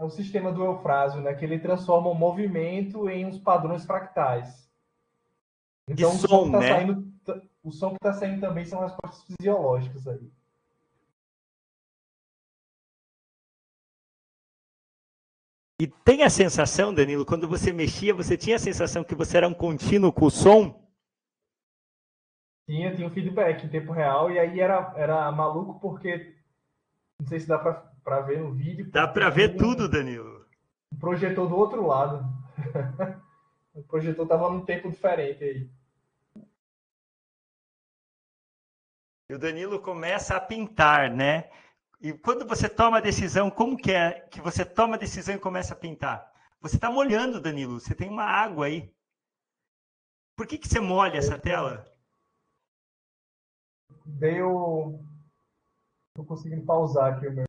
É 0.00 0.04
o 0.04 0.10
sistema 0.10 0.50
do 0.50 0.64
Eufrásio, 0.64 1.20
né? 1.20 1.32
Que 1.32 1.44
ele 1.44 1.60
transforma 1.60 2.10
o 2.10 2.14
movimento 2.14 3.08
em 3.08 3.24
uns 3.24 3.38
padrões 3.38 3.86
fractais. 3.86 4.68
Então, 5.88 6.10
o 6.10 6.14
som, 6.14 6.26
som 6.26 6.50
tá 6.50 6.58
né? 6.58 6.68
Saindo, 6.68 7.12
o 7.62 7.70
som 7.70 7.90
que 7.90 7.96
está 7.96 8.12
saindo 8.12 8.40
também 8.40 8.64
são 8.64 8.80
respostas 8.80 9.22
fisiológicas 9.24 10.08
aí. 10.08 10.28
E 15.80 15.86
tem 15.86 16.24
a 16.24 16.30
sensação, 16.30 16.92
Danilo, 16.92 17.24
quando 17.24 17.46
você 17.46 17.72
mexia, 17.72 18.12
você 18.12 18.36
tinha 18.36 18.56
a 18.56 18.60
sensação 18.60 19.04
que 19.04 19.14
você 19.14 19.36
era 19.36 19.46
um 19.46 19.54
contínuo 19.54 20.12
com 20.12 20.26
o 20.26 20.30
som? 20.30 20.83
Tinha, 22.66 22.94
tinha 22.94 23.06
um 23.06 23.10
feedback 23.10 23.64
em 23.64 23.68
tempo 23.68 23.92
real, 23.92 24.30
e 24.30 24.38
aí 24.38 24.60
era, 24.60 24.92
era 24.96 25.30
maluco 25.32 25.78
porque. 25.80 26.34
Não 27.20 27.26
sei 27.26 27.38
se 27.40 27.46
dá 27.46 27.58
para 27.58 28.20
ver 28.20 28.40
no 28.40 28.52
vídeo. 28.52 28.90
Dá 28.90 29.06
para 29.06 29.30
ver 29.30 29.56
tudo, 29.56 29.88
Danilo. 29.88 30.44
Um 30.92 30.98
projetor 30.98 31.48
do 31.48 31.56
outro 31.56 31.86
lado. 31.86 32.24
o 33.74 33.82
projetor 33.82 34.26
tava 34.26 34.50
num 34.50 34.64
tempo 34.64 34.90
diferente 34.90 35.44
aí. 35.44 35.70
E 39.30 39.34
o 39.34 39.38
Danilo 39.38 39.80
começa 39.80 40.36
a 40.36 40.40
pintar, 40.40 41.10
né? 41.10 41.50
E 42.00 42.12
quando 42.12 42.46
você 42.46 42.68
toma 42.68 42.98
a 42.98 43.00
decisão, 43.00 43.50
como 43.50 43.76
que 43.76 43.90
é 43.92 44.20
que 44.30 44.40
você 44.40 44.64
toma 44.64 44.96
a 44.96 44.98
decisão 44.98 45.34
e 45.34 45.38
começa 45.38 45.72
a 45.72 45.76
pintar? 45.76 46.30
Você 46.60 46.76
está 46.76 46.90
molhando, 46.90 47.40
Danilo. 47.40 47.80
Você 47.80 47.94
tem 47.94 48.10
uma 48.10 48.24
água 48.24 48.66
aí. 48.66 48.92
Por 50.36 50.46
que, 50.46 50.58
que 50.58 50.68
você 50.68 50.80
molha 50.80 51.18
essa 51.18 51.38
tela? 51.38 51.86
Deu. 54.04 55.00
Estou 56.08 56.24
conseguindo 56.26 56.64
pausar 56.64 57.14
aqui 57.14 57.26
o 57.26 57.32
meu. 57.32 57.46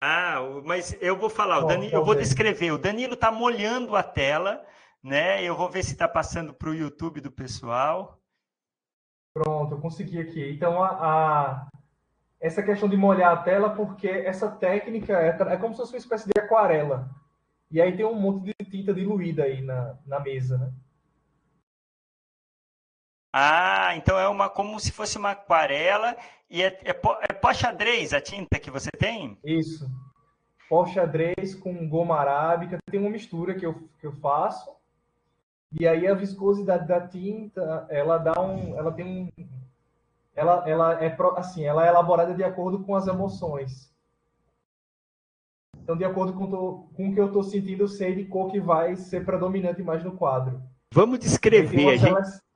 Ah, 0.00 0.38
mas 0.64 0.96
eu 1.00 1.16
vou 1.16 1.30
falar, 1.30 1.60
Bom, 1.60 1.68
Danilo, 1.68 1.94
eu 1.94 2.04
vou 2.04 2.14
descrever. 2.14 2.70
O 2.70 2.78
Danilo 2.78 3.14
está 3.14 3.30
molhando 3.30 3.96
a 3.96 4.02
tela, 4.02 4.64
né? 5.02 5.42
Eu 5.42 5.56
vou 5.56 5.70
ver 5.70 5.82
se 5.82 5.92
está 5.92 6.06
passando 6.08 6.52
para 6.52 6.68
o 6.68 6.74
YouTube 6.74 7.20
do 7.20 7.30
pessoal. 7.30 8.20
Pronto, 9.32 9.74
eu 9.74 9.80
consegui 9.80 10.20
aqui. 10.20 10.50
Então, 10.50 10.82
a, 10.82 10.88
a, 10.88 11.68
essa 12.40 12.62
questão 12.62 12.88
de 12.88 12.96
molhar 12.96 13.32
a 13.32 13.42
tela, 13.42 13.70
porque 13.70 14.08
essa 14.08 14.50
técnica 14.50 15.14
é, 15.14 15.28
é 15.28 15.56
como 15.56 15.74
se 15.74 15.80
fosse 15.80 15.92
uma 15.92 15.98
espécie 15.98 16.26
de 16.26 16.40
aquarela. 16.40 17.10
E 17.70 17.80
aí 17.80 17.96
tem 17.96 18.04
um 18.06 18.14
monte 18.14 18.44
de 18.44 18.70
tinta 18.70 18.94
diluída 18.94 19.44
aí 19.44 19.60
na, 19.62 19.96
na 20.06 20.20
mesa, 20.20 20.58
né? 20.58 20.72
Ah, 23.38 23.94
então 23.94 24.18
é 24.18 24.26
uma 24.26 24.48
como 24.48 24.80
se 24.80 24.90
fosse 24.90 25.18
uma 25.18 25.32
aquarela 25.32 26.16
e 26.48 26.62
é, 26.62 26.68
é, 26.68 26.98
é 27.28 27.34
pó 27.34 27.52
xadrez 27.52 28.14
a 28.14 28.20
tinta 28.20 28.58
que 28.58 28.70
você 28.70 28.90
tem? 28.90 29.36
Isso. 29.44 29.86
Pó 30.70 30.86
xadrez 30.86 31.54
com 31.54 31.86
goma 31.86 32.16
arábica, 32.16 32.78
tem 32.90 32.98
uma 32.98 33.10
mistura 33.10 33.54
que 33.54 33.66
eu, 33.66 33.74
que 34.00 34.06
eu 34.06 34.12
faço. 34.12 34.74
E 35.78 35.86
aí 35.86 36.06
a 36.06 36.14
viscosidade 36.14 36.88
da 36.88 37.06
tinta, 37.06 37.86
ela 37.90 38.16
dá 38.16 38.40
um, 38.40 38.74
ela 38.74 38.90
tem 38.90 39.04
um 39.04 39.30
ela, 40.34 40.66
ela 40.66 41.04
é 41.04 41.14
assim, 41.36 41.62
ela 41.62 41.84
é 41.84 41.88
elaborada 41.90 42.32
de 42.32 42.42
acordo 42.42 42.84
com 42.84 42.96
as 42.96 43.06
emoções. 43.06 43.94
Então, 45.76 45.94
de 45.94 46.06
acordo 46.06 46.32
com, 46.32 46.46
com 46.48 47.08
o 47.10 47.12
que 47.12 47.20
eu 47.20 47.26
estou 47.26 47.42
sentindo, 47.42 47.82
eu 47.82 47.88
sei 47.88 48.14
de 48.14 48.24
cor 48.24 48.50
que 48.50 48.58
vai 48.58 48.96
ser 48.96 49.26
predominante 49.26 49.82
mais 49.82 50.02
no 50.02 50.16
quadro. 50.16 50.62
Vamos 50.92 51.18
descrever. 51.18 51.88
A 51.88 51.96
gente... 51.96 52.46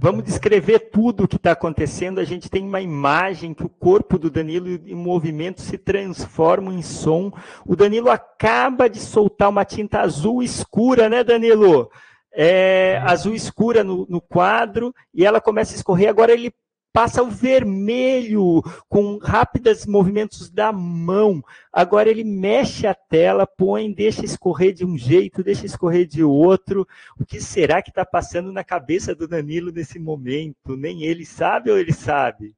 Vamos 0.00 0.24
descrever 0.24 0.90
tudo 0.90 1.24
o 1.24 1.28
que 1.28 1.36
está 1.36 1.52
acontecendo. 1.52 2.20
A 2.20 2.24
gente 2.24 2.48
tem 2.48 2.66
uma 2.66 2.80
imagem 2.80 3.52
que 3.52 3.64
o 3.64 3.68
corpo 3.68 4.18
do 4.18 4.30
Danilo 4.30 4.68
em 4.68 4.94
movimento 4.94 5.60
se 5.60 5.76
transforma 5.76 6.72
em 6.72 6.80
som. 6.80 7.32
O 7.66 7.76
Danilo 7.76 8.10
acaba 8.10 8.88
de 8.88 9.00
soltar 9.00 9.50
uma 9.50 9.64
tinta 9.64 10.00
azul 10.00 10.42
escura, 10.42 11.08
né, 11.08 11.24
Danilo? 11.24 11.90
É, 12.32 13.00
azul 13.04 13.34
escura 13.34 13.84
no, 13.84 14.06
no 14.08 14.20
quadro 14.20 14.94
e 15.12 15.24
ela 15.24 15.40
começa 15.40 15.74
a 15.74 15.76
escorrer. 15.76 16.08
Agora 16.08 16.32
ele 16.32 16.52
passa 16.94 17.24
o 17.24 17.28
vermelho 17.28 18.62
com 18.88 19.18
rápidos 19.18 19.84
movimentos 19.84 20.48
da 20.48 20.70
mão. 20.70 21.44
Agora 21.72 22.08
ele 22.08 22.22
mexe 22.22 22.86
a 22.86 22.94
tela, 22.94 23.48
põe, 23.48 23.92
deixa 23.92 24.24
escorrer 24.24 24.72
de 24.72 24.86
um 24.86 24.96
jeito, 24.96 25.42
deixa 25.42 25.66
escorrer 25.66 26.06
de 26.06 26.22
outro. 26.22 26.86
O 27.18 27.26
que 27.26 27.40
será 27.40 27.82
que 27.82 27.90
está 27.90 28.06
passando 28.06 28.52
na 28.52 28.62
cabeça 28.62 29.12
do 29.12 29.26
Danilo 29.26 29.72
nesse 29.72 29.98
momento? 29.98 30.76
Nem 30.76 31.02
ele 31.02 31.26
sabe 31.26 31.68
ou 31.68 31.76
ele 31.76 31.92
sabe? 31.92 32.54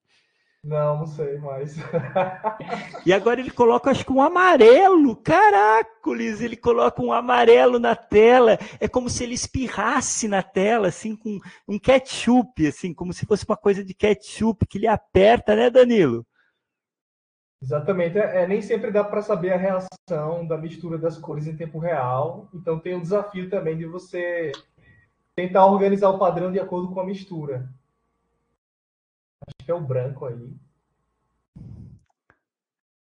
Não, 0.66 0.98
não 0.98 1.06
sei 1.06 1.38
mais. 1.38 1.76
e 3.06 3.12
agora 3.12 3.38
ele 3.38 3.52
coloca, 3.52 3.88
acho 3.88 4.04
que 4.04 4.12
um 4.12 4.20
amarelo. 4.20 5.14
Caracoles, 5.14 6.40
ele 6.40 6.56
coloca 6.56 7.00
um 7.00 7.12
amarelo 7.12 7.78
na 7.78 7.94
tela. 7.94 8.58
É 8.80 8.88
como 8.88 9.08
se 9.08 9.22
ele 9.22 9.34
espirrasse 9.34 10.26
na 10.26 10.42
tela, 10.42 10.88
assim, 10.88 11.14
com 11.14 11.38
um 11.68 11.78
ketchup, 11.78 12.66
assim, 12.66 12.92
como 12.92 13.12
se 13.12 13.24
fosse 13.26 13.44
uma 13.46 13.56
coisa 13.56 13.84
de 13.84 13.94
ketchup 13.94 14.66
que 14.66 14.78
ele 14.78 14.88
aperta, 14.88 15.54
né, 15.54 15.70
Danilo? 15.70 16.26
Exatamente. 17.62 18.18
É, 18.18 18.42
é 18.42 18.46
nem 18.48 18.60
sempre 18.60 18.90
dá 18.90 19.04
para 19.04 19.22
saber 19.22 19.52
a 19.52 19.56
reação 19.56 20.44
da 20.48 20.58
mistura 20.58 20.98
das 20.98 21.16
cores 21.16 21.46
em 21.46 21.56
tempo 21.56 21.78
real. 21.78 22.48
Então 22.52 22.80
tem 22.80 22.96
o 22.96 23.00
desafio 23.00 23.48
também 23.48 23.78
de 23.78 23.86
você 23.86 24.50
tentar 25.36 25.64
organizar 25.66 26.10
o 26.10 26.18
padrão 26.18 26.50
de 26.50 26.58
acordo 26.58 26.92
com 26.92 26.98
a 26.98 27.06
mistura. 27.06 27.68
O 29.72 29.80
branco 29.80 30.26
aí. 30.26 30.50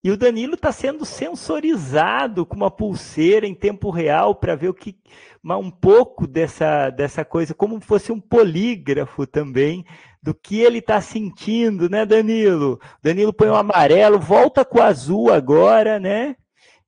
E 0.06 0.12
o 0.12 0.18
Danilo 0.18 0.54
está 0.54 0.72
sendo 0.72 1.04
sensorizado 1.04 2.46
com 2.46 2.56
uma 2.56 2.70
pulseira 2.70 3.48
em 3.48 3.56
tempo 3.56 3.90
real 3.90 4.36
para 4.36 4.54
ver 4.56 4.70
o 4.70 4.74
que 4.74 4.96
um 5.44 5.72
pouco 5.72 6.28
dessa, 6.28 6.92
dessa 6.92 7.26
coisa, 7.26 7.56
como 7.56 7.82
fosse 7.82 8.12
um 8.12 8.20
polígrafo 8.20 9.26
também, 9.26 9.84
do 10.22 10.32
que 10.32 10.60
ele 10.60 10.78
está 10.78 11.02
sentindo, 11.02 11.90
né, 11.90 12.06
Danilo? 12.06 12.80
Danilo 13.02 13.34
põe 13.34 13.50
o 13.50 13.54
um 13.54 13.56
amarelo, 13.56 14.20
volta 14.20 14.64
com 14.64 14.78
o 14.78 14.84
azul 14.84 15.32
agora, 15.32 16.00
né? 16.00 16.36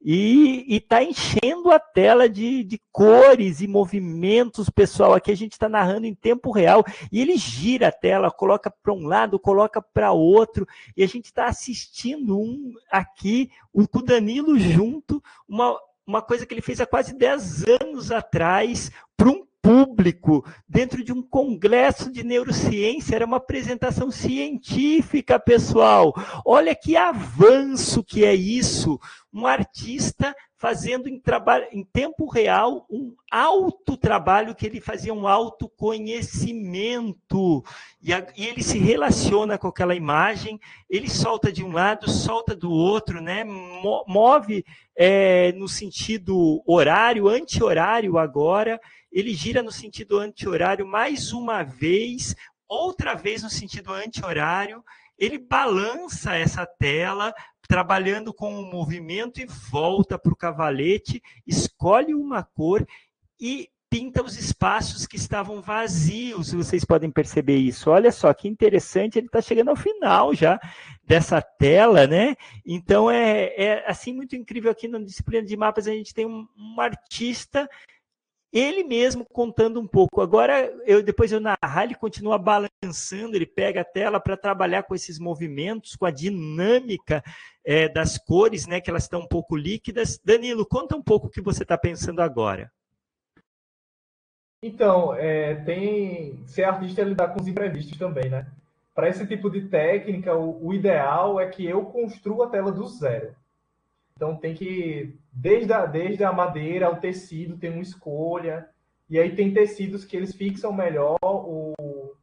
E 0.02 0.66
está 0.76 1.04
enchendo 1.04 1.72
a 1.72 1.80
tela 1.80 2.30
de, 2.30 2.64
de, 2.64 2.80
cores 2.92 3.62
e 3.62 3.68
movimentos, 3.68 4.70
pessoal. 4.70 5.14
Aqui 5.14 5.32
a 5.32 5.36
gente 5.36 5.54
está 5.54 5.68
narrando 5.68 6.06
em 6.06 6.14
tempo 6.14 6.52
real 6.52 6.86
e 7.12 7.22
ele 7.22 7.36
gira 7.38 7.88
a 7.88 7.92
tela, 7.92 8.32
coloca 8.32 8.70
para 8.70 8.94
um 8.94 9.08
lado, 9.08 9.40
coloca 9.40 9.82
para 9.82 10.12
outro, 10.12 10.68
e 10.96 11.04
a 11.04 11.08
gente 11.08 11.26
está 11.26 11.46
assistindo 11.46 12.40
um 12.40 12.74
aqui, 12.92 13.50
o 13.74 13.86
Danilo 14.02 14.58
junto, 14.60 15.22
uma, 15.48 15.78
uma 16.06 16.22
coisa 16.22 16.46
que 16.46 16.54
ele 16.54 16.62
fez 16.62 16.80
há 16.80 16.86
quase 16.86 17.14
10 17.14 17.66
anos 17.82 18.12
atrás, 18.12 18.92
para 19.16 19.30
um 19.30 19.47
público, 19.68 20.46
dentro 20.66 21.04
de 21.04 21.12
um 21.12 21.22
congresso 21.22 22.10
de 22.10 22.24
neurociência, 22.24 23.18
era 23.18 23.26
uma 23.26 23.36
apresentação 23.36 24.10
científica, 24.10 25.38
pessoal. 25.38 26.14
Olha 26.46 26.74
que 26.74 26.96
avanço 26.96 28.02
que 28.02 28.24
é 28.24 28.34
isso. 28.34 28.98
Um 29.34 29.46
artista 29.46 30.34
fazendo 30.56 31.10
em, 31.10 31.22
em 31.72 31.84
tempo 31.84 32.28
real 32.28 32.88
um 32.90 33.14
alto 33.30 33.98
trabalho 33.98 34.56
que 34.56 34.66
ele 34.66 34.80
fazia 34.80 35.14
um 35.14 35.28
autoconhecimento. 35.28 37.62
E, 38.02 38.14
e 38.36 38.48
ele 38.48 38.64
se 38.64 38.80
relaciona 38.80 39.58
com 39.58 39.68
aquela 39.68 39.94
imagem, 39.94 40.58
ele 40.90 41.10
solta 41.10 41.52
de 41.52 41.62
um 41.64 41.74
lado, 41.74 42.10
solta 42.10 42.56
do 42.56 42.72
outro, 42.72 43.22
né? 43.22 43.44
move 43.44 44.64
é, 44.96 45.52
no 45.52 45.68
sentido 45.68 46.64
horário, 46.66 47.28
anti-horário 47.28 48.18
agora, 48.18 48.80
ele 49.12 49.34
gira 49.34 49.64
no 49.64 49.72
sentido 49.72 50.20
anti-horário 50.20 50.86
mais 50.86 51.32
uma 51.32 51.64
vez, 51.64 52.36
outra 52.68 53.14
vez 53.14 53.44
no 53.44 53.50
sentido 53.50 53.94
anti-horário, 53.94 54.84
ele 55.18 55.38
balança 55.38 56.36
essa 56.36 56.66
tela, 56.66 57.34
trabalhando 57.68 58.34
com 58.34 58.60
o 58.60 58.72
movimento 58.72 59.42
e 59.42 59.46
volta 59.46 60.18
para 60.18 60.32
o 60.32 60.38
cavalete, 60.38 61.22
escolhe 61.46 62.14
uma 62.14 62.44
cor 62.44 62.88
e 63.40 63.70
pinta 63.90 64.22
os 64.22 64.38
espaços 64.38 65.08
que 65.08 65.16
estavam 65.16 65.62
vazios. 65.62 66.52
Vocês 66.52 66.84
podem 66.84 67.10
perceber 67.10 67.58
isso. 67.58 67.90
Olha 67.90 68.12
só 68.12 68.34
que 68.34 68.48
interessante, 68.48 69.18
ele 69.18 69.28
está 69.28 69.42
chegando 69.42 69.70
ao 69.70 69.76
final 69.76 70.34
já 70.34 70.60
dessa 71.04 71.42
tela, 71.42 72.06
né? 72.06 72.36
Então 72.66 73.10
é, 73.10 73.54
é 73.56 73.90
assim 73.90 74.14
muito 74.14 74.36
incrível 74.36 74.70
aqui 74.72 74.88
na 74.88 75.00
disciplina 75.00 75.46
de 75.46 75.56
mapas 75.56 75.88
a 75.88 75.92
gente 75.92 76.14
tem 76.14 76.26
um, 76.26 76.48
um 76.58 76.82
artista 76.82 77.68
ele 78.52 78.84
mesmo 78.84 79.26
contando 79.26 79.80
um 79.80 79.88
pouco. 79.88 80.22
Agora, 80.22 80.72
eu 80.86 81.04
depois 81.04 81.32
eu 81.32 81.40
narrar, 81.40 81.84
ele 81.84 81.96
continua 81.96 82.38
balançando, 82.38 83.36
ele 83.36 83.46
pega 83.46 83.82
a 83.82 83.86
tela 83.86 84.20
para 84.20 84.38
trabalhar 84.38 84.84
com 84.84 84.96
esses 84.96 85.20
movimentos, 85.20 85.96
com 85.96 86.06
a 86.06 86.12
dinâmica 86.12 87.24
é, 87.66 87.90
das 87.90 88.18
cores, 88.18 88.66
né, 88.68 88.80
que 88.80 88.90
elas 88.90 89.04
estão 89.04 89.22
um 89.22 89.28
pouco 89.28 89.56
líquidas. 89.56 90.20
Danilo, 90.24 90.66
conta 90.66 90.96
um 90.96 91.04
pouco 91.04 91.28
o 91.28 91.30
que 91.30 91.42
você 91.42 91.64
está 91.64 91.78
pensando 91.78 92.22
agora. 92.22 92.72
Então, 94.64 95.14
é, 95.14 95.56
tem 95.56 96.44
ser 96.48 96.64
artista 96.64 97.02
é 97.02 97.06
lidar 97.06 97.30
com 97.30 97.40
os 97.40 97.48
imprevistos 97.48 97.98
também, 97.98 98.30
né? 98.30 98.48
Para 98.96 99.10
esse 99.10 99.28
tipo 99.28 99.50
de 99.52 99.70
técnica, 99.70 100.34
o, 100.36 100.66
o 100.66 100.74
ideal 100.74 101.40
é 101.40 101.48
que 101.48 101.64
eu 101.64 101.86
construa 101.86 102.48
a 102.48 102.50
tela 102.50 102.72
do 102.72 102.88
zero. 102.88 103.36
Então 104.18 104.36
tem 104.36 104.56
que, 104.56 105.16
desde 105.32 105.72
a, 105.72 105.86
desde 105.86 106.24
a 106.24 106.34
madeira 106.34 106.88
ao 106.88 106.96
tecido, 106.96 107.56
tem 107.56 107.70
uma 107.70 107.84
escolha. 107.84 108.68
E 109.08 109.20
aí 109.20 109.36
tem 109.36 109.54
tecidos 109.54 110.04
que 110.04 110.18
eles 110.18 110.34
fixam 110.34 110.74
melhor 110.74 111.20
o, 111.22 112.16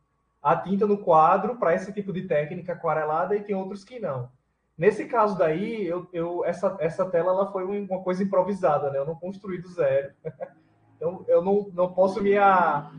a 0.43 0.57
tinta 0.57 0.87
no 0.87 0.99
quadro 0.99 1.57
para 1.57 1.73
esse 1.73 1.93
tipo 1.93 2.13
de 2.13 2.23
técnica 2.23 2.73
aquarelada 2.73 3.37
e 3.37 3.45
tem 3.45 3.55
outros 3.55 3.85
que 3.85 4.01
não. 4.01 4.29
Nesse 4.77 5.05
caso 5.05 5.39
daí, 5.39 5.87
eu, 5.87 6.09
eu, 6.13 6.45
essa, 6.45 6.77
essa 6.81 7.09
tela 7.09 7.31
ela 7.31 7.53
foi 7.53 7.65
uma 7.65 8.03
coisa 8.03 8.25
improvisada, 8.25 8.91
né? 8.91 8.99
Eu 8.99 9.07
não 9.07 9.15
construí 9.15 9.63
do 9.63 9.69
zero. 9.69 10.13
então 10.97 11.25
eu 11.29 11.41
não, 11.43 11.71
não 11.73 11.93
posso 11.93 12.21
me 12.21 12.37
a, 12.37 12.91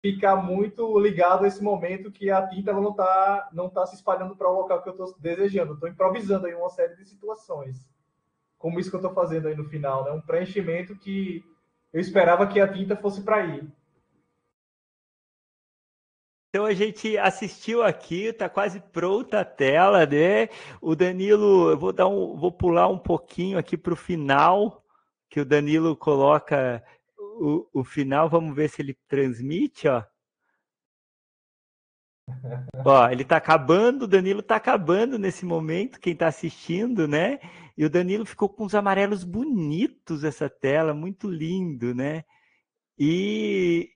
ficar 0.00 0.36
muito 0.36 0.98
ligado 0.98 1.44
a 1.44 1.46
esse 1.46 1.62
momento 1.62 2.10
que 2.10 2.30
a 2.30 2.46
tinta 2.46 2.70
ela 2.70 2.80
não 2.80 2.92
está 2.92 3.50
não 3.52 3.68
tá 3.68 3.84
se 3.84 3.96
espalhando 3.96 4.34
para 4.34 4.50
o 4.50 4.60
local 4.60 4.82
que 4.82 4.88
eu 4.88 4.92
estou 4.92 5.14
desejando. 5.18 5.74
Estou 5.74 5.90
improvisando 5.90 6.46
aí 6.46 6.54
uma 6.54 6.70
série 6.70 6.96
de 6.96 7.04
situações 7.04 7.92
como 8.64 8.80
isso 8.80 8.88
que 8.88 8.96
eu 8.96 9.00
estou 9.00 9.12
fazendo 9.12 9.46
aí 9.46 9.54
no 9.54 9.68
final, 9.68 10.06
né? 10.06 10.10
Um 10.10 10.22
preenchimento 10.22 10.96
que 10.96 11.44
eu 11.92 12.00
esperava 12.00 12.46
que 12.46 12.58
a 12.58 12.66
tinta 12.66 12.96
fosse 12.96 13.22
para 13.22 13.44
ir. 13.44 13.70
Então 16.48 16.64
a 16.64 16.72
gente 16.72 17.18
assistiu 17.18 17.82
aqui, 17.82 18.22
está 18.28 18.48
quase 18.48 18.80
pronta 18.80 19.40
a 19.40 19.44
tela, 19.44 20.06
né? 20.06 20.48
O 20.80 20.96
Danilo, 20.96 21.72
eu 21.72 21.78
vou 21.78 21.92
dar 21.92 22.08
um, 22.08 22.38
vou 22.38 22.50
pular 22.50 22.88
um 22.88 22.96
pouquinho 22.98 23.58
aqui 23.58 23.76
para 23.76 23.92
o 23.92 23.96
final, 23.96 24.82
que 25.28 25.40
o 25.40 25.44
Danilo 25.44 25.94
coloca 25.94 26.82
o, 27.18 27.68
o 27.80 27.84
final. 27.84 28.30
Vamos 28.30 28.56
ver 28.56 28.70
se 28.70 28.80
ele 28.80 28.96
transmite, 29.06 29.88
ó. 29.88 30.02
Ó, 32.86 33.10
ele 33.10 33.20
está 33.20 33.36
acabando, 33.36 34.04
o 34.04 34.08
Danilo 34.08 34.40
está 34.40 34.56
acabando 34.56 35.18
nesse 35.18 35.44
momento, 35.44 36.00
quem 36.00 36.14
está 36.14 36.28
assistindo, 36.28 37.06
né? 37.06 37.38
E 37.76 37.84
o 37.84 37.90
Danilo 37.90 38.24
ficou 38.24 38.48
com 38.48 38.64
os 38.64 38.74
amarelos 38.74 39.24
bonitos 39.24 40.22
essa 40.22 40.48
tela, 40.48 40.94
muito 40.94 41.28
lindo, 41.28 41.94
né? 41.94 42.24
E, 42.96 43.90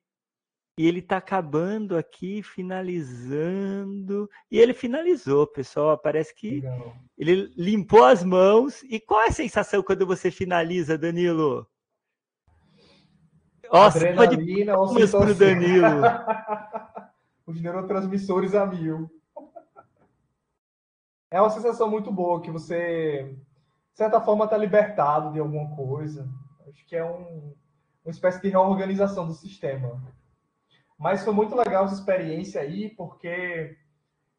e 0.76 0.86
ele 0.86 0.98
está 0.98 1.18
acabando 1.18 1.96
aqui, 1.96 2.42
finalizando. 2.42 4.28
E 4.50 4.58
ele 4.58 4.74
finalizou, 4.74 5.46
pessoal. 5.46 5.96
Parece 5.96 6.34
que 6.34 6.56
Legal. 6.56 6.96
ele 7.16 7.52
limpou 7.56 8.04
as 8.04 8.24
mãos. 8.24 8.82
E 8.84 8.98
qual 8.98 9.22
é 9.22 9.28
a 9.28 9.32
sensação 9.32 9.82
quando 9.82 10.04
você 10.04 10.30
finaliza, 10.30 10.98
Danilo? 10.98 11.66
Nossa, 13.72 14.00
de 14.00 14.64
palmas 14.64 15.10
para 15.10 15.30
o 15.30 15.34
Danilo. 15.34 15.86
Os 17.46 17.60
neurotransmissores 17.60 18.54
a 18.54 18.66
mil. 18.66 19.10
É 21.30 21.40
uma 21.40 21.50
sensação 21.50 21.90
muito 21.90 22.10
boa 22.10 22.40
que 22.40 22.50
você 22.50 23.36
certa 23.98 24.20
forma, 24.20 24.44
está 24.44 24.56
libertado 24.56 25.32
de 25.32 25.40
alguma 25.40 25.74
coisa. 25.74 26.28
Acho 26.68 26.86
que 26.86 26.94
é 26.94 27.04
um, 27.04 27.52
uma 28.04 28.12
espécie 28.12 28.40
de 28.40 28.48
reorganização 28.48 29.26
do 29.26 29.34
sistema. 29.34 30.00
Mas 30.96 31.24
foi 31.24 31.32
muito 31.34 31.56
legal 31.56 31.84
essa 31.84 31.94
experiência 31.94 32.60
aí, 32.60 32.90
porque 32.90 33.76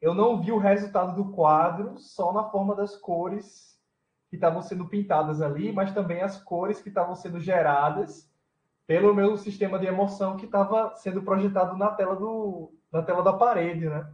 eu 0.02 0.14
não 0.14 0.42
vi 0.42 0.54
o 0.54 0.58
resultado 0.58 1.14
do 1.14 1.34
quadro 1.34 1.98
só 1.98 2.32
na 2.32 2.46
forma 2.46 2.74
das 2.74 2.96
cores 2.96 3.78
que 4.30 4.38
estavam 4.38 4.62
sendo 4.62 4.88
pintadas 4.88 5.42
ali, 5.42 5.74
mas 5.74 5.92
também 5.92 6.22
as 6.22 6.42
cores 6.42 6.82
que 6.82 6.88
estavam 6.88 7.16
sendo 7.16 7.40
geradas 7.42 8.32
pelo 8.88 9.14
meu 9.14 9.36
sistema 9.36 9.78
de 9.78 9.88
emoção 9.88 10.38
que 10.38 10.46
estava 10.46 10.96
sendo 10.96 11.22
projetado 11.22 11.76
na 11.76 11.92
tela 11.92 12.16
do 12.16 12.72
na 12.92 13.04
tela 13.04 13.22
da 13.22 13.34
parede, 13.34 13.90
né? 13.90 14.10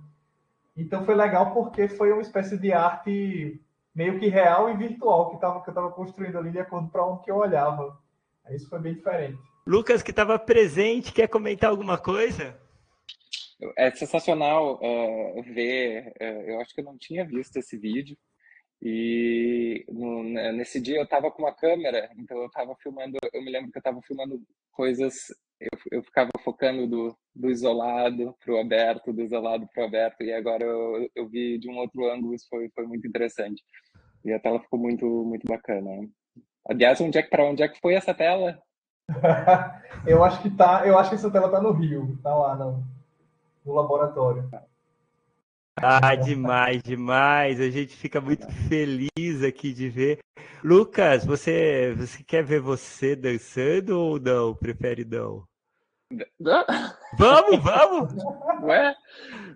Então 0.75 1.05
foi 1.05 1.15
legal 1.15 1.53
porque 1.53 1.87
foi 1.87 2.11
uma 2.11 2.21
espécie 2.21 2.57
de 2.57 2.73
arte 2.73 3.63
meio 3.95 4.19
que 4.19 4.27
real 4.27 4.69
e 4.69 4.75
virtual 4.75 5.31
que, 5.31 5.39
tava, 5.39 5.63
que 5.63 5.69
eu 5.69 5.71
estava 5.71 5.91
construindo 5.91 6.37
ali 6.37 6.51
de 6.51 6.59
acordo 6.59 6.89
para 6.89 7.05
onde 7.05 7.23
que 7.23 7.31
eu 7.31 7.37
olhava. 7.37 7.97
Isso 8.51 8.69
foi 8.69 8.79
bem 8.79 8.93
diferente. 8.93 9.39
Lucas, 9.65 10.03
que 10.03 10.11
estava 10.11 10.37
presente, 10.37 11.13
quer 11.13 11.27
comentar 11.27 11.69
alguma 11.69 11.97
coisa? 11.97 12.59
É 13.77 13.89
sensacional 13.91 14.75
uh, 14.75 15.41
ver. 15.43 16.13
Uh, 16.21 16.41
eu 16.49 16.59
acho 16.59 16.75
que 16.75 16.81
eu 16.81 16.85
não 16.85 16.97
tinha 16.97 17.25
visto 17.25 17.57
esse 17.57 17.77
vídeo. 17.77 18.17
E 18.81 19.85
no, 19.89 20.23
nesse 20.23 20.79
dia 20.79 20.97
eu 20.97 21.05
estava 21.05 21.31
com 21.31 21.41
uma 21.41 21.55
câmera, 21.55 22.09
então 22.17 22.37
eu 22.37 22.47
estava 22.47 22.75
filmando. 22.75 23.17
Eu 23.33 23.41
me 23.41 23.49
lembro 23.49 23.71
que 23.71 23.77
eu 23.77 23.79
estava 23.79 23.99
filmando 24.01 24.39
coisas. 24.71 25.29
Eu, 25.59 25.97
eu 25.97 26.03
ficava 26.03 26.29
focando 26.43 26.85
do, 26.85 27.17
do 27.33 27.49
isolado 27.49 28.35
para 28.43 28.53
o 28.53 28.59
aberto, 28.59 29.13
do 29.13 29.21
isolado 29.23 29.67
para 29.73 29.83
o 29.83 29.87
aberto, 29.87 30.21
e 30.21 30.33
agora 30.33 30.65
eu, 30.65 31.09
eu 31.15 31.27
vi 31.29 31.57
de 31.57 31.69
um 31.69 31.77
outro 31.77 32.11
ângulo, 32.11 32.35
isso 32.35 32.45
foi, 32.49 32.69
foi 32.75 32.85
muito 32.85 33.07
interessante. 33.07 33.63
E 34.25 34.33
a 34.33 34.39
tela 34.39 34.59
ficou 34.59 34.79
muito, 34.79 35.05
muito 35.05 35.47
bacana. 35.47 36.09
Aliás, 36.67 36.99
onde 36.99 37.19
é, 37.19 37.21
para 37.21 37.45
onde 37.45 37.61
é 37.61 37.67
que 37.67 37.79
foi 37.79 37.93
essa 37.93 38.11
tela? 38.11 38.59
eu 40.07 40.23
acho 40.23 40.41
que 40.41 40.49
tá, 40.49 40.81
eu 40.85 40.97
acho 40.97 41.09
que 41.11 41.15
essa 41.15 41.29
tela 41.29 41.49
tá 41.51 41.61
no 41.61 41.71
Rio, 41.71 42.17
tá 42.23 42.35
lá 42.35 42.55
no, 42.55 42.83
no 43.63 43.73
laboratório. 43.73 44.49
Ah, 45.77 46.15
demais, 46.15 46.81
demais. 46.81 47.61
A 47.61 47.69
gente 47.69 47.95
fica 47.95 48.19
muito 48.19 48.49
feliz 48.67 49.43
aqui 49.45 49.71
de 49.71 49.89
ver. 49.89 50.19
Lucas, 50.63 51.23
você, 51.23 51.93
você 51.95 52.23
quer 52.23 52.43
ver 52.43 52.61
você 52.61 53.15
dançando 53.15 53.99
ou 53.99 54.19
não? 54.19 54.55
Prefere 54.55 55.05
não? 55.05 55.45
Vamos, 57.17 57.63
vamos! 57.63 58.13
Ué? 58.63 58.95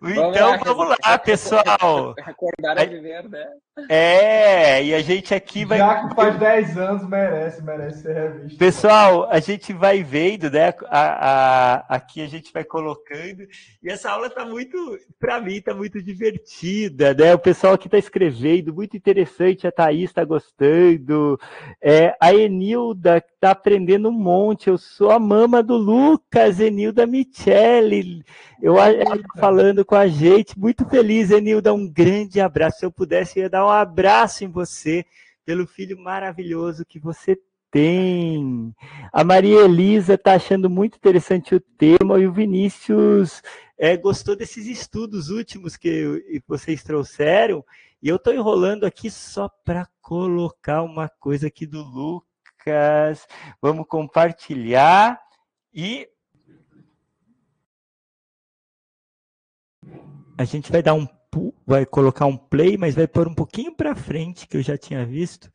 Então 0.02 0.58
vamos 0.60 0.96
lá, 1.04 1.18
pessoal. 1.18 2.16
Recordar 2.18 2.78
é 2.78 2.86
viver, 2.86 3.28
né? 3.30 3.48
É, 3.88 4.84
e 4.84 4.94
a 4.94 5.02
gente 5.02 5.34
aqui 5.34 5.64
vai. 5.64 5.78
Já 5.78 6.08
que 6.08 6.16
faz 6.16 6.40
10 6.40 6.78
anos, 6.78 7.08
merece, 7.08 7.64
merece 7.64 8.02
ser 8.02 8.14
revisto. 8.14 8.58
Pessoal, 8.58 9.30
a 9.30 9.40
gente 9.40 9.72
vai 9.72 10.04
vendo, 10.04 10.50
né? 10.50 10.74
A, 10.88 11.00
a, 11.00 11.96
aqui 11.96 12.22
a 12.22 12.28
gente 12.28 12.52
vai 12.52 12.64
colocando. 12.64 13.48
E 13.82 13.90
essa 13.90 14.12
aula 14.12 14.28
está 14.28 14.46
muito, 14.46 14.78
para 15.20 15.40
mim, 15.40 15.56
está 15.56 15.74
muito 15.74 16.02
divertida, 16.02 17.14
né? 17.14 17.34
O 17.34 17.40
pessoal 17.40 17.74
aqui 17.74 17.88
está 17.88 17.98
escrevendo, 17.98 18.74
muito 18.74 18.98
interessante. 18.98 19.68
A 19.68 19.72
Thaís 19.72 20.10
está 20.10 20.26
gostando. 20.26 21.40
É, 21.82 22.16
a 22.20 22.34
Enilda 22.34 23.18
está 23.18 23.52
aprendendo 23.52 24.10
um 24.10 24.14
monte. 24.14 24.68
Eu 24.68 24.78
sou 24.78 25.12
a 25.12 25.20
mama 25.20 25.64
do 25.64 25.78
Lucas, 25.78 26.60
Enilda 26.60 27.06
Michele. 27.06 28.24
Eu 28.62 28.76
tá 28.76 29.40
falando 29.40 29.86
com 29.90 29.96
a 29.96 30.06
gente, 30.06 30.58
muito 30.58 30.88
feliz, 30.88 31.32
Enilda. 31.32 31.74
Um 31.74 31.92
grande 31.92 32.40
abraço. 32.40 32.78
Se 32.78 32.86
eu 32.86 32.92
pudesse, 32.92 33.40
eu 33.40 33.44
ia 33.44 33.50
dar 33.50 33.66
um 33.66 33.70
abraço 33.70 34.44
em 34.44 34.48
você, 34.48 35.04
pelo 35.44 35.66
filho 35.66 35.98
maravilhoso 35.98 36.86
que 36.86 37.00
você 37.00 37.36
tem. 37.72 38.72
A 39.12 39.24
Maria 39.24 39.62
Elisa 39.62 40.14
está 40.14 40.34
achando 40.34 40.70
muito 40.70 40.98
interessante 40.98 41.56
o 41.56 41.60
tema 41.60 42.20
e 42.20 42.28
o 42.28 42.32
Vinícius 42.32 43.42
é, 43.80 43.98
gostou 43.98 44.36
desses 44.36 44.68
estudos 44.68 45.32
últimos 45.32 45.76
que 45.76 46.22
vocês 46.48 46.84
trouxeram. 46.84 47.66
E 48.00 48.10
eu 48.10 48.18
estou 48.18 48.32
enrolando 48.32 48.84
aqui 48.84 49.10
só 49.10 49.50
para 49.66 49.88
colocar 50.04 50.84
uma 50.84 51.10
coisa 51.10 51.48
aqui 51.48 51.66
do 51.66 51.82
Lucas. 51.82 53.26
Vamos 53.60 53.88
compartilhar 53.88 55.20
e 55.74 56.08
a 60.38 60.46
gente 60.46 60.72
vai 60.72 60.82
dar 60.82 60.94
um 60.94 61.08
vai 61.66 61.86
colocar 61.86 62.26
um 62.26 62.38
play, 62.38 62.78
mas 62.78 62.96
vai 62.96 63.08
pôr 63.08 63.28
um 63.28 63.36
pouquinho 63.36 63.76
para 63.76 63.96
frente 63.96 64.48
que 64.48 64.58
eu 64.58 64.64
já 64.64 64.78
tinha 64.78 65.06
visto. 65.06 65.52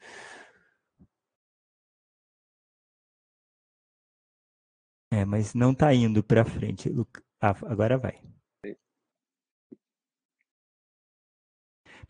É, 5.11 5.24
mas 5.24 5.55
não 5.55 5.72
está 5.72 5.93
indo 5.95 6.22
para 6.22 6.45
frente. 6.45 6.91
Agora 7.41 7.99
vai. 7.99 8.20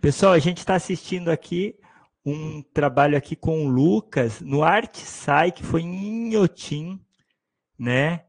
Pessoal, 0.01 0.33
a 0.33 0.39
gente 0.39 0.59
está 0.59 0.75
assistindo 0.75 1.31
aqui 1.31 1.79
um 2.25 2.63
trabalho 2.63 3.17
aqui 3.17 3.37
com 3.37 3.67
o 3.67 3.69
Lucas 3.69 4.41
no 4.41 4.63
ArtSci, 4.63 5.53
que 5.55 5.63
foi 5.63 5.83
em 5.83 6.29
Inhotim, 6.29 7.05
né? 7.79 8.27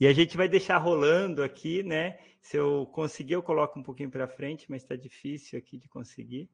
E 0.00 0.06
a 0.06 0.14
gente 0.14 0.34
vai 0.34 0.48
deixar 0.48 0.78
rolando 0.78 1.42
aqui, 1.42 1.82
né? 1.82 2.18
Se 2.40 2.56
eu 2.56 2.86
conseguir, 2.86 3.34
eu 3.34 3.42
coloco 3.42 3.78
um 3.78 3.82
pouquinho 3.82 4.10
para 4.10 4.26
frente, 4.26 4.70
mas 4.70 4.82
está 4.82 4.96
difícil 4.96 5.58
aqui 5.58 5.76
de 5.76 5.88
conseguir. 5.88 6.50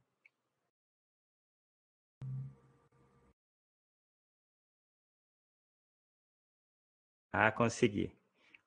Ah, 7.32 7.53
consegui. 7.53 8.12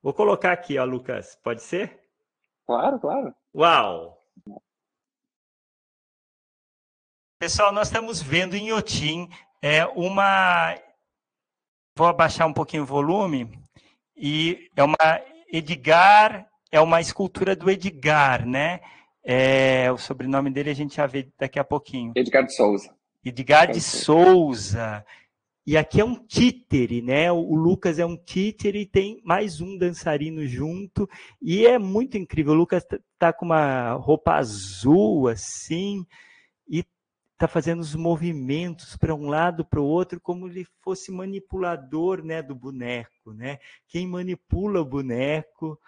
Vou 0.02 0.14
colocar 0.14 0.54
aqui, 0.54 0.78
ó, 0.78 0.86
Lucas. 0.86 1.36
Pode 1.44 1.62
ser? 1.62 2.00
Claro, 2.66 3.00
claro. 3.00 3.36
Uau! 3.54 4.24
Pessoal, 7.38 7.74
nós 7.74 7.88
estamos 7.88 8.22
vendo 8.22 8.56
em 8.56 8.72
Otim 8.72 9.28
é 9.62 9.86
uma. 9.88 10.76
Vou 11.98 12.08
abaixar 12.08 12.48
um 12.48 12.54
pouquinho 12.54 12.84
o 12.84 12.86
volume. 12.86 13.52
E 14.20 14.70
é 14.76 14.84
uma 14.84 14.98
Edgar, 15.52 16.46
é 16.72 16.82
uma 16.82 17.00
escultura 17.00 17.56
do 17.56 17.70
Edgar, 17.72 18.46
né? 18.46 18.82
É, 19.24 19.92
o 19.92 19.98
sobrenome 19.98 20.50
dele 20.50 20.70
a 20.70 20.76
gente 20.76 20.96
já 20.96 21.08
vê 21.08 21.30
daqui 21.40 21.58
a 21.58 21.64
pouquinho. 21.64 22.12
Edgar 22.16 22.46
de 22.46 22.54
Souza. 22.54 22.94
Edgar 23.24 23.72
de 23.72 23.80
Souza. 23.80 25.06
E 25.66 25.78
aqui 25.78 26.02
é 26.02 26.04
um 26.04 26.16
títere, 26.16 27.02
né? 27.02 27.32
O 27.32 27.54
Lucas 27.54 28.00
é 28.00 28.06
um 28.06 28.18
títere 28.18 28.82
e 28.82 28.86
tem 28.86 29.22
mais 29.24 29.62
um 29.62 29.78
dançarino 29.78 30.46
junto. 30.48 31.08
E 31.42 31.66
é 31.66 31.78
muito 31.78 32.18
incrível. 32.18 32.54
O 32.54 32.58
Lucas 32.58 32.84
tá 33.18 33.32
com 33.32 33.46
uma 33.46 33.94
roupa 33.94 34.34
azul, 34.34 35.28
assim, 35.28 36.06
e 36.68 36.84
tá 37.40 37.48
fazendo 37.48 37.80
os 37.80 37.96
movimentos 37.96 38.98
para 38.98 39.16
um 39.16 39.30
lado, 39.30 39.66
para 39.66 39.80
o 39.80 39.86
outro, 39.86 40.20
como 40.20 40.48
ele 40.48 40.66
fosse 40.82 41.12
manipulador, 41.12 42.24
né, 42.24 42.42
do 42.42 42.54
boneco, 42.54 43.34
né? 43.34 43.60
Quem 43.88 44.06
manipula 44.08 44.82
o 44.82 44.86
boneco 44.86 45.80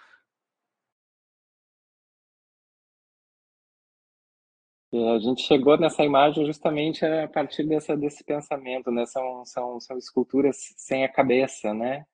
a 4.94 5.20
gente 5.20 5.42
chegou 5.44 5.78
nessa 5.78 6.04
imagem 6.04 6.46
justamente 6.46 7.06
a 7.06 7.26
partir 7.28 7.64
dessa, 7.64 7.96
desse 7.96 8.26
pensamento, 8.26 8.92
né? 8.92 9.06
São, 9.06 9.46
são, 9.46 9.80
são 9.80 9.98
esculturas 9.98 10.74
sem 10.76 11.06
a 11.06 11.12
cabeça, 11.12 11.74
né? 11.74 12.06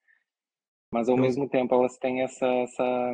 Mas 0.92 1.10
ao 1.10 1.16
então 1.16 1.26
mesmo 1.26 1.50
tempo 1.50 1.74
elas 1.74 1.98
têm 1.98 2.22
essa, 2.22 2.46
essa 2.46 3.14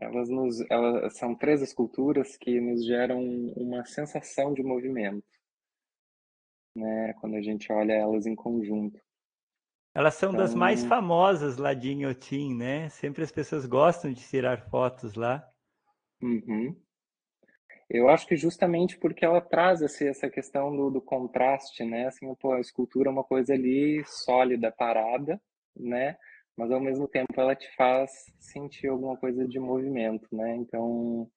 elas 0.00 0.28
nos, 0.28 0.60
elas 0.70 1.16
são 1.16 1.34
três 1.34 1.60
esculturas 1.60 2.36
que 2.36 2.60
nos 2.60 2.84
geram 2.84 3.20
uma 3.56 3.84
sensação 3.84 4.54
de 4.54 4.62
movimento, 4.62 5.26
né? 6.74 7.14
Quando 7.20 7.36
a 7.36 7.42
gente 7.42 7.70
olha 7.72 7.92
elas 7.92 8.26
em 8.26 8.34
conjunto. 8.34 8.98
Elas 9.94 10.14
são 10.14 10.30
então... 10.30 10.44
das 10.44 10.54
mais 10.54 10.84
famosas 10.84 11.56
lá 11.56 11.74
de 11.74 11.92
Inhotim, 11.92 12.54
né? 12.54 12.88
Sempre 12.88 13.24
as 13.24 13.32
pessoas 13.32 13.66
gostam 13.66 14.12
de 14.12 14.20
tirar 14.20 14.68
fotos 14.68 15.14
lá. 15.14 15.44
Uhum. 16.22 16.76
Eu 17.90 18.08
acho 18.08 18.26
que 18.26 18.36
justamente 18.36 18.98
porque 18.98 19.24
ela 19.24 19.40
traz 19.40 19.80
esse, 19.80 20.06
essa 20.06 20.28
questão 20.28 20.74
do, 20.76 20.90
do, 20.90 21.00
contraste, 21.00 21.84
né? 21.84 22.06
Assim, 22.06 22.32
pô, 22.34 22.52
a 22.52 22.60
escultura 22.60 23.08
é 23.08 23.12
uma 23.12 23.24
coisa 23.24 23.54
ali 23.54 24.04
sólida, 24.04 24.70
parada, 24.70 25.40
né? 25.74 26.16
Mas 26.58 26.72
ao 26.72 26.80
mesmo 26.80 27.06
tempo 27.06 27.40
ela 27.40 27.54
te 27.54 27.72
faz 27.76 28.10
sentir 28.40 28.88
alguma 28.88 29.16
coisa 29.16 29.46
de 29.46 29.60
movimento, 29.60 30.26
né? 30.32 30.56
Então 30.56 31.30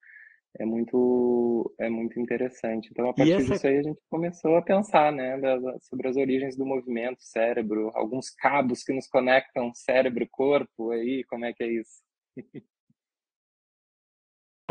é 0.60 0.65
muito 0.65 1.72
é 1.80 1.89
muito 1.89 2.19
interessante. 2.19 2.89
Então 2.91 3.07
a 3.10 3.14
partir 3.14 3.34
essa... 3.34 3.53
disso 3.53 3.68
aí 3.68 3.77
a 3.77 3.84
gente 3.84 4.02
começou 4.10 4.56
a 4.57 4.64
pensar, 4.64 5.11
né, 5.11 5.39
sobre 5.81 6.07
as 6.07 6.18
origens 6.18 6.57
do 6.57 6.65
movimento, 6.65 7.22
cérebro, 7.22 7.91
alguns 7.93 8.31
cabos 8.31 8.84
que 8.84 8.91
nos 8.91 9.07
conectam 9.07 9.72
cérebro 9.76 10.27
corpo 10.31 10.89
aí, 10.89 11.23
como 11.30 11.45
é 11.45 11.53
que 11.53 11.64
é 11.64 11.72
isso? 11.72 12.02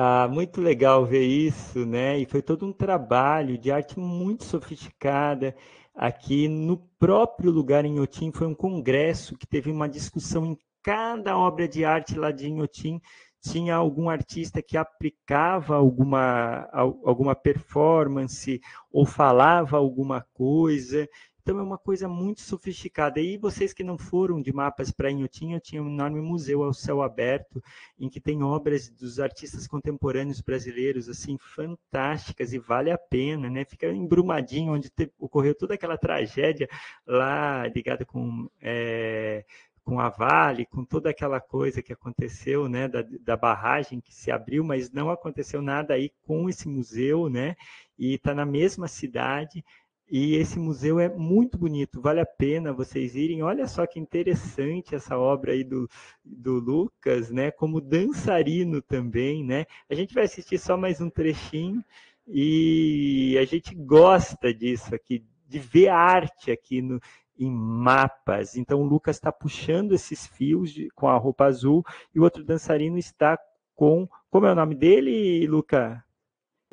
Ah, 0.02 0.27
muito 0.28 0.62
legal 0.62 1.05
ver 1.05 1.27
isso, 1.27 1.85
né? 1.85 2.18
E 2.18 2.24
foi 2.24 2.40
todo 2.40 2.64
um 2.64 2.72
trabalho 2.72 3.59
de 3.59 3.70
arte 3.70 4.01
muito 4.01 4.44
sofisticada. 4.44 5.55
Aqui 6.02 6.48
no 6.48 6.78
próprio 6.98 7.51
lugar 7.51 7.85
em 7.85 7.97
Inhotim 7.97 8.32
foi 8.32 8.47
um 8.47 8.55
congresso 8.55 9.36
que 9.36 9.47
teve 9.47 9.70
uma 9.70 9.86
discussão 9.86 10.47
em 10.47 10.59
cada 10.82 11.36
obra 11.36 11.68
de 11.68 11.85
arte 11.85 12.18
lá 12.18 12.31
de 12.31 12.48
Inhotim 12.48 13.02
tinha 13.43 13.74
algum 13.74 14.09
artista 14.09 14.62
que 14.62 14.77
aplicava 14.77 15.74
alguma, 15.74 16.68
alguma 16.72 17.35
performance 17.35 18.60
ou 18.90 19.06
falava 19.06 19.77
alguma 19.77 20.27
coisa. 20.35 21.09
Então 21.43 21.59
é 21.59 21.62
uma 21.62 21.79
coisa 21.79 22.09
muito 22.09 22.41
sofisticada. 22.41 23.21
E 23.21 23.37
vocês 23.37 23.73
que 23.73 23.83
não 23.83 23.97
foram 23.99 24.41
de 24.41 24.53
mapas 24.53 24.91
para 24.91 25.11
Inhotim, 25.11 25.53
eu 25.53 25.61
tinha 25.61 25.83
um 25.83 25.89
enorme 25.89 26.21
museu 26.21 26.62
ao 26.62 26.73
céu 26.73 27.03
aberto, 27.03 27.62
em 27.99 28.09
que 28.09 28.21
tem 28.21 28.43
obras 28.43 28.89
dos 28.89 29.19
artistas 29.19 29.67
contemporâneos 29.67 30.41
brasileiros, 30.41 31.09
assim, 31.09 31.37
fantásticas, 31.39 32.53
e 32.53 32.59
vale 32.59 32.91
a 32.91 32.99
pena, 32.99 33.49
né? 33.49 33.65
Fica 33.65 33.87
embrumadinho, 33.89 34.73
onde 34.73 34.91
ocorreu 35.19 35.55
toda 35.55 35.75
aquela 35.75 35.99
tragédia 35.99 36.69
lá 37.07 37.67
ligada 37.69 38.05
com... 38.05 38.49
É, 38.61 39.45
com 39.83 39.99
a 39.99 40.09
Vale, 40.09 40.67
com 40.67 40.85
toda 40.85 41.11
aquela 41.11 41.41
coisa 41.41 41.83
que 41.83 41.93
aconteceu, 41.93 42.69
né, 42.69 42.87
da, 42.87 43.05
da 43.23 43.37
barragem 43.37 44.01
que 44.01 44.15
se 44.15 44.31
abriu, 44.31 44.62
mas 44.62 44.91
não 44.93 45.11
aconteceu 45.11 45.61
nada 45.61 45.95
aí 45.95 46.12
com 46.23 46.49
esse 46.49 46.69
museu, 46.69 47.29
né, 47.29 47.57
e 47.99 48.15
está 48.15 48.33
na 48.33 48.47
mesma 48.47 48.87
cidade, 48.87 49.65
e 50.11 50.35
esse 50.35 50.59
museu 50.59 50.99
é 50.99 51.09
muito 51.09 51.57
bonito, 51.57 52.01
vale 52.01 52.19
a 52.19 52.27
pena 52.27 52.73
vocês 52.73 53.15
irem. 53.15 53.45
Olha 53.45 53.69
só 53.69 53.87
que 53.87 54.01
interessante 54.01 54.93
essa 54.93 55.16
obra 55.16 55.53
aí 55.53 55.62
do, 55.62 55.89
do 56.24 56.55
Lucas, 56.55 57.31
né? 57.31 57.53
Como 57.53 57.81
dançarino 57.81 58.82
também, 58.82 59.45
né? 59.45 59.66
A 59.89 59.95
gente 59.95 60.12
vai 60.12 60.24
assistir 60.24 60.59
só 60.59 60.77
mais 60.77 61.01
um 61.01 61.09
trechinho 61.09 61.85
e 62.27 63.39
a 63.41 63.45
gente 63.45 63.73
gosta 63.73 64.53
disso 64.53 64.93
aqui, 64.93 65.24
de 65.47 65.59
ver 65.61 65.89
arte 65.91 66.51
aqui 66.51 66.82
no, 66.82 67.01
em 67.39 67.49
mapas. 67.49 68.57
Então 68.57 68.81
o 68.82 68.85
Lucas 68.85 69.15
está 69.15 69.31
puxando 69.31 69.93
esses 69.93 70.27
fios 70.27 70.73
de, 70.73 70.91
com 70.91 71.07
a 71.07 71.16
roupa 71.16 71.45
azul 71.45 71.85
e 72.12 72.19
o 72.19 72.24
outro 72.24 72.43
dançarino 72.43 72.99
está 72.99 73.39
com. 73.77 74.09
Como 74.28 74.47
é 74.47 74.53
o 74.53 74.57
nome 74.57 74.74
dele, 74.74 75.47
Luca? 75.47 76.05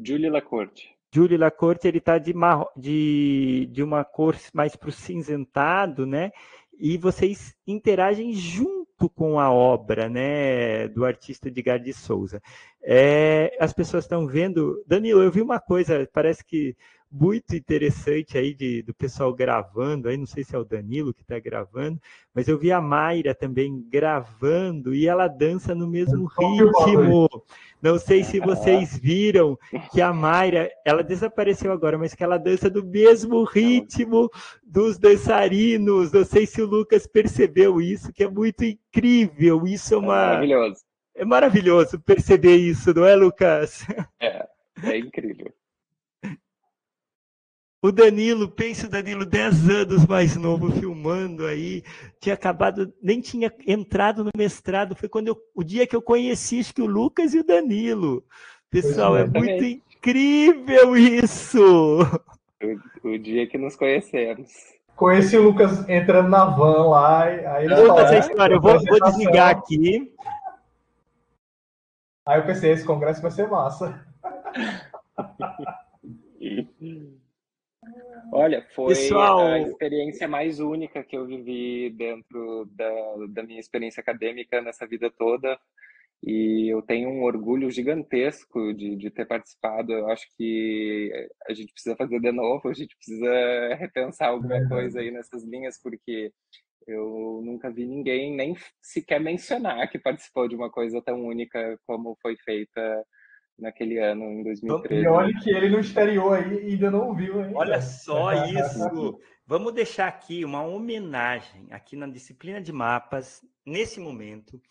Julie 0.01 0.29
Lacorte. 0.29 0.96
Julie 1.17 1.35
Lacorte, 1.35 1.87
ele 1.87 1.97
está 1.97 2.19
de, 2.19 2.31
de, 2.75 3.67
de 3.71 3.81
uma 3.81 4.05
cor 4.05 4.37
mais 4.53 4.75
para 4.75 4.89
o 4.89 4.91
cinzentado, 4.91 6.05
né? 6.05 6.31
E 6.79 6.95
vocês 6.95 7.55
interagem 7.65 8.33
junto 8.33 9.09
com 9.09 9.39
a 9.39 9.51
obra, 9.51 10.07
né, 10.07 10.87
do 10.89 11.03
artista 11.03 11.47
Edgar 11.47 11.79
de 11.79 11.91
Souza. 11.91 12.39
É, 12.83 13.57
as 13.59 13.73
pessoas 13.73 14.03
estão 14.03 14.27
vendo. 14.27 14.83
Danilo, 14.85 15.23
eu 15.23 15.31
vi 15.31 15.41
uma 15.41 15.59
coisa, 15.59 16.07
parece 16.13 16.45
que 16.45 16.75
muito 17.11 17.55
interessante 17.55 18.37
aí 18.37 18.53
de, 18.53 18.81
do 18.81 18.93
pessoal 18.93 19.33
gravando, 19.33 20.09
aí 20.09 20.17
não 20.17 20.25
sei 20.25 20.43
se 20.43 20.55
é 20.55 20.59
o 20.59 20.65
Danilo 20.65 21.13
que 21.13 21.21
está 21.21 21.39
gravando, 21.39 21.99
mas 22.33 22.47
eu 22.47 22.57
vi 22.57 22.71
a 22.71 22.81
Mayra 22.81 23.33
também 23.33 23.81
gravando 23.89 24.93
e 24.93 25.07
ela 25.07 25.27
dança 25.27 25.73
no 25.73 25.87
mesmo 25.87 26.25
ritmo. 26.25 27.29
Não 27.81 27.97
sei 27.97 28.23
se 28.23 28.39
vocês 28.39 28.97
viram 28.97 29.57
que 29.91 30.01
a 30.01 30.11
Mayra, 30.11 30.69
ela 30.83 31.03
desapareceu 31.03 31.71
agora, 31.71 31.97
mas 31.97 32.13
que 32.13 32.23
ela 32.23 32.37
dança 32.37 32.69
do 32.69 32.83
mesmo 32.83 33.43
ritmo 33.43 34.29
dos 34.63 34.97
dançarinos. 34.97 36.11
Não 36.11 36.25
sei 36.25 36.45
se 36.45 36.61
o 36.61 36.65
Lucas 36.65 37.07
percebeu 37.07 37.79
isso, 37.79 38.11
que 38.11 38.23
é 38.23 38.29
muito 38.29 38.65
incrível. 38.65 39.65
Isso 39.65 39.93
é 39.93 39.97
uma. 39.97 40.15
É 40.15 40.25
maravilhoso. 40.25 40.87
É 41.15 41.25
maravilhoso 41.25 41.99
perceber 41.99 42.57
isso, 42.57 42.93
não 42.93 43.05
é, 43.05 43.15
Lucas? 43.15 43.85
É, 44.19 44.47
é 44.83 44.97
incrível. 44.97 45.51
O 47.79 47.91
Danilo, 47.91 48.49
pensa 48.49 48.87
o 48.87 48.89
Danilo, 48.89 49.23
10 49.23 49.69
anos 49.69 50.07
mais 50.07 50.35
novo, 50.35 50.71
filmando 50.71 51.45
aí, 51.45 51.83
tinha 52.19 52.33
acabado, 52.33 52.91
nem 53.01 53.21
tinha 53.21 53.53
entrado 53.67 54.23
no 54.23 54.31
mestrado, 54.35 54.95
foi 54.95 55.07
quando 55.07 55.27
eu, 55.27 55.37
o 55.53 55.63
dia 55.63 55.85
que 55.85 55.95
eu 55.95 56.01
conheci 56.01 56.59
acho 56.59 56.73
que 56.73 56.81
o 56.81 56.87
Lucas 56.87 57.35
e 57.35 57.39
o 57.39 57.45
Danilo. 57.45 58.23
Pessoal, 58.71 59.15
é, 59.15 59.21
é 59.21 59.27
muito 59.27 59.63
incrível 59.63 60.97
isso! 60.97 62.01
O, 63.03 63.09
o, 63.09 63.19
dia 63.19 63.45
que 63.45 63.59
nos 63.59 63.75
conhecemos. 63.75 64.51
Conheci 64.95 65.37
o 65.37 65.43
Lucas 65.43 65.87
entrando 65.87 66.29
na 66.29 66.45
van 66.45 66.89
lá, 66.89 67.25
aí 67.25 67.65
ele 67.65 67.75
Conta 67.75 68.01
essa 68.01 68.17
história, 68.31 68.55
eu 68.55 68.61
vou, 68.61 68.83
vou 68.83 68.99
desligar 68.99 69.49
aqui. 69.51 70.11
Aí 72.25 72.39
eu 72.39 72.45
pensei, 72.47 72.71
esse 72.71 72.83
congresso 72.83 73.21
vai 73.21 73.29
ser 73.29 73.47
massa. 73.47 74.03
Olha, 78.31 78.65
foi 78.75 78.89
Pessoal... 78.89 79.47
a 79.47 79.59
experiência 79.59 80.27
mais 80.27 80.59
única 80.59 81.03
que 81.03 81.17
eu 81.17 81.25
vivi 81.25 81.89
dentro 81.91 82.65
da, 82.71 83.15
da 83.29 83.43
minha 83.43 83.59
experiência 83.59 84.01
acadêmica 84.01 84.61
nessa 84.61 84.85
vida 84.85 85.09
toda. 85.09 85.59
E 86.23 86.67
eu 86.73 86.81
tenho 86.81 87.09
um 87.09 87.23
orgulho 87.23 87.69
gigantesco 87.69 88.73
de, 88.73 88.95
de 88.95 89.09
ter 89.11 89.25
participado. 89.25 89.93
Eu 89.93 90.09
acho 90.09 90.25
que 90.35 91.11
a 91.47 91.53
gente 91.53 91.71
precisa 91.71 91.95
fazer 91.95 92.19
de 92.19 92.31
novo, 92.31 92.69
a 92.69 92.73
gente 92.73 92.95
precisa 92.95 93.75
repensar 93.75 94.29
alguma 94.29 94.67
coisa 94.67 94.99
aí 94.99 95.11
nessas 95.11 95.43
linhas, 95.43 95.79
porque 95.81 96.31
eu 96.87 97.41
nunca 97.43 97.69
vi 97.69 97.85
ninguém 97.85 98.35
nem 98.35 98.55
sequer 98.81 99.19
mencionar 99.19 99.89
que 99.89 99.99
participou 99.99 100.47
de 100.47 100.55
uma 100.55 100.71
coisa 100.71 101.01
tão 101.01 101.21
única 101.25 101.77
como 101.85 102.17
foi 102.21 102.35
feita 102.37 103.05
naquele 103.57 103.97
ano, 103.99 104.25
em 104.25 104.43
2013. 104.43 105.03
E 105.03 105.07
olha 105.07 105.33
que 105.39 105.49
ele 105.49 105.69
no 105.69 105.79
exterior 105.79 106.37
aí 106.37 106.71
ainda 106.71 106.91
não 106.91 107.13
viu. 107.13 107.41
Ainda. 107.41 107.57
Olha 107.57 107.81
só 107.81 108.31
isso! 108.45 109.19
Vamos 109.45 109.73
deixar 109.73 110.07
aqui 110.07 110.43
uma 110.43 110.61
homenagem 110.61 111.67
aqui 111.71 111.95
na 111.95 112.07
disciplina 112.07 112.61
de 112.61 112.71
mapas. 112.71 113.41
Nesse 113.65 113.99
momento, 113.99 114.61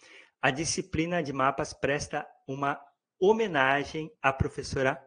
a 0.41 0.51
disciplina 0.51 1.23
de 1.23 1.33
mapas 1.33 1.73
presta 1.73 2.27
uma 2.47 2.79
homenagem 3.19 4.11
à 4.23 4.33
professora 4.33 5.03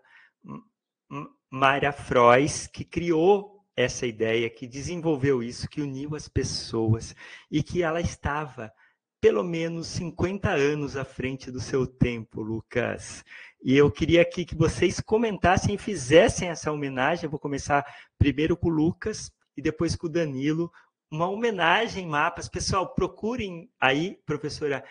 Mayra 1.52 1.92
Frois, 1.92 2.68
que 2.68 2.84
criou 2.84 3.60
essa 3.76 4.06
ideia, 4.06 4.50
que 4.50 4.68
desenvolveu 4.68 5.42
isso, 5.42 5.70
que 5.70 5.82
uniu 5.82 6.16
as 6.16 6.28
pessoas 6.28 7.16
e 7.50 7.64
que 7.64 7.82
ela 7.82 8.02
estava 8.02 8.72
pelo 9.22 9.44
menos 9.44 9.88
50 9.88 10.50
anos 10.50 10.96
à 10.96 11.04
frente 11.04 11.52
do 11.52 11.60
seu 11.60 11.86
tempo, 11.86 12.42
Lucas. 12.42 13.24
E 13.62 13.76
eu 13.76 13.92
queria 13.92 14.22
aqui 14.22 14.46
que 14.46 14.56
vocês 14.56 15.00
comentassem 15.02 15.76
e 15.76 15.78
fizessem 15.78 16.50
essa 16.50 16.72
homenagem. 16.72 17.26
Eu 17.26 17.30
vou 17.30 17.40
começar 17.40 17.86
primeiro 18.18 18.56
com 18.56 18.70
o 18.70 18.74
Lucas 18.74 19.32
e 19.58 19.62
depois 19.62 19.96
com 19.96 20.08
o 20.08 20.10
Danilo. 20.10 20.72
Uma 21.12 21.28
homenagem 21.28 22.08
mapas. 22.08 22.48
Pessoal, 22.48 22.94
procurem 22.94 23.70
aí, 23.80 24.18
professora 24.26 24.84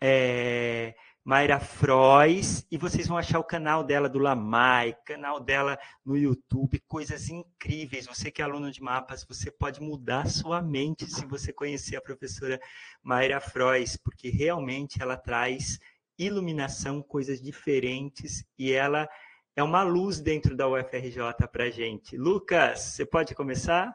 é, 0.00 0.94
Mayra 1.22 1.60
Frois, 1.60 2.66
e 2.70 2.78
vocês 2.78 3.06
vão 3.06 3.18
achar 3.18 3.38
o 3.38 3.44
canal 3.44 3.84
dela 3.84 4.08
do 4.08 4.18
Lamai, 4.18 4.96
canal 5.04 5.38
dela 5.38 5.78
no 6.04 6.16
YouTube, 6.16 6.80
coisas 6.88 7.28
incríveis. 7.28 8.06
Você 8.06 8.30
que 8.30 8.40
é 8.40 8.44
aluno 8.44 8.70
de 8.70 8.82
mapas, 8.82 9.24
você 9.24 9.50
pode 9.50 9.82
mudar 9.82 10.26
sua 10.28 10.62
mente 10.62 11.04
se 11.06 11.26
você 11.26 11.52
conhecer 11.52 11.96
a 11.96 12.00
professora 12.00 12.58
Mayra 13.02 13.38
Frois, 13.38 13.98
porque 13.98 14.30
realmente 14.30 15.02
ela 15.02 15.16
traz 15.16 15.78
iluminação, 16.18 17.02
coisas 17.02 17.40
diferentes, 17.40 18.44
e 18.58 18.72
ela 18.72 19.08
é 19.54 19.62
uma 19.62 19.82
luz 19.82 20.20
dentro 20.20 20.56
da 20.56 20.68
UFRJ 20.68 21.18
para 21.52 21.70
gente. 21.70 22.16
Lucas, 22.16 22.80
você 22.80 23.04
pode 23.04 23.34
começar? 23.34 23.94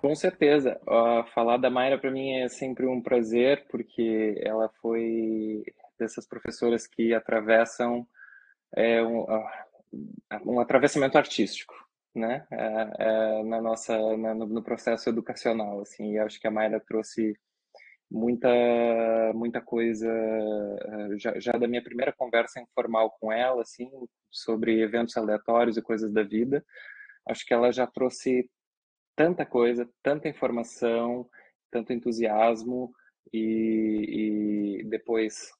Com 0.00 0.14
certeza. 0.16 0.80
Uh, 0.82 1.24
falar 1.32 1.58
da 1.58 1.70
Mayra 1.70 1.96
para 1.96 2.10
mim 2.10 2.32
é 2.32 2.48
sempre 2.48 2.84
um 2.86 3.00
prazer, 3.00 3.64
porque 3.70 4.34
ela 4.42 4.68
foi 4.80 5.62
dessas 6.02 6.26
professoras 6.26 6.86
que 6.86 7.14
atravessam 7.14 8.06
é, 8.76 9.02
um, 9.02 9.22
uh, 9.22 9.48
um, 10.46 10.60
atravessamento 10.60 11.16
artístico, 11.16 11.74
né? 12.14 12.46
É, 12.50 12.90
é, 12.98 13.44
na 13.44 13.60
nossa, 13.60 13.96
na, 14.16 14.34
no 14.34 14.62
processo 14.62 15.08
educacional, 15.08 15.80
assim. 15.80 16.12
E 16.12 16.18
acho 16.18 16.40
que 16.40 16.46
a 16.46 16.50
Mayra 16.50 16.80
trouxe 16.80 17.34
muita 18.12 18.48
muita 19.34 19.60
coisa 19.62 20.06
eh, 20.06 21.18
já, 21.18 21.38
já, 21.40 21.52
da 21.52 21.66
minha 21.66 21.82
primeira 21.82 22.12
conversa 22.12 22.60
informal 22.60 23.10
com 23.18 23.32
ela 23.32 23.62
assim 23.62 23.90
sobre 24.30 24.82
eventos 24.82 25.16
aleatórios 25.16 25.78
e 25.78 25.82
coisas 25.82 26.12
da 26.12 26.22
vida 26.22 26.62
acho 27.26 27.46
que 27.46 27.54
ela 27.54 27.72
já 27.72 27.86
trouxe 27.86 28.50
tanta 29.16 29.46
coisa 29.46 29.88
tanta 30.02 30.28
informação 30.28 31.26
tanto 31.70 31.94
entusiasmo 31.94 32.92
e, 33.32 34.80
e 34.82 34.84
depois 34.84 35.50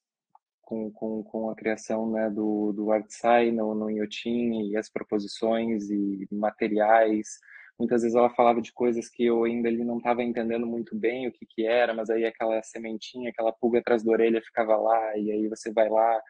com, 0.62 0.90
com, 0.92 1.22
com 1.22 1.50
a 1.50 1.54
criação 1.54 2.10
né, 2.10 2.30
do, 2.30 2.72
do 2.72 2.90
ArtSci 2.90 3.50
no, 3.52 3.74
no 3.74 3.90
Inhotim 3.90 4.70
e 4.70 4.76
as 4.76 4.88
proposições 4.88 5.90
e 5.90 6.26
materiais 6.30 7.38
Muitas 7.78 8.02
vezes 8.02 8.16
ela 8.16 8.30
falava 8.30 8.60
de 8.60 8.72
coisas 8.72 9.08
que 9.08 9.24
eu 9.24 9.44
ainda 9.44 9.68
ali 9.68 9.84
não 9.84 9.96
estava 9.98 10.22
entendendo 10.22 10.66
muito 10.66 10.94
bem 10.96 11.26
o 11.26 11.32
que 11.32 11.44
que 11.44 11.66
era, 11.66 11.92
mas 11.92 12.10
aí 12.10 12.24
aquela 12.24 12.62
sementinha, 12.62 13.30
aquela 13.30 13.52
pulga 13.52 13.80
atrás 13.80 14.04
da 14.04 14.12
orelha 14.12 14.40
ficava 14.40 14.76
lá, 14.76 15.16
e 15.16 15.30
aí 15.32 15.48
você 15.48 15.72
vai 15.72 15.88
lá 15.88 16.20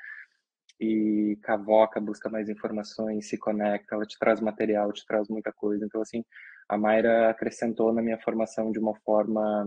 e 0.81 1.39
cavoca, 1.43 2.01
busca 2.01 2.31
mais 2.31 2.49
informações, 2.49 3.29
se 3.29 3.37
conecta, 3.37 3.95
ela 3.95 4.07
te 4.07 4.19
traz 4.19 4.41
material, 4.41 4.93
te 4.93 5.05
traz 5.07 5.29
muita 5.29 5.53
coisa. 5.53 5.85
Então, 5.85 6.01
assim, 6.01 6.25
a 6.69 6.79
Mayra 6.79 7.29
acrescentou 7.31 7.93
na 7.93 8.03
minha 8.03 8.19
formação 8.19 8.73
de 8.73 8.79
uma 8.79 8.95
forma 9.05 9.67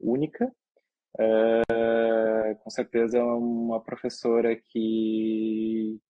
única, 0.00 0.52
é, 1.18 2.54
com 2.62 2.70
certeza 2.70 3.18
é 3.18 3.22
uma 3.22 3.80
professora 3.80 4.54
que 4.56 6.00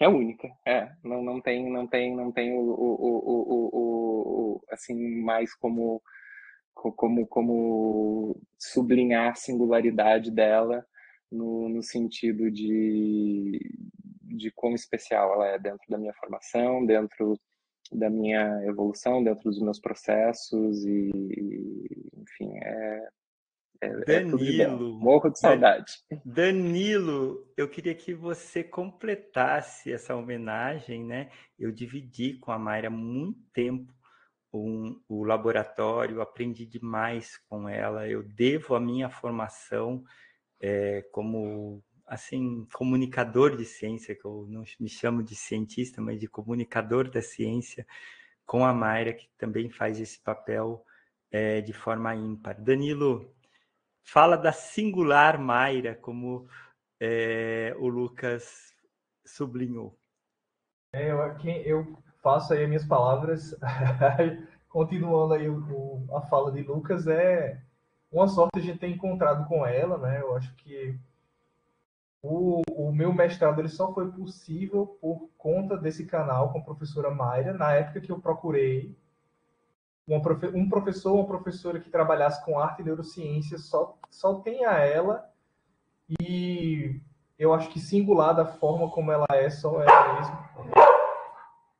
é 0.00 0.08
única, 0.08 0.48
é, 0.66 0.92
não, 1.02 1.22
não 1.22 1.40
tem, 1.40 1.70
não 1.70 1.86
tem, 1.86 2.14
não 2.14 2.30
tem 2.30 2.52
o, 2.52 2.60
o, 2.60 2.94
o, 3.28 3.48
o, 4.56 4.64
assim 4.70 5.20
mais 5.20 5.54
como 5.54 6.02
como 6.72 7.26
como 7.26 8.40
sublinhar 8.56 9.32
a 9.32 9.34
singularidade 9.34 10.30
dela 10.30 10.86
no, 11.30 11.68
no 11.68 11.82
sentido 11.82 12.50
de 12.52 13.58
de 14.38 14.50
quão 14.52 14.74
especial 14.74 15.34
ela 15.34 15.48
é 15.48 15.58
dentro 15.58 15.84
da 15.88 15.98
minha 15.98 16.14
formação, 16.14 16.84
dentro 16.84 17.38
da 17.90 18.10
minha 18.10 18.62
evolução, 18.64 19.24
dentro 19.24 19.44
dos 19.44 19.60
meus 19.60 19.80
processos 19.80 20.84
e, 20.84 21.10
enfim, 22.16 22.56
é, 22.58 23.08
é, 23.80 24.04
Danilo, 24.04 24.60
é 24.60 24.66
morro 25.00 25.30
de 25.30 25.38
saudade. 25.38 25.92
Danilo, 26.24 27.46
eu 27.56 27.68
queria 27.68 27.94
que 27.94 28.12
você 28.12 28.64
completasse 28.64 29.92
essa 29.92 30.16
homenagem, 30.16 31.04
né? 31.04 31.30
Eu 31.58 31.70
dividi 31.70 32.34
com 32.34 32.50
a 32.50 32.58
Mayra 32.58 32.90
muito 32.90 33.40
tempo 33.52 33.92
um, 34.52 35.00
o 35.08 35.24
laboratório, 35.24 36.20
aprendi 36.20 36.66
demais 36.66 37.36
com 37.48 37.68
ela. 37.68 38.08
Eu 38.08 38.22
devo 38.22 38.74
a 38.74 38.80
minha 38.80 39.08
formação 39.08 40.02
é, 40.60 41.02
como 41.12 41.82
assim 42.06 42.66
comunicador 42.72 43.56
de 43.56 43.64
ciência, 43.64 44.14
que 44.14 44.24
eu 44.24 44.46
não 44.48 44.64
me 44.80 44.88
chamo 44.88 45.22
de 45.22 45.36
cientista, 45.36 46.00
mas 46.00 46.18
de 46.18 46.26
comunicador 46.26 47.10
da 47.10 47.20
ciência, 47.20 47.86
com 48.46 48.64
a 48.64 48.72
Mayra, 48.72 49.12
que 49.12 49.28
também 49.36 49.68
faz 49.68 50.00
esse 50.00 50.18
papel 50.20 50.82
é, 51.30 51.60
de 51.60 51.72
forma 51.72 52.14
ímpar. 52.14 52.60
Danilo, 52.60 53.34
fala 54.10 54.36
da 54.36 54.52
singular 54.52 55.38
Mayra, 55.38 55.94
como 55.94 56.48
é, 56.98 57.74
o 57.78 57.88
Lucas 57.88 58.74
sublinhou. 59.24 59.94
É, 60.94 61.10
eu, 61.10 61.18
eu 61.64 61.98
faço 62.22 62.54
aí 62.54 62.62
as 62.62 62.68
minhas 62.68 62.86
palavras, 62.86 63.54
continuando 64.70 65.34
aí 65.34 65.48
o, 65.48 65.58
o, 65.58 66.16
a 66.16 66.22
fala 66.22 66.50
de 66.50 66.62
Lucas, 66.62 67.06
é 67.06 67.60
uma 68.10 68.26
sorte 68.26 68.58
a 68.58 68.62
gente 68.62 68.78
ter 68.78 68.88
encontrado 68.88 69.46
com 69.46 69.66
ela, 69.66 69.98
né? 69.98 70.22
Eu 70.22 70.34
acho 70.34 70.54
que 70.56 70.98
o, 72.22 72.62
o 72.70 72.90
meu 72.90 73.12
mestrado 73.12 73.60
ele 73.60 73.68
só 73.68 73.92
foi 73.92 74.10
possível 74.10 74.86
por 75.02 75.28
conta 75.36 75.76
desse 75.76 76.06
canal 76.06 76.50
com 76.50 76.60
a 76.60 76.64
professora 76.64 77.10
Mayra, 77.10 77.52
na 77.52 77.72
época 77.74 78.00
que 78.00 78.10
eu 78.10 78.18
procurei 78.18 78.96
profe 80.22 80.46
um 80.54 80.68
professor 80.68 81.12
ou 81.12 81.18
uma 81.18 81.26
professora 81.26 81.78
que 81.78 81.90
trabalhasse 81.90 82.42
com 82.44 82.58
arte 82.58 82.80
e 82.80 82.84
neurociência 82.84 83.58
só, 83.58 83.98
só 84.10 84.40
tem 84.40 84.64
a 84.64 84.78
ela 84.78 85.30
e 86.18 86.98
eu 87.38 87.52
acho 87.52 87.68
que 87.68 87.78
singular 87.78 88.34
da 88.34 88.46
forma 88.46 88.90
como 88.90 89.12
ela 89.12 89.26
é 89.32 89.50
só 89.50 89.82
ela 89.82 90.14
mesmo. 90.14 90.38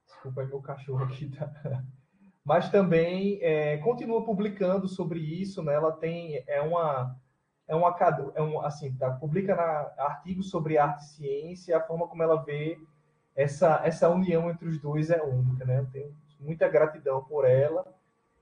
Desculpa 0.07 0.43
aí 0.43 0.47
meu 0.47 0.61
cachorro 0.61 1.05
aqui, 1.05 1.31
tá? 1.31 1.51
Mas 2.45 2.69
também 2.71 3.39
é, 3.43 3.79
continua 3.79 4.25
publicando 4.25 4.87
sobre 4.87 5.21
isso, 5.21 5.63
né? 5.63 5.75
Ela 5.75 5.93
tem 5.93 6.45
é 6.47 6.61
uma 6.61 7.17
é 7.67 7.75
um, 7.75 7.83
é 8.35 8.43
um 8.43 8.61
assim, 8.61 8.95
tá, 8.95 9.11
publica 9.11 9.55
na, 9.55 9.91
artigos 10.05 10.51
sobre 10.51 10.79
arte 10.79 11.03
e 11.03 11.07
ciência, 11.07 11.77
a 11.77 11.83
forma 11.83 12.07
como 12.07 12.23
ela 12.23 12.43
vê 12.43 12.79
essa 13.35 13.81
essa 13.85 14.09
união 14.11 14.51
entre 14.51 14.69
os 14.69 14.79
dois 14.79 15.11
é 15.11 15.23
única, 15.23 15.65
né? 15.65 15.79
Eu 15.79 15.87
tenho 15.91 16.15
muita 16.39 16.69
gratidão 16.69 17.25
por 17.25 17.47
ela 17.47 17.98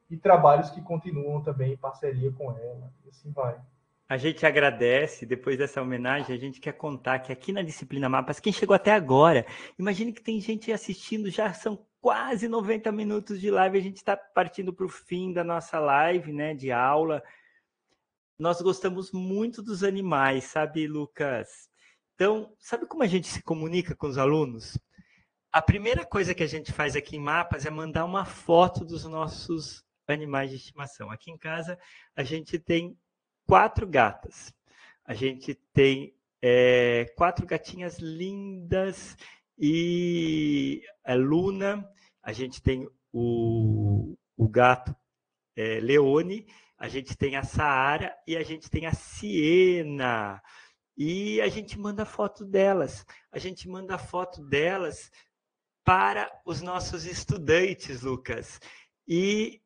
e 0.09 0.17
trabalhos 0.17 0.71
que 0.71 0.81
continuam 0.81 1.43
também 1.43 1.73
em 1.73 1.77
parceria 1.77 2.31
com 2.33 2.53
ela. 2.53 2.93
E 3.05 3.09
assim 3.09 3.33
vai. 3.33 3.61
A 4.09 4.17
gente 4.17 4.47
agradece, 4.47 5.27
depois 5.27 5.59
dessa 5.59 5.83
homenagem, 5.83 6.35
a 6.35 6.39
gente 6.39 6.61
quer 6.61 6.75
contar 6.75 7.19
que 7.19 7.33
aqui 7.33 7.53
na 7.53 7.63
Disciplina 7.63 8.09
Mapas, 8.09 8.39
quem 8.39 8.53
chegou 8.53 8.75
até 8.75 8.93
agora, 8.93 9.45
imagine 9.77 10.13
que 10.13 10.23
tem 10.23 10.41
gente 10.41 10.71
assistindo, 10.71 11.29
já 11.29 11.53
são 11.53 11.85
quase 12.01 12.47
90 12.47 12.93
minutos 12.93 13.41
de 13.41 13.51
live, 13.51 13.79
a 13.79 13.83
gente 13.83 13.97
está 13.97 14.17
partindo 14.17 14.73
para 14.73 14.87
o 14.87 14.89
fim 14.89 15.33
da 15.33 15.43
nossa 15.43 15.81
live, 15.81 16.33
né, 16.33 16.55
de 16.55 16.71
aula. 16.71 17.21
Nós 18.39 18.63
gostamos 18.63 19.11
muito 19.11 19.61
dos 19.61 19.83
animais, 19.83 20.45
sabe, 20.45 20.87
Lucas? 20.87 21.69
Então, 22.15 22.55
sabe 22.61 22.87
como 22.87 23.03
a 23.03 23.09
gente 23.09 23.27
se 23.27 23.43
comunica 23.43 23.97
com 23.97 24.07
os 24.07 24.19
alunos? 24.19 24.79
A 25.53 25.61
primeira 25.61 26.07
coisa 26.07 26.33
que 26.35 26.45
a 26.45 26.47
gente 26.47 26.73
faz 26.73 26.95
aqui 26.95 27.17
em 27.17 27.21
Mapas 27.21 27.67
é 27.67 27.71
mandar 27.71 28.05
uma 28.05 28.25
foto 28.25 28.85
dos 28.85 29.05
nossos 29.05 29.86
animais 30.13 30.51
de 30.51 30.57
estimação. 30.57 31.11
Aqui 31.11 31.31
em 31.31 31.39
casa 31.39 31.79
a 32.15 32.23
gente 32.23 32.59
tem 32.59 32.99
quatro 33.47 33.87
gatas. 33.87 34.55
A 35.05 35.15
gente 35.15 35.55
tem 35.73 36.15
é, 36.43 37.07
quatro 37.17 37.47
gatinhas 37.47 37.99
lindas 37.99 39.17
e 39.59 40.83
a 41.05 41.15
Luna. 41.15 41.89
A 42.23 42.33
gente 42.33 42.61
tem 42.61 42.89
o, 43.13 44.17
o 44.37 44.49
gato 44.49 44.95
é, 45.55 45.81
Leone. 45.81 46.47
A 46.79 46.89
gente 46.89 47.17
tem 47.17 47.37
a 47.37 47.43
Saara 47.43 48.15
e 48.27 48.37
a 48.37 48.43
gente 48.43 48.69
tem 48.69 48.87
a 48.87 48.93
Siena. 48.93 50.43
E 50.97 51.41
a 51.41 51.49
gente 51.49 51.79
manda 51.79 52.05
foto 52.05 52.45
delas. 52.45 53.07
A 53.31 53.39
gente 53.39 53.69
manda 53.69 53.97
foto 53.97 54.43
delas 54.43 55.11
para 55.85 56.31
os 56.45 56.61
nossos 56.61 57.07
estudantes, 57.07 58.03
Lucas. 58.03 58.61
E 59.07 59.63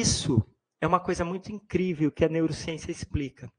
isso 0.00 0.42
é 0.80 0.86
uma 0.86 1.00
coisa 1.00 1.24
muito 1.24 1.52
incrível 1.52 2.10
que 2.10 2.24
a 2.24 2.28
neurociência 2.28 2.90
explica. 2.90 3.52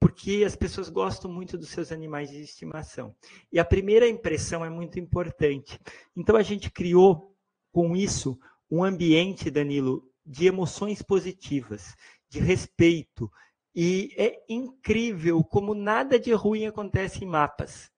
Porque 0.00 0.42
as 0.46 0.54
pessoas 0.54 0.88
gostam 0.88 1.32
muito 1.32 1.56
dos 1.56 1.70
seus 1.70 1.90
animais 1.90 2.30
de 2.30 2.40
estimação. 2.40 3.14
E 3.52 3.58
a 3.58 3.64
primeira 3.64 4.08
impressão 4.08 4.64
é 4.64 4.68
muito 4.68 4.98
importante. 4.98 5.80
Então 6.14 6.36
a 6.36 6.42
gente 6.42 6.70
criou 6.70 7.34
com 7.72 7.96
isso 7.96 8.38
um 8.70 8.84
ambiente, 8.84 9.50
Danilo, 9.50 10.10
de 10.24 10.46
emoções 10.46 11.02
positivas, 11.02 11.94
de 12.28 12.40
respeito. 12.40 13.30
E 13.74 14.12
é 14.16 14.44
incrível 14.48 15.42
como 15.44 15.74
nada 15.74 16.18
de 16.18 16.32
ruim 16.32 16.66
acontece 16.66 17.24
em 17.24 17.28
mapas. 17.28 17.90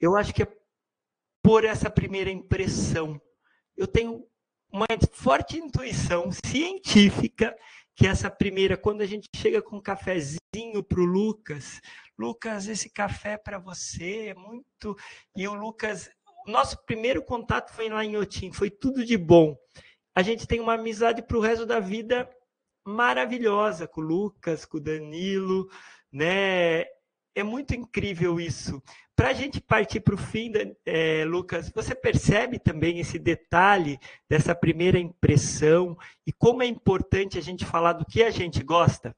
Eu 0.00 0.16
acho 0.16 0.32
que 0.32 0.42
é 0.42 0.58
por 1.42 1.64
essa 1.64 1.90
primeira 1.90 2.30
impressão. 2.30 3.20
Eu 3.76 3.86
tenho 3.86 4.24
uma 4.72 4.86
forte 5.12 5.58
intuição 5.58 6.30
científica 6.30 7.56
que 7.94 8.06
essa 8.06 8.30
primeira, 8.30 8.76
quando 8.76 9.00
a 9.00 9.06
gente 9.06 9.28
chega 9.34 9.60
com 9.60 9.76
um 9.76 9.82
cafezinho 9.82 10.82
para 10.88 11.00
o 11.00 11.04
Lucas, 11.04 11.80
Lucas, 12.16 12.68
esse 12.68 12.90
café 12.90 13.32
é 13.32 13.38
para 13.38 13.58
você 13.58 14.28
é 14.28 14.34
muito. 14.34 14.96
E 15.36 15.46
o 15.48 15.54
Lucas, 15.54 16.10
nosso 16.46 16.84
primeiro 16.84 17.22
contato 17.22 17.72
foi 17.72 17.88
lá 17.88 18.04
em 18.04 18.16
Otim, 18.16 18.52
foi 18.52 18.70
tudo 18.70 19.04
de 19.04 19.16
bom. 19.16 19.56
A 20.14 20.22
gente 20.22 20.46
tem 20.46 20.60
uma 20.60 20.74
amizade 20.74 21.22
para 21.22 21.36
o 21.36 21.40
resto 21.40 21.64
da 21.64 21.80
vida 21.80 22.28
maravilhosa 22.84 23.86
com 23.86 24.00
o 24.00 24.04
Lucas, 24.04 24.64
com 24.64 24.78
o 24.78 24.80
Danilo, 24.80 25.68
né? 26.10 26.84
É 27.34 27.42
muito 27.44 27.74
incrível 27.74 28.40
isso. 28.40 28.82
Para 29.18 29.30
a 29.30 29.32
gente 29.32 29.60
partir 29.60 29.98
para 29.98 30.14
o 30.14 30.16
fim, 30.16 30.52
é, 30.86 31.24
Lucas, 31.24 31.72
você 31.74 31.92
percebe 31.92 32.56
também 32.56 33.00
esse 33.00 33.18
detalhe 33.18 33.98
dessa 34.30 34.54
primeira 34.54 34.96
impressão 34.96 35.98
e 36.24 36.32
como 36.32 36.62
é 36.62 36.66
importante 36.66 37.36
a 37.36 37.40
gente 37.40 37.64
falar 37.64 37.94
do 37.94 38.06
que 38.06 38.22
a 38.22 38.30
gente 38.30 38.62
gosta? 38.62 39.12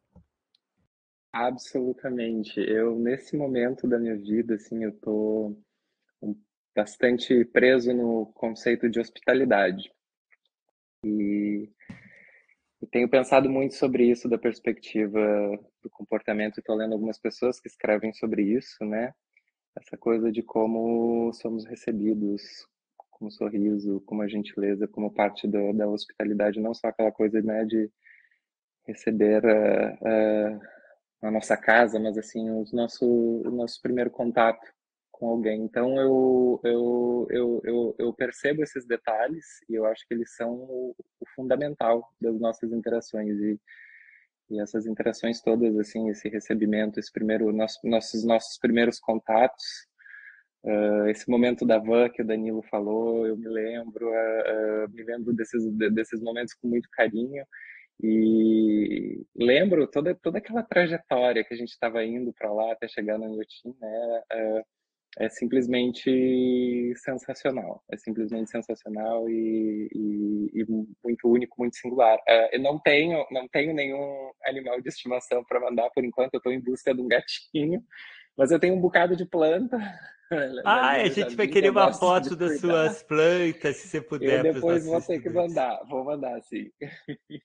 Absolutamente. 1.30 2.58
Eu, 2.60 2.98
nesse 2.98 3.36
momento 3.36 3.86
da 3.86 3.98
minha 3.98 4.16
vida, 4.16 4.54
assim, 4.54 4.84
eu 4.84 4.92
tô 5.00 5.54
bastante 6.74 7.44
preso 7.44 7.92
no 7.92 8.24
conceito 8.32 8.88
de 8.88 8.98
hospitalidade. 8.98 9.92
E, 11.04 11.68
e 12.80 12.86
tenho 12.86 13.06
pensado 13.06 13.50
muito 13.50 13.74
sobre 13.74 14.10
isso 14.10 14.30
da 14.30 14.38
perspectiva 14.38 15.20
do 15.82 15.90
comportamento. 15.90 16.56
Estou 16.56 16.74
lendo 16.74 16.94
algumas 16.94 17.18
pessoas 17.18 17.60
que 17.60 17.68
escrevem 17.68 18.14
sobre 18.14 18.44
isso, 18.44 18.82
né? 18.82 19.12
Essa 19.76 19.96
coisa 19.96 20.30
de 20.30 20.42
como 20.42 21.32
somos 21.32 21.64
recebidos 21.64 22.42
com 23.10 23.26
um 23.26 23.30
sorriso, 23.30 24.00
com 24.06 24.14
uma 24.14 24.28
gentileza, 24.28 24.88
como 24.88 25.12
parte 25.12 25.46
do, 25.46 25.72
da 25.72 25.86
hospitalidade, 25.88 26.60
não 26.60 26.74
só 26.74 26.88
aquela 26.88 27.12
coisa 27.12 27.40
né, 27.42 27.64
de 27.64 27.90
receber 28.86 29.44
uh, 29.44 30.56
uh, 30.56 30.60
a 31.22 31.30
nossa 31.30 31.56
casa, 31.56 31.98
mas 32.00 32.16
assim 32.16 32.50
o 32.50 32.64
nosso 32.72 33.06
o 33.06 33.50
nosso 33.50 33.80
primeiro 33.82 34.10
contato 34.10 34.66
com 35.10 35.28
alguém. 35.28 35.62
Então 35.62 36.00
eu 36.00 36.60
eu, 36.64 37.26
eu, 37.30 37.60
eu, 37.64 37.94
eu 37.98 38.12
percebo 38.14 38.62
esses 38.62 38.86
detalhes 38.86 39.44
e 39.68 39.74
eu 39.74 39.84
acho 39.84 40.06
que 40.08 40.14
eles 40.14 40.34
são 40.34 40.52
o, 40.52 40.96
o 41.20 41.28
fundamental 41.34 42.08
das 42.20 42.38
nossas 42.40 42.72
interações 42.72 43.38
e 43.38 43.60
e 44.50 44.60
essas 44.60 44.86
interações 44.86 45.40
todas, 45.40 45.76
assim, 45.78 46.08
esse 46.10 46.28
recebimento, 46.28 46.98
esse 46.98 47.12
primeiro, 47.12 47.52
nosso, 47.52 47.78
nossos, 47.84 48.24
nossos 48.24 48.58
primeiros 48.58 48.98
contatos, 48.98 49.64
uh, 50.64 51.08
esse 51.08 51.28
momento 51.30 51.66
da 51.66 51.78
van 51.78 52.08
que 52.10 52.22
o 52.22 52.26
Danilo 52.26 52.62
falou, 52.62 53.26
eu 53.26 53.36
me 53.36 53.48
lembro, 53.48 54.08
uh, 54.08 54.86
uh, 54.86 54.90
me 54.92 55.02
lembro 55.04 55.32
desses, 55.32 55.62
desses 55.92 56.20
momentos 56.20 56.54
com 56.54 56.68
muito 56.68 56.88
carinho, 56.90 57.44
E 58.02 59.24
lembro 59.36 59.86
toda, 59.86 60.14
toda 60.14 60.38
aquela 60.38 60.62
trajetória 60.62 61.44
que 61.44 61.54
a 61.54 61.56
gente 61.56 61.70
estava 61.70 62.04
indo 62.04 62.32
para 62.32 62.52
lá 62.52 62.72
até 62.72 62.88
chegar 62.88 63.18
no 63.18 63.26
Inhotim, 63.26 63.74
né? 63.80 64.22
É, 65.18 65.24
é, 65.24 65.28
simplesmente 65.28 66.94
sensacional. 66.96 67.82
É 67.90 67.96
simplesmente 67.96 68.50
sensacional 68.50 69.28
e, 69.28 69.88
e, 69.92 70.60
e 70.60 70.66
muito 71.04 71.28
único, 71.28 71.56
muito 71.58 71.76
singular. 71.76 72.18
É, 72.26 72.56
eu 72.56 72.60
não 72.60 72.78
tenho, 72.78 73.26
não 73.30 73.48
tenho 73.48 73.74
nenhum 73.74 74.30
animal 74.44 74.80
de 74.80 74.88
estimação 74.88 75.44
para 75.44 75.60
mandar 75.60 75.90
por 75.90 76.04
enquanto. 76.04 76.34
Eu 76.34 76.38
estou 76.38 76.52
em 76.52 76.60
busca 76.60 76.94
de 76.94 77.00
um 77.00 77.08
gatinho, 77.08 77.82
mas 78.36 78.50
eu 78.50 78.60
tenho 78.60 78.74
um 78.74 78.80
bocado 78.80 79.16
de 79.16 79.24
planta. 79.24 79.78
Ah, 80.64 80.92
a 80.92 81.08
gente 81.08 81.34
vai 81.34 81.48
querer 81.48 81.70
uma 81.70 81.92
foto 81.92 82.36
das 82.36 82.60
suas 82.60 83.02
plantas, 83.02 83.78
se 83.78 83.88
você 83.88 84.00
puder. 84.00 84.46
Eu 84.46 84.54
depois 84.54 84.86
vou 84.86 85.02
ter 85.02 85.20
que 85.20 85.28
mandar, 85.28 85.82
vou 85.88 86.04
mandar, 86.04 86.40
sim. 86.42 86.70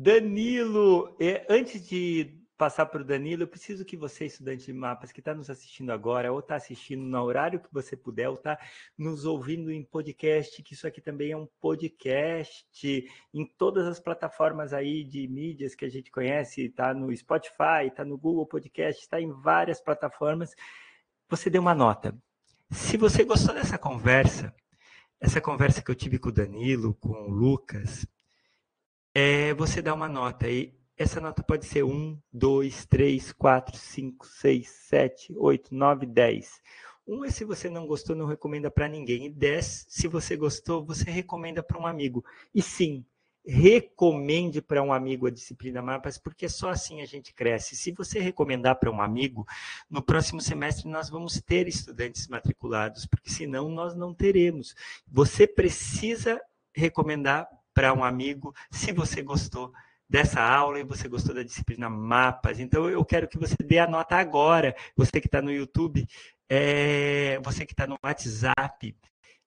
Danilo, 0.00 1.14
antes 1.46 1.86
de 1.86 2.41
passar 2.62 2.86
para 2.86 3.02
o 3.02 3.04
Danilo, 3.04 3.42
eu 3.42 3.48
preciso 3.48 3.84
que 3.84 3.96
você, 3.96 4.26
estudante 4.26 4.66
de 4.66 4.72
mapas, 4.72 5.10
que 5.10 5.18
está 5.18 5.34
nos 5.34 5.50
assistindo 5.50 5.90
agora, 5.90 6.32
ou 6.32 6.38
está 6.38 6.54
assistindo 6.54 7.02
no 7.02 7.20
horário 7.20 7.58
que 7.58 7.66
você 7.72 7.96
puder, 7.96 8.28
ou 8.28 8.36
está 8.36 8.56
nos 8.96 9.24
ouvindo 9.24 9.68
em 9.72 9.82
podcast, 9.82 10.62
que 10.62 10.72
isso 10.72 10.86
aqui 10.86 11.00
também 11.00 11.32
é 11.32 11.36
um 11.36 11.48
podcast 11.60 13.04
em 13.34 13.44
todas 13.58 13.84
as 13.88 13.98
plataformas 13.98 14.72
aí 14.72 15.02
de 15.02 15.26
mídias 15.26 15.74
que 15.74 15.84
a 15.84 15.88
gente 15.88 16.08
conhece, 16.12 16.66
está 16.66 16.94
no 16.94 17.12
Spotify, 17.16 17.88
está 17.88 18.04
no 18.04 18.16
Google 18.16 18.46
Podcast, 18.46 19.02
está 19.02 19.20
em 19.20 19.32
várias 19.32 19.80
plataformas. 19.80 20.54
Você 21.28 21.50
dê 21.50 21.58
uma 21.58 21.74
nota. 21.74 22.16
Se 22.70 22.96
você 22.96 23.24
gostou 23.24 23.56
dessa 23.56 23.76
conversa, 23.76 24.54
essa 25.20 25.40
conversa 25.40 25.82
que 25.82 25.90
eu 25.90 25.96
tive 25.96 26.16
com 26.16 26.28
o 26.28 26.32
Danilo, 26.32 26.94
com 26.94 27.08
o 27.08 27.28
Lucas, 27.28 28.06
é, 29.12 29.52
você 29.52 29.82
dá 29.82 29.92
uma 29.92 30.08
nota. 30.08 30.48
E 30.48 30.80
essa 30.96 31.20
nota 31.20 31.42
pode 31.42 31.66
ser 31.66 31.82
1, 31.82 32.18
2, 32.32 32.86
3, 32.86 33.32
4, 33.32 33.76
5, 33.76 34.26
6, 34.26 34.68
7, 34.68 35.34
8, 35.36 35.74
9, 35.74 36.06
10. 36.06 36.60
1 37.06 37.24
é 37.24 37.30
se 37.30 37.44
você 37.44 37.68
não 37.68 37.86
gostou, 37.86 38.14
não 38.14 38.26
recomenda 38.26 38.70
para 38.70 38.88
ninguém. 38.88 39.26
E 39.26 39.30
10, 39.30 39.86
se 39.88 40.06
você 40.06 40.36
gostou, 40.36 40.84
você 40.84 41.10
recomenda 41.10 41.62
para 41.62 41.78
um 41.78 41.86
amigo. 41.86 42.24
E 42.54 42.62
sim, 42.62 43.04
recomende 43.44 44.62
para 44.62 44.82
um 44.82 44.92
amigo 44.92 45.26
a 45.26 45.30
disciplina 45.30 45.82
Mapas, 45.82 46.16
porque 46.16 46.48
só 46.48 46.70
assim 46.70 47.00
a 47.00 47.06
gente 47.06 47.34
cresce. 47.34 47.74
Se 47.74 47.90
você 47.92 48.20
recomendar 48.20 48.78
para 48.78 48.90
um 48.90 49.02
amigo, 49.02 49.46
no 49.90 50.02
próximo 50.02 50.40
semestre 50.40 50.88
nós 50.88 51.10
vamos 51.10 51.40
ter 51.40 51.66
estudantes 51.66 52.28
matriculados, 52.28 53.04
porque 53.06 53.30
senão 53.30 53.68
nós 53.68 53.96
não 53.96 54.14
teremos. 54.14 54.74
Você 55.08 55.46
precisa 55.46 56.40
recomendar 56.74 57.48
para 57.74 57.92
um 57.92 58.04
amigo 58.04 58.54
se 58.70 58.92
você 58.92 59.22
gostou 59.22 59.72
dessa 60.12 60.42
aula 60.42 60.78
e 60.78 60.84
você 60.84 61.08
gostou 61.08 61.34
da 61.34 61.42
disciplina 61.42 61.88
mapas. 61.88 62.60
Então 62.60 62.86
eu 62.86 63.02
quero 63.02 63.26
que 63.26 63.38
você 63.38 63.56
dê 63.64 63.78
a 63.78 63.86
nota 63.86 64.16
agora. 64.16 64.76
Você 64.94 65.18
que 65.18 65.26
está 65.26 65.40
no 65.40 65.50
YouTube, 65.50 66.06
é, 66.50 67.40
você 67.42 67.64
que 67.64 67.72
está 67.72 67.86
no 67.86 67.96
WhatsApp, 68.04 68.94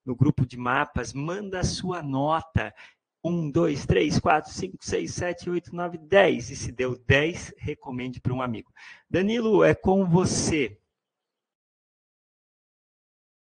no 0.04 0.16
grupo 0.16 0.44
de 0.44 0.56
mapas, 0.56 1.12
manda 1.12 1.60
a 1.60 1.64
sua 1.64 2.02
nota. 2.02 2.74
1, 3.22 3.48
2, 3.52 3.86
3, 3.86 4.18
4, 4.18 4.52
5, 4.52 4.76
6, 4.80 5.14
7, 5.14 5.50
8, 5.50 5.74
9, 5.74 5.98
10. 5.98 6.50
E 6.50 6.56
se 6.56 6.72
deu 6.72 6.98
10, 6.98 7.54
recomende 7.58 8.20
para 8.20 8.34
um 8.34 8.42
amigo. 8.42 8.72
Danilo, 9.08 9.62
é 9.62 9.72
com 9.72 10.04
você. 10.04 10.80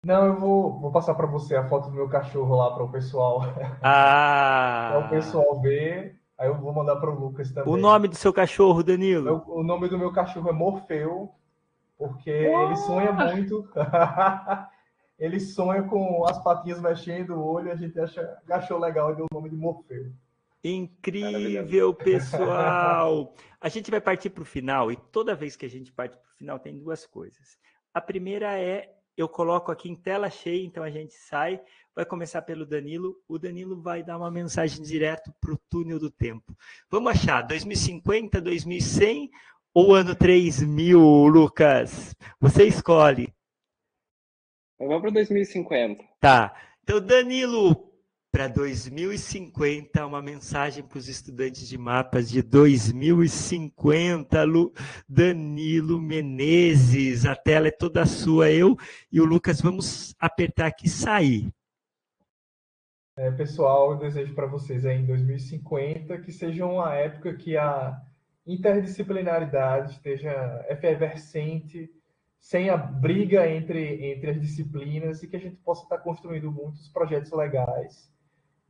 Não, 0.03 0.25
eu 0.25 0.41
vou, 0.41 0.81
vou 0.81 0.91
passar 0.91 1.15
para 1.15 1.27
você 1.27 1.55
a 1.55 1.69
foto 1.69 1.91
do 1.91 1.95
meu 1.95 2.09
cachorro 2.09 2.57
lá 2.57 2.73
para 2.73 2.85
o 2.85 2.91
pessoal. 2.91 3.43
Ah! 3.83 4.89
para 4.97 5.07
o 5.07 5.11
pessoal 5.11 5.61
ver. 5.61 6.20
Aí 6.41 6.49
eu 6.49 6.57
vou 6.57 6.73
mandar 6.73 6.97
para 6.97 7.11
o 7.11 7.15
Lucas 7.15 7.53
também. 7.53 7.71
O 7.71 7.77
nome 7.77 8.09
do 8.09 8.17
seu 8.17 8.33
cachorro, 8.33 8.83
Danilo? 8.83 9.45
o 9.47 9.63
nome 9.63 9.91
do 9.91 9.99
meu 9.99 10.11
cachorro 10.11 10.49
é 10.49 10.53
Morfeu, 10.53 11.31
porque 11.99 12.31
oh! 12.49 12.63
ele 12.63 12.77
sonha 12.77 13.13
muito. 13.13 13.69
ele 15.19 15.39
sonha 15.39 15.83
com 15.83 16.27
as 16.27 16.43
patinhas 16.43 16.81
mexendo, 16.81 17.35
o 17.35 17.45
olho, 17.45 17.71
a 17.71 17.77
gente 17.77 18.01
acha, 18.01 18.39
achou 18.49 18.79
legal 18.79 19.13
e 19.13 19.17
deu 19.17 19.27
o 19.31 19.35
nome 19.35 19.51
de 19.51 19.57
Morfeu. 19.57 20.13
Incrível, 20.65 21.93
pessoal! 21.93 23.35
A 23.61 23.69
gente 23.69 23.91
vai 23.91 24.01
partir 24.01 24.31
para 24.31 24.43
o 24.43 24.47
final, 24.47 24.91
e 24.91 24.97
toda 24.97 25.35
vez 25.35 25.57
que 25.57 25.67
a 25.67 25.71
gente 25.71 25.93
parte 25.93 26.17
para 26.17 26.27
o 26.27 26.37
final, 26.39 26.59
tem 26.59 26.79
duas 26.79 27.05
coisas. 27.05 27.59
A 27.93 28.01
primeira 28.01 28.59
é 28.59 28.95
eu 29.15 29.29
coloco 29.29 29.71
aqui 29.71 29.91
em 29.91 29.95
tela 29.95 30.31
cheia, 30.31 30.65
então 30.65 30.83
a 30.83 30.91
gente 30.91 31.13
sai, 31.13 31.61
vai 32.01 32.07
começar 32.07 32.41
pelo 32.43 32.65
Danilo. 32.65 33.21
O 33.29 33.39
Danilo 33.39 33.81
vai 33.81 34.03
dar 34.03 34.17
uma 34.17 34.31
mensagem 34.31 34.83
direto 34.83 35.33
para 35.39 35.53
o 35.53 35.59
túnel 35.69 35.99
do 35.99 36.11
tempo. 36.11 36.57
Vamos 36.91 37.13
achar 37.13 37.43
2050, 37.43 38.41
2100 38.41 39.31
ou 39.75 39.95
ano 39.95 40.15
3000, 40.15 40.99
Lucas? 40.99 42.17
Você 42.41 42.65
escolhe. 42.65 43.31
Vamos 44.79 45.03
para 45.03 45.11
2050. 45.11 46.03
Tá. 46.19 46.55
Então, 46.83 47.03
Danilo, 47.03 47.93
para 48.33 48.49
2050, 48.49 50.07
uma 50.07 50.23
mensagem 50.23 50.83
para 50.83 50.97
os 50.97 51.07
estudantes 51.07 51.69
de 51.69 51.77
mapas 51.77 52.31
de 52.31 52.41
2050, 52.41 54.43
Lu, 54.45 54.73
Danilo 55.07 56.01
Menezes, 56.01 57.27
a 57.27 57.37
tela 57.37 57.69
é 57.69 57.71
toda 57.71 58.07
sua, 58.07 58.51
eu 58.51 58.75
e 59.13 59.21
o 59.21 59.27
Lucas 59.27 59.61
vamos 59.61 60.15
apertar 60.19 60.69
aqui 60.69 60.87
e 60.87 60.91
sair. 60.91 61.53
É, 63.21 63.31
pessoal, 63.31 63.93
eu 63.93 63.99
desejo 63.99 64.35
para 64.35 64.47
vocês 64.47 64.87
aí 64.87 64.97
em 64.97 65.05
2050 65.05 66.23
que 66.23 66.33
seja 66.33 66.65
uma 66.65 66.95
época 66.95 67.35
que 67.35 67.55
a 67.55 68.01
interdisciplinaridade 68.47 69.93
esteja 69.93 70.65
efervescente, 70.71 71.93
sem 72.39 72.71
a 72.71 72.79
briga 72.79 73.47
entre, 73.47 74.11
entre 74.11 74.31
as 74.31 74.41
disciplinas 74.41 75.23
e 75.23 75.29
que 75.29 75.37
a 75.37 75.39
gente 75.39 75.57
possa 75.57 75.83
estar 75.83 75.99
construindo 75.99 76.51
muitos 76.51 76.89
projetos 76.89 77.31
legais 77.33 78.11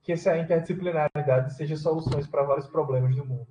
que 0.02 0.10
essa 0.10 0.36
interdisciplinaridade 0.36 1.54
seja 1.54 1.76
soluções 1.76 2.26
para 2.26 2.42
vários 2.42 2.66
problemas 2.66 3.14
do 3.14 3.24
mundo. 3.24 3.46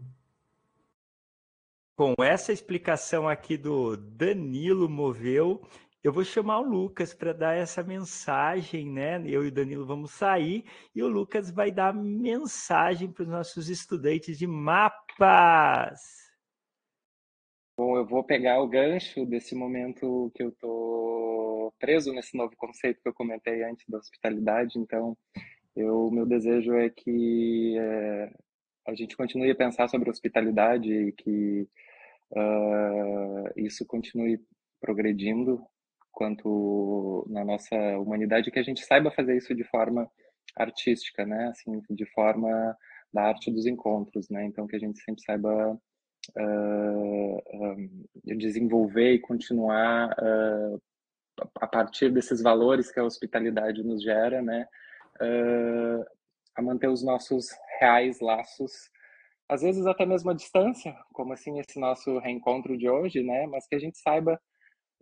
Com 1.95 2.13
essa 2.21 2.51
explicação 2.51 3.25
aqui 3.25 3.55
do 3.55 3.95
Danilo 3.95 4.89
Moveu, 4.89 5.61
eu 6.01 6.13
vou 6.13 6.23
chamar 6.23 6.59
o 6.61 6.69
Lucas 6.69 7.13
para 7.13 7.33
dar 7.33 7.55
essa 7.55 7.83
mensagem, 7.83 8.89
né? 8.89 9.21
Eu 9.25 9.43
e 9.43 9.49
o 9.49 9.51
Danilo 9.51 9.85
vamos 9.85 10.11
sair 10.11 10.63
e 10.95 11.03
o 11.03 11.09
Lucas 11.09 11.51
vai 11.51 11.71
dar 11.71 11.93
mensagem 11.93 13.11
para 13.11 13.23
os 13.23 13.29
nossos 13.29 13.67
estudantes 13.67 14.37
de 14.37 14.47
mapas. 14.47 15.99
Bom, 17.77 17.97
eu 17.97 18.05
vou 18.05 18.23
pegar 18.23 18.61
o 18.61 18.67
gancho 18.67 19.25
desse 19.25 19.53
momento 19.55 20.31
que 20.35 20.43
eu 20.43 20.49
estou 20.49 21.73
preso 21.79 22.13
nesse 22.13 22.35
novo 22.37 22.55
conceito 22.55 23.01
que 23.01 23.07
eu 23.09 23.13
comentei 23.13 23.63
antes 23.63 23.85
da 23.87 23.97
hospitalidade, 23.97 24.79
então 24.79 25.17
eu, 25.75 26.09
meu 26.11 26.25
desejo 26.25 26.73
é 26.75 26.89
que 26.89 27.77
é, 27.77 28.33
a 28.87 28.95
gente 28.95 29.15
continue 29.15 29.51
a 29.51 29.55
pensar 29.55 29.87
sobre 29.87 30.09
hospitalidade 30.09 30.91
e 30.91 31.11
que 31.11 31.67
uh, 32.31 33.49
isso 33.55 33.85
continue 33.85 34.41
progredindo 34.81 35.61
quanto 36.19 37.25
na 37.29 37.45
nossa 37.45 37.75
humanidade, 37.97 38.51
que 38.51 38.59
a 38.59 38.63
gente 38.63 38.85
saiba 38.85 39.09
fazer 39.09 39.37
isso 39.37 39.55
de 39.55 39.63
forma 39.63 40.11
artística, 40.55 41.25
né? 41.25 41.47
Assim, 41.47 41.81
de 41.89 42.05
forma 42.07 42.77
da 43.13 43.23
arte 43.23 43.49
dos 43.49 43.65
encontros, 43.65 44.29
né? 44.29 44.43
Então 44.45 44.67
que 44.67 44.75
a 44.75 44.79
gente 44.79 44.99
sempre 45.01 45.23
saiba 45.23 45.79
uh, 46.37 47.35
uh, 47.37 48.35
desenvolver 48.37 49.13
e 49.13 49.19
continuar 49.19 50.09
uh, 50.11 50.81
a 51.55 51.67
partir 51.67 52.11
desses 52.11 52.41
valores 52.41 52.91
que 52.91 52.99
a 52.99 53.05
hospitalidade 53.05 53.81
nos 53.81 54.03
gera, 54.03 54.41
né? 54.41 54.67
uh, 55.21 56.05
a 56.55 56.61
manter 56.61 56.89
os 56.89 57.03
nossos 57.03 57.49
reais 57.79 58.19
laços, 58.19 58.89
às 59.47 59.61
vezes 59.61 59.85
até 59.85 60.05
mesmo 60.05 60.31
à 60.31 60.33
distância, 60.33 60.95
como 61.13 61.33
assim 61.33 61.59
esse 61.59 61.79
nosso 61.79 62.19
reencontro 62.19 62.77
de 62.77 62.89
hoje, 62.89 63.23
né? 63.23 63.47
Mas 63.47 63.67
que 63.67 63.75
a 63.75 63.79
gente 63.79 63.97
saiba 63.97 64.39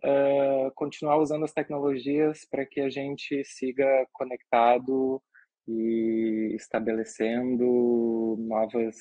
uh, 0.03 0.71
continuar 0.75 1.17
usando 1.17 1.45
as 1.45 1.53
tecnologias 1.53 2.45
para 2.49 2.65
que 2.65 2.81
a 2.81 2.89
gente 2.89 3.43
siga 3.43 4.05
conectado 4.13 5.21
e 5.67 6.53
estabelecendo 6.55 8.35
novas 8.39 8.95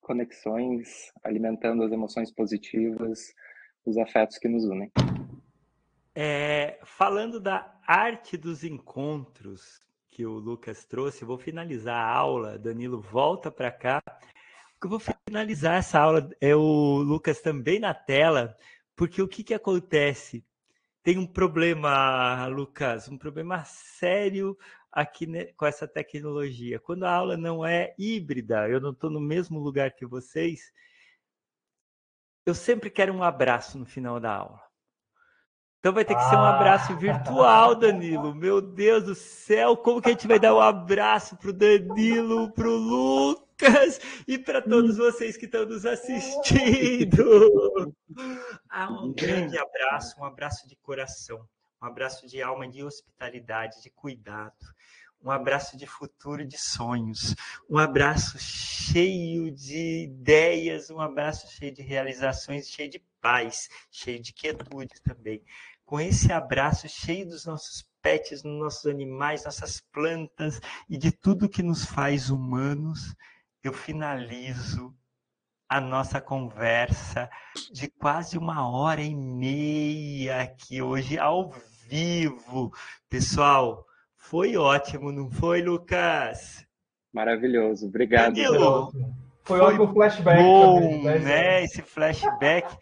conexões, 0.00 1.10
alimentando 1.22 1.82
as 1.82 1.92
emoções 1.92 2.30
positivas, 2.30 3.32
os 3.86 3.96
afetos 3.96 4.38
que 4.38 4.48
nos 4.48 4.64
unem. 4.64 4.92
É, 6.14 6.78
falando 6.84 7.40
da 7.40 7.74
arte 7.86 8.36
dos 8.36 8.62
encontros, 8.62 9.82
que 10.14 10.24
o 10.24 10.38
Lucas 10.38 10.84
trouxe. 10.84 11.24
Vou 11.24 11.36
finalizar 11.36 11.96
a 11.96 12.08
aula. 12.08 12.56
Danilo, 12.56 13.00
volta 13.00 13.50
para 13.50 13.72
cá. 13.72 14.00
Eu 14.82 14.88
vou 14.88 15.00
finalizar 15.00 15.78
essa 15.78 15.98
aula. 15.98 16.30
É 16.40 16.54
o 16.54 16.98
Lucas 16.98 17.40
também 17.40 17.80
na 17.80 17.92
tela, 17.92 18.56
porque 18.96 19.20
o 19.22 19.28
que, 19.28 19.42
que 19.42 19.54
acontece? 19.54 20.44
Tem 21.02 21.18
um 21.18 21.26
problema, 21.26 22.46
Lucas, 22.46 23.08
um 23.08 23.18
problema 23.18 23.64
sério 23.64 24.56
aqui 24.90 25.26
com 25.54 25.66
essa 25.66 25.86
tecnologia. 25.86 26.78
Quando 26.80 27.04
a 27.04 27.12
aula 27.12 27.36
não 27.36 27.64
é 27.64 27.94
híbrida, 27.98 28.68
eu 28.68 28.80
não 28.80 28.90
estou 28.90 29.10
no 29.10 29.20
mesmo 29.20 29.58
lugar 29.58 29.92
que 29.92 30.06
vocês, 30.06 30.72
eu 32.46 32.54
sempre 32.54 32.88
quero 32.90 33.12
um 33.12 33.22
abraço 33.22 33.78
no 33.78 33.84
final 33.84 34.20
da 34.20 34.34
aula. 34.34 34.62
Então 35.78 35.92
vai 35.92 36.04
ter 36.04 36.14
que 36.14 36.22
ser 36.22 36.36
um 36.36 36.44
abraço 36.44 36.92
ah. 36.92 36.96
virtual, 36.96 37.74
Danilo. 37.74 38.34
Meu 38.34 38.62
Deus 38.62 39.04
do 39.04 39.14
céu, 39.14 39.76
como 39.76 40.00
que 40.00 40.08
a 40.08 40.12
gente 40.12 40.26
vai 40.26 40.38
dar 40.38 40.54
um 40.54 40.60
abraço 40.60 41.36
para 41.36 41.50
o 41.50 41.52
Danilo, 41.52 42.50
para 42.52 42.66
o 42.66 42.78
Lucas 43.54 44.00
e 44.26 44.36
para 44.36 44.60
todos 44.60 44.96
vocês 44.96 45.36
que 45.36 45.46
estão 45.46 45.64
nos 45.66 45.86
assistindo? 45.86 47.24
Ah, 48.70 48.92
um 48.92 49.12
grande 49.12 49.58
abraço, 49.58 50.20
um 50.20 50.24
abraço 50.24 50.68
de 50.68 50.76
coração, 50.76 51.48
um 51.82 51.86
abraço 51.86 52.28
de 52.28 52.40
alma, 52.40 52.68
de 52.68 52.84
hospitalidade, 52.84 53.82
de 53.82 53.90
cuidado 53.90 54.54
um 55.24 55.30
abraço 55.30 55.76
de 55.78 55.86
futuro 55.86 56.42
e 56.42 56.46
de 56.46 56.58
sonhos, 56.58 57.34
um 57.68 57.78
abraço 57.78 58.38
cheio 58.38 59.50
de 59.50 60.04
ideias, 60.04 60.90
um 60.90 61.00
abraço 61.00 61.50
cheio 61.50 61.72
de 61.72 61.80
realizações, 61.80 62.68
cheio 62.68 62.90
de 62.90 63.02
paz, 63.22 63.70
cheio 63.90 64.20
de 64.20 64.34
quietude 64.34 65.00
também. 65.02 65.42
Com 65.86 65.98
esse 65.98 66.30
abraço 66.30 66.86
cheio 66.90 67.26
dos 67.26 67.46
nossos 67.46 67.88
pets, 68.02 68.42
dos 68.42 68.58
nossos 68.58 68.84
animais, 68.84 69.46
nossas 69.46 69.80
plantas 69.80 70.60
e 70.90 70.98
de 70.98 71.10
tudo 71.10 71.48
que 71.48 71.62
nos 71.62 71.86
faz 71.86 72.28
humanos, 72.28 73.14
eu 73.64 73.72
finalizo 73.72 74.94
a 75.66 75.80
nossa 75.80 76.20
conversa 76.20 77.30
de 77.72 77.88
quase 77.88 78.36
uma 78.36 78.68
hora 78.68 79.00
e 79.00 79.14
meia 79.14 80.42
aqui 80.42 80.82
hoje 80.82 81.18
ao 81.18 81.50
vivo. 81.88 82.70
Pessoal, 83.08 83.86
foi 84.16 84.54
ótimo, 84.58 85.10
não 85.10 85.30
foi, 85.30 85.62
Lucas? 85.62 86.66
Maravilhoso, 87.10 87.86
obrigado. 87.86 88.34
Danilo, 88.34 88.92
foi, 89.44 89.58
foi 89.58 89.60
ótimo 89.60 89.94
flashback. 89.94 90.42
Bom, 90.42 90.80
também, 90.80 91.20
né? 91.20 91.64
Esse 91.64 91.80
flashback. 91.80 92.76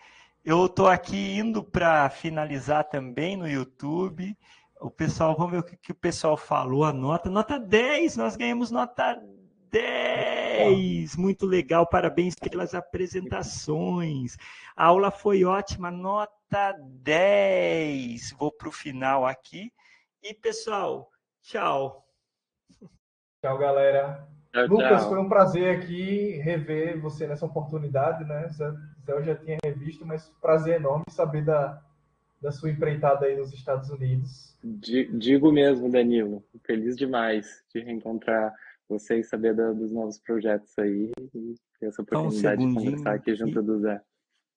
Eu 0.44 0.66
estou 0.66 0.88
aqui 0.88 1.38
indo 1.38 1.62
para 1.62 2.10
finalizar 2.10 2.82
também 2.88 3.36
no 3.36 3.48
YouTube. 3.48 4.36
O 4.80 4.90
pessoal, 4.90 5.36
vamos 5.36 5.52
ver 5.52 5.58
o 5.58 5.62
que, 5.62 5.76
que, 5.76 5.92
o 5.92 5.94
pessoal 5.94 6.36
falou. 6.36 6.84
A 6.84 6.92
nota, 6.92 7.30
nota 7.30 7.56
10, 7.56 8.16
nós 8.16 8.34
ganhamos 8.34 8.72
nota 8.72 9.14
10. 9.14 9.41
Muito 11.18 11.46
legal, 11.46 11.86
parabéns 11.86 12.34
pelas 12.34 12.74
apresentações. 12.74 14.36
A 14.76 14.86
aula 14.86 15.10
foi 15.10 15.44
ótima, 15.44 15.90
nota 15.90 16.72
10. 17.02 18.32
Vou 18.38 18.52
para 18.52 18.68
o 18.68 18.72
final 18.72 19.26
aqui. 19.26 19.72
E, 20.22 20.32
pessoal, 20.32 21.12
Tchau. 21.42 22.06
Tchau, 23.42 23.58
galera. 23.58 24.26
Tchau, 24.52 24.66
Lucas, 24.68 25.00
tchau. 25.00 25.08
foi 25.10 25.18
um 25.18 25.28
prazer 25.28 25.76
aqui 25.76 26.40
rever 26.42 27.00
você 27.00 27.26
nessa 27.26 27.44
oportunidade, 27.44 28.24
né? 28.24 28.48
Zé, 28.48 28.72
eu 29.08 29.24
já 29.24 29.34
tinha 29.34 29.58
revisto, 29.64 30.06
mas 30.06 30.28
prazer 30.40 30.76
enorme 30.76 31.04
saber 31.08 31.44
da, 31.44 31.82
da 32.40 32.52
sua 32.52 32.70
empreitada 32.70 33.26
aí 33.26 33.36
nos 33.36 33.52
Estados 33.52 33.90
Unidos. 33.90 34.56
Digo 34.62 35.50
mesmo, 35.50 35.90
Danilo. 35.90 36.44
Feliz 36.64 36.96
demais 36.96 37.64
de 37.74 37.80
reencontrar 37.80 38.54
você 38.92 39.20
e 39.20 39.24
saber 39.24 39.54
da, 39.54 39.72
dos 39.72 39.90
novos 39.90 40.18
projetos 40.18 40.78
aí 40.78 41.10
e 41.34 41.54
ter 41.80 41.86
essa 41.86 42.02
oportunidade 42.02 42.62
um 42.62 42.68
de 42.68 42.74
conversar 42.74 43.14
aqui, 43.14 43.30
aqui 43.30 43.38
junto 43.38 43.62
do 43.62 43.80
Zé. 43.80 44.02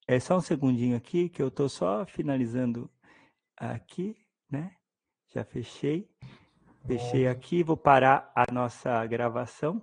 É 0.07 0.19
só 0.19 0.37
um 0.37 0.41
segundinho 0.41 0.95
aqui 0.95 1.29
que 1.29 1.41
eu 1.41 1.47
estou 1.47 1.67
só 1.67 2.05
finalizando 2.05 2.89
aqui, 3.57 4.15
né? 4.49 4.75
Já 5.33 5.43
fechei. 5.43 6.09
Fechei 6.85 7.27
aqui, 7.27 7.63
vou 7.63 7.75
parar 7.75 8.31
a 8.35 8.51
nossa 8.51 9.03
gravação. 9.07 9.81